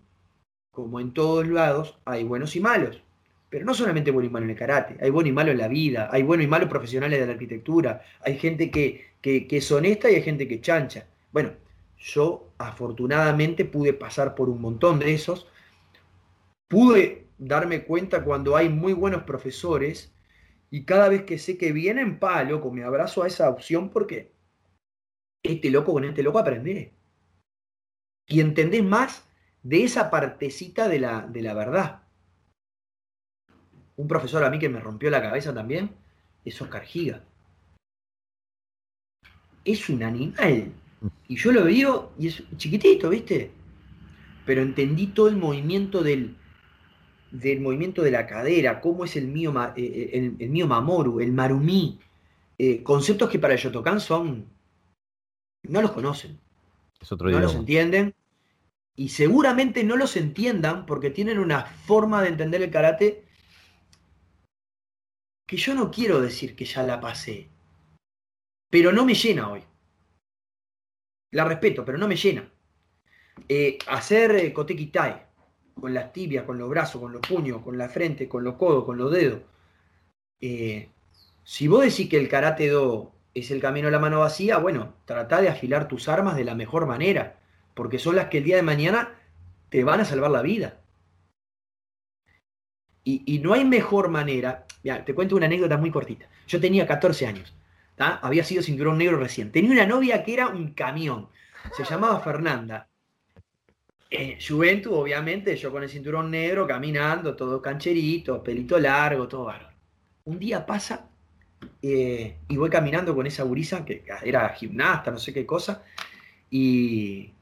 como 0.72 1.00
en 1.00 1.12
todos 1.12 1.46
lados, 1.46 1.98
hay 2.04 2.24
buenos 2.24 2.54
y 2.56 2.60
malos. 2.60 3.02
Pero 3.50 3.64
no 3.64 3.72
solamente 3.72 4.10
bueno 4.10 4.28
y 4.28 4.32
malo 4.32 4.44
en 4.44 4.50
el 4.50 4.56
karate, 4.56 4.96
hay 5.00 5.10
bueno 5.10 5.28
y 5.28 5.32
malo 5.32 5.52
en 5.52 5.58
la 5.58 5.68
vida, 5.68 6.08
hay 6.12 6.24
bueno 6.24 6.42
y 6.42 6.48
malos 6.48 6.68
profesionales 6.68 7.20
de 7.20 7.26
la 7.26 7.32
arquitectura, 7.32 8.02
hay 8.20 8.36
gente 8.36 8.70
que, 8.70 9.12
que, 9.20 9.46
que 9.46 9.58
es 9.58 9.70
honesta 9.70 10.10
y 10.10 10.16
hay 10.16 10.22
gente 10.22 10.48
que 10.48 10.60
chancha. 10.60 11.06
Bueno, 11.32 11.52
yo 11.96 12.52
afortunadamente 12.58 13.64
pude 13.64 13.92
pasar 13.92 14.34
por 14.34 14.48
un 14.48 14.60
montón 14.60 14.98
de 14.98 15.14
esos, 15.14 15.48
pude 16.68 17.26
darme 17.38 17.84
cuenta 17.84 18.24
cuando 18.24 18.56
hay 18.56 18.68
muy 18.68 18.92
buenos 18.92 19.22
profesores 19.22 20.13
y 20.74 20.84
cada 20.84 21.08
vez 21.08 21.22
que 21.22 21.38
sé 21.38 21.56
que 21.56 21.70
vienen, 21.70 22.18
pa, 22.18 22.42
loco, 22.42 22.72
me 22.72 22.82
abrazo 22.82 23.22
a 23.22 23.28
esa 23.28 23.48
opción 23.48 23.90
porque 23.90 24.32
este 25.40 25.70
loco 25.70 25.92
con 25.92 26.02
este 26.02 26.24
loco 26.24 26.40
aprendés. 26.40 26.90
Y 28.26 28.40
entendés 28.40 28.82
más 28.82 29.24
de 29.62 29.84
esa 29.84 30.10
partecita 30.10 30.88
de 30.88 30.98
la, 30.98 31.28
de 31.28 31.42
la 31.42 31.54
verdad. 31.54 32.02
Un 33.94 34.08
profesor 34.08 34.42
a 34.42 34.50
mí 34.50 34.58
que 34.58 34.68
me 34.68 34.80
rompió 34.80 35.10
la 35.10 35.22
cabeza 35.22 35.54
también 35.54 35.94
es 36.44 36.60
Oscar 36.60 36.82
Giga. 36.82 37.22
Es 39.64 39.88
un 39.88 40.02
animal. 40.02 40.72
Y 41.28 41.36
yo 41.36 41.52
lo 41.52 41.62
veo 41.62 42.10
y 42.18 42.26
es 42.26 42.42
chiquitito, 42.56 43.10
¿viste? 43.10 43.52
Pero 44.44 44.62
entendí 44.62 45.06
todo 45.06 45.28
el 45.28 45.36
movimiento 45.36 46.02
del, 46.02 46.36
del 47.34 47.60
movimiento 47.60 48.02
de 48.02 48.12
la 48.12 48.26
cadera, 48.26 48.80
cómo 48.80 49.04
es 49.04 49.16
el 49.16 49.26
mío, 49.26 49.52
ma- 49.52 49.74
eh, 49.76 50.10
el, 50.14 50.36
el 50.38 50.50
mío 50.50 50.66
Mamoru, 50.66 51.20
el 51.20 51.32
Marumí. 51.32 51.98
eh, 52.58 52.82
conceptos 52.84 53.28
que 53.30 53.38
para 53.40 53.54
el 53.54 53.58
Shotokan 53.60 53.98
son. 54.00 54.46
no 55.68 55.82
los 55.82 55.90
conocen 55.90 56.38
Es 57.00 57.10
otro 57.10 57.28
no 57.30 57.40
los 57.40 57.54
entienden 57.54 58.14
y 58.96 59.08
seguramente 59.08 59.82
no 59.82 59.96
los 59.96 60.16
entiendan 60.16 60.86
porque 60.86 61.10
tienen 61.10 61.38
una 61.40 61.64
forma 61.64 62.22
de 62.22 62.28
entender 62.28 62.62
el 62.62 62.70
karate 62.70 63.24
que 65.48 65.56
yo 65.56 65.74
no 65.74 65.90
quiero 65.90 66.20
decir 66.20 66.54
que 66.54 66.64
ya 66.64 66.82
la 66.84 67.00
pasé, 67.00 67.48
pero 68.70 68.92
no 68.92 69.04
me 69.04 69.14
llena 69.14 69.50
hoy. 69.50 69.62
La 71.32 71.44
respeto, 71.44 71.84
pero 71.84 71.98
no 71.98 72.06
me 72.06 72.16
llena. 72.16 72.48
Eh, 73.48 73.78
hacer 73.88 74.30
eh, 74.36 74.52
koteki 74.52 74.86
tai 74.86 75.26
con 75.80 75.94
las 75.94 76.12
tibias, 76.12 76.44
con 76.44 76.58
los 76.58 76.68
brazos, 76.68 77.00
con 77.00 77.12
los 77.12 77.20
puños, 77.20 77.62
con 77.62 77.76
la 77.76 77.88
frente, 77.88 78.28
con 78.28 78.44
los 78.44 78.54
codos, 78.54 78.84
con 78.84 78.96
los 78.96 79.10
dedos. 79.10 79.40
Eh, 80.40 80.88
si 81.42 81.68
vos 81.68 81.82
decís 81.84 82.08
que 82.08 82.18
el 82.18 82.28
karate 82.28 82.68
do 82.68 83.12
es 83.34 83.50
el 83.50 83.60
camino 83.60 83.88
a 83.88 83.90
la 83.90 83.98
mano 83.98 84.20
vacía, 84.20 84.58
bueno, 84.58 84.94
trata 85.04 85.40
de 85.40 85.48
afilar 85.48 85.88
tus 85.88 86.08
armas 86.08 86.36
de 86.36 86.44
la 86.44 86.54
mejor 86.54 86.86
manera, 86.86 87.38
porque 87.74 87.98
son 87.98 88.16
las 88.16 88.26
que 88.26 88.38
el 88.38 88.44
día 88.44 88.56
de 88.56 88.62
mañana 88.62 89.14
te 89.68 89.84
van 89.84 90.00
a 90.00 90.04
salvar 90.04 90.30
la 90.30 90.42
vida. 90.42 90.80
Y, 93.02 93.22
y 93.26 93.40
no 93.40 93.52
hay 93.52 93.64
mejor 93.64 94.08
manera. 94.08 94.66
Te 95.04 95.14
cuento 95.14 95.36
una 95.36 95.46
anécdota 95.46 95.76
muy 95.76 95.90
cortita. 95.90 96.28
Yo 96.46 96.60
tenía 96.60 96.86
14 96.86 97.26
años, 97.26 97.54
había 97.98 98.44
sido 98.44 98.62
cinturón 98.62 98.98
negro 98.98 99.18
recién. 99.18 99.52
Tenía 99.52 99.72
una 99.72 99.86
novia 99.86 100.22
que 100.24 100.34
era 100.34 100.48
un 100.48 100.72
camión, 100.72 101.28
se 101.76 101.84
llamaba 101.84 102.20
Fernanda. 102.20 102.88
Eh, 104.10 104.38
Juventud, 104.40 104.92
obviamente, 104.92 105.56
yo 105.56 105.72
con 105.72 105.82
el 105.82 105.88
cinturón 105.88 106.30
negro, 106.30 106.66
caminando, 106.66 107.34
todo 107.34 107.60
cancherito, 107.60 108.42
pelito 108.42 108.78
largo, 108.78 109.26
todo 109.26 109.44
bárbaro. 109.44 109.74
Un 110.24 110.38
día 110.38 110.64
pasa 110.64 111.08
eh, 111.82 112.36
y 112.48 112.56
voy 112.56 112.70
caminando 112.70 113.14
con 113.14 113.26
esa 113.26 113.42
gurisa 113.42 113.84
que 113.84 114.04
era 114.22 114.48
gimnasta, 114.50 115.10
no 115.10 115.18
sé 115.18 115.32
qué 115.32 115.44
cosa, 115.44 115.82
y, 116.50 117.32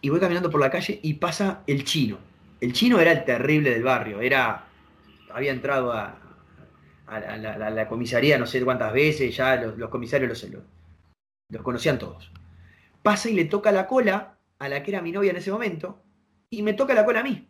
y 0.00 0.08
voy 0.08 0.20
caminando 0.20 0.50
por 0.50 0.60
la 0.60 0.70
calle 0.70 0.98
y 1.02 1.14
pasa 1.14 1.62
el 1.66 1.84
chino. 1.84 2.18
El 2.60 2.72
chino 2.72 2.98
era 2.98 3.12
el 3.12 3.24
terrible 3.24 3.70
del 3.70 3.82
barrio, 3.82 4.20
era, 4.22 4.64
había 5.30 5.52
entrado 5.52 5.92
a, 5.92 6.18
a 7.06 7.20
la, 7.20 7.34
a 7.34 7.36
la- 7.36 7.66
a 7.66 7.70
la 7.70 7.88
comisaría 7.88 8.38
no 8.38 8.46
sé 8.46 8.64
cuántas 8.64 8.92
veces, 8.92 9.36
ya 9.36 9.56
los, 9.56 9.76
los 9.76 9.90
comisarios 9.90 10.30
los, 10.30 10.42
los, 10.50 10.62
los 11.50 11.62
conocían 11.62 11.98
todos. 11.98 12.32
Pasa 13.02 13.28
y 13.28 13.34
le 13.34 13.44
toca 13.44 13.70
la 13.70 13.86
cola 13.86 14.35
a 14.58 14.68
la 14.68 14.82
que 14.82 14.90
era 14.90 15.02
mi 15.02 15.12
novia 15.12 15.30
en 15.30 15.36
ese 15.36 15.50
momento, 15.50 16.02
y 16.50 16.62
me 16.62 16.74
toca 16.74 16.94
la 16.94 17.04
cola 17.04 17.20
a 17.20 17.24
mí. 17.24 17.48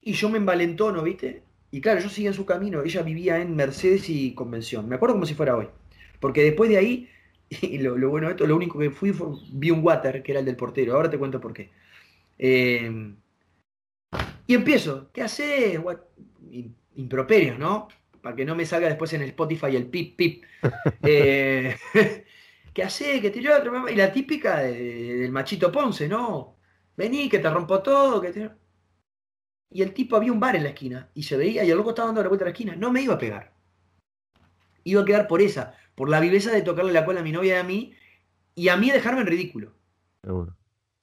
Y 0.00 0.12
yo 0.12 0.28
me 0.28 0.38
envalentono, 0.38 1.02
¿viste? 1.02 1.42
Y 1.70 1.80
claro, 1.80 2.00
yo 2.00 2.08
seguía 2.08 2.30
en 2.30 2.34
su 2.34 2.46
camino. 2.46 2.82
Ella 2.82 3.02
vivía 3.02 3.40
en 3.40 3.56
Mercedes 3.56 4.08
y 4.10 4.34
Convención. 4.34 4.88
Me 4.88 4.96
acuerdo 4.96 5.14
como 5.14 5.26
si 5.26 5.34
fuera 5.34 5.56
hoy. 5.56 5.68
Porque 6.20 6.42
después 6.42 6.70
de 6.70 6.76
ahí, 6.78 7.08
y 7.48 7.78
lo, 7.78 7.96
lo 7.96 8.10
bueno 8.10 8.28
de 8.28 8.34
esto, 8.34 8.46
lo 8.46 8.56
único 8.56 8.78
que 8.78 8.90
fui 8.90 9.12
fue, 9.12 9.28
vi 9.52 9.70
un 9.70 9.84
water, 9.84 10.22
que 10.22 10.32
era 10.32 10.40
el 10.40 10.46
del 10.46 10.56
portero. 10.56 10.94
Ahora 10.94 11.10
te 11.10 11.18
cuento 11.18 11.40
por 11.40 11.52
qué. 11.52 11.70
Eh, 12.38 13.14
y 14.46 14.54
empiezo. 14.54 15.10
¿Qué 15.12 15.22
haces? 15.22 15.78
Improperios, 16.96 17.58
¿no? 17.58 17.88
Para 18.20 18.36
que 18.36 18.44
no 18.44 18.54
me 18.54 18.66
salga 18.66 18.88
después 18.88 19.12
en 19.12 19.22
el 19.22 19.28
Spotify 19.30 19.76
el 19.76 19.86
pip, 19.86 20.16
pip. 20.16 20.44
Eh, 21.02 21.76
¿qué 22.74 22.82
hace? 22.82 23.20
¿Qué 23.20 23.30
tiró 23.30 23.56
otro? 23.56 23.88
Y 23.88 23.94
la 23.94 24.12
típica 24.12 24.58
del 24.58 25.32
machito 25.32 25.72
Ponce, 25.72 26.08
¿no? 26.08 26.56
Vení, 26.96 27.28
que 27.28 27.38
te 27.38 27.50
rompo 27.50 27.82
todo, 27.82 28.20
que 28.20 28.32
te... 28.32 28.50
Y 29.70 29.82
el 29.82 29.94
tipo 29.94 30.16
había 30.16 30.32
un 30.32 30.40
bar 30.40 30.56
en 30.56 30.64
la 30.64 30.68
esquina 30.70 31.10
y 31.14 31.22
se 31.22 31.36
veía 31.36 31.64
y 31.64 31.70
el 31.70 31.76
loco 31.76 31.90
estaba 31.90 32.06
dando 32.06 32.22
la 32.22 32.28
vuelta 32.28 32.44
a 32.44 32.48
la 32.48 32.52
esquina. 32.52 32.76
No 32.76 32.92
me 32.92 33.02
iba 33.02 33.14
a 33.14 33.18
pegar. 33.18 33.54
Iba 34.84 35.02
a 35.02 35.04
quedar 35.04 35.26
por 35.26 35.40
esa, 35.40 35.74
por 35.94 36.08
la 36.08 36.20
viveza 36.20 36.52
de 36.52 36.62
tocarle 36.62 36.92
la 36.92 37.04
cola 37.04 37.20
a 37.20 37.24
mi 37.24 37.32
novia 37.32 37.56
y 37.56 37.58
a 37.58 37.64
mí 37.64 37.94
y 38.54 38.68
a 38.68 38.76
mí 38.76 38.90
dejarme 38.90 39.22
en 39.22 39.26
ridículo. 39.26 39.72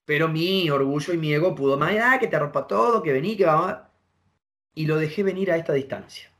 Pero 0.06 0.30
mi 0.30 0.70
orgullo 0.70 1.14
y 1.14 1.18
mi 1.18 1.34
ego 1.34 1.56
pudo 1.56 1.78
más, 1.78 1.94
ah, 2.02 2.18
que 2.20 2.28
te 2.28 2.40
rompa 2.40 2.68
todo, 2.68 3.04
que 3.04 3.12
vení, 3.12 3.36
que 3.36 3.46
vamos. 3.46 3.76
Y 4.74 4.86
lo 4.86 4.98
dejé 4.98 5.24
venir 5.24 5.52
a 5.52 5.58
esta 5.58 5.74
distancia. 5.74 6.31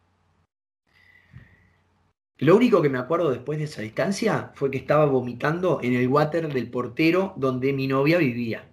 Lo 2.42 2.56
único 2.56 2.82
que 2.82 2.90
me 2.90 2.98
acuerdo 2.98 3.30
después 3.30 3.60
de 3.60 3.66
esa 3.66 3.84
distancia 3.84 4.52
fue 4.56 4.72
que 4.72 4.80
estaba 4.80 5.06
vomitando 5.06 5.80
en 5.84 5.94
el 5.94 6.08
water 6.08 6.52
del 6.52 6.72
portero 6.72 7.36
donde 7.38 7.72
mi 7.72 7.86
novia 7.86 8.18
vivía. 8.18 8.68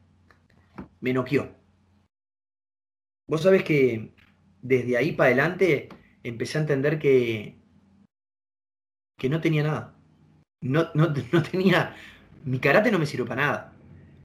Me 1.00 1.12
noqueó. 1.12 1.50
Vos 3.28 3.42
sabés 3.42 3.64
que 3.64 4.14
desde 4.62 4.96
ahí 4.96 5.12
para 5.12 5.26
adelante 5.26 5.90
empecé 6.22 6.56
a 6.56 6.62
entender 6.62 6.98
que, 6.98 7.58
que 9.18 9.28
no 9.28 9.42
tenía 9.42 9.64
nada. 9.64 10.00
No, 10.62 10.88
no, 10.94 11.12
no 11.32 11.42
tenía. 11.42 11.94
Mi 12.46 12.60
karate 12.60 12.90
no 12.90 12.98
me 12.98 13.04
sirvió 13.04 13.26
para 13.26 13.42
nada. 13.42 13.76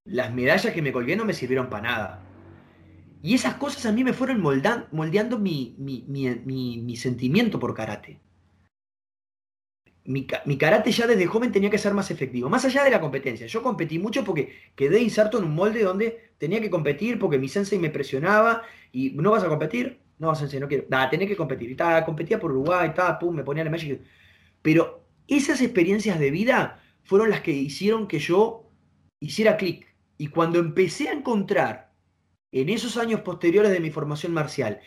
Las 0.06 0.34
medallas 0.34 0.74
que 0.74 0.82
me 0.82 0.94
colgué 0.94 1.18
no 1.18 1.26
me 1.26 1.34
sirvieron 1.34 1.70
para 1.70 1.84
nada. 1.84 2.24
Y 3.22 3.34
esas 3.34 3.56
cosas 3.56 3.86
a 3.88 3.92
mí 3.92 4.06
me 4.06 4.14
fueron 4.14 4.40
moldeando 4.40 5.38
mi, 5.38 5.76
mi, 5.78 6.06
mi 6.08 6.96
sentimiento 6.96 7.60
por 7.60 7.74
karate 7.74 8.23
mi, 10.06 10.26
karate 10.58 10.92
ya 10.92 11.08
desde 11.08 11.26
joven 11.26 11.52
tenía 11.52 11.70
que 11.70 11.78
ser 11.78 11.94
más 11.94 12.12
efectivo, 12.12 12.50
más 12.50 12.66
allá 12.66 12.84
de 12.84 12.92
la 12.92 13.00
competencia. 13.00 13.48
Yo 13.48 13.64
competí 13.64 14.00
mucho 14.00 14.24
porque 14.24 14.54
quedé 14.76 15.00
inserto 15.00 15.38
en 15.38 15.46
un 15.46 15.56
molde 15.56 15.84
donde 15.84 16.32
tenía 16.38 16.60
que 16.60 16.70
competir 16.70 17.18
porque 17.20 17.38
mi 17.38 17.48
sensei 17.48 17.80
me 17.80 17.90
presionaba 17.90 18.64
y 18.92 19.12
no 19.12 19.32
vas 19.32 19.44
a 19.44 19.50
competir, 19.50 20.00
no 20.20 20.36
sensei, 20.36 20.60
no 20.60 20.68
quiero, 20.68 20.86
nada, 20.90 21.10
tenía 21.10 21.28
que 21.28 21.38
competir. 21.38 21.72
Y 21.72 21.78
competía 22.06 22.40
por 22.40 22.52
Uruguay, 22.52 22.90
estaba, 22.90 23.18
pum, 23.18 23.36
me 23.36 23.44
ponía 23.44 23.64
la 23.64 23.70
México. 23.70 24.04
Pero 24.62 25.06
esas 25.28 25.62
experiencias 25.62 26.20
de 26.20 26.32
vida 26.32 26.82
fueron 27.04 27.30
las 27.30 27.42
que 27.42 27.52
hicieron 27.52 28.08
que 28.08 28.20
yo 28.20 28.70
hiciera 29.20 29.58
clic. 29.58 29.88
Y 30.18 30.28
cuando 30.28 30.60
empecé 30.60 31.10
a 31.10 31.14
encontrar 31.14 31.94
en 32.52 32.70
esos 32.70 32.98
años 32.98 33.22
posteriores 33.22 33.72
de 33.72 33.80
mi 33.80 33.90
formación 33.90 34.34
marcial 34.34 34.80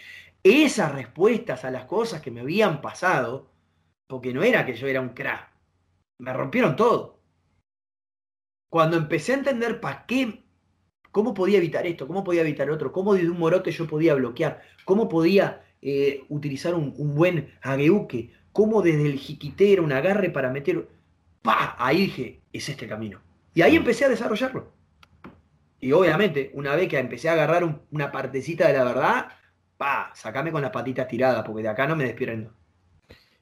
esas 0.42 0.92
respuestas 0.92 1.64
a 1.64 1.70
las 1.70 1.86
cosas 1.86 2.22
que 2.22 2.30
me 2.30 2.40
habían 2.40 2.80
pasado, 2.80 3.50
porque 4.06 4.32
no 4.32 4.42
era 4.42 4.64
que 4.64 4.74
yo 4.74 4.86
era 4.86 5.00
un 5.00 5.10
crack. 5.10 5.50
Me 6.18 6.32
rompieron 6.32 6.76
todo. 6.76 7.20
Cuando 8.70 8.96
empecé 8.96 9.32
a 9.32 9.36
entender 9.36 9.80
para 9.80 10.06
qué, 10.06 10.44
cómo 11.10 11.34
podía 11.34 11.58
evitar 11.58 11.86
esto, 11.86 12.06
cómo 12.06 12.24
podía 12.24 12.42
evitar 12.42 12.70
otro, 12.70 12.92
cómo 12.92 13.14
desde 13.14 13.30
un 13.30 13.38
morote 13.38 13.70
yo 13.70 13.86
podía 13.86 14.14
bloquear, 14.14 14.62
cómo 14.84 15.08
podía 15.08 15.64
eh, 15.82 16.24
utilizar 16.28 16.74
un, 16.74 16.92
buen 17.14 17.54
ageuque, 17.62 18.32
cómo 18.52 18.82
desde 18.82 19.06
el 19.06 19.18
jiquitero, 19.18 19.82
un 19.82 19.92
agarre 19.92 20.30
para 20.30 20.50
meter. 20.50 20.88
¡Pah! 21.42 21.76
Ahí 21.78 22.02
dije, 22.02 22.40
es 22.52 22.68
este 22.68 22.88
camino. 22.88 23.20
Y 23.54 23.62
ahí 23.62 23.76
empecé 23.76 24.04
a 24.04 24.08
desarrollarlo. 24.08 24.72
Y 25.78 25.92
obviamente, 25.92 26.50
una 26.54 26.74
vez 26.74 26.88
que 26.88 26.98
empecé 26.98 27.28
a 27.28 27.32
agarrar 27.32 27.82
una 27.90 28.10
partecita 28.10 28.66
de 28.66 28.74
la 28.74 28.84
verdad, 28.84 29.28
¡pah! 29.76 30.10
Sacame 30.14 30.50
con 30.50 30.62
las 30.62 30.70
patitas 30.70 31.06
tiradas, 31.06 31.44
porque 31.44 31.62
de 31.62 31.68
acá 31.68 31.86
no 31.86 31.96
me 31.96 32.04
despierto 32.04 32.52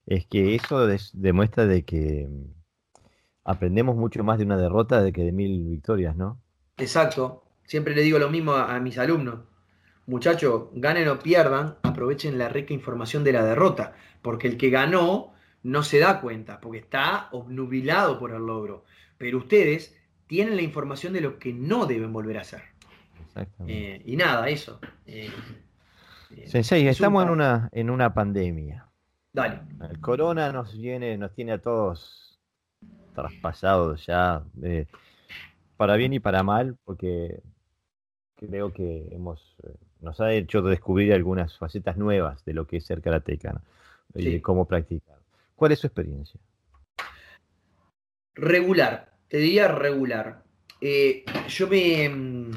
es 0.06 0.26
que 0.26 0.54
eso 0.54 0.86
demuestra 1.12 1.66
de 1.66 1.84
que 1.84 2.28
mm, 2.28 2.54
aprendemos 3.44 3.96
mucho 3.96 4.22
más 4.24 4.38
de 4.38 4.44
una 4.44 4.56
derrota 4.56 5.02
de 5.02 5.12
que 5.12 5.22
de 5.22 5.32
mil 5.32 5.68
victorias, 5.68 6.16
¿no? 6.16 6.40
Exacto. 6.76 7.44
Siempre 7.64 7.94
le 7.94 8.02
digo 8.02 8.18
lo 8.18 8.30
mismo 8.30 8.52
a, 8.52 8.78
mis 8.80 8.98
alumnos. 8.98 9.40
Muchachos, 10.06 10.68
ganen 10.74 11.08
o 11.08 11.18
pierdan, 11.18 11.76
aprovechen 11.82 12.36
la 12.36 12.50
rica 12.50 12.74
información 12.74 13.24
de 13.24 13.32
la 13.32 13.42
derrota, 13.42 13.94
porque 14.20 14.48
el 14.48 14.58
que 14.58 14.68
ganó 14.68 15.32
no 15.62 15.82
se 15.82 15.98
da 15.98 16.20
cuenta, 16.20 16.60
porque 16.60 16.78
está 16.78 17.28
obnubilado 17.32 18.18
por 18.18 18.32
el 18.32 18.44
logro. 18.44 18.84
Pero 19.16 19.38
ustedes 19.38 19.96
tienen 20.26 20.56
la 20.56 20.62
información 20.62 21.14
de 21.14 21.22
lo 21.22 21.38
que 21.38 21.54
no 21.54 21.86
deben 21.86 22.12
volver 22.12 22.36
a 22.36 22.42
hacer. 22.42 22.62
Eh, 23.66 24.02
y 24.04 24.16
nada, 24.16 24.48
eso. 24.48 24.78
Eh, 25.06 25.30
eh 26.36 26.46
Sensei, 26.46 26.86
estamos 26.86 27.24
en 27.24 27.30
una, 27.30 27.70
en 27.72 27.88
una 27.88 28.12
pandemia. 28.12 28.86
Dale. 29.34 29.62
El 29.90 30.00
corona 30.00 30.52
nos 30.52 30.78
viene, 30.78 31.18
nos 31.18 31.34
tiene 31.34 31.52
a 31.52 31.58
todos 31.58 32.38
traspasados 33.16 34.06
ya, 34.06 34.44
eh, 34.62 34.86
para 35.76 35.96
bien 35.96 36.12
y 36.12 36.20
para 36.20 36.44
mal, 36.44 36.76
porque 36.84 37.42
creo 38.36 38.72
que 38.72 39.08
hemos, 39.10 39.56
eh, 39.64 39.74
nos 40.00 40.20
ha 40.20 40.32
hecho 40.32 40.62
descubrir 40.62 41.12
algunas 41.12 41.58
facetas 41.58 41.96
nuevas 41.96 42.44
de 42.44 42.54
lo 42.54 42.68
que 42.68 42.76
es 42.76 42.86
ser 42.86 43.02
karateca 43.02 43.60
y 44.14 44.30
de 44.30 44.40
cómo 44.40 44.66
practicar. 44.66 45.18
¿Cuál 45.56 45.72
es 45.72 45.80
su 45.80 45.88
experiencia? 45.88 46.38
Regular, 48.36 49.14
te 49.26 49.38
diría 49.38 49.66
regular. 49.66 50.44
Eh, 50.80 51.24
yo 51.48 51.66
mm, 51.66 52.50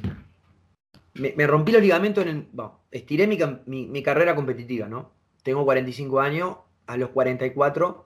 me, 1.15 1.33
me, 1.35 1.47
rompí 1.47 1.71
los 1.71 1.81
ligamentos 1.81 2.23
en 2.23 2.29
el, 2.29 2.47
estiré 2.91 3.25
mi, 3.25 3.39
mi, 3.65 3.87
mi, 3.87 4.03
carrera 4.03 4.35
competitiva, 4.35 4.87
¿no? 4.87 5.11
Tengo 5.43 5.63
45 5.63 6.19
años 6.19 6.57
a 6.87 6.97
los 6.97 7.09
44 7.09 8.05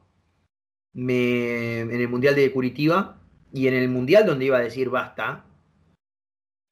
me, 0.94 1.82
en 1.82 1.92
el 1.92 2.10
Mundial 2.10 2.36
de 2.36 2.52
Curitiba 2.52 3.22
y 3.54 3.68
en 3.68 3.74
el 3.76 3.90
Mundial 3.90 4.26
donde 4.26 4.46
iba 4.46 4.58
a 4.58 4.62
decir 4.62 4.90
basta. 4.90 5.46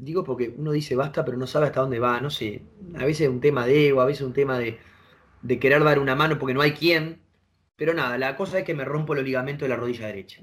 Digo 0.01 0.23
porque 0.23 0.53
uno 0.57 0.71
dice 0.71 0.95
basta 0.95 1.23
pero 1.23 1.37
no 1.37 1.47
sabe 1.47 1.67
hasta 1.67 1.81
dónde 1.81 1.99
va, 1.99 2.19
no 2.19 2.29
sé. 2.29 2.63
A 2.95 3.05
veces 3.05 3.21
es 3.21 3.29
un 3.29 3.41
tema 3.41 3.65
de 3.65 3.89
ego, 3.89 4.01
a 4.01 4.05
veces 4.05 4.21
es 4.21 4.27
un 4.27 4.33
tema 4.33 4.59
de, 4.59 4.79
de 5.41 5.59
querer 5.59 5.83
dar 5.83 5.99
una 5.99 6.15
mano 6.15 6.39
porque 6.39 6.53
no 6.53 6.61
hay 6.61 6.73
quien. 6.73 7.21
Pero 7.75 7.93
nada, 7.93 8.17
la 8.17 8.35
cosa 8.35 8.59
es 8.59 8.65
que 8.65 8.73
me 8.73 8.83
rompo 8.83 9.15
los 9.15 9.23
ligamentos 9.23 9.61
de 9.61 9.69
la 9.69 9.77
rodilla 9.77 10.07
derecha. 10.07 10.41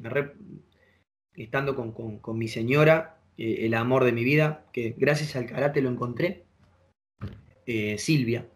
Estando 1.34 1.76
con, 1.76 2.38
mi 2.38 2.48
señora, 2.48 3.20
eh, 3.36 3.66
el 3.66 3.74
amor 3.74 4.05
de 4.05 4.12
mi 4.12 4.24
vida, 4.24 4.64
que 4.72 4.94
gracias 4.97 5.36
al 5.36 5.44
karate 5.44 5.82
lo 5.82 5.90
encontré, 5.90 6.47
eh, 7.66 7.98
Silvia, 7.98 8.48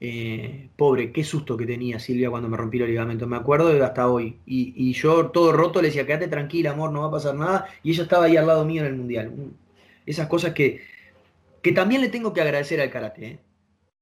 eh, 0.00 0.70
pobre, 0.76 1.10
qué 1.12 1.24
susto 1.24 1.56
que 1.56 1.66
tenía 1.66 1.98
Silvia 1.98 2.30
cuando 2.30 2.48
me 2.48 2.56
rompí 2.56 2.78
los 2.78 2.88
ligamentos, 2.88 3.26
me 3.28 3.36
acuerdo 3.36 3.84
hasta 3.84 4.08
hoy. 4.08 4.38
Y, 4.46 4.92
yo 4.92 5.30
todo 5.30 5.52
roto 5.52 5.82
le 5.82 5.88
decía, 5.88 6.06
quédate 6.06 6.28
tranquila, 6.28 6.70
amor, 6.70 6.92
no 6.92 7.00
va 7.02 7.08
a 7.08 7.10
pasar 7.10 7.34
nada. 7.34 7.66
Y 7.82 7.90
ella 7.92 8.04
estaba 8.04 8.26
ahí 8.26 8.36
al 8.36 8.46
lado 8.46 8.64
mío 8.64 8.82
en 8.82 8.88
el 8.88 8.96
mundial. 8.96 9.32
Esas 10.06 10.28
cosas 10.28 10.54
que, 10.54 10.82
que 11.62 11.72
también 11.72 12.00
le 12.00 12.08
tengo 12.08 12.32
que 12.32 12.40
agradecer 12.40 12.80
al 12.80 12.90
karate. 12.90 13.26
¿eh? 13.26 13.38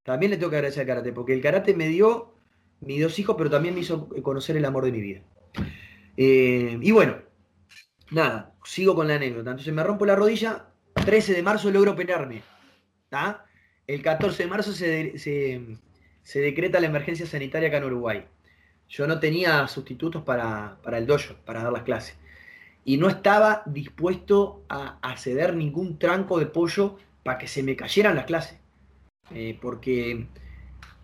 También 0.02 0.30
le 0.30 0.36
tengo 0.36 0.50
que 0.50 0.56
agradecer 0.56 0.82
al 0.82 0.86
karate, 0.86 1.12
porque 1.12 1.32
el 1.32 1.40
karate 1.40 1.74
me 1.74 1.88
dio 1.88 2.34
mis 2.80 3.02
dos 3.02 3.18
hijos, 3.18 3.36
pero 3.38 3.50
también 3.50 3.74
me 3.74 3.80
hizo 3.80 4.08
conocer 4.22 4.56
el 4.56 4.64
amor 4.64 4.84
de 4.84 4.92
mi 4.92 5.00
vida. 5.00 5.22
Eh, 6.18 6.78
y 6.80 6.90
bueno, 6.92 7.16
nada, 8.10 8.54
sigo 8.64 8.94
con 8.94 9.08
la 9.08 9.14
anécdota. 9.14 9.50
Entonces 9.50 9.72
me 9.72 9.82
rompo 9.82 10.04
la 10.04 10.14
rodilla, 10.14 10.66
13 10.94 11.32
de 11.32 11.42
marzo 11.42 11.70
logro 11.70 11.92
operarme. 11.92 12.42
El 13.86 14.02
14 14.02 14.42
de 14.42 14.48
marzo 14.48 14.72
se 14.72 15.78
decreta 16.34 16.80
la 16.80 16.88
emergencia 16.88 17.26
sanitaria 17.26 17.68
acá 17.68 17.78
en 17.78 17.84
Uruguay. 17.84 18.24
Yo 18.88 19.06
no 19.06 19.18
tenía 19.20 19.66
sustitutos 19.68 20.22
para, 20.22 20.78
el 20.92 21.06
dojo, 21.06 21.34
para 21.44 21.62
dar 21.62 21.72
las 21.72 21.82
clases. 21.82 22.16
Y 22.84 22.98
no 22.98 23.08
estaba 23.08 23.62
dispuesto 23.66 24.64
a, 24.68 25.16
ceder 25.16 25.54
ningún 25.56 25.98
tranco 25.98 26.38
de 26.38 26.46
pollo 26.46 26.98
para 27.22 27.38
que 27.38 27.48
se 27.48 27.62
me 27.62 27.76
cayeran 27.76 28.16
las 28.16 28.26
clases. 28.26 28.58
Eh, 29.30 29.58
porque 29.60 30.28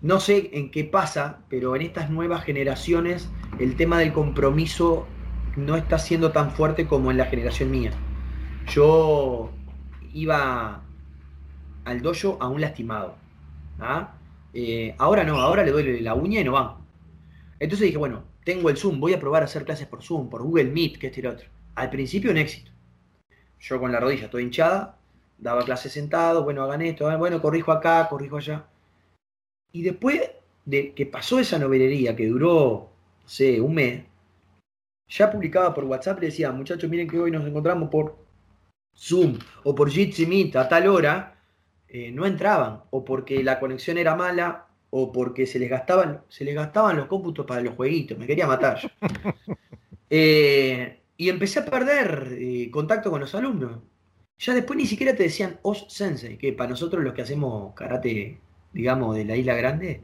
no 0.01 0.21
sé 0.21 0.51
en 0.53 0.71
qué 0.71 0.85
pasa, 0.85 1.41
pero 1.49 1.75
en 1.75 1.83
estas 1.83 2.11
nuevas 2.11 2.45
generaciones 2.45 3.29
el 3.59 3.77
tema 3.77 3.99
del 3.99 4.13
compromiso 4.13 5.07
no 5.57 5.77
está 5.77 5.99
siendo 5.99 6.33
tan 6.33 6.53
fuerte 6.53 6.87
como 6.87 7.11
en 7.11 7.17
la 7.17 7.27
generación 7.27 7.71
mía. 7.71 7.93
Yo 8.69 9.51
iba 10.13 10.83
al 11.85 12.01
dojo 12.03 12.39
a 12.41 12.49
un 12.49 12.61
lastimado. 12.61 13.17
¿ah? 13.81 14.15
Eh, 14.53 14.95
ahora 14.99 15.25
no, 15.25 15.41
ahora 15.41 15.65
le 15.65 15.71
doy 15.71 16.01
la 16.01 16.15
uña 16.15 16.41
y 16.41 16.45
no 16.45 16.53
va. 16.53 16.81
Entonces 17.59 17.87
dije, 17.87 17.99
bueno, 17.99 18.25
tengo 18.45 18.71
el 18.71 18.77
Zoom, 18.77 19.01
voy 19.01 19.15
a 19.15 19.21
probar 19.21 19.43
a 19.43 19.47
hacer 19.47 19.65
clases 19.65 19.87
por 19.87 20.03
Zoom, 20.03 20.29
por 20.29 20.43
Google 20.43 20.71
Meet, 20.71 20.99
que 20.99 21.07
este 21.09 21.21
y 21.21 21.27
otro. 21.27 21.49
Al 21.75 21.91
principio 21.91 22.31
un 22.31 22.37
éxito. 22.37 22.71
Yo 23.61 23.79
con 23.79 23.93
la 23.93 24.01
rodilla 24.01 24.29
toda 24.29 24.43
hinchada, 24.43 24.99
daba 25.39 25.65
clases 25.65 25.93
sentado, 25.93 26.45
bueno, 26.45 26.63
hagan 26.63 26.83
esto, 26.83 27.09
ah, 27.09 27.17
bueno, 27.17 27.41
corrijo 27.41 27.73
acá, 27.73 28.09
corrijo 28.09 28.37
allá. 28.37 28.67
Y 29.73 29.83
después 29.83 30.21
de 30.65 30.93
que 30.93 31.07
pasó 31.07 31.39
esa 31.39 31.59
novelería 31.59 32.15
que 32.17 32.27
duró, 32.27 32.91
no 33.23 33.29
sé, 33.29 33.61
un 33.61 33.75
mes, 33.75 34.05
ya 35.09 35.31
publicaba 35.31 35.75
por 35.75 35.85
WhatsApp 35.85 36.23
y 36.23 36.27
decía, 36.27 36.51
muchachos, 36.53 36.91
miren 36.91 37.09
que 37.09 37.19
hoy 37.19 37.31
nos 37.31 37.47
encontramos 37.47 37.89
por 37.91 38.17
Zoom 38.97 39.39
o 39.65 39.75
por 39.75 39.91
Jitsi 39.91 40.27
Meet 40.27 40.57
a 40.57 40.69
tal 40.69 40.89
hora 40.89 41.32
eh, 41.95 42.11
no 42.11 42.25
entraban, 42.25 42.85
o 42.89 43.05
porque 43.05 43.45
la 43.45 43.61
conexión 43.61 43.99
era 43.99 44.17
mala, 44.17 44.67
o 44.89 45.13
porque 45.13 45.47
se 45.47 45.59
les 45.59 45.69
gastaban, 45.69 46.23
se 46.31 46.43
les 46.43 46.55
gastaban 46.55 46.97
los 46.97 47.05
cómputos 47.07 47.45
para 47.45 47.61
los 47.61 47.75
jueguitos, 47.75 48.17
me 48.19 48.27
quería 48.27 48.47
matar. 48.47 48.81
Eh, 50.15 51.01
y 51.17 51.31
empecé 51.31 51.61
a 51.61 51.65
perder 51.65 52.37
eh, 52.39 52.71
contacto 52.71 53.11
con 53.11 53.21
los 53.21 53.35
alumnos. 53.35 53.79
Ya 54.39 54.53
después 54.53 54.77
ni 54.77 54.85
siquiera 54.85 55.17
te 55.17 55.23
decían 55.23 55.59
Os 55.63 55.87
Sensei, 55.89 56.37
que 56.37 56.53
para 56.53 56.69
nosotros 56.69 57.03
los 57.03 57.15
que 57.15 57.23
hacemos 57.23 57.73
karate, 57.73 58.39
digamos, 58.75 59.17
de 59.17 59.25
la 59.25 59.37
isla 59.37 59.55
grande, 59.55 60.03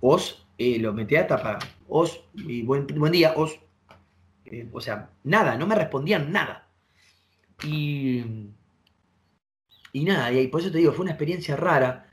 Os 0.00 0.48
lo 0.58 0.92
metía 0.94 1.20
hasta 1.20 1.40
para 1.40 1.58
Os, 1.88 2.24
y 2.34 2.62
buen, 2.62 2.88
buen 2.88 3.12
día, 3.12 3.34
Os. 3.36 3.60
o 4.72 4.80
sea, 4.80 5.10
nada, 5.22 5.56
no 5.56 5.68
me 5.68 5.76
respondían 5.76 6.32
nada. 6.32 6.68
Y, 7.64 8.50
y 9.96 10.04
nada, 10.04 10.30
y 10.30 10.46
por 10.48 10.60
eso 10.60 10.70
te 10.70 10.76
digo, 10.76 10.92
fue 10.92 11.04
una 11.04 11.12
experiencia 11.12 11.56
rara 11.56 12.06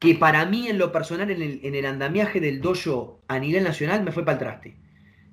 que 0.00 0.14
para 0.14 0.46
mí 0.46 0.66
en 0.66 0.78
lo 0.78 0.92
personal, 0.92 1.30
en 1.30 1.42
el, 1.42 1.60
en 1.62 1.74
el 1.74 1.84
andamiaje 1.84 2.40
del 2.40 2.62
dojo 2.62 3.20
a 3.28 3.38
nivel 3.38 3.64
nacional, 3.64 4.02
me 4.02 4.12
fue 4.12 4.24
para 4.24 4.38
el 4.38 4.38
traste. 4.38 4.76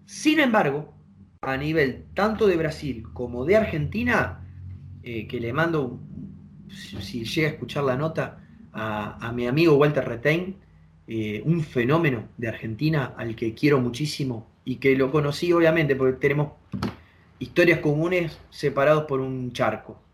Sin 0.05 0.41
embargo, 0.41 0.93
a 1.39 1.55
nivel 1.55 2.03
tanto 2.15 2.47
de 2.47 2.57
Brasil 2.57 3.05
como 3.13 3.45
de 3.45 3.55
Argentina, 3.55 4.45
eh, 5.03 5.25
que 5.25 5.39
le 5.39 5.53
mando, 5.53 6.01
si, 6.69 7.23
llega 7.23 7.47
a 7.47 7.51
escuchar 7.51 7.85
la 7.85 7.95
nota, 7.95 8.45
a, 8.73 9.31
mi 9.33 9.47
amigo 9.47 9.75
Walter 9.75 10.03
Retain, 10.03 10.57
eh, 11.07 11.41
un 11.45 11.61
fenómeno 11.61 12.27
de 12.35 12.49
Argentina 12.49 13.13
al 13.15 13.37
que 13.37 13.53
quiero 13.53 13.79
muchísimo 13.79 14.51
y 14.65 14.75
que 14.75 14.97
lo 14.97 15.11
conocí 15.11 15.53
obviamente 15.53 15.95
porque 15.95 16.19
tenemos 16.19 16.51
historias 17.39 17.79
comunes 17.79 18.37
separados 18.49 19.05
por 19.05 19.21
un 19.21 19.53
charco. 19.53 20.10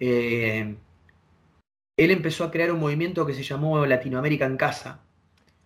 Eh, 0.00 0.74
él 1.96 2.10
empezó 2.10 2.44
a 2.44 2.50
crear 2.50 2.72
un 2.72 2.80
movimiento 2.80 3.26
que 3.26 3.34
se 3.34 3.42
llamó 3.42 3.84
Latinoamérica 3.84 4.46
en 4.46 4.56
Casa. 4.56 5.00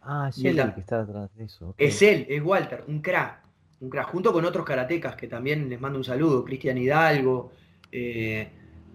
Ah, 0.03 0.27
es 0.29 0.45
él 0.45 0.59
el 0.59 0.75
que 0.75 0.81
está 0.81 1.05
detrás 1.05 1.35
de 1.35 1.45
eso. 1.45 1.75
Es 1.79 2.03
él, 2.03 2.27
es 2.29 2.43
Walter, 2.43 2.85
un 2.89 3.01
crack, 3.01 3.39
un 3.81 3.89
crack, 3.89 4.09
junto 4.09 4.33
con 4.33 4.45
otros 4.45 4.67
karatecas 4.67 5.15
que 5.15 5.29
también 5.29 5.71
les 5.71 5.81
mando 5.81 5.97
un 5.97 6.05
saludo, 6.05 6.45
Cristian 6.45 6.77
Hidalgo, 6.77 7.53
eh, 7.93 8.49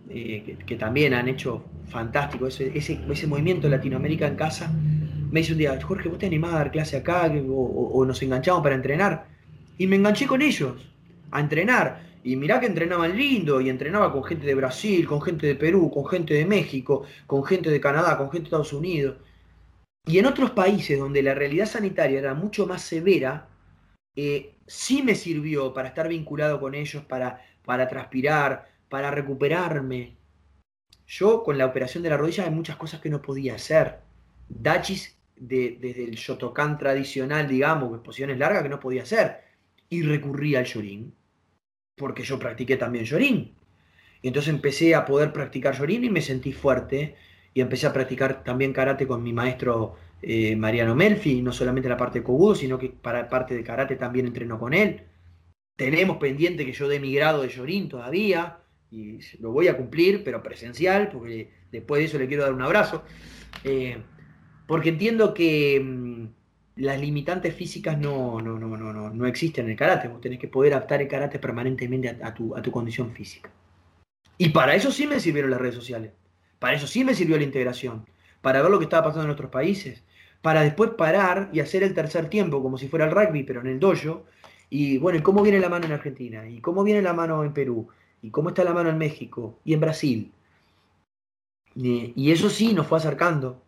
eh, 0.09 0.57
que, 0.65 0.75
también 0.75 1.13
han 1.13 1.29
hecho 1.29 1.63
fantástico 1.87 2.47
ese, 2.47 2.77
ese, 2.77 3.27
movimiento 3.27 3.69
Latinoamérica 3.69 4.27
en 4.27 4.35
Casa. 4.35 4.71
Me 5.31 5.39
dice 5.39 5.53
un 5.53 5.59
día, 5.59 5.79
Jorge, 5.81 6.09
¿vos 6.09 6.19
te 6.19 6.25
animás 6.25 6.53
a 6.53 6.57
dar 6.57 6.71
clase 6.71 6.97
acá 6.97 7.31
o 7.47 8.05
nos 8.05 8.21
enganchamos 8.21 8.61
para 8.61 8.75
entrenar? 8.75 9.27
Y 9.77 9.87
me 9.87 9.95
enganché 9.95 10.27
con 10.27 10.41
ellos, 10.41 10.91
a 11.31 11.39
entrenar. 11.39 12.08
Y 12.23 12.35
mirá 12.35 12.59
que 12.59 12.65
entrenaban 12.65 13.15
lindo, 13.15 13.61
y 13.61 13.69
entrenaba 13.69 14.11
con 14.11 14.23
gente 14.23 14.45
de 14.45 14.55
Brasil, 14.55 15.07
con 15.07 15.21
gente 15.21 15.47
de 15.47 15.55
Perú, 15.55 15.89
con 15.89 16.05
gente 16.05 16.33
de 16.33 16.45
México, 16.45 17.05
con 17.25 17.43
gente 17.43 17.69
de 17.69 17.79
Canadá, 17.79 18.17
con 18.17 18.29
gente 18.29 18.41
de 18.41 18.47
Estados 18.47 18.73
Unidos. 18.73 19.17
Y 20.05 20.19
en 20.19 20.25
otros 20.25 20.51
países 20.51 20.99
donde 20.99 21.21
la 21.23 21.33
realidad 21.33 21.65
sanitaria 21.65 22.19
era 22.19 22.33
mucho 22.33 22.67
más 22.67 22.81
severa, 22.81 23.47
eh, 24.15 24.55
sí 24.67 25.01
me 25.03 25.15
sirvió 25.15 25.73
para 25.73 25.89
estar 25.89 26.07
vinculado 26.09 26.59
con 26.59 26.75
ellos, 26.75 27.03
para, 27.05 27.41
para 27.63 27.87
transpirar, 27.87 28.69
para 28.89 29.11
recuperarme. 29.11 30.17
Yo 31.07 31.43
con 31.43 31.57
la 31.57 31.65
operación 31.65 32.03
de 32.03 32.09
la 32.09 32.17
rodilla 32.17 32.43
hay 32.45 32.51
muchas 32.51 32.75
cosas 32.75 32.99
que 32.99 33.09
no 33.09 33.21
podía 33.21 33.55
hacer. 33.55 33.99
Dachis 34.49 35.17
desde 35.35 36.03
el 36.03 36.15
Shotokan 36.15 36.77
tradicional, 36.77 37.47
digamos, 37.47 38.01
posiciones 38.01 38.37
largas 38.37 38.63
que 38.63 38.69
no 38.69 38.79
podía 38.79 39.03
hacer. 39.03 39.41
Y 39.89 40.01
recurría 40.03 40.59
al 40.59 40.65
Yorin 40.65 41.18
porque 41.99 42.23
yo 42.23 42.39
practiqué 42.39 42.77
también 42.77 43.05
Yorin. 43.05 43.53
Y 44.21 44.27
entonces 44.27 44.51
empecé 44.51 44.95
a 44.95 45.05
poder 45.05 45.31
practicar 45.31 45.77
Yorin 45.77 46.05
y 46.05 46.09
me 46.09 46.21
sentí 46.21 46.53
fuerte. 46.53 47.15
Y 47.53 47.61
empecé 47.61 47.85
a 47.87 47.93
practicar 47.93 48.43
también 48.43 48.73
karate 48.73 49.05
con 49.05 49.21
mi 49.21 49.33
maestro 49.33 49.95
eh, 50.21 50.55
Mariano 50.55 50.95
Melfi, 50.95 51.41
no 51.41 51.51
solamente 51.51 51.89
la 51.89 51.97
parte 51.97 52.19
de 52.19 52.23
Kobudo, 52.23 52.55
sino 52.55 52.79
que 52.79 52.89
para 52.89 53.29
parte 53.29 53.53
de 53.55 53.63
karate 53.63 53.95
también 53.95 54.25
entreno 54.25 54.57
con 54.57 54.73
él. 54.73 55.03
Tenemos 55.75 56.17
pendiente 56.17 56.65
que 56.65 56.73
yo 56.73 56.87
dé 56.87 56.99
mi 56.99 57.13
grado 57.13 57.41
de 57.41 57.49
Yorin 57.49 57.89
todavía, 57.89 58.59
y 58.91 59.19
lo 59.39 59.51
voy 59.51 59.67
a 59.67 59.77
cumplir, 59.77 60.23
pero 60.23 60.43
presencial, 60.43 61.09
porque 61.09 61.51
después 61.71 61.99
de 61.99 62.05
eso 62.05 62.17
le 62.17 62.27
quiero 62.27 62.43
dar 62.43 62.53
un 62.53 62.61
abrazo. 62.61 63.03
Eh, 63.63 63.97
porque 64.67 64.89
entiendo 64.89 65.33
que 65.33 65.79
mm, 65.79 66.25
las 66.79 66.99
limitantes 66.99 67.53
físicas 67.53 67.97
no, 67.97 68.41
no, 68.41 68.57
no, 68.57 68.77
no, 68.77 69.09
no 69.09 69.27
existen 69.27 69.65
en 69.65 69.71
el 69.71 69.77
karate. 69.77 70.07
Vos 70.07 70.21
tenés 70.21 70.39
que 70.39 70.47
poder 70.47 70.73
adaptar 70.73 71.01
el 71.01 71.09
karate 71.09 71.37
permanentemente 71.37 72.17
a, 72.23 72.33
tu, 72.33 72.55
a 72.55 72.61
tu 72.61 72.71
condición 72.71 73.11
física. 73.11 73.51
Y 74.37 74.49
para 74.49 74.73
eso 74.75 74.89
sí 74.89 75.05
me 75.05 75.19
sirvieron 75.19 75.51
las 75.51 75.59
redes 75.59 75.75
sociales. 75.75 76.13
Para 76.57 76.77
eso 76.77 76.87
sí 76.87 77.03
me 77.03 77.13
sirvió 77.13 77.37
la 77.37 77.43
integración. 77.43 78.05
Para 78.41 78.61
ver 78.61 78.71
lo 78.71 78.79
que 78.79 78.85
estaba 78.85 79.07
pasando 79.07 79.25
en 79.25 79.31
otros 79.31 79.51
países. 79.51 80.05
Para 80.41 80.61
después 80.61 80.91
parar 80.91 81.49
y 81.51 81.59
hacer 81.59 81.83
el 81.83 81.93
tercer 81.93 82.29
tiempo, 82.29 82.63
como 82.63 82.77
si 82.77 82.87
fuera 82.87 83.05
el 83.05 83.11
rugby, 83.11 83.43
pero 83.43 83.59
en 83.59 83.67
el 83.67 83.79
dojo. 83.79 84.25
Y 84.69 84.99
bueno, 84.99 85.21
¿cómo 85.21 85.43
viene 85.43 85.59
la 85.59 85.67
mano 85.67 85.85
en 85.85 85.91
Argentina? 85.91 86.47
¿Y 86.47 86.61
cómo 86.61 86.85
viene 86.85 87.01
la 87.01 87.11
mano 87.11 87.43
en 87.43 87.53
Perú? 87.53 87.89
¿Y 88.21 88.31
cómo 88.31 88.49
está 88.49 88.63
la 88.63 88.73
mano 88.73 88.89
en 88.89 88.97
México? 88.97 89.59
¿Y 89.65 89.73
en 89.73 89.81
Brasil? 89.81 90.31
Y 91.75 92.31
eso 92.31 92.49
sí 92.49 92.73
nos 92.73 92.87
fue 92.87 92.99
acercando. 92.99 93.61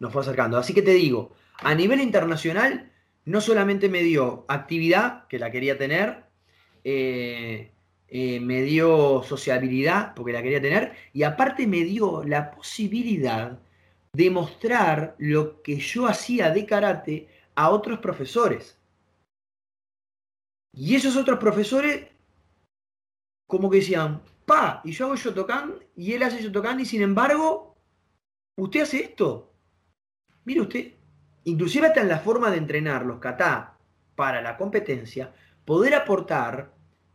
Nos 0.00 0.12
fue 0.12 0.20
acercando. 0.20 0.58
Así 0.58 0.74
que 0.74 0.82
te 0.82 0.92
digo, 0.92 1.32
a 1.58 1.74
nivel 1.74 2.00
internacional, 2.00 2.92
no 3.24 3.40
solamente 3.40 3.88
me 3.88 4.02
dio 4.02 4.44
actividad, 4.48 5.26
que 5.26 5.38
la 5.38 5.50
quería 5.50 5.76
tener, 5.76 6.24
eh, 6.84 7.72
eh, 8.08 8.40
me 8.40 8.62
dio 8.62 9.22
sociabilidad, 9.22 10.14
porque 10.14 10.32
la 10.32 10.42
quería 10.42 10.62
tener, 10.62 10.94
y 11.12 11.24
aparte 11.24 11.66
me 11.66 11.84
dio 11.84 12.24
la 12.24 12.52
posibilidad 12.52 13.58
de 14.14 14.30
mostrar 14.30 15.14
lo 15.18 15.62
que 15.62 15.76
yo 15.76 16.06
hacía 16.06 16.50
de 16.50 16.64
karate 16.64 17.28
a 17.54 17.70
otros 17.70 17.98
profesores. 17.98 18.78
Y 20.72 20.94
esos 20.94 21.16
otros 21.16 21.38
profesores, 21.38 22.08
como 23.46 23.68
que 23.68 23.78
decían, 23.78 24.22
pa, 24.46 24.80
y 24.84 24.92
yo 24.92 25.06
hago 25.06 25.16
Shotokan, 25.16 25.74
y 25.96 26.12
él 26.12 26.22
hace 26.22 26.40
Shotokan, 26.40 26.80
y 26.80 26.86
sin 26.86 27.02
embargo, 27.02 27.76
usted 28.56 28.82
hace 28.82 29.00
esto. 29.00 29.52
Mire 30.44 30.62
usted, 30.62 30.97
inclusive 31.48 31.86
hasta 31.86 32.00
en 32.00 32.08
la 32.08 32.18
forma 32.18 32.50
de 32.50 32.58
entrenar 32.58 33.04
los 33.06 33.18
kata 33.18 33.78
para 34.14 34.42
la 34.42 34.56
competencia, 34.56 35.32
poder 35.64 35.94
aportar 35.94 36.72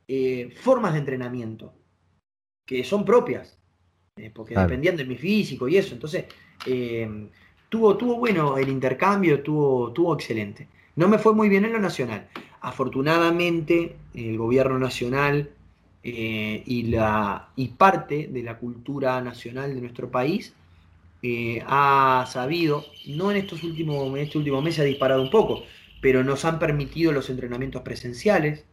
eh, 0.07 0.53
formas 0.55 0.93
de 0.93 0.99
entrenamiento 0.99 1.73
que 2.65 2.83
son 2.83 3.03
propias, 3.03 3.57
eh, 4.15 4.31
porque 4.33 4.55
dependían 4.55 4.95
de 4.95 5.05
mi 5.05 5.15
físico 5.15 5.67
y 5.67 5.77
eso. 5.77 5.93
Entonces, 5.93 6.25
eh, 6.65 7.27
tuvo, 7.69 7.97
tuvo 7.97 8.17
bueno 8.17 8.57
el 8.57 8.69
intercambio, 8.69 9.41
tuvo, 9.41 9.91
tuvo 9.91 10.13
excelente. 10.13 10.67
No 10.95 11.07
me 11.07 11.17
fue 11.17 11.33
muy 11.33 11.49
bien 11.49 11.65
en 11.65 11.73
lo 11.73 11.79
nacional. 11.79 12.27
Afortunadamente, 12.61 13.95
el 14.13 14.37
gobierno 14.37 14.79
nacional 14.79 15.49
y, 16.05 16.83
la, 16.83 17.49
y 17.55 17.69
parte 17.69 18.27
de 18.27 18.43
la 18.43 18.57
cultura 18.57 19.21
nacional 19.21 19.73
de 19.73 19.81
nuestro 19.81 20.11
país 20.11 20.53
eh, 21.25 21.63
ha 21.65 22.25
sabido, 22.27 22.85
no 23.07 23.31
en 23.31 23.37
estos 23.37 23.63
últimos, 23.63 24.05
en 24.09 24.17
este 24.17 24.37
último 24.37 24.61
mes 24.61 24.75
se 24.75 24.81
ha 24.81 24.85
disparado 24.85 25.21
un 25.21 25.29
poco, 25.29 25.63
pero 26.01 26.21
nos 26.21 26.43
han 26.43 26.59
permitido 26.59 27.13
los 27.13 27.29
entrenamientos 27.29 27.81
presenciales. 27.81 28.65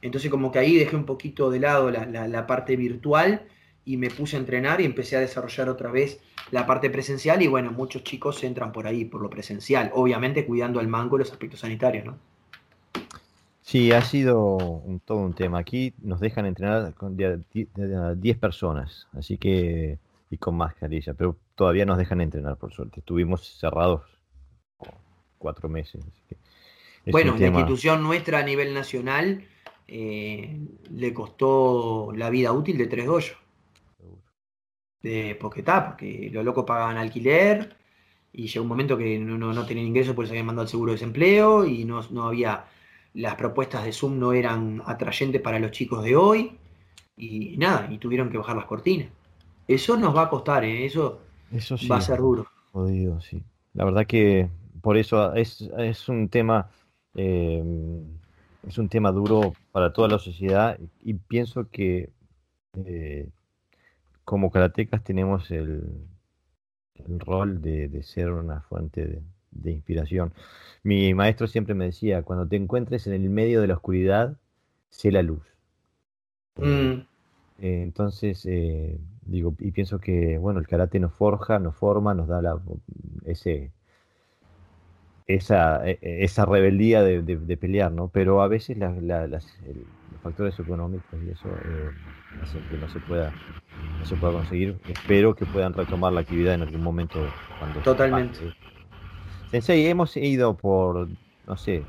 Entonces 0.00 0.30
como 0.30 0.50
que 0.50 0.60
ahí 0.60 0.76
dejé 0.76 0.96
un 0.96 1.04
poquito 1.04 1.50
de 1.50 1.60
lado 1.60 1.90
la, 1.90 2.46
parte 2.46 2.74
virtual 2.74 3.42
y 3.84 3.98
me 3.98 4.08
puse 4.08 4.36
a 4.36 4.38
entrenar 4.38 4.80
y 4.80 4.86
empecé 4.86 5.16
a 5.16 5.20
desarrollar 5.20 5.68
otra 5.68 5.90
vez 5.90 6.20
la 6.50 6.66
parte 6.66 6.88
presencial 6.88 7.42
y 7.42 7.48
bueno, 7.48 7.70
muchos 7.70 8.02
chicos 8.02 8.42
entran 8.44 8.72
por 8.72 8.86
ahí, 8.86 9.04
por 9.04 9.20
lo 9.20 9.28
presencial, 9.28 9.90
obviamente 9.92 10.46
cuidando 10.46 10.80
al 10.80 10.88
mango 10.88 11.18
los 11.18 11.30
aspectos 11.30 11.60
sanitarios, 11.60 12.06
¿no? 12.06 12.18
Sí, 13.60 13.92
ha 13.92 14.00
sido 14.00 14.82
todo 15.04 15.18
un 15.18 15.34
tema. 15.34 15.58
Aquí 15.58 15.92
nos 16.00 16.20
dejan 16.20 16.46
entrenar 16.46 16.94
con 16.94 17.14
10 17.14 18.38
personas, 18.38 19.06
así 19.12 19.36
que 19.36 19.98
y 20.30 20.38
con 20.38 20.56
mascarilla, 20.56 21.12
pero 21.12 21.36
todavía 21.58 21.84
nos 21.84 21.98
dejan 21.98 22.20
entrenar, 22.20 22.56
por 22.56 22.72
suerte. 22.72 23.00
Estuvimos 23.00 23.58
cerrados 23.58 24.02
cuatro 25.38 25.68
meses. 25.68 26.04
bueno, 27.06 27.36
la 27.36 27.46
institución 27.46 28.00
nuestra 28.00 28.38
a 28.38 28.42
nivel 28.44 28.72
nacional 28.72 29.44
eh, 29.88 30.56
le 30.88 31.12
costó 31.12 32.12
la 32.14 32.30
vida 32.30 32.52
útil 32.52 32.78
de 32.78 32.86
tres 32.86 33.08
hoyos. 33.08 33.36
De, 35.02 35.36
porque 35.40 35.60
está, 35.60 35.84
porque 35.88 36.30
los 36.32 36.44
locos 36.44 36.64
pagaban 36.64 36.96
alquiler 36.96 37.76
y 38.32 38.46
llegó 38.46 38.62
un 38.62 38.68
momento 38.68 38.96
que 38.96 39.18
no, 39.18 39.36
no, 39.36 39.66
tenían 39.66 39.88
ingresos 39.88 40.14
porque 40.14 40.28
se 40.28 40.34
habían 40.34 40.46
mandado 40.46 40.64
el 40.64 40.70
seguro 40.70 40.92
de 40.92 40.96
desempleo 40.96 41.66
y 41.66 41.84
no, 41.84 42.02
no 42.10 42.28
había, 42.28 42.66
las 43.14 43.34
propuestas 43.34 43.84
de 43.84 43.92
Zoom 43.92 44.18
no 44.18 44.32
eran 44.32 44.80
atrayentes 44.86 45.40
para 45.40 45.58
los 45.58 45.72
chicos 45.72 46.04
de 46.04 46.14
hoy 46.14 46.56
y 47.16 47.56
nada, 47.56 47.88
y 47.90 47.98
tuvieron 47.98 48.30
que 48.30 48.38
bajar 48.38 48.54
las 48.54 48.66
cortinas. 48.66 49.08
Eso 49.66 49.96
nos 49.96 50.14
va 50.16 50.22
a 50.22 50.30
costar, 50.30 50.64
¿eh? 50.64 50.84
eso, 50.84 51.20
eso 51.52 51.76
va 51.90 51.96
a 51.96 52.00
ser 52.00 52.18
duro. 52.18 52.46
Jodido, 52.72 53.20
sí. 53.20 53.42
La 53.74 53.84
verdad 53.84 54.06
que 54.06 54.48
por 54.80 54.96
eso 54.96 55.34
es, 55.34 55.62
es 55.78 56.08
un 56.08 56.28
tema 56.28 56.70
eh, 57.14 57.62
es 58.66 58.78
un 58.78 58.88
tema 58.88 59.10
duro 59.12 59.54
para 59.72 59.92
toda 59.92 60.08
la 60.08 60.18
sociedad 60.18 60.78
y 61.02 61.14
pienso 61.14 61.68
que 61.70 62.10
eh, 62.84 63.28
como 64.24 64.50
karatecas 64.50 65.02
tenemos 65.02 65.50
el, 65.50 66.06
el 66.94 67.20
rol 67.20 67.62
de, 67.62 68.02
ser 68.02 68.30
una 68.30 68.60
fuente 68.62 69.06
de, 69.06 69.22
de, 69.50 69.72
inspiración. 69.72 70.32
Mi 70.82 71.14
maestro 71.14 71.46
siempre 71.46 71.74
me 71.74 71.86
decía, 71.86 72.22
cuando 72.22 72.46
te 72.46 72.56
encuentres 72.56 73.06
en 73.06 73.14
el 73.14 73.30
medio 73.30 73.60
de 73.60 73.68
la 73.68 73.74
oscuridad, 73.74 74.36
sé 74.90 75.10
la 75.12 75.22
luz. 75.22 75.42
Mm. 76.56 77.00
Eh, 77.60 77.82
entonces, 77.82 78.44
eh, 78.46 78.98
digo, 79.28 79.54
y 79.58 79.70
pienso 79.70 80.00
que, 80.00 80.38
bueno, 80.38 80.58
el 80.58 80.66
karate 80.66 80.98
nos 80.98 81.12
forja, 81.12 81.58
nos 81.58 81.76
forma, 81.76 82.14
nos 82.14 82.28
da 82.28 82.42
la, 82.42 82.58
ese, 83.24 83.70
esa, 85.26 85.86
e, 85.86 85.98
e, 86.00 86.24
esa 86.24 86.46
rebeldía 86.46 87.02
de, 87.02 87.56
pelear, 87.56 87.92
¿no? 87.92 88.08
Pero 88.08 88.42
a 88.42 88.48
veces 88.48 88.76
los 88.78 89.44
factores 90.22 90.58
económicos 90.58 91.20
y 91.24 91.30
eso 91.30 91.48
eh, 91.48 91.90
hacen 92.42 92.62
que 92.68 92.78
no 92.78 92.88
se 92.88 92.98
pueda 93.00 93.32
no 93.98 94.04
se 94.04 94.16
pueda 94.16 94.32
conseguir. 94.32 94.80
Espero 94.88 95.34
que 95.34 95.46
puedan 95.46 95.72
retomar 95.72 96.12
la 96.12 96.20
actividad 96.20 96.54
en 96.54 96.62
algún 96.62 96.82
momento. 96.82 97.20
Cuando 97.58 97.80
Totalmente. 97.80 98.54
Sensei, 99.50 99.86
hemos 99.86 100.16
ido 100.16 100.56
por, 100.56 101.08
no 101.46 101.56
sé, 101.56 101.84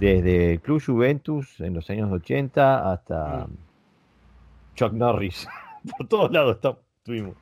desde 0.00 0.54
el 0.54 0.60
Club 0.60 0.82
Juventus 0.84 1.60
en 1.60 1.74
los 1.74 1.88
años 1.90 2.10
80 2.10 2.92
hasta 2.92 3.46
mm. 3.46 4.74
Chuck 4.74 4.92
Norris. 4.92 5.48
por 5.96 6.08
todos 6.08 6.30
lados 6.30 6.58
estuvimos. 6.98 7.36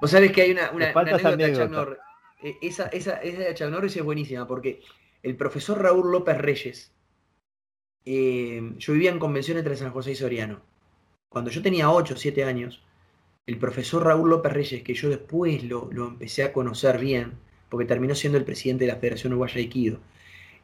Vos 0.00 0.10
sabés 0.10 0.32
que 0.32 0.42
hay 0.42 0.50
una, 0.52 0.70
una, 0.70 0.90
anécdota 0.90 1.36
de 1.36 1.52
Chuck 1.52 1.70
Norris. 1.70 1.98
Eh, 2.42 2.56
esa, 2.62 2.86
esa, 2.88 3.16
esa 3.16 3.38
de 3.40 3.54
Chuck 3.54 3.70
Norris 3.70 3.96
es 3.96 4.02
buenísima 4.02 4.46
porque 4.46 4.80
el 5.22 5.36
profesor 5.36 5.82
Raúl 5.82 6.12
López 6.12 6.38
Reyes, 6.38 6.92
eh, 8.04 8.72
yo 8.78 8.92
vivía 8.92 9.10
en 9.10 9.18
convención 9.18 9.58
entre 9.58 9.76
San 9.76 9.90
José 9.90 10.12
y 10.12 10.14
Soriano. 10.14 10.60
Cuando 11.28 11.50
yo 11.50 11.62
tenía 11.62 11.90
8 11.90 12.14
o 12.14 12.16
7 12.16 12.44
años, 12.44 12.82
el 13.46 13.58
profesor 13.58 14.04
Raúl 14.04 14.30
López 14.30 14.52
Reyes, 14.52 14.82
que 14.82 14.94
yo 14.94 15.08
después 15.08 15.64
lo, 15.64 15.88
lo, 15.92 16.06
empecé 16.06 16.44
a 16.44 16.52
conocer 16.52 16.98
bien, 16.98 17.32
porque 17.68 17.86
terminó 17.86 18.14
siendo 18.14 18.38
el 18.38 18.44
presidente 18.44 18.84
de 18.84 18.92
la 18.92 18.98
Federación 18.98 19.32
Uruguaya 19.32 19.54
de 19.54 19.60
Aikido, 19.60 20.00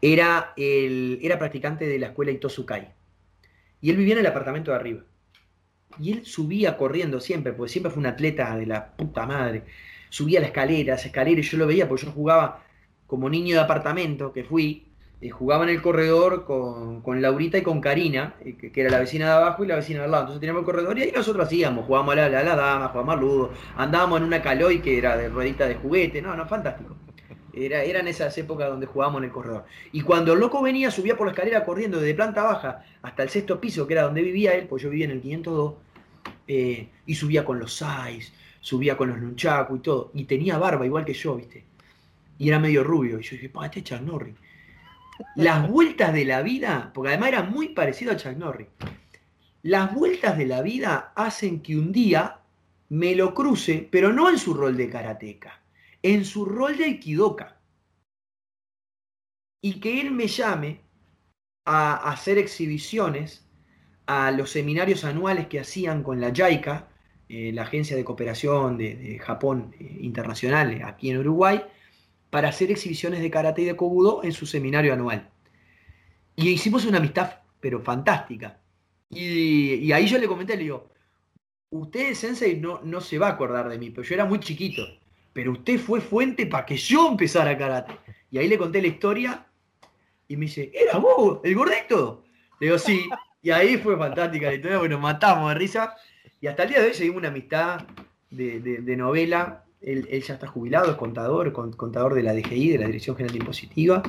era, 0.00 0.52
el, 0.56 1.18
era 1.22 1.38
practicante 1.38 1.86
de 1.86 1.98
la 1.98 2.08
escuela 2.08 2.30
Itosukai. 2.30 2.92
Y 3.80 3.90
él 3.90 3.96
vivía 3.96 4.14
en 4.14 4.20
el 4.20 4.26
apartamento 4.26 4.70
de 4.70 4.76
arriba. 4.76 5.02
Y 6.00 6.12
él 6.12 6.26
subía 6.26 6.76
corriendo 6.76 7.20
siempre, 7.20 7.52
porque 7.52 7.72
siempre 7.72 7.90
fue 7.90 8.00
un 8.00 8.06
atleta 8.06 8.56
de 8.56 8.66
la 8.66 8.96
puta 8.96 9.26
madre 9.26 9.64
subía 10.14 10.38
la 10.38 10.46
escalera, 10.46 10.94
esa 10.94 11.08
escalera, 11.08 11.40
y 11.40 11.42
yo 11.42 11.58
lo 11.58 11.66
veía, 11.66 11.88
porque 11.88 12.06
yo 12.06 12.12
jugaba 12.12 12.62
como 13.04 13.28
niño 13.28 13.56
de 13.56 13.62
apartamento 13.62 14.32
que 14.32 14.44
fui, 14.44 14.86
eh, 15.20 15.28
jugaba 15.28 15.64
en 15.64 15.70
el 15.70 15.82
corredor 15.82 16.44
con, 16.44 17.20
Laurita 17.20 17.58
y 17.58 17.62
con 17.62 17.80
Karina, 17.80 18.36
eh, 18.44 18.54
que, 18.56 18.80
era 18.80 18.90
la 18.90 19.00
vecina 19.00 19.26
de 19.26 19.32
abajo 19.32 19.64
y 19.64 19.66
la 19.66 19.74
vecina 19.74 19.98
de 19.98 20.04
al 20.04 20.12
lado. 20.12 20.22
Entonces 20.22 20.40
teníamos 20.40 20.60
el 20.60 20.66
corredor 20.66 20.96
y 20.96 21.02
ahí 21.02 21.12
nosotros 21.12 21.44
hacíamos, 21.44 21.86
jugábamos 21.86 22.12
a 22.12 22.16
la, 22.16 22.28
la, 22.28 22.44
la 22.44 22.54
dama, 22.54 22.88
jugábamos 22.90 23.14
al 23.14 23.20
ludo, 23.20 23.50
andábamos 23.76 24.20
en 24.20 24.26
una 24.26 24.40
caloy 24.40 24.80
que 24.80 24.98
era 24.98 25.16
de 25.16 25.28
ruedita 25.28 25.66
de 25.66 25.74
juguete, 25.74 26.22
no, 26.22 26.36
no, 26.36 26.46
fantástico. 26.46 26.94
Era, 27.56 27.82
eran 27.82 28.08
esas 28.08 28.36
épocas 28.38 28.68
donde 28.68 28.86
jugábamos 28.86 29.18
en 29.20 29.24
el 29.24 29.30
corredor. 29.30 29.64
Y 29.92 30.02
cuando 30.02 30.32
el 30.32 30.40
loco 30.40 30.62
venía, 30.62 30.90
subía 30.90 31.16
por 31.16 31.26
la 31.26 31.32
escalera 31.32 31.64
corriendo 31.64 32.00
desde 32.00 32.14
planta 32.14 32.42
baja 32.42 32.84
hasta 33.02 33.22
el 33.22 33.28
sexto 33.28 33.60
piso, 33.60 33.86
que 33.86 33.94
era 33.94 34.02
donde 34.02 34.22
vivía 34.22 34.54
él, 34.54 34.66
pues 34.66 34.82
yo 34.82 34.90
vivía 34.90 35.06
en 35.06 35.12
el 35.12 35.20
502, 35.20 35.74
eh, 36.48 36.88
y 37.06 37.14
subía 37.14 37.44
con 37.44 37.58
los 37.58 37.74
sais, 37.74 38.32
subía 38.60 38.96
con 38.96 39.08
los 39.08 39.18
nunchaku 39.18 39.76
y 39.76 39.80
todo, 39.80 40.10
y 40.14 40.24
tenía 40.24 40.58
barba 40.58 40.86
igual 40.86 41.04
que 41.04 41.14
yo, 41.14 41.36
¿viste? 41.36 41.64
Y 42.38 42.48
era 42.48 42.58
medio 42.58 42.82
rubio, 42.82 43.20
y 43.20 43.22
yo 43.22 43.30
dije, 43.32 43.48
pa, 43.48 43.66
este 43.66 43.80
es 43.80 43.84
Chuck. 43.84 44.00
Las 45.36 45.68
vueltas 45.68 46.12
de 46.12 46.24
la 46.24 46.42
vida, 46.42 46.90
porque 46.92 47.10
además 47.10 47.28
era 47.28 47.42
muy 47.42 47.68
parecido 47.68 48.12
a 48.12 48.16
Chuck 48.16 48.36
las 49.64 49.94
vueltas 49.94 50.36
de 50.36 50.44
la 50.44 50.60
vida 50.60 51.12
hacen 51.16 51.60
que 51.60 51.74
un 51.78 51.90
día 51.90 52.36
me 52.90 53.14
lo 53.14 53.32
cruce, 53.32 53.88
pero 53.90 54.12
no 54.12 54.28
en 54.28 54.38
su 54.38 54.52
rol 54.52 54.76
de 54.76 54.90
karateca, 54.90 55.58
en 56.04 56.26
su 56.26 56.44
rol 56.44 56.76
de 56.76 56.84
aikidoka. 56.84 57.56
Y 59.62 59.80
que 59.80 60.02
él 60.02 60.10
me 60.10 60.28
llame 60.28 60.82
a 61.64 62.10
hacer 62.10 62.36
exhibiciones 62.36 63.48
a 64.06 64.30
los 64.30 64.50
seminarios 64.50 65.04
anuales 65.04 65.46
que 65.46 65.60
hacían 65.60 66.02
con 66.02 66.20
la 66.20 66.28
Yaika, 66.28 66.88
eh, 67.30 67.52
la 67.54 67.62
Agencia 67.62 67.96
de 67.96 68.04
Cooperación 68.04 68.76
de, 68.76 69.18
Japón 69.18 69.74
eh, 69.80 69.96
Internacional 70.00 70.74
eh, 70.74 70.82
aquí 70.84 71.08
en 71.08 71.18
Uruguay 71.18 71.62
para 72.28 72.50
hacer 72.50 72.70
exhibiciones 72.70 73.22
de 73.22 73.30
karate 73.30 73.62
y 73.62 73.64
de 73.64 73.76
kobudo 73.76 74.22
en 74.24 74.32
su 74.32 74.44
seminario 74.44 74.92
anual. 74.92 75.30
Y 76.36 76.50
hicimos 76.50 76.84
una 76.84 76.98
amistad, 76.98 77.40
pero 77.60 77.80
fantástica. 77.80 78.60
Y, 79.08 79.90
ahí 79.92 80.06
yo 80.06 80.18
le 80.18 80.28
comenté, 80.28 80.56
le 80.56 80.64
digo, 80.64 80.90
usted, 81.70 82.12
Sensei, 82.12 82.60
no, 82.60 82.82
no 82.82 83.00
se 83.00 83.18
va 83.18 83.28
a 83.28 83.30
acordar 83.30 83.70
de 83.70 83.78
mí, 83.78 83.88
pero 83.88 84.02
yo 84.02 84.14
era 84.14 84.26
muy 84.26 84.40
chiquito, 84.40 84.82
pero 85.34 85.52
usted 85.52 85.78
fue 85.78 86.00
fuente 86.00 86.46
para 86.46 86.64
que 86.64 86.76
yo 86.76 87.08
empezara 87.10 87.58
karate. 87.58 87.92
Y 88.30 88.38
ahí 88.38 88.48
le 88.48 88.56
conté 88.56 88.80
la 88.80 88.88
historia 88.88 89.46
y 90.28 90.36
me 90.36 90.46
dice, 90.46 90.70
¿era 90.72 90.96
vos, 90.96 91.40
el 91.44 91.54
gordito? 91.54 92.24
Le 92.60 92.68
digo, 92.68 92.78
sí. 92.78 93.06
Y 93.42 93.50
ahí 93.50 93.76
fue 93.76 93.98
fantástica 93.98 94.46
la 94.46 94.54
historia, 94.54 94.88
nos 94.88 95.00
matamos 95.00 95.50
de 95.50 95.56
risa. 95.56 95.94
Y 96.40 96.46
hasta 96.46 96.62
el 96.62 96.68
día 96.70 96.80
de 96.80 96.86
hoy 96.86 96.94
seguimos 96.94 97.18
una 97.18 97.28
amistad 97.28 97.82
de, 98.30 98.96
novela. 98.96 99.64
Él, 99.82 100.08
ya 100.08 100.34
está 100.34 100.46
jubilado, 100.46 100.90
es 100.92 100.96
contador, 100.96 101.52
contador 101.52 102.14
de 102.14 102.22
la 102.22 102.32
DGI, 102.32 102.70
de 102.70 102.78
la 102.78 102.86
Dirección 102.86 103.16
General 103.16 103.36
Impositiva. 103.36 104.02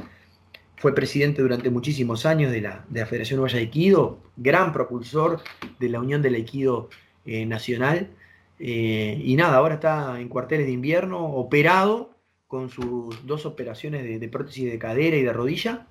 Fue 0.77 0.93
presidente 0.93 1.41
durante 1.41 1.69
muchísimos 1.69 2.25
años 2.25 2.51
de 2.51 2.61
la, 2.61 2.85
Federación 3.07 3.39
Uruguaya 3.39 3.57
de 3.57 3.65
Aikido, 3.65 4.19
gran 4.37 4.71
propulsor 4.71 5.41
de 5.79 5.89
la 5.89 5.99
Unión 5.99 6.21
del 6.21 6.35
Aikido 6.35 6.89
eh, 7.25 7.45
Nacional. 7.45 8.11
Eh, 8.59 9.21
y 9.23 9.35
nada, 9.35 9.57
ahora 9.57 9.75
está 9.75 10.19
en 10.19 10.29
cuarteles 10.29 10.65
de 10.65 10.73
invierno, 10.73 11.25
operado 11.25 12.17
con 12.47 12.69
sus 12.69 13.25
dos 13.25 13.45
operaciones 13.45 14.03
de, 14.03 14.19
de 14.19 14.29
prótesis 14.29 14.71
de 14.71 14.79
cadera 14.79 15.17
y 15.17 15.23
de 15.23 15.33
rodilla, 15.33 15.87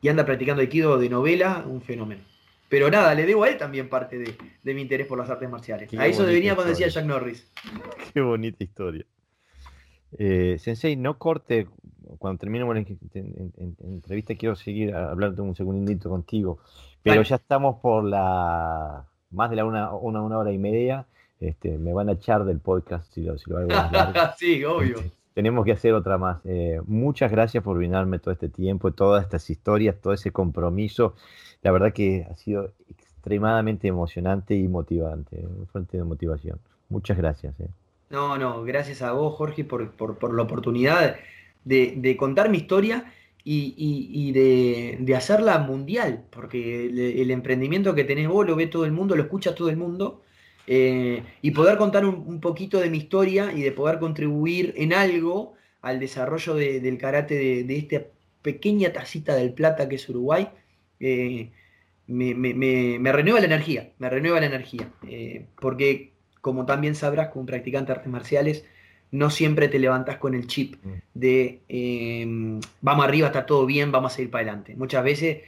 y 0.00 0.08
anda 0.08 0.24
practicando 0.24 0.60
Aikido 0.60 0.98
de 0.98 1.08
novela, 1.08 1.64
un 1.66 1.80
fenómeno. 1.80 2.22
Pero 2.68 2.90
nada, 2.90 3.14
le 3.14 3.24
debo 3.24 3.44
a 3.44 3.48
él 3.48 3.56
también 3.56 3.88
parte 3.88 4.18
de, 4.18 4.74
mi 4.74 4.82
interés 4.82 5.06
por 5.06 5.18
las 5.18 5.30
artes 5.30 5.48
marciales. 5.48 5.92
a 5.94 6.06
eso 6.06 6.24
debería 6.24 6.54
cuando 6.54 6.70
decía 6.70 6.88
Jack 6.88 7.04
Norris. 7.04 7.50
Qué 8.12 8.20
bonita 8.20 8.64
historia. 8.64 9.04
Eh, 10.18 10.56
sensei, 10.58 10.96
no 10.96 11.18
corte, 11.18 11.68
cuando 12.18 12.38
terminemos 12.38 12.74
la 12.74 12.84
entrevista 13.80 14.34
quiero 14.34 14.54
seguir 14.54 14.94
hablando 14.94 15.42
un 15.42 15.54
segundito 15.54 16.08
contigo, 16.08 16.58
pero 17.02 17.22
ya 17.22 17.36
estamos 17.36 17.80
por 17.80 18.04
la 18.04 19.04
más 19.30 19.50
de 19.50 19.56
la 19.56 19.64
una, 19.64 19.92
una, 19.92 20.38
hora 20.38 20.52
y 20.52 20.58
media, 20.58 21.06
este, 21.40 21.78
me 21.78 21.92
van 21.92 22.08
a 22.08 22.12
echar 22.12 22.44
del 22.44 22.60
podcast 22.60 23.12
si 23.12 23.22
lo, 23.22 23.36
si 23.38 23.50
lo 23.50 23.58
hago 23.58 23.68
Sí, 24.38 24.64
obvio. 24.64 24.98
Este, 24.98 25.12
tenemos 25.34 25.64
que 25.64 25.72
hacer 25.72 25.94
otra 25.94 26.16
más. 26.16 26.38
Eh, 26.44 26.80
muchas 26.86 27.30
gracias 27.30 27.62
por 27.62 27.76
brindarme 27.76 28.18
todo 28.18 28.32
este 28.32 28.48
tiempo, 28.48 28.92
todas 28.92 29.24
estas 29.24 29.50
historias, 29.50 29.96
todo 30.00 30.12
ese 30.12 30.30
compromiso 30.30 31.14
la 31.64 31.72
verdad 31.72 31.92
que 31.92 32.26
ha 32.30 32.36
sido 32.36 32.74
extremadamente 32.88 33.88
emocionante 33.88 34.54
y 34.54 34.68
motivante, 34.68 35.44
un 35.46 35.66
fuente 35.66 35.96
de 35.96 36.04
motivación. 36.04 36.60
Muchas 36.90 37.16
gracias. 37.16 37.58
Eh. 37.58 37.70
No, 38.10 38.36
no, 38.36 38.62
gracias 38.62 39.00
a 39.02 39.12
vos, 39.12 39.34
Jorge, 39.34 39.64
por, 39.64 39.80
la 40.34 40.42
oportunidad 40.42 41.16
de, 41.64 42.16
contar 42.18 42.50
mi 42.50 42.58
historia 42.58 43.10
y, 43.42 44.32
de, 44.32 45.14
hacerla 45.16 45.58
mundial, 45.58 46.26
porque 46.30 46.84
el, 46.84 47.30
emprendimiento 47.30 47.94
que 47.94 48.04
tenés 48.04 48.28
vos 48.28 48.46
lo 48.46 48.56
ve 48.56 48.66
todo 48.66 48.84
el 48.84 48.92
mundo, 48.92 49.16
lo 49.16 49.22
escucha 49.22 49.54
todo 49.54 49.70
el 49.70 49.78
mundo, 49.78 50.20
eh, 50.66 51.22
y 51.42 51.50
poder 51.50 51.76
contar 51.76 52.04
un, 52.04 52.40
poquito 52.40 52.80
de 52.80 52.90
mi 52.90 52.98
historia 52.98 53.52
y 53.52 53.62
de 53.62 53.72
poder 53.72 53.98
contribuir 53.98 54.74
en 54.76 54.92
algo 54.92 55.54
al 55.82 56.00
desarrollo 56.00 56.54
del 56.54 56.98
karate 56.98 57.34
de, 57.34 57.64
de 57.64 57.76
esta 57.76 58.02
pequeña 58.40 58.92
tacita 58.92 59.34
del 59.34 59.52
plata 59.52 59.88
que 59.88 59.96
es 59.96 60.08
Uruguay, 60.08 60.48
eh, 61.00 61.50
me, 62.06 63.12
renueva 63.12 63.40
la 63.40 63.46
energía, 63.46 63.92
me 63.98 64.08
renueva 64.08 64.40
la 64.40 64.46
energía. 64.46 64.90
Eh, 65.06 65.46
porque, 65.60 66.12
como 66.40 66.64
también 66.64 66.94
sabrás, 66.94 67.28
como 67.28 67.46
practicante 67.46 67.88
de 67.88 67.98
artes 67.98 68.12
marciales, 68.12 68.64
no 69.10 69.30
siempre 69.30 69.68
te 69.68 69.78
levantas 69.78 70.16
con 70.16 70.34
el 70.34 70.46
chip 70.46 70.76
mm. 70.82 70.90
de 71.14 72.60
vamos 72.80 73.04
arriba, 73.04 73.28
está 73.28 73.46
todo 73.46 73.64
bien, 73.64 73.92
vamos 73.92 74.12
a 74.12 74.16
seguir 74.16 74.30
para 74.30 74.42
adelante. 74.42 74.74
Muchas 74.76 75.04
veces 75.04 75.42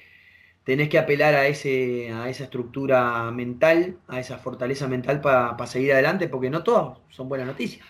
tenés 0.66 0.88
que 0.88 0.98
apelar 0.98 1.36
a, 1.36 1.47
ese, 1.47 2.10
a 2.10 2.28
esa 2.28 2.43
estructura 2.43 3.30
mental, 3.30 3.98
a 4.09 4.18
esa 4.18 4.36
fortaleza 4.38 4.88
mental 4.88 5.20
para 5.20 5.64
seguir 5.68 5.93
adelante, 5.93 6.26
porque 6.26 6.51
no 6.51 6.64
todas 6.64 6.98
son 7.09 7.28
buenas 7.28 7.47
noticias. 7.47 7.86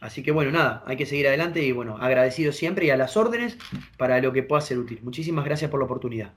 Así 0.00 0.24
que 0.24 0.32
bueno, 0.32 0.50
nada, 0.50 0.82
hay 0.86 0.96
que 0.96 1.06
seguir 1.06 1.28
adelante 1.28 1.62
y 1.62 1.70
bueno, 1.70 1.98
agradecido 1.98 2.50
siempre 2.50 2.86
y 2.86 2.90
a 2.90 2.96
las 2.96 3.16
órdenes 3.16 3.58
para 3.96 4.20
lo 4.20 4.32
que 4.32 4.42
pueda 4.42 4.60
ser 4.60 4.78
útil. 4.78 4.98
Muchísimas 5.04 5.44
gracias 5.44 5.70
por 5.70 5.78
la 5.78 5.86
oportunidad. 5.86 6.32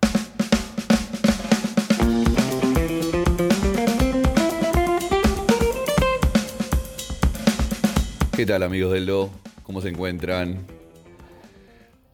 ¿Qué 8.36 8.46
tal 8.46 8.62
amigos 8.62 8.94
del 8.94 9.08
Do? 9.08 9.32
¿Cómo 9.64 9.82
se 9.82 9.90
encuentran? 9.90 10.68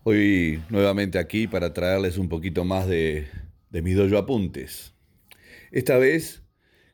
Hoy 0.03 0.61
nuevamente 0.69 1.19
aquí 1.19 1.45
para 1.45 1.73
traerles 1.73 2.17
un 2.17 2.29
poquito 2.29 2.63
más 2.63 2.87
de, 2.87 3.27
de 3.69 3.81
mis 3.81 3.95
dojo 3.95 4.17
apuntes. 4.17 4.93
Esta 5.71 5.97
vez 5.97 6.41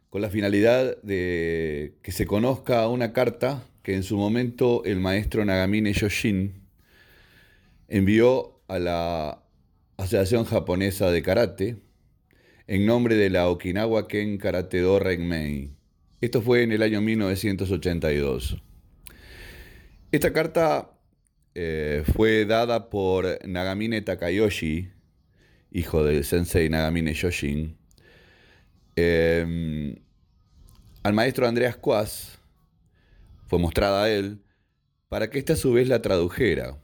con 0.09 0.21
la 0.21 0.29
finalidad 0.29 1.01
de 1.01 1.95
que 2.01 2.11
se 2.11 2.25
conozca 2.25 2.87
una 2.87 3.13
carta 3.13 3.65
que 3.83 3.95
en 3.95 4.03
su 4.03 4.17
momento 4.17 4.83
el 4.85 4.99
maestro 4.99 5.45
Nagamine 5.45 5.93
Yoshin 5.93 6.65
envió 7.87 8.61
a 8.67 8.79
la 8.79 9.43
Asociación 9.97 10.45
Japonesa 10.45 11.11
de 11.11 11.21
Karate, 11.21 11.77
en 12.67 12.85
nombre 12.85 13.15
de 13.15 13.29
la 13.29 13.47
Okinawa 13.49 14.07
Ken 14.07 14.37
Karate 14.37 14.79
Do 14.79 14.99
Renmei. 14.99 15.71
Esto 16.19 16.41
fue 16.41 16.63
en 16.63 16.71
el 16.71 16.81
año 16.81 17.01
1982. 17.01 18.57
Esta 20.11 20.33
carta 20.33 20.91
eh, 21.53 22.03
fue 22.15 22.45
dada 22.45 22.89
por 22.89 23.39
Nagamine 23.47 24.01
Takayoshi, 24.01 24.89
hijo 25.75 26.05
del 26.05 26.23
sensei 26.23 26.69
Nagamine 26.69 27.13
Yoshin, 27.13 27.75
em, 28.95 29.95
al 31.03 31.13
maestro 31.13 31.47
Andreas 31.47 31.75
Quas, 31.75 32.39
fue 33.47 33.59
mostrada 33.59 34.05
a 34.05 34.09
él, 34.09 34.39
para 35.09 35.29
que 35.29 35.37
éste 35.37 35.53
a 35.53 35.57
su 35.57 35.73
vez 35.73 35.89
la 35.89 36.01
tradujera. 36.01 36.77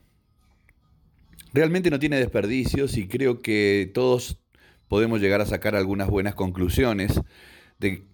Realmente 1.54 1.90
no 1.90 1.98
tiene 1.98 2.18
desperdicios 2.18 2.96
y 2.96 3.08
creo 3.08 3.40
que 3.40 3.90
todos 3.94 4.38
podemos 4.88 5.20
llegar 5.20 5.40
a 5.40 5.46
sacar 5.46 5.74
algunas 5.74 6.08
buenas 6.08 6.34
conclusiones 6.34 7.20
de, 7.78 8.04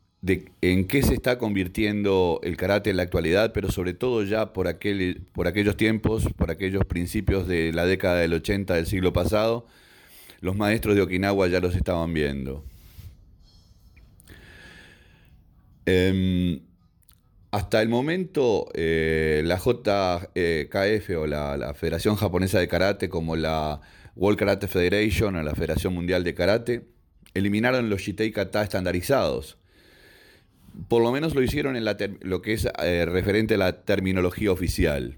en 0.61 0.87
qué 0.87 1.03
se 1.03 1.15
está 1.15 1.39
convirtiendo 1.39 2.41
el 2.45 2.57
karate 2.57 2.91
en 2.91 2.97
la 2.97 3.03
actualidad, 3.03 3.53
pero 3.53 3.71
sobre 3.71 3.95
todo 3.95 4.23
ya 4.23 4.53
por, 4.53 4.69
aquel, 4.69 5.27
por 5.33 5.49
aquellos 5.49 5.77
tiempos, 5.77 6.29
por 6.37 6.51
aquellos 6.53 6.85
principios 6.85 7.49
de 7.49 7.73
la 7.73 7.85
década 7.85 8.17
del 8.17 8.33
80 8.33 8.75
del 8.75 8.87
siglo 8.87 9.13
pasado, 9.13 9.67
los 10.41 10.57
maestros 10.57 10.95
de 10.95 11.03
Okinawa 11.03 11.49
ya 11.49 11.61
los 11.61 11.75
estaban 11.75 12.13
viendo. 12.13 12.65
Em, 15.87 16.61
hasta 17.51 17.81
el 17.81 17.89
momento, 17.89 18.69
eh, 18.75 19.43
la 19.45 19.57
JKF 19.57 21.17
o 21.17 21.27
la, 21.27 21.75
Federación 21.75 22.17
Japonesa 22.17 22.59
de 22.59 22.69
Karate, 22.69 23.09
como 23.09 23.37
la 23.37 23.81
World 24.15 24.39
Karate 24.39 24.69
Federation 24.69 25.37
o 25.37 25.43
la 25.43 25.55
Federación 25.55 25.95
Mundial 25.95 26.25
de 26.25 26.35
Karate, 26.35 26.85
eliminaron 27.35 27.89
los 27.89 28.03
Shitei 28.03 28.33
Kata 28.33 28.63
estandarizados. 28.63 29.59
Por 30.89 31.03
lo 31.03 31.11
menos 31.11 31.35
lo 31.35 31.43
hicieron 31.43 31.77
en 31.77 31.85
lo 32.21 32.43
que 32.43 32.53
es 32.53 32.69
eh, 32.83 33.07
referente 33.07 33.55
a 33.55 33.59
la 33.59 33.83
terminología 33.83 34.53
oficial. 34.53 35.17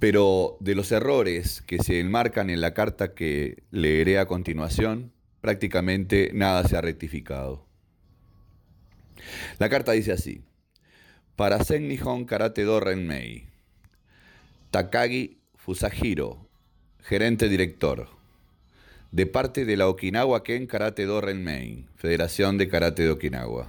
Pero 0.00 0.56
de 0.60 0.74
los 0.74 0.90
errores 0.92 1.60
que 1.60 1.78
se 1.78 2.00
enmarcan 2.00 2.48
en 2.48 2.62
la 2.62 2.72
carta 2.72 3.14
que 3.14 3.62
leeré 3.70 4.18
a 4.18 4.26
continuación, 4.26 5.12
prácticamente 5.42 6.30
nada 6.32 6.64
se 6.64 6.76
ha 6.76 6.80
rectificado. 6.80 7.66
La 9.58 9.68
carta 9.68 9.92
dice 9.92 10.12
así: 10.12 10.42
Para 11.36 11.62
Sen 11.62 11.86
Nihon 11.86 12.24
Karate 12.24 12.64
Do 12.64 12.80
Renmei, 12.80 13.50
Takagi 14.70 15.42
Fusahiro, 15.54 16.48
gerente 17.00 17.50
director, 17.50 18.08
de 19.12 19.26
parte 19.26 19.66
de 19.66 19.76
la 19.76 19.86
Okinawa 19.88 20.42
Ken 20.42 20.66
Karate 20.66 21.04
Do 21.04 21.20
Renmei, 21.20 21.86
Federación 21.96 22.56
de 22.56 22.68
Karate 22.68 23.02
de 23.02 23.10
Okinawa. 23.10 23.68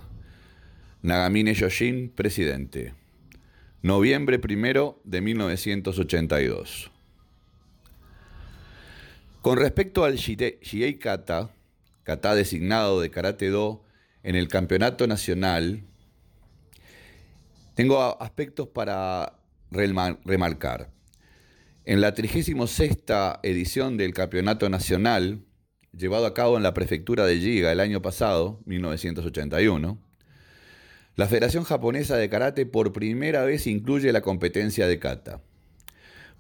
Nagamine 1.02 1.54
Yoshin, 1.56 2.10
presidente. 2.10 3.01
Noviembre 3.84 4.38
primero 4.38 5.02
de 5.06 5.22
1982. 5.22 6.92
Con 9.42 9.58
respecto 9.58 10.06
al 10.06 10.18
Shiei 10.18 11.00
Kata, 11.00 11.50
kata 12.04 12.36
designado 12.36 13.02
de 13.02 13.10
Karate 13.10 13.50
Do, 13.50 13.84
en 14.22 14.36
el 14.36 14.50
campeonato 14.50 15.08
nacional, 15.08 15.82
tengo 17.74 18.22
aspectos 18.22 18.68
para 18.68 19.40
remarcar. 19.72 20.92
En 21.84 22.02
la 22.02 22.14
36 22.14 22.56
edición 23.42 23.98
del 23.98 24.14
campeonato 24.14 24.70
nacional, 24.70 25.44
llevado 25.92 26.28
a 26.28 26.36
cabo 26.36 26.56
en 26.56 26.62
la 26.62 26.76
prefectura 26.76 27.26
de 27.26 27.40
Giga 27.40 27.72
el 27.72 27.80
año 27.80 28.00
pasado, 28.04 28.62
1981, 28.66 30.11
la 31.16 31.28
Federación 31.28 31.64
Japonesa 31.64 32.16
de 32.18 32.30
Karate 32.30 32.66
por 32.66 32.94
primera 32.94 33.44
vez 33.44 33.68
incluye 33.68 34.12
la 34.12 34.22
competencia 34.22 34.88
de 34.88 35.00
kata. 35.00 35.42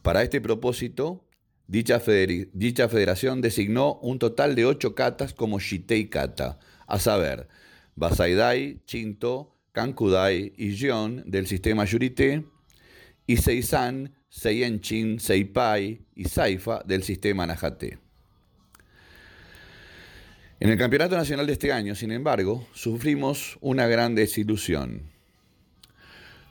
Para 0.02 0.23
este 0.23 0.41
propósito, 0.41 1.26
dicha, 1.68 1.99
federación 1.99 3.41
designó 3.41 3.95
un 4.02 4.18
total 4.18 4.56
de 4.56 4.65
ocho 4.65 4.95
katas 4.95 5.34
como 5.34 5.60
Shitei 5.60 6.10
Kata, 6.10 6.57
a 6.88 6.99
saber, 6.99 7.48
Basaidai, 7.95 8.81
Chinto, 8.85 9.56
Kankudai 9.73 10.53
y 10.57 10.76
Jion 10.76 11.23
del 11.26 11.48
sistema 11.48 11.85
Yurite, 11.85 12.45
y 13.27 13.38
Seisan, 13.38 14.15
Seienchin, 14.30 15.19
Seipai 15.19 16.02
y 16.15 16.26
Saifa 16.26 16.81
del 16.84 17.03
sistema 17.03 17.45
Najate. 17.45 17.99
En 20.61 20.69
el 20.69 20.77
Campeonato 20.77 21.17
Nacional 21.17 21.47
de 21.47 21.53
este 21.53 21.71
año, 21.71 21.95
sin 21.95 22.11
embargo, 22.11 22.67
sufrimos 22.71 23.57
una 23.61 23.88
gran 23.88 24.13
desilusión. 24.13 25.09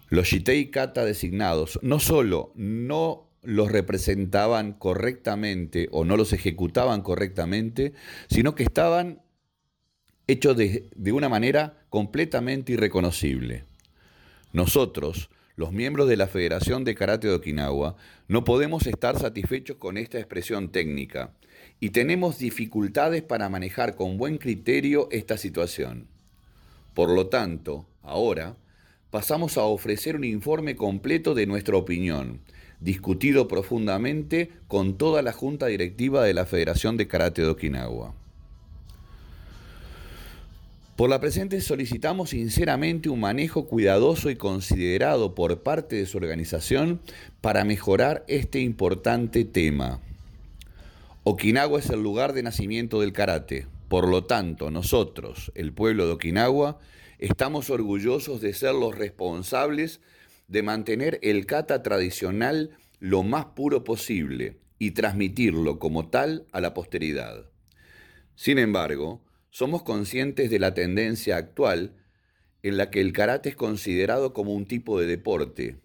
Los 0.09 0.27
Shitei 0.27 0.73
Kata 0.73 1.05
designados 1.05 1.79
no 1.81 2.01
solo 2.01 2.51
no 2.57 3.29
los 3.45 3.71
representaban 3.71 4.73
correctamente 4.73 5.89
o 5.93 6.05
no 6.05 6.17
los 6.17 6.33
ejecutaban 6.33 7.03
correctamente, 7.03 7.93
sino 8.29 8.57
que 8.57 8.65
estaban 8.65 9.23
hecho 10.27 10.55
de, 10.55 10.91
una 11.13 11.29
manera 11.29 11.85
completamente 11.89 12.73
irreconocible. 12.73 13.65
Nosotros, 14.53 15.31
los 15.55 15.71
miembros 15.71 16.09
de 16.09 16.17
la 16.17 16.27
Federación 16.27 16.83
de 16.83 16.97
Karate 16.97 17.29
de 17.29 17.35
Okinawa, 17.35 17.95
no 18.27 18.43
podemos 18.43 18.89
estar 18.89 19.17
satisfechos 19.21 19.77
con 19.77 19.97
esta 19.97 20.19
expresión 20.19 20.73
técnica 20.73 21.33
y 21.81 21.91
tenemos 21.91 22.39
dificultades 22.39 23.23
para 23.23 23.49
manejar 23.49 23.97
con 23.97 24.19
buen 24.19 24.37
criterio 24.37 25.09
esta 25.11 25.39
situación. 25.39 26.07
Por 26.95 27.09
lo 27.09 27.29
tanto, 27.29 27.87
ahora 28.03 28.57
pasamos 29.11 29.57
a 29.57 29.63
ofrecer 29.63 30.15
un 30.15 30.25
informe 30.25 30.77
completo 30.77 31.35
de 31.35 31.47
nuestra 31.47 31.77
opinión, 31.77 32.41
discutido 32.81 33.49
profundamente 33.49 34.51
con 34.69 34.99
toda 34.99 35.23
la 35.23 35.33
junta 35.33 35.67
directiva 35.67 36.23
de 36.23 36.35
la 36.35 36.45
Federación 36.45 36.99
de 36.99 37.09
Karate 37.09 37.43
de 37.43 37.49
Okinawa. 37.49 38.15
Por 40.97 41.09
la 41.09 41.19
presente 41.19 41.63
solicitamos 41.63 42.31
sinceramente 42.31 43.09
un 43.09 43.21
manejo 43.21 43.67
cuidadoso 43.67 44.29
y 44.29 44.37
considerado 44.37 45.35
por 45.35 45.63
parte 45.63 45.97
de 45.97 46.05
su 46.05 46.19
organización 46.19 47.01
para 47.41 47.65
mejorar 47.65 48.23
este 48.29 48.61
importante 48.61 49.47
tema. 49.47 50.01
Okinawa 51.23 51.79
es 51.79 51.91
el 51.91 52.03
lugar 52.03 52.33
de 52.33 52.43
nacimiento 52.43 53.03
del 53.03 53.13
karate. 53.13 53.67
Por 53.89 54.09
lo 54.09 54.25
tanto, 54.25 54.71
nosotros, 54.71 55.53
el 55.55 55.75
pueblo 55.75 56.07
de 56.07 56.13
Okinawa, 56.13 56.79
estamos 57.19 57.69
orgullosos 57.69 58.41
de 58.41 58.55
ser 58.55 58.75
los 58.75 58.97
responsables 58.97 60.01
de 60.49 60.63
mantener 60.63 61.19
el 61.23 61.45
kata 61.45 61.83
tradicional 61.83 62.71
lo 63.01 63.23
más 63.23 63.45
puro 63.45 63.85
posible 63.85 64.61
y 64.79 64.93
transmitirlo 64.93 65.79
como 65.79 66.09
tal 66.09 66.47
a 66.53 66.63
la 66.63 66.73
posteridad. 66.73 67.51
Sin 68.35 68.59
embargo, 68.59 69.23
somos 69.51 69.83
conscientes 69.83 70.49
de 70.49 70.59
la 70.59 70.73
tendencia 70.73 71.37
actual 71.37 71.97
en 72.63 72.79
la 72.79 72.91
que 72.91 73.03
el 73.03 73.13
karate 73.13 73.51
es 73.51 73.57
considerado 73.57 74.33
como 74.33 74.55
un 74.55 74.65
tipo 74.65 74.99
de 74.99 75.07
deporte, 75.07 75.77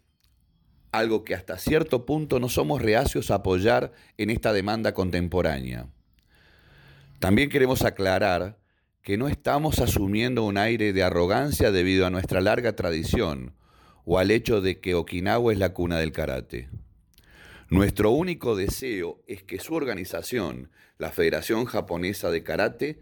algo 0.97 1.23
que 1.23 1.35
hasta 1.35 1.57
cierto 1.57 2.05
punto 2.05 2.39
no 2.39 2.49
somos 2.49 2.81
reacios 2.81 3.31
a 3.31 3.35
apoyar 3.35 3.91
en 4.17 4.29
esta 4.29 4.53
demanda 4.53 4.93
contemporánea. 4.93 5.87
También 7.19 7.49
queremos 7.49 7.83
aclarar 7.83 8.57
que 9.01 9.17
no 9.17 9.27
estamos 9.27 9.79
asumiendo 9.79 10.43
un 10.43 10.57
aire 10.57 10.91
de 10.91 11.03
arrogancia 11.03 11.71
debido 11.71 12.05
a 12.05 12.09
nuestra 12.09 12.41
larga 12.41 12.75
tradición 12.75 13.53
o 14.03 14.19
al 14.19 14.31
hecho 14.31 14.61
de 14.61 14.79
que 14.79 14.95
Okinawa 14.95 15.53
es 15.53 15.59
la 15.59 15.73
cuna 15.73 15.99
del 15.99 16.11
karate. 16.11 16.69
Nuestro 17.69 18.11
único 18.11 18.55
deseo 18.55 19.23
es 19.27 19.43
que 19.43 19.59
su 19.59 19.73
organización, 19.73 20.69
la 20.97 21.11
Federación 21.11 21.65
Japonesa 21.65 22.29
de 22.29 22.43
Karate, 22.43 22.99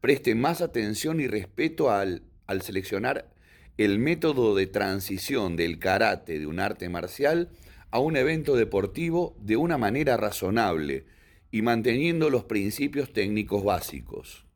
preste 0.00 0.34
más 0.36 0.60
atención 0.60 1.20
y 1.20 1.26
respeto 1.26 1.90
al, 1.90 2.22
al 2.46 2.62
seleccionar 2.62 3.28
el 3.78 3.98
método 3.98 4.54
de 4.54 4.66
transición 4.66 5.56
del 5.56 5.78
karate 5.78 6.38
de 6.38 6.46
un 6.46 6.60
arte 6.60 6.88
marcial 6.88 7.50
a 7.90 7.98
un 7.98 8.16
evento 8.16 8.56
deportivo 8.56 9.36
de 9.40 9.56
una 9.56 9.76
manera 9.78 10.16
razonable 10.16 11.04
y 11.50 11.62
manteniendo 11.62 12.30
los 12.30 12.44
principios 12.44 13.12
técnicos 13.12 13.64
básicos. 13.64 14.46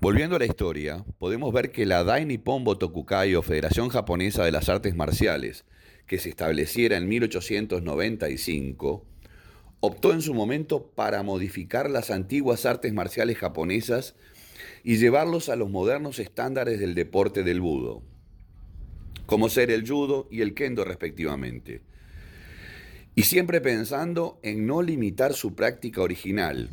Volviendo 0.00 0.36
a 0.36 0.38
la 0.38 0.46
historia, 0.46 1.04
podemos 1.18 1.52
ver 1.52 1.72
que 1.72 1.84
la 1.84 2.04
Dai 2.04 2.24
Nippon 2.24 2.64
Botokukai 2.64 3.34
o 3.34 3.42
Federación 3.42 3.90
Japonesa 3.90 4.44
de 4.44 4.52
las 4.52 4.70
Artes 4.70 4.96
Marciales, 4.96 5.66
que 6.06 6.18
se 6.18 6.30
estableciera 6.30 6.96
en 6.96 7.06
1895, 7.06 9.04
optó 9.80 10.12
en 10.12 10.22
su 10.22 10.32
momento 10.32 10.86
para 10.94 11.22
modificar 11.22 11.90
las 11.90 12.10
antiguas 12.10 12.64
artes 12.66 12.94
marciales 12.94 13.36
japonesas 13.36 14.14
y 14.82 14.96
llevarlos 14.96 15.48
a 15.48 15.56
los 15.56 15.70
modernos 15.70 16.18
estándares 16.18 16.80
del 16.80 16.94
deporte 16.94 17.42
del 17.42 17.60
budo, 17.60 18.02
como 19.26 19.48
ser 19.48 19.70
el 19.70 19.88
judo 19.88 20.28
y 20.30 20.40
el 20.40 20.54
kendo 20.54 20.84
respectivamente. 20.84 21.82
Y 23.14 23.22
siempre 23.22 23.60
pensando 23.60 24.38
en 24.42 24.66
no 24.66 24.82
limitar 24.82 25.34
su 25.34 25.54
práctica 25.54 26.00
original, 26.00 26.70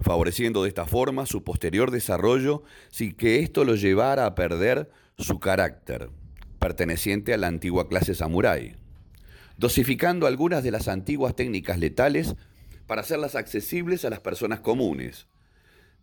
favoreciendo 0.00 0.62
de 0.62 0.68
esta 0.68 0.86
forma 0.86 1.26
su 1.26 1.44
posterior 1.44 1.90
desarrollo 1.90 2.62
sin 2.90 3.14
que 3.14 3.40
esto 3.40 3.64
lo 3.64 3.74
llevara 3.74 4.26
a 4.26 4.34
perder 4.34 4.90
su 5.18 5.38
carácter, 5.40 6.10
perteneciente 6.58 7.34
a 7.34 7.36
la 7.36 7.46
antigua 7.48 7.88
clase 7.88 8.14
samurái, 8.14 8.76
dosificando 9.56 10.26
algunas 10.26 10.62
de 10.62 10.70
las 10.70 10.88
antiguas 10.88 11.36
técnicas 11.36 11.78
letales 11.78 12.36
para 12.86 13.02
hacerlas 13.02 13.34
accesibles 13.34 14.04
a 14.04 14.10
las 14.10 14.20
personas 14.20 14.60
comunes. 14.60 15.26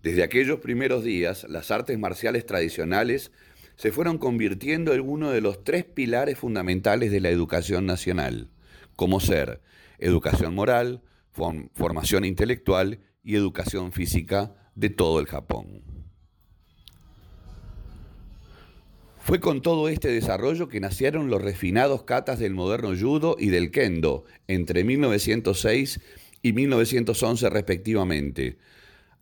Desde 0.03 0.23
aquellos 0.23 0.59
primeros 0.59 1.03
días, 1.03 1.45
las 1.47 1.69
artes 1.69 1.97
marciales 1.99 2.45
tradicionales 2.45 3.31
se 3.75 3.91
fueron 3.91 4.17
convirtiendo 4.17 4.93
en 4.93 5.01
uno 5.01 5.31
de 5.31 5.41
los 5.41 5.63
tres 5.63 5.85
pilares 5.85 6.39
fundamentales 6.39 7.11
de 7.11 7.19
la 7.19 7.29
educación 7.29 7.85
nacional, 7.85 8.49
como 8.95 9.19
ser 9.19 9.61
educación 9.99 10.55
moral, 10.55 11.03
formación 11.31 12.25
intelectual 12.25 12.99
y 13.23 13.35
educación 13.35 13.91
física 13.91 14.55
de 14.75 14.89
todo 14.89 15.19
el 15.19 15.27
Japón. 15.27 15.83
Fue 19.19 19.39
con 19.39 19.61
todo 19.61 19.87
este 19.87 20.07
desarrollo 20.09 20.67
que 20.67 20.79
nacieron 20.79 21.29
los 21.29 21.43
refinados 21.43 22.03
katas 22.03 22.39
del 22.39 22.55
moderno 22.55 22.95
judo 22.99 23.35
y 23.39 23.49
del 23.49 23.69
kendo 23.69 24.25
entre 24.47 24.83
1906 24.83 26.01
y 26.41 26.53
1911 26.53 27.49
respectivamente, 27.51 28.57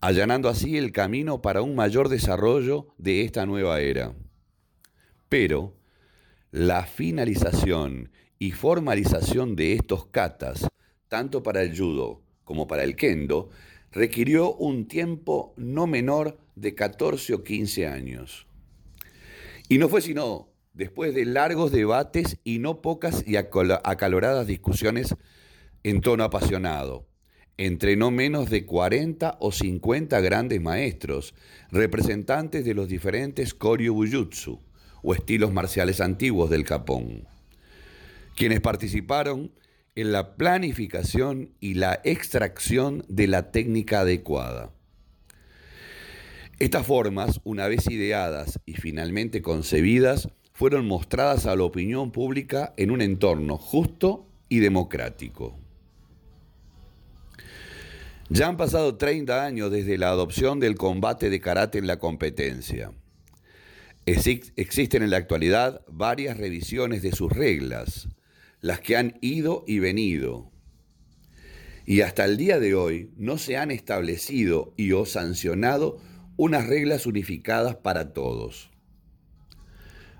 allanando 0.01 0.49
así 0.49 0.77
el 0.77 0.91
camino 0.91 1.41
para 1.41 1.61
un 1.61 1.75
mayor 1.75 2.09
desarrollo 2.09 2.87
de 2.97 3.23
esta 3.23 3.45
nueva 3.45 3.81
era. 3.81 4.13
Pero 5.27 5.75
la 6.51 6.85
finalización 6.85 8.11
y 8.39 8.51
formalización 8.51 9.55
de 9.55 9.73
estos 9.73 10.07
katas, 10.07 10.67
tanto 11.07 11.43
para 11.43 11.61
el 11.61 11.77
judo 11.77 12.21
como 12.43 12.67
para 12.67 12.83
el 12.83 12.95
kendo, 12.95 13.49
requirió 13.91 14.53
un 14.53 14.87
tiempo 14.87 15.53
no 15.57 15.87
menor 15.87 16.39
de 16.55 16.75
14 16.75 17.33
o 17.33 17.43
15 17.43 17.87
años. 17.87 18.47
Y 19.67 19.77
no 19.77 19.89
fue 19.89 20.01
sino 20.01 20.49
después 20.73 21.13
de 21.13 21.25
largos 21.25 21.71
debates 21.71 22.39
y 22.43 22.59
no 22.59 22.81
pocas 22.81 23.23
y 23.27 23.35
acaloradas 23.35 24.47
discusiones 24.47 25.15
en 25.83 26.01
tono 26.01 26.23
apasionado, 26.23 27.08
entre 27.59 27.97
no 27.97 28.09
menos 28.09 28.49
de 28.49 28.65
40 28.65 29.35
o 29.41 29.51
50 29.51 30.21
grandes 30.21 30.61
maestros, 30.61 31.35
representantes 31.71 32.63
de 32.63 32.73
los 32.73 32.87
diferentes 32.87 33.53
Koryu 33.53 33.93
Bujutsu, 33.93 34.61
o 35.03 35.13
estilos 35.13 35.51
marciales 35.51 35.99
antiguos 35.99 36.49
del 36.49 36.63
Japón, 36.63 37.27
quienes 38.37 38.61
participaron 38.61 39.51
en 39.95 40.13
la 40.13 40.37
planificación 40.37 41.51
y 41.59 41.73
la 41.73 41.99
extracción 42.05 43.03
de 43.09 43.27
la 43.27 43.51
técnica 43.51 44.01
adecuada. 44.01 44.71
Estas 46.59 46.87
formas, 46.87 47.41
una 47.43 47.67
vez 47.67 47.89
ideadas 47.91 48.61
y 48.65 48.75
finalmente 48.75 49.41
concebidas, 49.41 50.29
fueron 50.53 50.87
mostradas 50.87 51.45
a 51.45 51.57
la 51.57 51.63
opinión 51.63 52.11
pública 52.11 52.73
en 52.77 52.91
un 52.91 53.01
entorno 53.01 53.57
justo 53.57 54.29
y 54.47 54.59
democrático. 54.59 55.58
Ya 58.31 58.47
han 58.47 58.57
pasado 58.57 58.95
30 58.95 59.43
años 59.43 59.71
desde 59.71 59.97
la 59.97 60.09
adopción 60.09 60.59
del 60.59 60.75
combate 60.75 61.31
de 61.31 61.41
karate 61.41 61.79
en 61.79 61.87
la 61.87 61.97
competencia. 61.97 62.91
Existen 64.05 65.01
en 65.01 65.09
la 65.09 65.17
actualidad 65.17 65.81
varias 65.87 66.37
revisiones 66.37 67.01
de 67.01 67.11
sus 67.11 67.31
reglas, 67.31 68.07
las 68.61 68.81
que 68.81 68.97
han 68.97 69.17
ido 69.21 69.63
y 69.67 69.79
venido. 69.79 70.51
Y 71.87 72.01
hasta 72.01 72.23
el 72.23 72.37
día 72.37 72.59
de 72.59 72.75
hoy 72.75 73.11
no 73.17 73.39
se 73.39 73.57
han 73.57 73.71
establecido 73.71 74.75
y 74.77 74.91
o 74.91 75.07
sancionado 75.07 75.97
unas 76.37 76.67
reglas 76.67 77.07
unificadas 77.07 77.77
para 77.77 78.13
todos. 78.13 78.69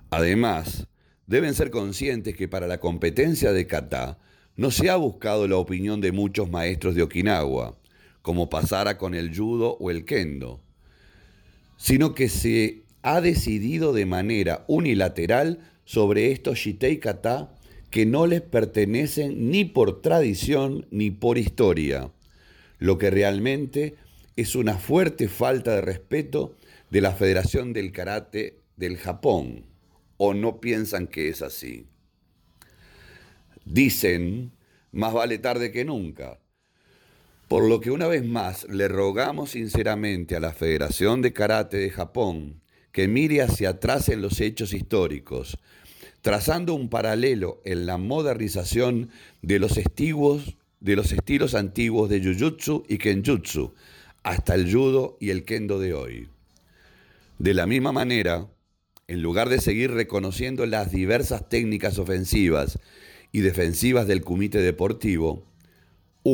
Además, 0.10 0.88
deben 1.28 1.54
ser 1.54 1.70
conscientes 1.70 2.36
que 2.36 2.48
para 2.48 2.66
la 2.66 2.80
competencia 2.80 3.54
de 3.54 3.68
kata 3.68 4.18
no 4.56 4.72
se 4.72 4.90
ha 4.90 4.96
buscado 4.96 5.48
la 5.48 5.58
opinión 5.58 6.02
de 6.02 6.12
muchos 6.12 6.50
maestros 6.50 6.96
de 6.96 7.04
Okinawa, 7.04 7.78
como 8.22 8.50
pasara 8.50 8.98
con 8.98 9.16
el 9.16 9.36
judo 9.36 9.78
o 9.80 9.92
el 9.92 10.06
kendo, 10.06 10.62
sino 11.78 12.14
que 12.14 12.30
se 12.30 12.84
ha 13.02 13.22
decidido 13.22 13.94
de 13.94 14.06
manera 14.06 14.66
unilateral 14.68 15.60
sobre 15.86 16.32
estos 16.32 16.60
shitei 16.60 17.00
kata 17.00 17.56
que 17.90 18.06
no 18.06 18.28
les 18.28 18.42
pertenecen 18.42 19.50
ni 19.50 19.66
por 19.66 20.02
tradición 20.02 20.86
ni 20.92 21.10
por 21.12 21.38
historia, 21.38 22.12
lo 22.78 22.98
que 22.98 23.10
realmente 23.10 23.96
es 24.36 24.56
una 24.56 24.78
fuerte 24.78 25.28
falta 25.28 25.76
de 25.76 25.82
respeto 25.82 26.56
de 26.92 27.02
la 27.02 27.14
Federación 27.14 27.74
del 27.74 27.92
Karate 27.92 28.60
del 28.78 28.98
Japón, 28.98 29.66
o 30.18 30.34
no 30.34 30.60
piensan 30.60 31.08
que 31.08 31.30
es 31.30 31.42
así. 31.42 31.88
Dicen, 33.66 34.52
más 34.92 35.14
vale 35.14 35.38
tarde 35.38 35.72
que 35.72 35.86
nunca, 35.86 36.40
por 37.50 37.68
lo 37.68 37.82
que 37.82 37.90
una 37.90 38.08
vez 38.08 38.24
más 38.24 38.66
le 38.70 38.88
rogamos 38.88 39.50
sinceramente 39.52 40.36
a 40.36 40.40
la 40.40 40.54
Federación 40.54 41.24
de 41.24 41.34
Karate 41.34 41.78
de 41.78 41.90
Japón 41.90 42.62
que 42.92 43.08
mire 43.08 43.42
hacia 43.42 43.70
atrás 43.70 44.08
en 44.10 44.22
los 44.22 44.40
hechos 44.40 44.72
históricos, 44.72 45.58
trazando 46.22 46.76
un 46.76 46.90
paralelo 46.90 47.60
en 47.66 47.88
la 47.88 47.98
modernización 47.98 49.10
de 49.42 49.58
los, 49.58 49.78
estilos 49.78 51.56
antiguos 51.56 52.10
de 52.10 52.24
Jujutsu 52.24 52.84
y 52.88 53.00
Kenjutsu, 53.00 53.74
hasta 54.22 54.54
el 54.54 54.72
judo 54.72 55.18
y 55.20 55.32
el 55.32 55.44
kendo 55.44 55.80
de 55.80 55.96
hoy. 55.96 56.30
De 57.40 57.56
la 57.56 57.66
misma 57.66 57.92
manera, 57.92 58.48
en 59.08 59.24
lugar 59.24 59.50
de 59.50 59.60
seguir 59.60 59.92
reconociendo 59.92 60.68
las 60.68 60.92
diversas 60.92 61.50
técnicas 61.50 61.98
ofensivas 61.98 62.78
y 63.32 63.40
defensivas 63.40 64.06
del 64.06 64.24
comité 64.24 64.60
deportivo, 64.60 65.50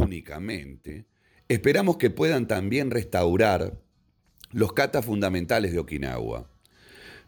únicamente, 0.03 1.05
esperamos 1.47 1.97
que 1.97 2.09
puedan 2.09 2.47
también 2.47 2.91
restaurar 2.91 3.80
los 4.51 4.73
katas 4.73 5.05
fundamentales 5.05 5.73
de 5.73 5.80
Okinawa, 5.80 6.49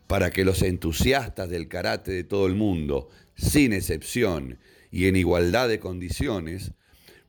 para 0.08 0.32
que 0.32 0.46
los 0.46 0.62
entusiastas 0.62 1.50
del 1.50 1.68
karate 1.68 2.12
de 2.12 2.24
todo 2.24 2.48
el 2.48 2.56
mundo, 2.56 3.10
sin 3.36 3.74
excepción 3.74 4.60
y 4.92 5.08
en 5.08 5.16
igualdad 5.16 5.68
de 5.68 5.80
condiciones, 5.80 6.72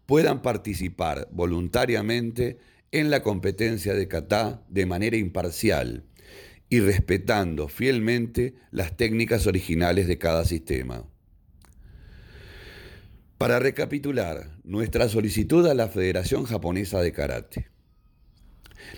puedan 0.07 0.43
participar 0.43 1.29
voluntariamente 1.33 2.59
en 2.93 3.11
la 3.11 3.23
competencia 3.23 3.95
de 3.95 4.09
kata 4.09 4.63
de 4.69 4.87
manera 4.87 5.17
imparcial 5.17 6.05
y 6.71 6.81
respetando 6.81 7.69
fielmente 7.69 8.55
las 8.71 8.97
técnicas 8.97 9.47
originales 9.47 10.07
de 10.07 10.19
cada 10.19 10.45
sistema. 10.45 11.05
Para 13.39 13.61
recapitular, 13.61 14.51
nuestra 14.65 15.09
solicitud 15.09 15.65
a 15.69 15.75
la 15.75 15.87
Federación 15.87 16.43
Japonesa 16.43 17.01
de 17.01 17.13
Karate. 17.13 17.69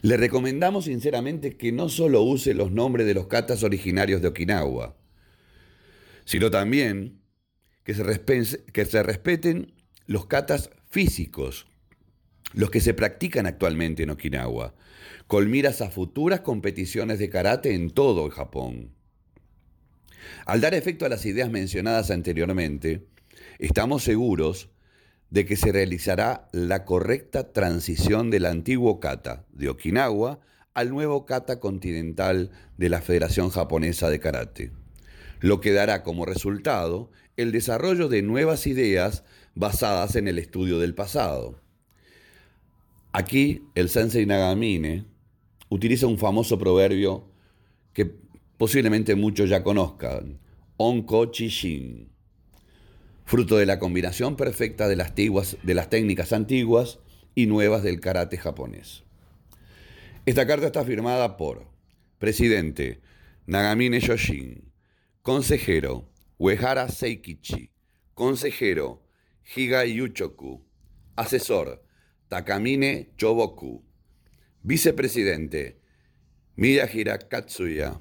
Le 0.01 0.17
recomendamos 0.17 0.87
sinceramente 0.87 1.59
que 1.59 1.73
no 1.73 1.91
solo 1.91 2.23
use 2.23 2.55
los 2.55 2.73
nombres 2.73 3.07
de 3.07 3.13
los 3.13 3.27
katas 3.27 3.63
originarios 3.63 4.23
de 4.23 4.29
Okinawa, 4.29 4.97
sino 6.25 6.51
también 6.51 7.21
que 7.85 7.93
se, 7.93 9.03
respeten 9.03 9.75
los 10.07 10.25
katas 10.25 10.71
físicos, 10.89 11.67
los 12.55 12.71
que 12.71 12.81
se 12.81 12.95
practican 12.95 13.45
actualmente 13.45 14.05
en 14.05 14.11
Okinawa, 14.11 14.75
con 15.27 15.51
miras 15.51 15.83
a 15.83 15.91
futuras 15.91 16.41
competiciones 16.41 17.19
de 17.19 17.29
karate 17.29 17.75
en 17.75 17.91
todo 17.91 18.25
el 18.25 18.33
Japón. 18.33 18.95
Al 20.47 20.63
dar 20.63 20.73
efecto 20.73 21.05
a 21.05 21.11
las 21.11 21.27
ideas 21.27 21.51
mencionadas 21.51 22.11
anteriormente, 22.11 23.07
estamos 23.61 24.03
seguros 24.03 24.71
de 25.29 25.45
que 25.45 25.55
se 25.55 25.71
realizará 25.71 26.49
la 26.53 26.85
correcta 26.85 27.53
transición 27.53 28.31
del 28.31 28.47
antiguo 28.47 29.01
kata 29.01 29.45
de 29.53 29.69
Okinawa 29.69 30.41
al 30.73 30.89
nuevo 30.89 31.27
kata 31.27 31.61
continental 31.61 32.51
de 32.79 32.89
la 32.89 33.03
Federación 33.03 33.51
Japonesa 33.51 34.09
de 34.09 34.19
Karate, 34.19 34.73
lo 35.41 35.61
que 35.61 35.73
dará 35.73 36.03
como 36.03 36.25
resultado 36.25 37.11
el 37.37 37.53
desarrollo 37.53 38.09
de 38.09 38.23
nuevas 38.23 38.67
ideas 38.67 39.25
basadas 39.55 40.17
en 40.17 40.27
el 40.27 40.39
estudio 40.39 40.79
del 40.79 40.95
pasado. 40.95 41.61
Aquí 43.13 43.63
el 43.75 43.89
sensei 43.91 44.25
Nagamine 44.25 45.05
utiliza 45.69 46.07
un 46.07 46.19
famoso 46.19 46.59
proverbio 46.59 47.29
que 47.93 48.11
posiblemente 48.57 49.17
muchos 49.17 49.51
ya 49.51 49.63
conozcan, 49.63 50.39
Onko 50.77 51.27
Chishin, 51.27 52.10
fruto 53.31 53.59
de 53.59 53.65
la 53.65 53.79
combinación 53.79 54.35
perfecta 54.35 54.89
de 54.89 54.97
las, 54.97 55.15
de 55.15 55.75
las 55.75 55.89
técnicas 55.89 56.33
antiguas 56.33 56.99
y 57.37 57.47
nuevas 57.47 57.85
del 57.85 58.01
karate 58.01 58.37
japonés. 58.37 59.05
Esta 60.27 60.49
carta 60.49 60.67
está 60.67 60.85
firmada 60.85 61.37
por 61.37 61.69
presidente 62.19 63.01
Nagamine 63.47 64.01
Yoshin, 64.01 64.73
consejero 65.23 66.11
Uehara 66.39 66.89
Seikichi, 66.89 67.71
consejero 68.15 69.07
Higa 69.55 69.85
Yuchoku. 69.85 70.67
Asesor, 71.15 71.85
Takamine 72.29 73.13
Choboku. 73.17 73.85
Vicepresidente, 74.65 75.79
Miyahira 76.57 77.17
Katsuya. 77.17 78.01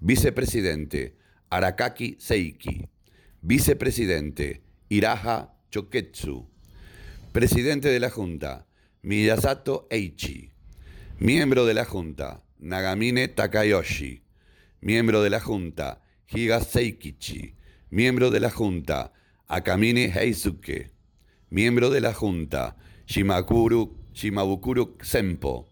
Vicepresidente, 0.00 1.16
Arakaki 1.48 2.16
Seiki. 2.18 2.88
Vicepresidente, 3.46 4.62
Iraha 4.88 5.54
Choketsu. 5.70 6.48
Presidente 7.30 7.90
de 7.90 8.00
la 8.00 8.08
Junta, 8.08 8.66
Miyasato 9.02 9.86
Eichi. 9.90 10.50
Miembro 11.18 11.66
de 11.66 11.74
la 11.74 11.84
Junta, 11.84 12.42
Nagamine 12.60 13.28
Takayoshi. 13.28 14.22
Miembro 14.80 15.20
de 15.22 15.28
la 15.28 15.40
Junta, 15.40 16.00
Higa 16.26 16.60
Seikichi. 16.60 17.54
Miembro 17.90 18.30
de 18.30 18.40
la 18.40 18.48
Junta, 18.48 19.12
Akamine 19.46 20.06
Heisuke. 20.06 20.92
Miembro 21.50 21.90
de 21.90 22.00
la 22.00 22.14
Junta, 22.14 22.76
Shimakuru, 23.04 23.94
Shimabukuru 24.14 24.96
Senpo. 25.02 25.68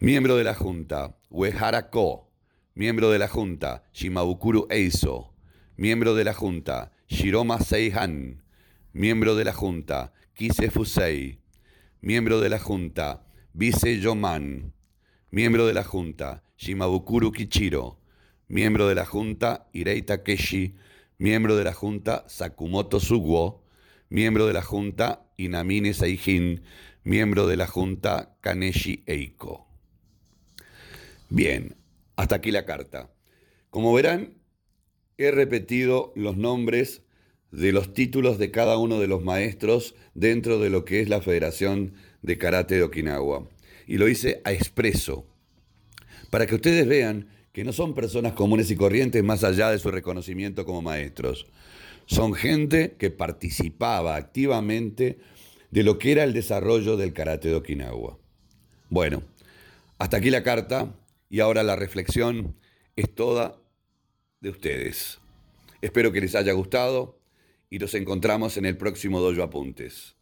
Miembro 0.00 0.36
de 0.36 0.44
la 0.44 0.54
Junta, 0.54 1.14
Uehara 1.28 1.90
Ko. 1.90 2.30
Miembro 2.74 3.10
de 3.10 3.18
la 3.18 3.28
Junta, 3.28 3.84
Shimabukuru 3.92 4.66
Eiso. 4.70 5.33
Miembro 5.76 6.14
de 6.14 6.22
la 6.22 6.34
Junta, 6.34 6.92
Shiroma 7.08 7.58
Seihan. 7.58 8.44
Miembro 8.92 9.34
de 9.34 9.44
la 9.44 9.52
Junta, 9.52 10.12
Kise 10.32 10.70
Fusei. 10.70 11.40
Miembro 12.00 12.40
de 12.40 12.48
la 12.48 12.60
Junta, 12.60 13.26
Vice 13.52 13.98
Yoman. 13.98 14.72
Miembro 15.32 15.66
de 15.66 15.74
la 15.74 15.82
Junta, 15.82 16.44
Shimabukuru 16.56 17.32
Kichiro. 17.32 17.98
Miembro 18.46 18.86
de 18.86 18.94
la 18.94 19.04
Junta, 19.04 19.68
Irei 19.72 20.02
Takeshi. 20.02 20.76
Miembro 21.18 21.56
de 21.56 21.64
la 21.64 21.72
Junta, 21.72 22.24
Sakumoto 22.28 23.00
Suguo. 23.00 23.64
Miembro 24.10 24.46
de 24.46 24.52
la 24.52 24.62
Junta, 24.62 25.26
Inamine 25.38 25.92
Seijin. 25.92 26.62
Miembro 27.02 27.48
de 27.48 27.56
la 27.56 27.66
Junta, 27.66 28.36
Kaneshi 28.40 29.02
Eiko. 29.06 29.66
Bien, 31.30 31.74
hasta 32.14 32.36
aquí 32.36 32.52
la 32.52 32.64
carta. 32.64 33.10
Como 33.70 33.92
verán, 33.92 34.43
he 35.18 35.30
repetido 35.30 36.12
los 36.16 36.36
nombres 36.36 37.02
de 37.50 37.72
los 37.72 37.94
títulos 37.94 38.38
de 38.38 38.50
cada 38.50 38.78
uno 38.78 38.98
de 38.98 39.06
los 39.06 39.22
maestros 39.22 39.94
dentro 40.14 40.58
de 40.58 40.70
lo 40.70 40.84
que 40.84 41.00
es 41.00 41.08
la 41.08 41.20
Federación 41.20 41.94
de 42.22 42.36
Karate 42.36 42.76
de 42.76 42.82
Okinawa. 42.82 43.48
Y 43.86 43.98
lo 43.98 44.08
hice 44.08 44.40
a 44.44 44.52
expreso, 44.52 45.26
para 46.30 46.46
que 46.46 46.56
ustedes 46.56 46.86
vean 46.86 47.28
que 47.52 47.62
no 47.62 47.72
son 47.72 47.94
personas 47.94 48.32
comunes 48.32 48.70
y 48.70 48.76
corrientes 48.76 49.22
más 49.22 49.44
allá 49.44 49.70
de 49.70 49.78
su 49.78 49.90
reconocimiento 49.90 50.64
como 50.64 50.82
maestros. 50.82 51.46
Son 52.06 52.34
gente 52.34 52.96
que 52.98 53.10
participaba 53.10 54.16
activamente 54.16 55.18
de 55.70 55.82
lo 55.84 55.98
que 55.98 56.12
era 56.12 56.24
el 56.24 56.32
desarrollo 56.32 56.96
del 56.96 57.12
karate 57.12 57.48
de 57.48 57.54
Okinawa. 57.54 58.18
Bueno, 58.90 59.22
hasta 59.98 60.16
aquí 60.16 60.30
la 60.30 60.42
carta 60.42 60.96
y 61.30 61.40
ahora 61.40 61.62
la 61.62 61.76
reflexión 61.76 62.56
es 62.96 63.14
toda 63.14 63.60
de 64.44 64.50
ustedes. 64.50 65.18
Espero 65.80 66.12
que 66.12 66.20
les 66.20 66.34
haya 66.34 66.52
gustado 66.52 67.18
y 67.70 67.78
nos 67.78 67.94
encontramos 67.94 68.58
en 68.58 68.66
el 68.66 68.76
próximo 68.76 69.18
Dojo 69.20 69.42
Apuntes. 69.42 70.16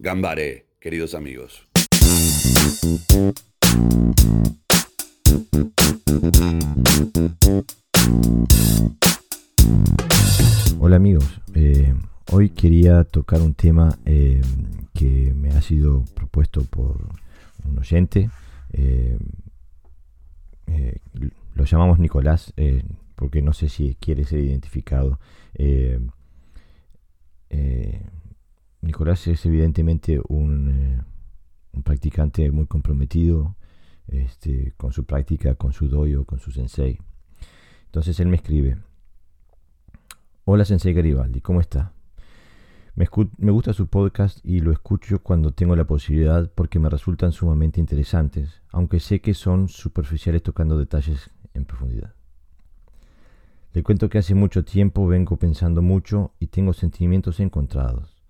Gambaré, 0.00 0.66
queridos 0.80 1.14
amigos. 1.14 1.68
Hola 10.80 10.96
amigos, 10.96 11.40
eh, 11.54 11.94
hoy 12.32 12.50
quería 12.50 13.04
tocar 13.04 13.40
un 13.40 13.54
tema 13.54 13.96
eh, 14.04 14.42
que 14.94 15.32
me 15.32 15.50
ha 15.50 15.62
sido 15.62 16.04
propuesto 16.16 16.64
por 16.64 16.96
un 17.64 17.78
oyente. 17.78 18.30
Eh, 18.72 19.16
lo 21.54 21.64
llamamos 21.64 22.00
Nicolás 22.00 22.52
porque 23.14 23.42
no 23.42 23.52
sé 23.52 23.68
si 23.68 23.94
quiere 23.96 24.24
ser 24.24 24.40
identificado. 24.40 25.18
Nicolás 28.84 29.26
es 29.26 29.44
evidentemente 29.46 30.20
un, 30.28 31.04
un 31.72 31.82
practicante 31.82 32.50
muy 32.50 32.66
comprometido 32.66 33.56
este, 34.06 34.72
con 34.76 34.92
su 34.92 35.04
práctica, 35.04 35.54
con 35.54 35.72
su 35.72 35.88
doyo, 35.88 36.24
con 36.24 36.38
su 36.38 36.50
sensei. 36.50 36.98
Entonces 37.86 38.18
él 38.20 38.28
me 38.28 38.36
escribe, 38.36 38.76
hola 40.44 40.64
sensei 40.64 40.92
Garibaldi, 40.92 41.40
¿cómo 41.40 41.60
está? 41.60 41.92
Me, 42.94 43.08
me, 43.38 43.50
gusta 43.50 43.72
su 43.72 43.88
podcast 43.88 44.38
y 44.44 44.60
lo 44.60 44.70
escucho 44.70 45.20
cuando 45.20 45.52
tengo 45.52 45.74
la 45.74 45.84
posibilidad 45.84 46.50
porque 46.54 46.78
me 46.78 46.88
resultan 46.88 47.32
sumamente 47.32 47.80
interesantes, 47.80 48.62
aunque 48.70 49.00
sé 49.00 49.20
que 49.20 49.34
son 49.34 49.68
superficiales 49.68 50.42
tocando 50.42 50.78
detalles 50.78 51.30
en 51.54 51.64
profundidad. 51.64 52.14
Le 53.74 53.82
cuento 53.82 54.08
que 54.08 54.18
hace 54.18 54.36
mucho 54.36 54.64
tiempo 54.64 55.08
vengo 55.08 55.36
pensando 55.36 55.82
mucho 55.82 56.32
y 56.38 56.46
tengo 56.46 56.72
sentimientos 56.72 57.40
encontrados. 57.40 58.22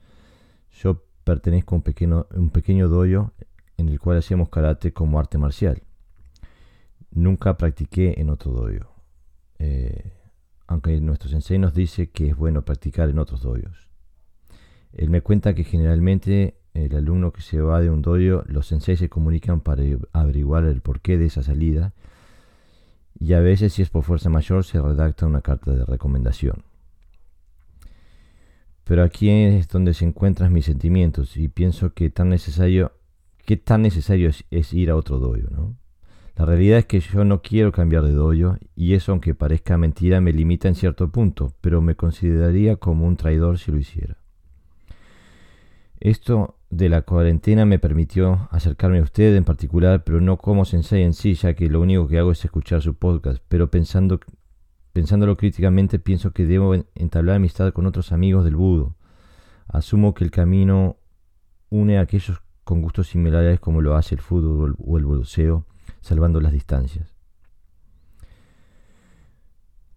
Yo 0.72 1.04
pertenezco 1.22 1.74
a 1.74 1.76
un 1.76 1.82
pequeño, 1.82 2.26
un 2.34 2.50
doyo 2.90 3.32
en 3.76 3.90
el 3.90 4.00
cual 4.00 4.16
hacemos 4.16 4.48
karate 4.48 4.94
como 4.94 5.18
arte 5.18 5.36
marcial. 5.36 5.82
Nunca 7.10 7.58
practiqué 7.58 8.14
en 8.16 8.30
otro 8.30 8.52
doyo, 8.52 8.88
eh, 9.58 10.14
aunque 10.66 10.98
nuestro 11.02 11.28
sensei 11.28 11.58
nos 11.58 11.74
dice 11.74 12.08
que 12.08 12.28
es 12.28 12.36
bueno 12.36 12.64
practicar 12.64 13.10
en 13.10 13.18
otros 13.18 13.42
doyos. 13.42 13.90
Él 14.94 15.10
me 15.10 15.20
cuenta 15.20 15.54
que 15.54 15.64
generalmente 15.64 16.56
el 16.72 16.96
alumno 16.96 17.34
que 17.34 17.42
se 17.42 17.60
va 17.60 17.82
de 17.82 17.90
un 17.90 18.00
doyo, 18.00 18.44
los 18.46 18.66
senseis 18.66 18.98
se 18.98 19.10
comunican 19.10 19.60
para 19.60 19.82
averiguar 20.14 20.64
el 20.64 20.80
porqué 20.80 21.18
de 21.18 21.26
esa 21.26 21.42
salida 21.42 21.92
y 23.24 23.32
a 23.32 23.40
veces 23.40 23.72
si 23.72 23.80
es 23.80 23.88
por 23.88 24.04
fuerza 24.04 24.28
mayor 24.28 24.64
se 24.64 24.82
redacta 24.82 25.24
una 25.24 25.40
carta 25.40 25.72
de 25.72 25.86
recomendación. 25.86 26.62
Pero 28.84 29.02
aquí 29.02 29.30
es 29.30 29.66
donde 29.68 29.94
se 29.94 30.04
encuentran 30.04 30.52
mis 30.52 30.66
sentimientos 30.66 31.38
y 31.38 31.48
pienso 31.48 31.94
que 31.94 32.10
tan 32.10 32.28
necesario 32.28 32.92
qué 33.46 33.56
tan 33.56 33.80
necesario 33.80 34.30
es, 34.50 34.72
ir 34.74 34.90
a 34.90 34.96
otro 34.96 35.18
doyo, 35.18 35.48
¿no? 35.50 35.74
La 36.36 36.44
realidad 36.44 36.80
es 36.80 36.84
que 36.84 37.00
yo 37.00 37.24
no 37.24 37.40
quiero 37.40 37.72
cambiar 37.72 38.02
de 38.02 38.12
doyo 38.12 38.58
y 38.76 38.92
eso, 38.92 39.12
aunque 39.12 39.34
parezca 39.34 39.78
mentira, 39.78 40.20
me 40.20 40.32
limita 40.32 40.68
en 40.68 40.74
cierto 40.74 41.10
punto, 41.10 41.54
pero 41.62 41.80
me 41.80 41.94
consideraría 41.94 42.76
como 42.76 43.06
un 43.06 43.16
traidor 43.16 43.58
si 43.58 43.70
lo 43.70 43.78
hiciera. 43.78 44.18
Esto 45.98 46.58
de 46.76 46.88
la 46.88 47.02
cuarentena 47.02 47.64
me 47.64 47.78
permitió 47.78 48.48
acercarme 48.50 48.98
a 48.98 49.02
usted 49.02 49.36
en 49.36 49.44
particular, 49.44 50.02
pero 50.02 50.20
no 50.20 50.38
como 50.38 50.64
sensei 50.64 51.02
en 51.02 51.14
sí, 51.14 51.34
ya 51.34 51.54
que 51.54 51.68
lo 51.68 51.80
único 51.80 52.08
que 52.08 52.18
hago 52.18 52.32
es 52.32 52.44
escuchar 52.44 52.82
su 52.82 52.94
podcast, 52.94 53.40
pero 53.48 53.70
pensando, 53.70 54.18
pensándolo 54.92 55.36
críticamente 55.36 56.00
pienso 56.00 56.32
que 56.32 56.46
debo 56.46 56.74
entablar 56.96 57.36
amistad 57.36 57.72
con 57.72 57.86
otros 57.86 58.10
amigos 58.10 58.44
del 58.44 58.56
budo. 58.56 58.96
Asumo 59.68 60.14
que 60.14 60.24
el 60.24 60.32
camino 60.32 60.96
une 61.70 61.98
a 61.98 62.02
aquellos 62.02 62.42
con 62.64 62.82
gustos 62.82 63.08
similares 63.08 63.60
como 63.60 63.80
lo 63.80 63.94
hace 63.94 64.16
el 64.16 64.20
fútbol 64.20 64.74
o 64.78 64.98
el 64.98 65.04
boxeo, 65.04 65.66
salvando 66.00 66.40
las 66.40 66.52
distancias. 66.52 67.14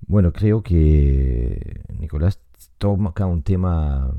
Bueno, 0.02 0.32
creo 0.32 0.62
que 0.62 1.82
Nicolás 1.90 2.40
toca 2.78 3.26
un 3.26 3.42
tema 3.44 4.14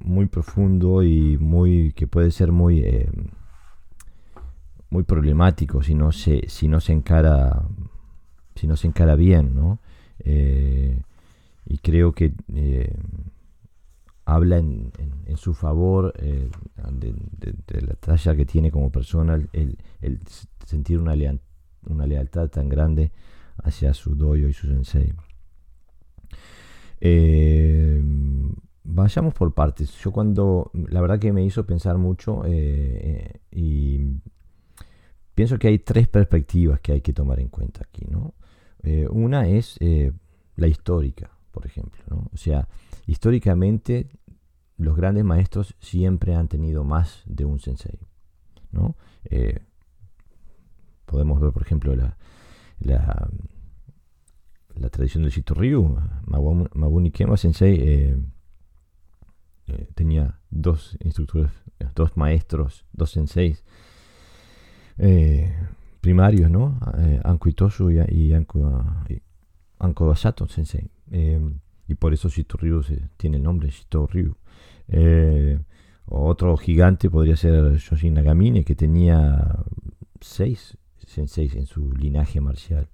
muy 0.00 0.26
profundo 0.26 1.02
y 1.02 1.38
muy 1.38 1.92
que 1.92 2.06
puede 2.06 2.30
ser 2.30 2.52
muy 2.52 2.80
eh, 2.80 3.08
muy 4.90 5.04
problemático 5.04 5.82
si 5.82 5.94
no 5.94 6.12
se 6.12 6.48
si 6.48 6.68
no 6.68 6.80
se 6.80 6.92
encara 6.92 7.66
si 8.54 8.66
no 8.66 8.76
se 8.76 8.86
encara 8.86 9.16
bien, 9.16 9.54
¿no? 9.54 9.80
Eh, 10.20 11.02
y 11.64 11.78
creo 11.78 12.12
que 12.12 12.32
eh, 12.54 12.94
habla 14.24 14.58
en, 14.58 14.92
su 15.36 15.54
favor 15.54 16.12
de, 16.12 17.10
la 17.80 17.94
talla 17.94 18.36
que 18.36 18.44
tiene 18.44 18.70
como 18.70 18.90
persona, 18.90 19.40
el, 19.52 19.78
sentir 20.66 20.98
una, 20.98 21.14
una, 21.86 22.06
lealtad 22.06 22.48
tan 22.48 22.68
grande 22.68 23.10
hacia 23.64 23.94
su 23.94 24.14
doyo 24.14 24.48
y 24.48 24.52
su 24.52 24.66
sensei. 24.66 25.14
Eh, 27.04 28.00
vayamos 28.84 29.34
por 29.34 29.52
partes. 29.52 29.90
Yo 29.98 30.12
cuando, 30.12 30.70
la 30.72 31.00
verdad 31.00 31.18
que 31.18 31.32
me 31.32 31.44
hizo 31.44 31.66
pensar 31.66 31.98
mucho 31.98 32.42
eh, 32.46 33.40
y 33.50 34.06
pienso 35.34 35.58
que 35.58 35.66
hay 35.66 35.80
tres 35.80 36.06
perspectivas 36.06 36.80
que 36.80 36.92
hay 36.92 37.00
que 37.00 37.12
tomar 37.12 37.40
en 37.40 37.48
cuenta 37.48 37.82
aquí. 37.82 38.06
¿no? 38.08 38.34
una 39.10 39.46
es 39.48 39.78
la 40.56 40.66
histórica, 40.66 41.30
por 41.50 41.66
ejemplo. 41.66 42.28
O 42.32 42.36
sea, 42.36 42.68
históricamente 43.06 44.08
los 44.76 44.96
grandes 44.96 45.24
maestros 45.24 45.74
siempre 45.80 46.34
han 46.34 46.48
tenido 46.48 46.84
más 46.84 47.22
de 47.26 47.44
un 47.44 47.58
sensei. 47.58 47.98
¿no? 48.70 48.96
Eh, 49.24 49.60
podemos 51.06 51.40
ver, 51.40 51.52
por 51.52 51.62
ejemplo, 51.62 51.94
la, 51.94 52.16
tradición 54.88 55.22
del 55.22 55.32
Shito 55.32 55.54
Ryu. 55.54 55.98
Mabuni 56.26 57.10
Kema 57.10 57.36
Sensei 57.36 57.78
eh, 57.80 58.16
tenía 59.94 60.38
dos 60.50 60.96
instructores, 61.02 61.50
dos 61.94 62.16
maestros, 62.16 62.84
dos 62.92 63.10
senseis 63.10 63.64
eh, 64.98 65.52
primarios, 66.00 66.50
¿no? 66.50 66.78
Eh, 66.98 67.20
Anko 67.24 67.48
Itosu 67.48 67.90
y, 67.90 68.00
y 68.08 68.32
Anko, 68.34 68.84
Anko 69.78 70.06
Basato 70.06 70.46
Sensei. 70.48 70.90
y 71.88 71.94
por 71.94 72.12
eso 72.12 72.28
Shito 72.28 72.56
Ryu 72.56 72.82
tiene 73.16 73.36
el 73.36 73.42
nombre 73.42 73.70
Shito 73.70 74.06
Ryu. 74.06 74.36
otro 76.06 76.56
gigante 76.56 77.08
podría 77.08 77.36
ser 77.36 77.76
Yoshin 77.76 78.14
Nagamine, 78.14 78.64
que 78.64 78.74
tenía 78.74 79.58
seis 80.20 80.76
senseis 81.06 81.54
en 81.54 81.66
su 81.66 81.92
linaje 81.92 82.40
marcial. 82.40 82.88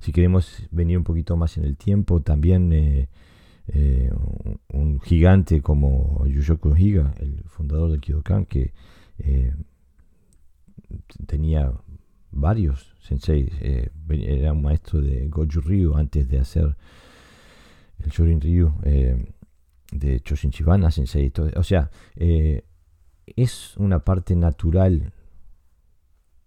Si 0.00 0.12
queremos 0.12 0.66
venir 0.70 0.98
un 0.98 1.04
poquito 1.04 1.36
más 1.36 1.56
en 1.58 1.64
el 1.64 1.76
tiempo, 1.76 2.20
también 2.20 2.72
eh, 2.72 4.10
un, 4.72 5.00
gigante 5.00 5.60
como 5.60 6.26
Yushoku 6.26 6.74
Higa, 6.74 7.14
el 7.18 7.44
fundador 7.44 7.90
del 7.90 8.00
Kidokan, 8.00 8.46
que 8.46 8.72
eh, 9.18 9.54
tenía 11.26 11.72
varios 12.32 12.96
senseis, 13.00 13.52
eh, 13.60 13.90
era 14.08 14.52
un 14.52 14.62
maestro 14.62 15.00
de 15.00 15.28
Goju 15.28 15.60
Ryu 15.60 15.94
antes 15.94 16.28
de 16.28 16.38
hacer 16.38 16.76
el 17.98 18.10
Shorin 18.10 18.40
Ryu 18.40 18.72
de 19.92 20.20
Choshin 20.20 20.50
Chibana 20.50 20.90
sensei. 20.90 21.32
o 21.56 21.62
sea, 21.62 21.90
es 23.26 23.76
una 23.76 23.98
parte 23.98 24.34
natural 24.34 25.12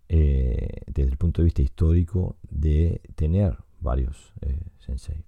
desde 0.08 1.10
el 1.10 1.18
punto 1.18 1.42
de 1.42 1.46
vista 1.46 1.62
histórico 1.62 2.36
de 2.50 3.02
tener 3.16 3.58
varios 3.80 4.34
sensei. 4.80 5.24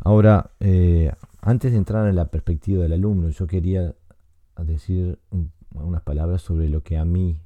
Ahora, 0.00 0.52
eh, 0.60 1.12
antes 1.40 1.72
de 1.72 1.78
entrar 1.78 2.08
en 2.08 2.16
la 2.16 2.30
perspectiva 2.30 2.82
del 2.82 2.92
alumno, 2.92 3.30
yo 3.30 3.46
quería 3.46 3.94
decir 4.56 5.18
unas 5.74 6.02
palabras 6.02 6.42
sobre 6.42 6.68
lo 6.68 6.82
que 6.82 6.96
a 6.96 7.04
mí, 7.04 7.38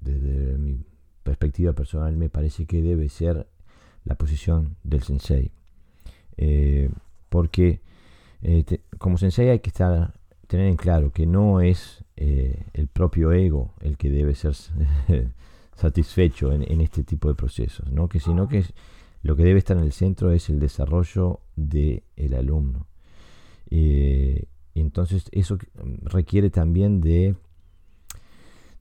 desde 0.00 0.58
mi 0.58 0.84
perspectiva 1.22 1.72
personal, 1.72 2.16
me 2.16 2.28
parece 2.28 2.66
que 2.66 2.82
debe 2.82 3.08
ser 3.08 3.46
la 4.04 4.14
posición 4.14 4.76
del 4.82 5.02
sensei. 5.02 5.52
Eh, 6.36 6.90
porque 7.28 7.80
eh, 8.42 8.64
como 8.98 9.18
sensei 9.18 9.48
hay 9.48 9.60
que 9.60 9.70
estar, 9.70 10.14
tener 10.50 10.66
en 10.66 10.76
claro 10.76 11.12
que 11.12 11.26
no 11.26 11.60
es 11.60 12.04
el 12.16 12.88
propio 12.88 13.32
ego 13.32 13.72
el 13.80 13.96
que 13.96 14.10
debe 14.10 14.34
ser 14.34 14.54
satisfecho 15.76 16.52
en, 16.52 16.80
este 16.80 17.04
tipo 17.04 17.28
de 17.28 17.34
procesos, 17.34 17.90
¿no? 17.90 18.08
que 18.08 18.18
sino 18.20 18.48
que 18.48 18.64
lo 19.22 19.36
que 19.36 19.44
debe 19.44 19.58
estar 19.58 19.76
en 19.76 19.84
el 19.84 19.92
centro 19.92 20.32
es 20.32 20.50
el 20.50 20.58
desarrollo 20.58 21.40
del 21.54 22.34
alumno. 22.36 22.88
Eh, 23.70 24.46
entonces 24.74 25.28
eso 25.30 25.56
requiere 26.02 26.50
también 26.50 27.00
de, 27.00 27.36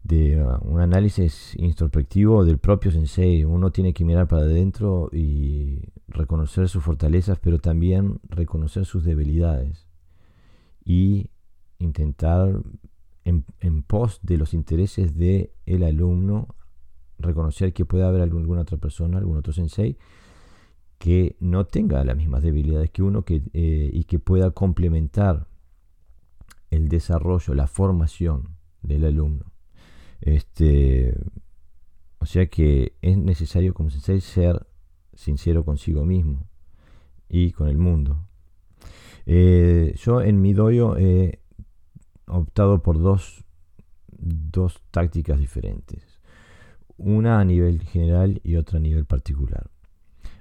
de 0.04 0.42
uh, 0.42 0.58
un 0.64 0.82
análisis 0.82 1.56
introspectivo 1.58 2.46
del 2.46 2.58
propio 2.58 2.92
sensei. 2.92 3.44
Uno 3.44 3.72
tiene 3.72 3.94
que 3.94 4.06
mirar 4.06 4.28
para 4.28 4.44
adentro 4.44 5.10
y 5.14 5.84
reconocer 6.08 6.68
sus 6.68 6.84
fortalezas, 6.84 7.38
pero 7.40 7.60
también 7.60 8.20
reconocer 8.28 8.86
sus 8.86 9.04
debilidades 9.04 9.88
y 10.84 11.30
intentar 11.80 12.62
en, 13.26 13.46
en 13.60 13.84
pos 13.84 14.20
de 14.22 14.38
los 14.38 14.54
intereses 14.54 15.16
del 15.16 15.52
el 15.66 15.84
alumno 15.84 16.56
reconocer 17.18 17.74
que 17.74 17.86
puede 17.86 18.06
haber 18.06 18.22
alguna 18.22 18.62
otra 18.62 18.78
persona, 18.78 19.18
algún 19.18 19.38
otro 19.38 19.54
sensei 19.54 19.98
que 20.98 21.38
no 21.40 21.66
tenga 21.66 22.04
las 22.04 22.18
mismas 22.18 22.44
debilidades 22.44 22.92
que 22.92 23.02
uno 23.02 23.24
que, 23.24 23.42
eh, 23.54 23.90
y 23.92 24.04
que 24.04 24.20
pueda 24.20 24.52
complementar 24.52 25.48
el 26.70 26.90
desarrollo, 26.90 27.54
la 27.54 27.68
formación 27.68 28.58
del 28.82 29.06
alumno. 29.06 29.46
Este, 30.22 31.16
o 32.20 32.26
sea 32.26 32.48
que 32.48 32.98
es 33.02 33.18
necesario, 33.18 33.74
como 33.74 33.90
se 33.90 34.20
ser 34.20 34.68
sincero 35.14 35.64
consigo 35.64 36.06
mismo 36.06 36.48
y 37.30 37.52
con 37.52 37.70
el 37.70 37.78
mundo. 37.78 38.26
Eh, 39.26 39.96
yo 39.98 40.22
en 40.22 40.42
mi 40.42 40.54
doyo 40.54 40.98
he 40.98 41.40
optado 42.30 42.82
por 42.82 43.00
dos, 43.00 43.44
dos 44.12 44.82
tácticas 44.92 45.40
diferentes. 45.40 46.20
Una 46.98 47.40
a 47.40 47.46
nivel 47.46 47.82
general 47.84 48.42
y 48.44 48.56
otra 48.56 48.78
a 48.78 48.82
nivel 48.82 49.06
particular. 49.06 49.70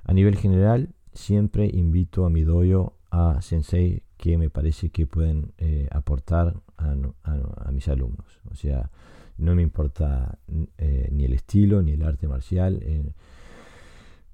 A 0.04 0.12
nivel 0.12 0.36
general, 0.36 0.94
siempre 1.12 1.70
invito 1.72 2.24
a 2.24 2.30
mi 2.30 2.42
doyo 2.42 2.94
a 3.10 3.40
sensei 3.40 4.02
que 4.16 4.36
me 4.36 4.50
parece 4.50 4.90
que 4.90 5.06
pueden 5.06 5.52
eh, 5.58 5.88
aportar 5.90 6.54
a, 6.76 7.70
mis 7.72 7.88
alumnos. 7.88 8.40
O 8.50 8.54
sea, 8.54 8.90
no 9.36 9.54
me 9.54 9.62
importa 9.62 10.38
eh, 10.78 11.08
ni 11.12 11.24
el 11.24 11.32
estilo 11.32 11.82
ni 11.82 11.92
el 11.92 12.02
arte 12.02 12.26
marcial. 12.26 12.80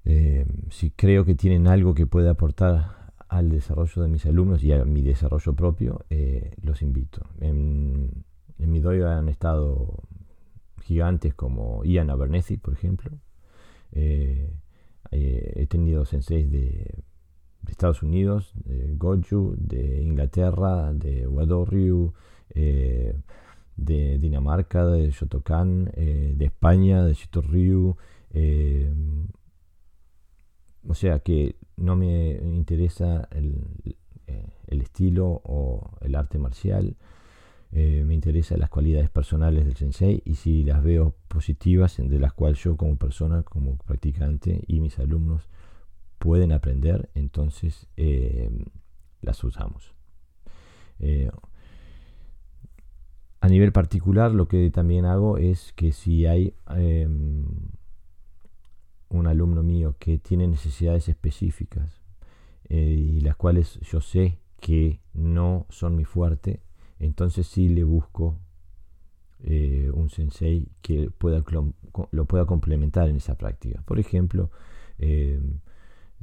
Eh, 0.06 0.46
si 0.70 0.90
creo 0.90 1.24
que 1.24 1.34
tienen 1.34 1.66
algo 1.66 1.94
que 1.94 2.06
puede 2.06 2.28
aportar 2.28 3.03
al 3.28 3.50
desarrollo 3.50 4.02
de 4.02 4.08
mis 4.08 4.26
alumnos 4.26 4.62
y 4.62 4.72
a 4.72 4.84
mi 4.84 5.02
desarrollo 5.02 5.54
propio, 5.54 6.04
los 6.62 6.82
invito. 6.82 7.26
En, 7.40 8.24
mi 8.58 8.80
doyo 8.80 9.08
han 9.08 9.28
estado 9.28 10.02
gigantes 10.82 11.34
como 11.34 11.84
Ian 11.84 12.10
Abernethy, 12.10 12.56
por 12.56 12.74
ejemplo. 12.74 13.10
Eh, 13.92 14.50
he 15.10 15.66
tenido 15.66 16.04
senseis 16.04 16.50
de, 16.50 17.04
Estados 17.68 18.02
Unidos, 18.02 18.52
de 18.54 18.94
Goju, 18.94 19.54
de 19.58 20.02
Inglaterra, 20.02 20.92
de 20.92 21.26
Wado 21.26 21.64
Ryu, 21.64 22.12
eh, 22.50 23.16
de 23.76 24.18
Dinamarca, 24.18 24.86
de 24.86 25.10
Shotokan, 25.10 25.90
eh, 25.94 26.34
de 26.36 26.44
España, 26.44 27.04
de 27.04 27.14
Shito 27.14 27.42
Ryu. 27.42 27.96
O 30.94 30.96
sea 30.96 31.18
que 31.18 31.56
no 31.76 31.96
me 31.96 32.38
interesa 32.40 33.28
el, 33.32 33.96
estilo 34.68 35.42
o 35.44 35.90
el 36.02 36.14
arte 36.14 36.38
marcial. 36.38 36.96
Eh, 37.72 38.04
me 38.06 38.14
interesan 38.14 38.60
las 38.60 38.70
cualidades 38.70 39.10
personales 39.10 39.64
del 39.64 39.74
sensei 39.74 40.22
y 40.24 40.36
si 40.36 40.62
las 40.62 40.84
veo 40.84 41.16
positivas, 41.26 41.96
de 41.96 42.18
las 42.20 42.32
cuales 42.32 42.62
yo 42.62 42.76
como 42.76 42.96
persona, 42.96 43.42
como 43.42 43.76
practicante 43.78 44.62
y 44.68 44.78
mis 44.78 45.00
alumnos 45.00 45.48
pueden 46.20 46.52
aprender, 46.52 47.10
entonces 47.16 47.88
eh, 47.96 48.48
las 49.20 49.42
usamos. 49.42 49.94
Eh, 51.00 51.28
a 53.40 53.48
nivel 53.48 53.72
particular, 53.72 54.30
lo 54.30 54.46
que 54.46 54.70
también 54.70 55.06
hago 55.06 55.38
es 55.38 55.72
que 55.72 55.90
si 55.90 56.24
hay 56.26 56.54
em, 56.68 57.46
un 59.14 59.26
alumno 59.26 59.62
mío 59.62 59.96
que 59.98 60.18
tiene 60.18 60.46
necesidades 60.46 61.08
específicas 61.08 62.00
y 62.68 63.20
las 63.20 63.36
cuales 63.36 63.78
yo 63.80 64.00
sé 64.00 64.38
que 64.60 65.00
no 65.12 65.66
son 65.68 65.94
mi 65.94 66.04
fuerte, 66.04 66.60
entonces 66.98 67.46
sí 67.46 67.68
le 67.68 67.84
busco 67.84 68.38
eh, 69.42 69.90
un 69.92 70.08
sensei 70.08 70.68
que 70.80 71.10
pueda 71.10 71.44
lo 72.12 72.24
pueda 72.24 72.46
complementar 72.46 73.10
en 73.10 73.16
esa 73.16 73.36
práctica. 73.36 73.82
Por 73.82 73.98
ejemplo, 73.98 74.50
eh, 74.98 75.38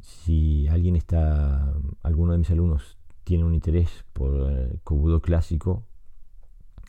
si 0.02 0.68
alguien 0.70 0.96
está, 0.96 1.72
alguno 2.02 2.32
de 2.32 2.40
mis 2.40 2.50
alumnos 2.50 2.98
tiene 3.24 3.44
un 3.44 3.54
interés 3.54 4.06
por 4.14 4.52
el 4.52 4.80
Kobudo 4.84 5.22
clásico 5.22 5.84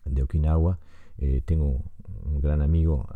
de 0.06 0.22
Okinawa, 0.22 0.78
eh, 1.18 1.42
tengo 1.44 1.82
un 2.24 2.40
gran 2.40 2.62
amigo 2.62 3.06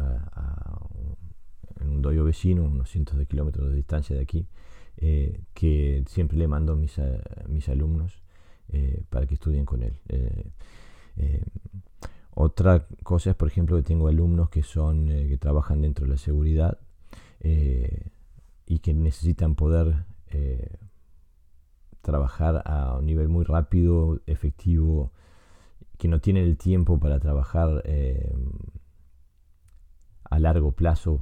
en 1.87 1.93
un 1.93 2.03
doyo 2.03 2.25
vecino, 2.25 2.65
unos 2.65 2.91
cientos 2.91 3.17
de 3.17 3.27
kilómetros 3.27 3.71
de 3.71 3.77
distancia 3.77 4.15
de 4.15 4.23
aquí, 4.23 4.47
que 5.55 6.05
siempre 6.07 6.39
le 6.39 6.49
mando 6.49 6.75
mis, 6.75 7.01
mis 7.49 7.69
alumnos 7.69 8.23
eh, 8.73 9.05
para 9.11 9.27
que 9.27 9.35
estudien 9.35 9.65
con 9.65 9.83
él. 9.85 9.97
Eh, 10.09 10.51
eh, 11.19 11.45
otra 12.33 12.87
cosa 13.05 13.31
es, 13.31 13.37
por 13.37 13.49
ejemplo, 13.49 13.77
que 13.77 13.85
tengo 13.85 14.09
alumnos 14.09 14.51
que 14.51 14.63
son 14.63 15.07
que 15.07 15.39
trabajan 15.39 15.81
dentro 15.81 16.05
de 16.05 16.13
la 16.13 16.19
seguridad 16.19 16.79
y 18.67 18.79
que 18.81 18.93
necesitan 18.93 19.55
poder 19.55 20.05
trabajar 22.03 22.63
a 22.67 22.99
un 22.99 23.07
nivel 23.07 23.29
muy 23.29 23.45
rápido, 23.45 24.21
efectivo, 24.27 25.13
que 25.97 26.09
no 26.09 26.21
tienen 26.21 26.45
el 26.45 26.59
tiempo 26.59 26.99
para 26.99 27.21
trabajar 27.21 27.83
a 30.25 30.39
largo 30.39 30.73
plazo 30.73 31.21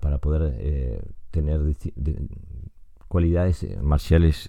para 0.00 0.18
poder 0.18 1.02
tener 1.30 1.60
cualidades 3.08 3.66
marciales 3.82 4.48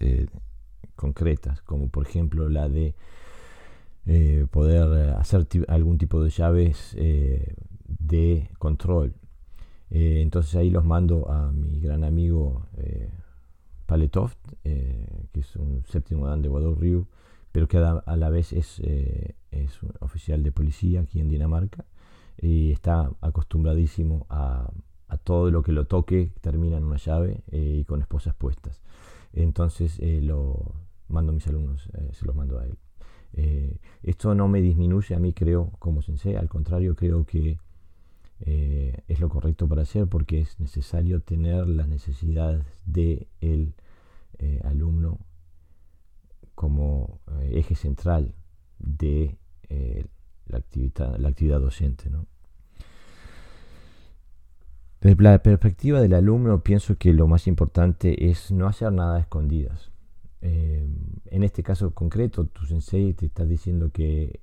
concretas, 0.97 1.61
como 1.61 1.88
por 1.88 2.05
ejemplo 2.05 2.49
la 2.49 2.67
de 2.67 2.95
eh, 4.05 4.47
poder 4.51 5.11
hacer 5.15 5.47
algún 5.67 5.97
tipo 5.97 6.21
de 6.21 6.29
llaves 6.29 6.95
eh, 6.97 7.55
de 7.88 8.49
control. 8.57 9.13
Eh, 9.89 10.21
entonces 10.21 10.55
ahí 10.55 10.69
los 10.69 10.84
mando 10.85 11.29
a 11.29 11.51
mi 11.51 11.79
gran 11.79 12.03
amigo 12.03 12.65
Paletov, 13.85 14.31
que 14.63 15.39
es 15.39 15.55
un 15.55 15.84
séptimo 15.85 16.27
dan 16.27 16.41
de 16.41 16.49
Guadalajara 16.49 16.81
Ryu, 16.81 17.07
pero 17.51 17.67
que 17.67 17.77
a, 17.77 18.15
la 18.17 18.29
vez 18.29 18.51
es, 18.53 18.79
es 18.79 19.84
un 19.84 19.93
oficial 20.01 20.43
de 20.43 20.51
policía 20.51 21.01
aquí 21.01 21.21
en 21.21 21.29
Dinamarca 21.29 21.85
y 22.41 22.71
está 22.71 23.11
acostumbradísimo 23.21 24.25
a, 24.29 24.69
a 25.07 25.17
todo 25.17 25.51
lo 25.51 25.63
que 25.63 25.71
lo 25.71 25.85
toque 25.85 26.34
termina 26.41 26.77
en 26.77 26.84
una 26.84 26.97
llave 26.97 27.43
y 27.51 27.84
con 27.85 28.01
esposas 28.01 28.35
puestas. 28.35 28.81
Entonces 29.34 29.99
lo 30.23 30.73
mando 31.07 31.31
a 31.31 31.35
mis 31.35 31.47
alumnos, 31.47 31.89
se 32.11 32.25
los 32.25 32.35
mando 32.35 32.59
a 32.59 32.65
él. 32.65 32.77
Eh, 33.34 33.77
esto 34.03 34.34
no 34.34 34.47
me 34.47 34.61
disminuye 34.61 35.15
a 35.15 35.19
mí, 35.19 35.34
creo, 35.34 35.71
como 35.79 36.01
sensei, 36.01 36.35
al 36.35 36.49
contrario, 36.49 36.95
creo 36.95 37.25
que 37.25 37.59
eh, 38.39 39.03
es 39.07 39.19
lo 39.19 39.29
correcto 39.29 39.67
para 39.67 39.81
hacer 39.81 40.07
porque 40.07 40.39
es 40.39 40.59
necesario 40.59 41.21
tener 41.21 41.67
las 41.67 41.88
necesidades 41.88 42.65
del 42.85 43.27
de 44.39 44.57
eh, 44.57 44.61
alumno 44.63 45.19
como 46.55 47.19
eje 47.51 47.75
central 47.75 48.34
de 48.79 49.38
la, 50.47 50.57
actividad, 50.57 51.15
la 51.17 51.27
actividad 51.29 51.59
docente. 51.59 52.09
Desde 55.02 55.24
la 55.24 55.41
perspectiva 55.44 56.02
del 56.02 56.14
alumno, 56.14 56.61
pienso 56.61 56.98
que 56.98 57.14
lo 57.14 57.28
más 57.28 57.48
importante 57.48 58.30
es 58.30 58.52
no 58.52 58.68
hacer 58.68 58.91
nada 58.91 59.18
a 59.18 59.19
escondidas. 59.19 59.91
Eh, 60.41 60.88
en 61.26 61.44
este 61.44 61.61
caso 61.64 61.91
concreto, 61.91 62.45
tu 62.45 62.65
sensei 62.65 63.14
te 63.14 63.28
está 63.28 63.45
diciendo 63.45 63.91
que 63.91 64.40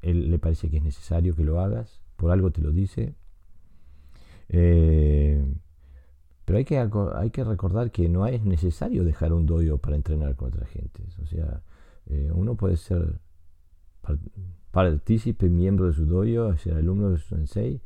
él 0.00 0.30
le 0.30 0.38
parece 0.38 0.70
que 0.70 0.78
es 0.78 0.82
necesario 0.82 1.34
que 1.36 1.44
lo 1.44 1.60
hagas, 1.60 2.00
por 2.16 2.32
algo 2.32 2.50
te 2.50 2.60
lo 2.60 2.72
dice. 2.72 3.14
Eh, 4.48 5.44
pero 6.44 6.58
hay 6.58 6.64
que, 6.64 6.78
hay 6.78 7.30
que 7.30 7.44
recordar 7.44 7.92
que 7.92 8.08
no 8.08 8.26
es 8.26 8.44
necesario 8.44 9.04
dejar 9.04 9.32
un 9.32 9.46
doyo 9.46 9.78
para 9.78 9.96
entrenar 9.96 10.34
con 10.34 10.48
otra 10.48 10.66
gente. 10.66 11.04
O 11.22 11.26
sea, 11.26 11.62
eh, 12.06 12.30
uno 12.34 12.56
puede 12.56 12.76
ser 12.76 13.20
partícipe, 14.72 15.48
miembro 15.48 15.86
de 15.86 15.92
su 15.92 16.06
doyo, 16.06 16.56
ser 16.58 16.74
alumno 16.74 17.10
de 17.10 17.18
su 17.18 17.36
sensei 17.36 17.80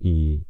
y 0.00 0.44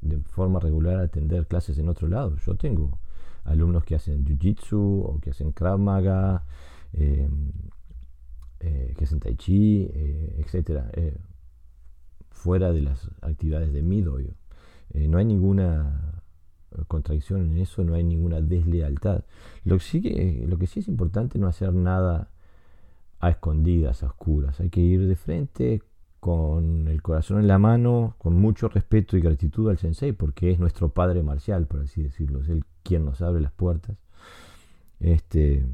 de 0.00 0.18
forma 0.20 0.60
regular 0.60 0.98
atender 0.98 1.46
clases 1.46 1.78
en 1.78 1.88
otro 1.88 2.08
lado. 2.08 2.36
Yo 2.36 2.54
tengo 2.54 2.98
alumnos 3.44 3.84
que 3.84 3.94
hacen 3.94 4.24
Jiu-Jitsu 4.24 5.02
o 5.04 5.18
que 5.20 5.30
hacen 5.30 5.52
Krav 5.52 5.78
Maga, 5.78 6.44
em, 6.92 7.52
eh, 8.60 8.94
que 8.96 9.04
hacen 9.04 9.20
Tai 9.20 9.36
Chi, 9.36 9.88
eh, 9.92 10.36
etc. 10.38 10.84
Eh, 10.92 11.16
fuera 12.30 12.72
de 12.72 12.80
las 12.82 13.10
actividades 13.22 13.72
de 13.72 13.82
mi 13.82 14.02
doyo. 14.02 14.34
no 14.92 15.18
hay 15.18 15.24
ninguna 15.24 16.22
contradicción 16.88 17.42
en 17.42 17.58
eso, 17.58 17.84
no 17.84 17.94
hay 17.94 18.02
ninguna 18.02 18.40
deslealtad. 18.40 19.24
Lo 19.64 19.78
que, 19.78 19.84
sí, 19.84 20.46
lo 20.46 20.58
que 20.58 20.66
sí 20.66 20.80
es 20.80 20.88
importante 20.88 21.38
no 21.38 21.46
hacer 21.46 21.72
nada 21.72 22.30
a 23.20 23.30
escondidas, 23.30 24.02
a 24.02 24.06
oscuras. 24.06 24.58
Hay 24.60 24.70
que 24.70 24.80
ir 24.80 25.06
de 25.06 25.14
frente 25.14 25.82
con 26.20 26.86
el 26.86 27.02
corazón 27.02 27.40
en 27.40 27.48
la 27.48 27.58
mano, 27.58 28.14
con 28.18 28.34
mucho 28.34 28.68
respeto 28.68 29.16
y 29.16 29.20
gratitud 29.20 29.70
al 29.70 29.78
sensei, 29.78 30.12
porque 30.12 30.50
es 30.50 30.58
nuestro 30.58 30.90
padre 30.90 31.22
marcial, 31.22 31.66
por 31.66 31.80
así 31.80 32.02
decirlo, 32.02 32.40
es 32.42 32.48
el 32.50 32.64
quien 32.82 33.06
nos 33.06 33.22
abre 33.22 33.40
las 33.40 33.52
puertas. 33.52 33.96
Este, 35.00 35.66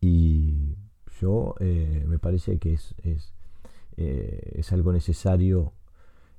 y 0.00 0.76
yo 1.20 1.54
eh, 1.60 2.04
me 2.06 2.18
parece 2.18 2.58
que 2.58 2.74
es, 2.74 2.94
es, 3.02 3.32
eh, 3.96 4.52
es, 4.56 4.70
algo 4.72 4.92
necesario 4.92 5.72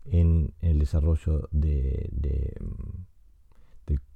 en, 0.06 0.54
el 0.62 0.80
desarrollo 0.80 1.50
de, 1.52 2.10
de, 2.12 2.58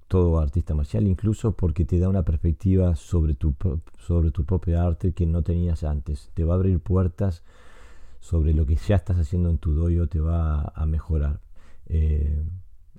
todo 0.07 0.39
artista 0.39 0.76
marcial, 0.76 1.07
incluso 1.07 1.53
porque 1.53 1.84
te 1.84 1.97
da 1.97 2.07
una 2.07 2.23
perspectiva 2.23 2.95
sobre 2.95 3.34
tu, 3.34 3.55
sobre 3.97 4.30
tu 4.30 4.45
arte 4.77 5.13
que 5.13 5.26
no 5.26 5.41
tenías 5.41 5.84
antes. 5.84 6.30
Te 6.35 6.43
va 6.43 6.53
a 6.53 6.57
abrir 6.57 6.80
puertas 6.80 7.43
sobre 8.26 8.53
lo 8.53 8.65
que 8.65 8.76
ya 8.76 8.95
estás 8.95 9.18
haciendo 9.18 9.49
en 9.49 9.60
tu 9.60 9.73
doyo, 9.73 10.07
te 10.07 10.19
va 10.19 10.73
a 10.76 10.85
mejorar. 10.85 11.41
Eh, 11.88 12.43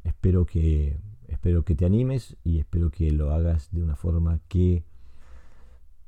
espero 0.05 0.47
que 0.47 1.01
Espero 1.29 1.65
que 1.65 1.75
te 1.75 1.85
animes 1.85 2.37
y 2.45 2.59
espero 2.59 2.91
que 2.91 3.11
lo 3.11 3.33
hagas 3.33 3.69
de 3.73 3.83
una 3.83 3.97
forma 3.97 4.41
que 4.49 4.85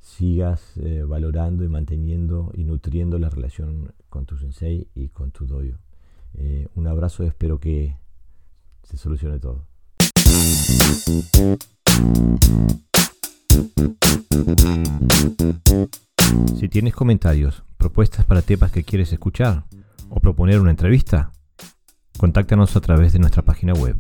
sigas 0.01 0.77
eh, 0.77 1.03
valorando 1.03 1.65
y 1.65 1.69
manteniendo 1.69 2.53
y 2.55 2.65
nutriendo 2.65 3.19
la 3.19 3.28
relación 3.28 3.93
con 4.09 4.27
tu 4.27 4.36
sensei 4.36 4.89
y 4.95 5.09
con 5.09 5.32
tu 5.32 5.47
doyo. 5.47 5.78
Eh, 6.35 6.69
un 6.74 6.86
abrazo, 6.86 7.24
espero 7.24 7.59
que 7.59 7.97
se 8.85 8.97
solucione 8.97 9.40
todo. 9.40 9.66
Si 16.55 16.69
tienes 16.69 16.95
comentarios, 16.95 17.65
propuestas 17.79 18.27
para 18.27 18.43
temas 18.43 18.71
que 18.73 18.85
quieres 18.85 19.13
escuchar 19.13 19.65
o 20.11 20.21
proponer 20.21 20.61
una 20.61 20.71
entrevista, 20.71 21.33
contáctanos 22.19 22.77
a 22.77 22.81
través 22.81 23.13
de 23.13 23.21
nuestra 23.21 23.43
página 23.43 23.73
web. 23.73 23.97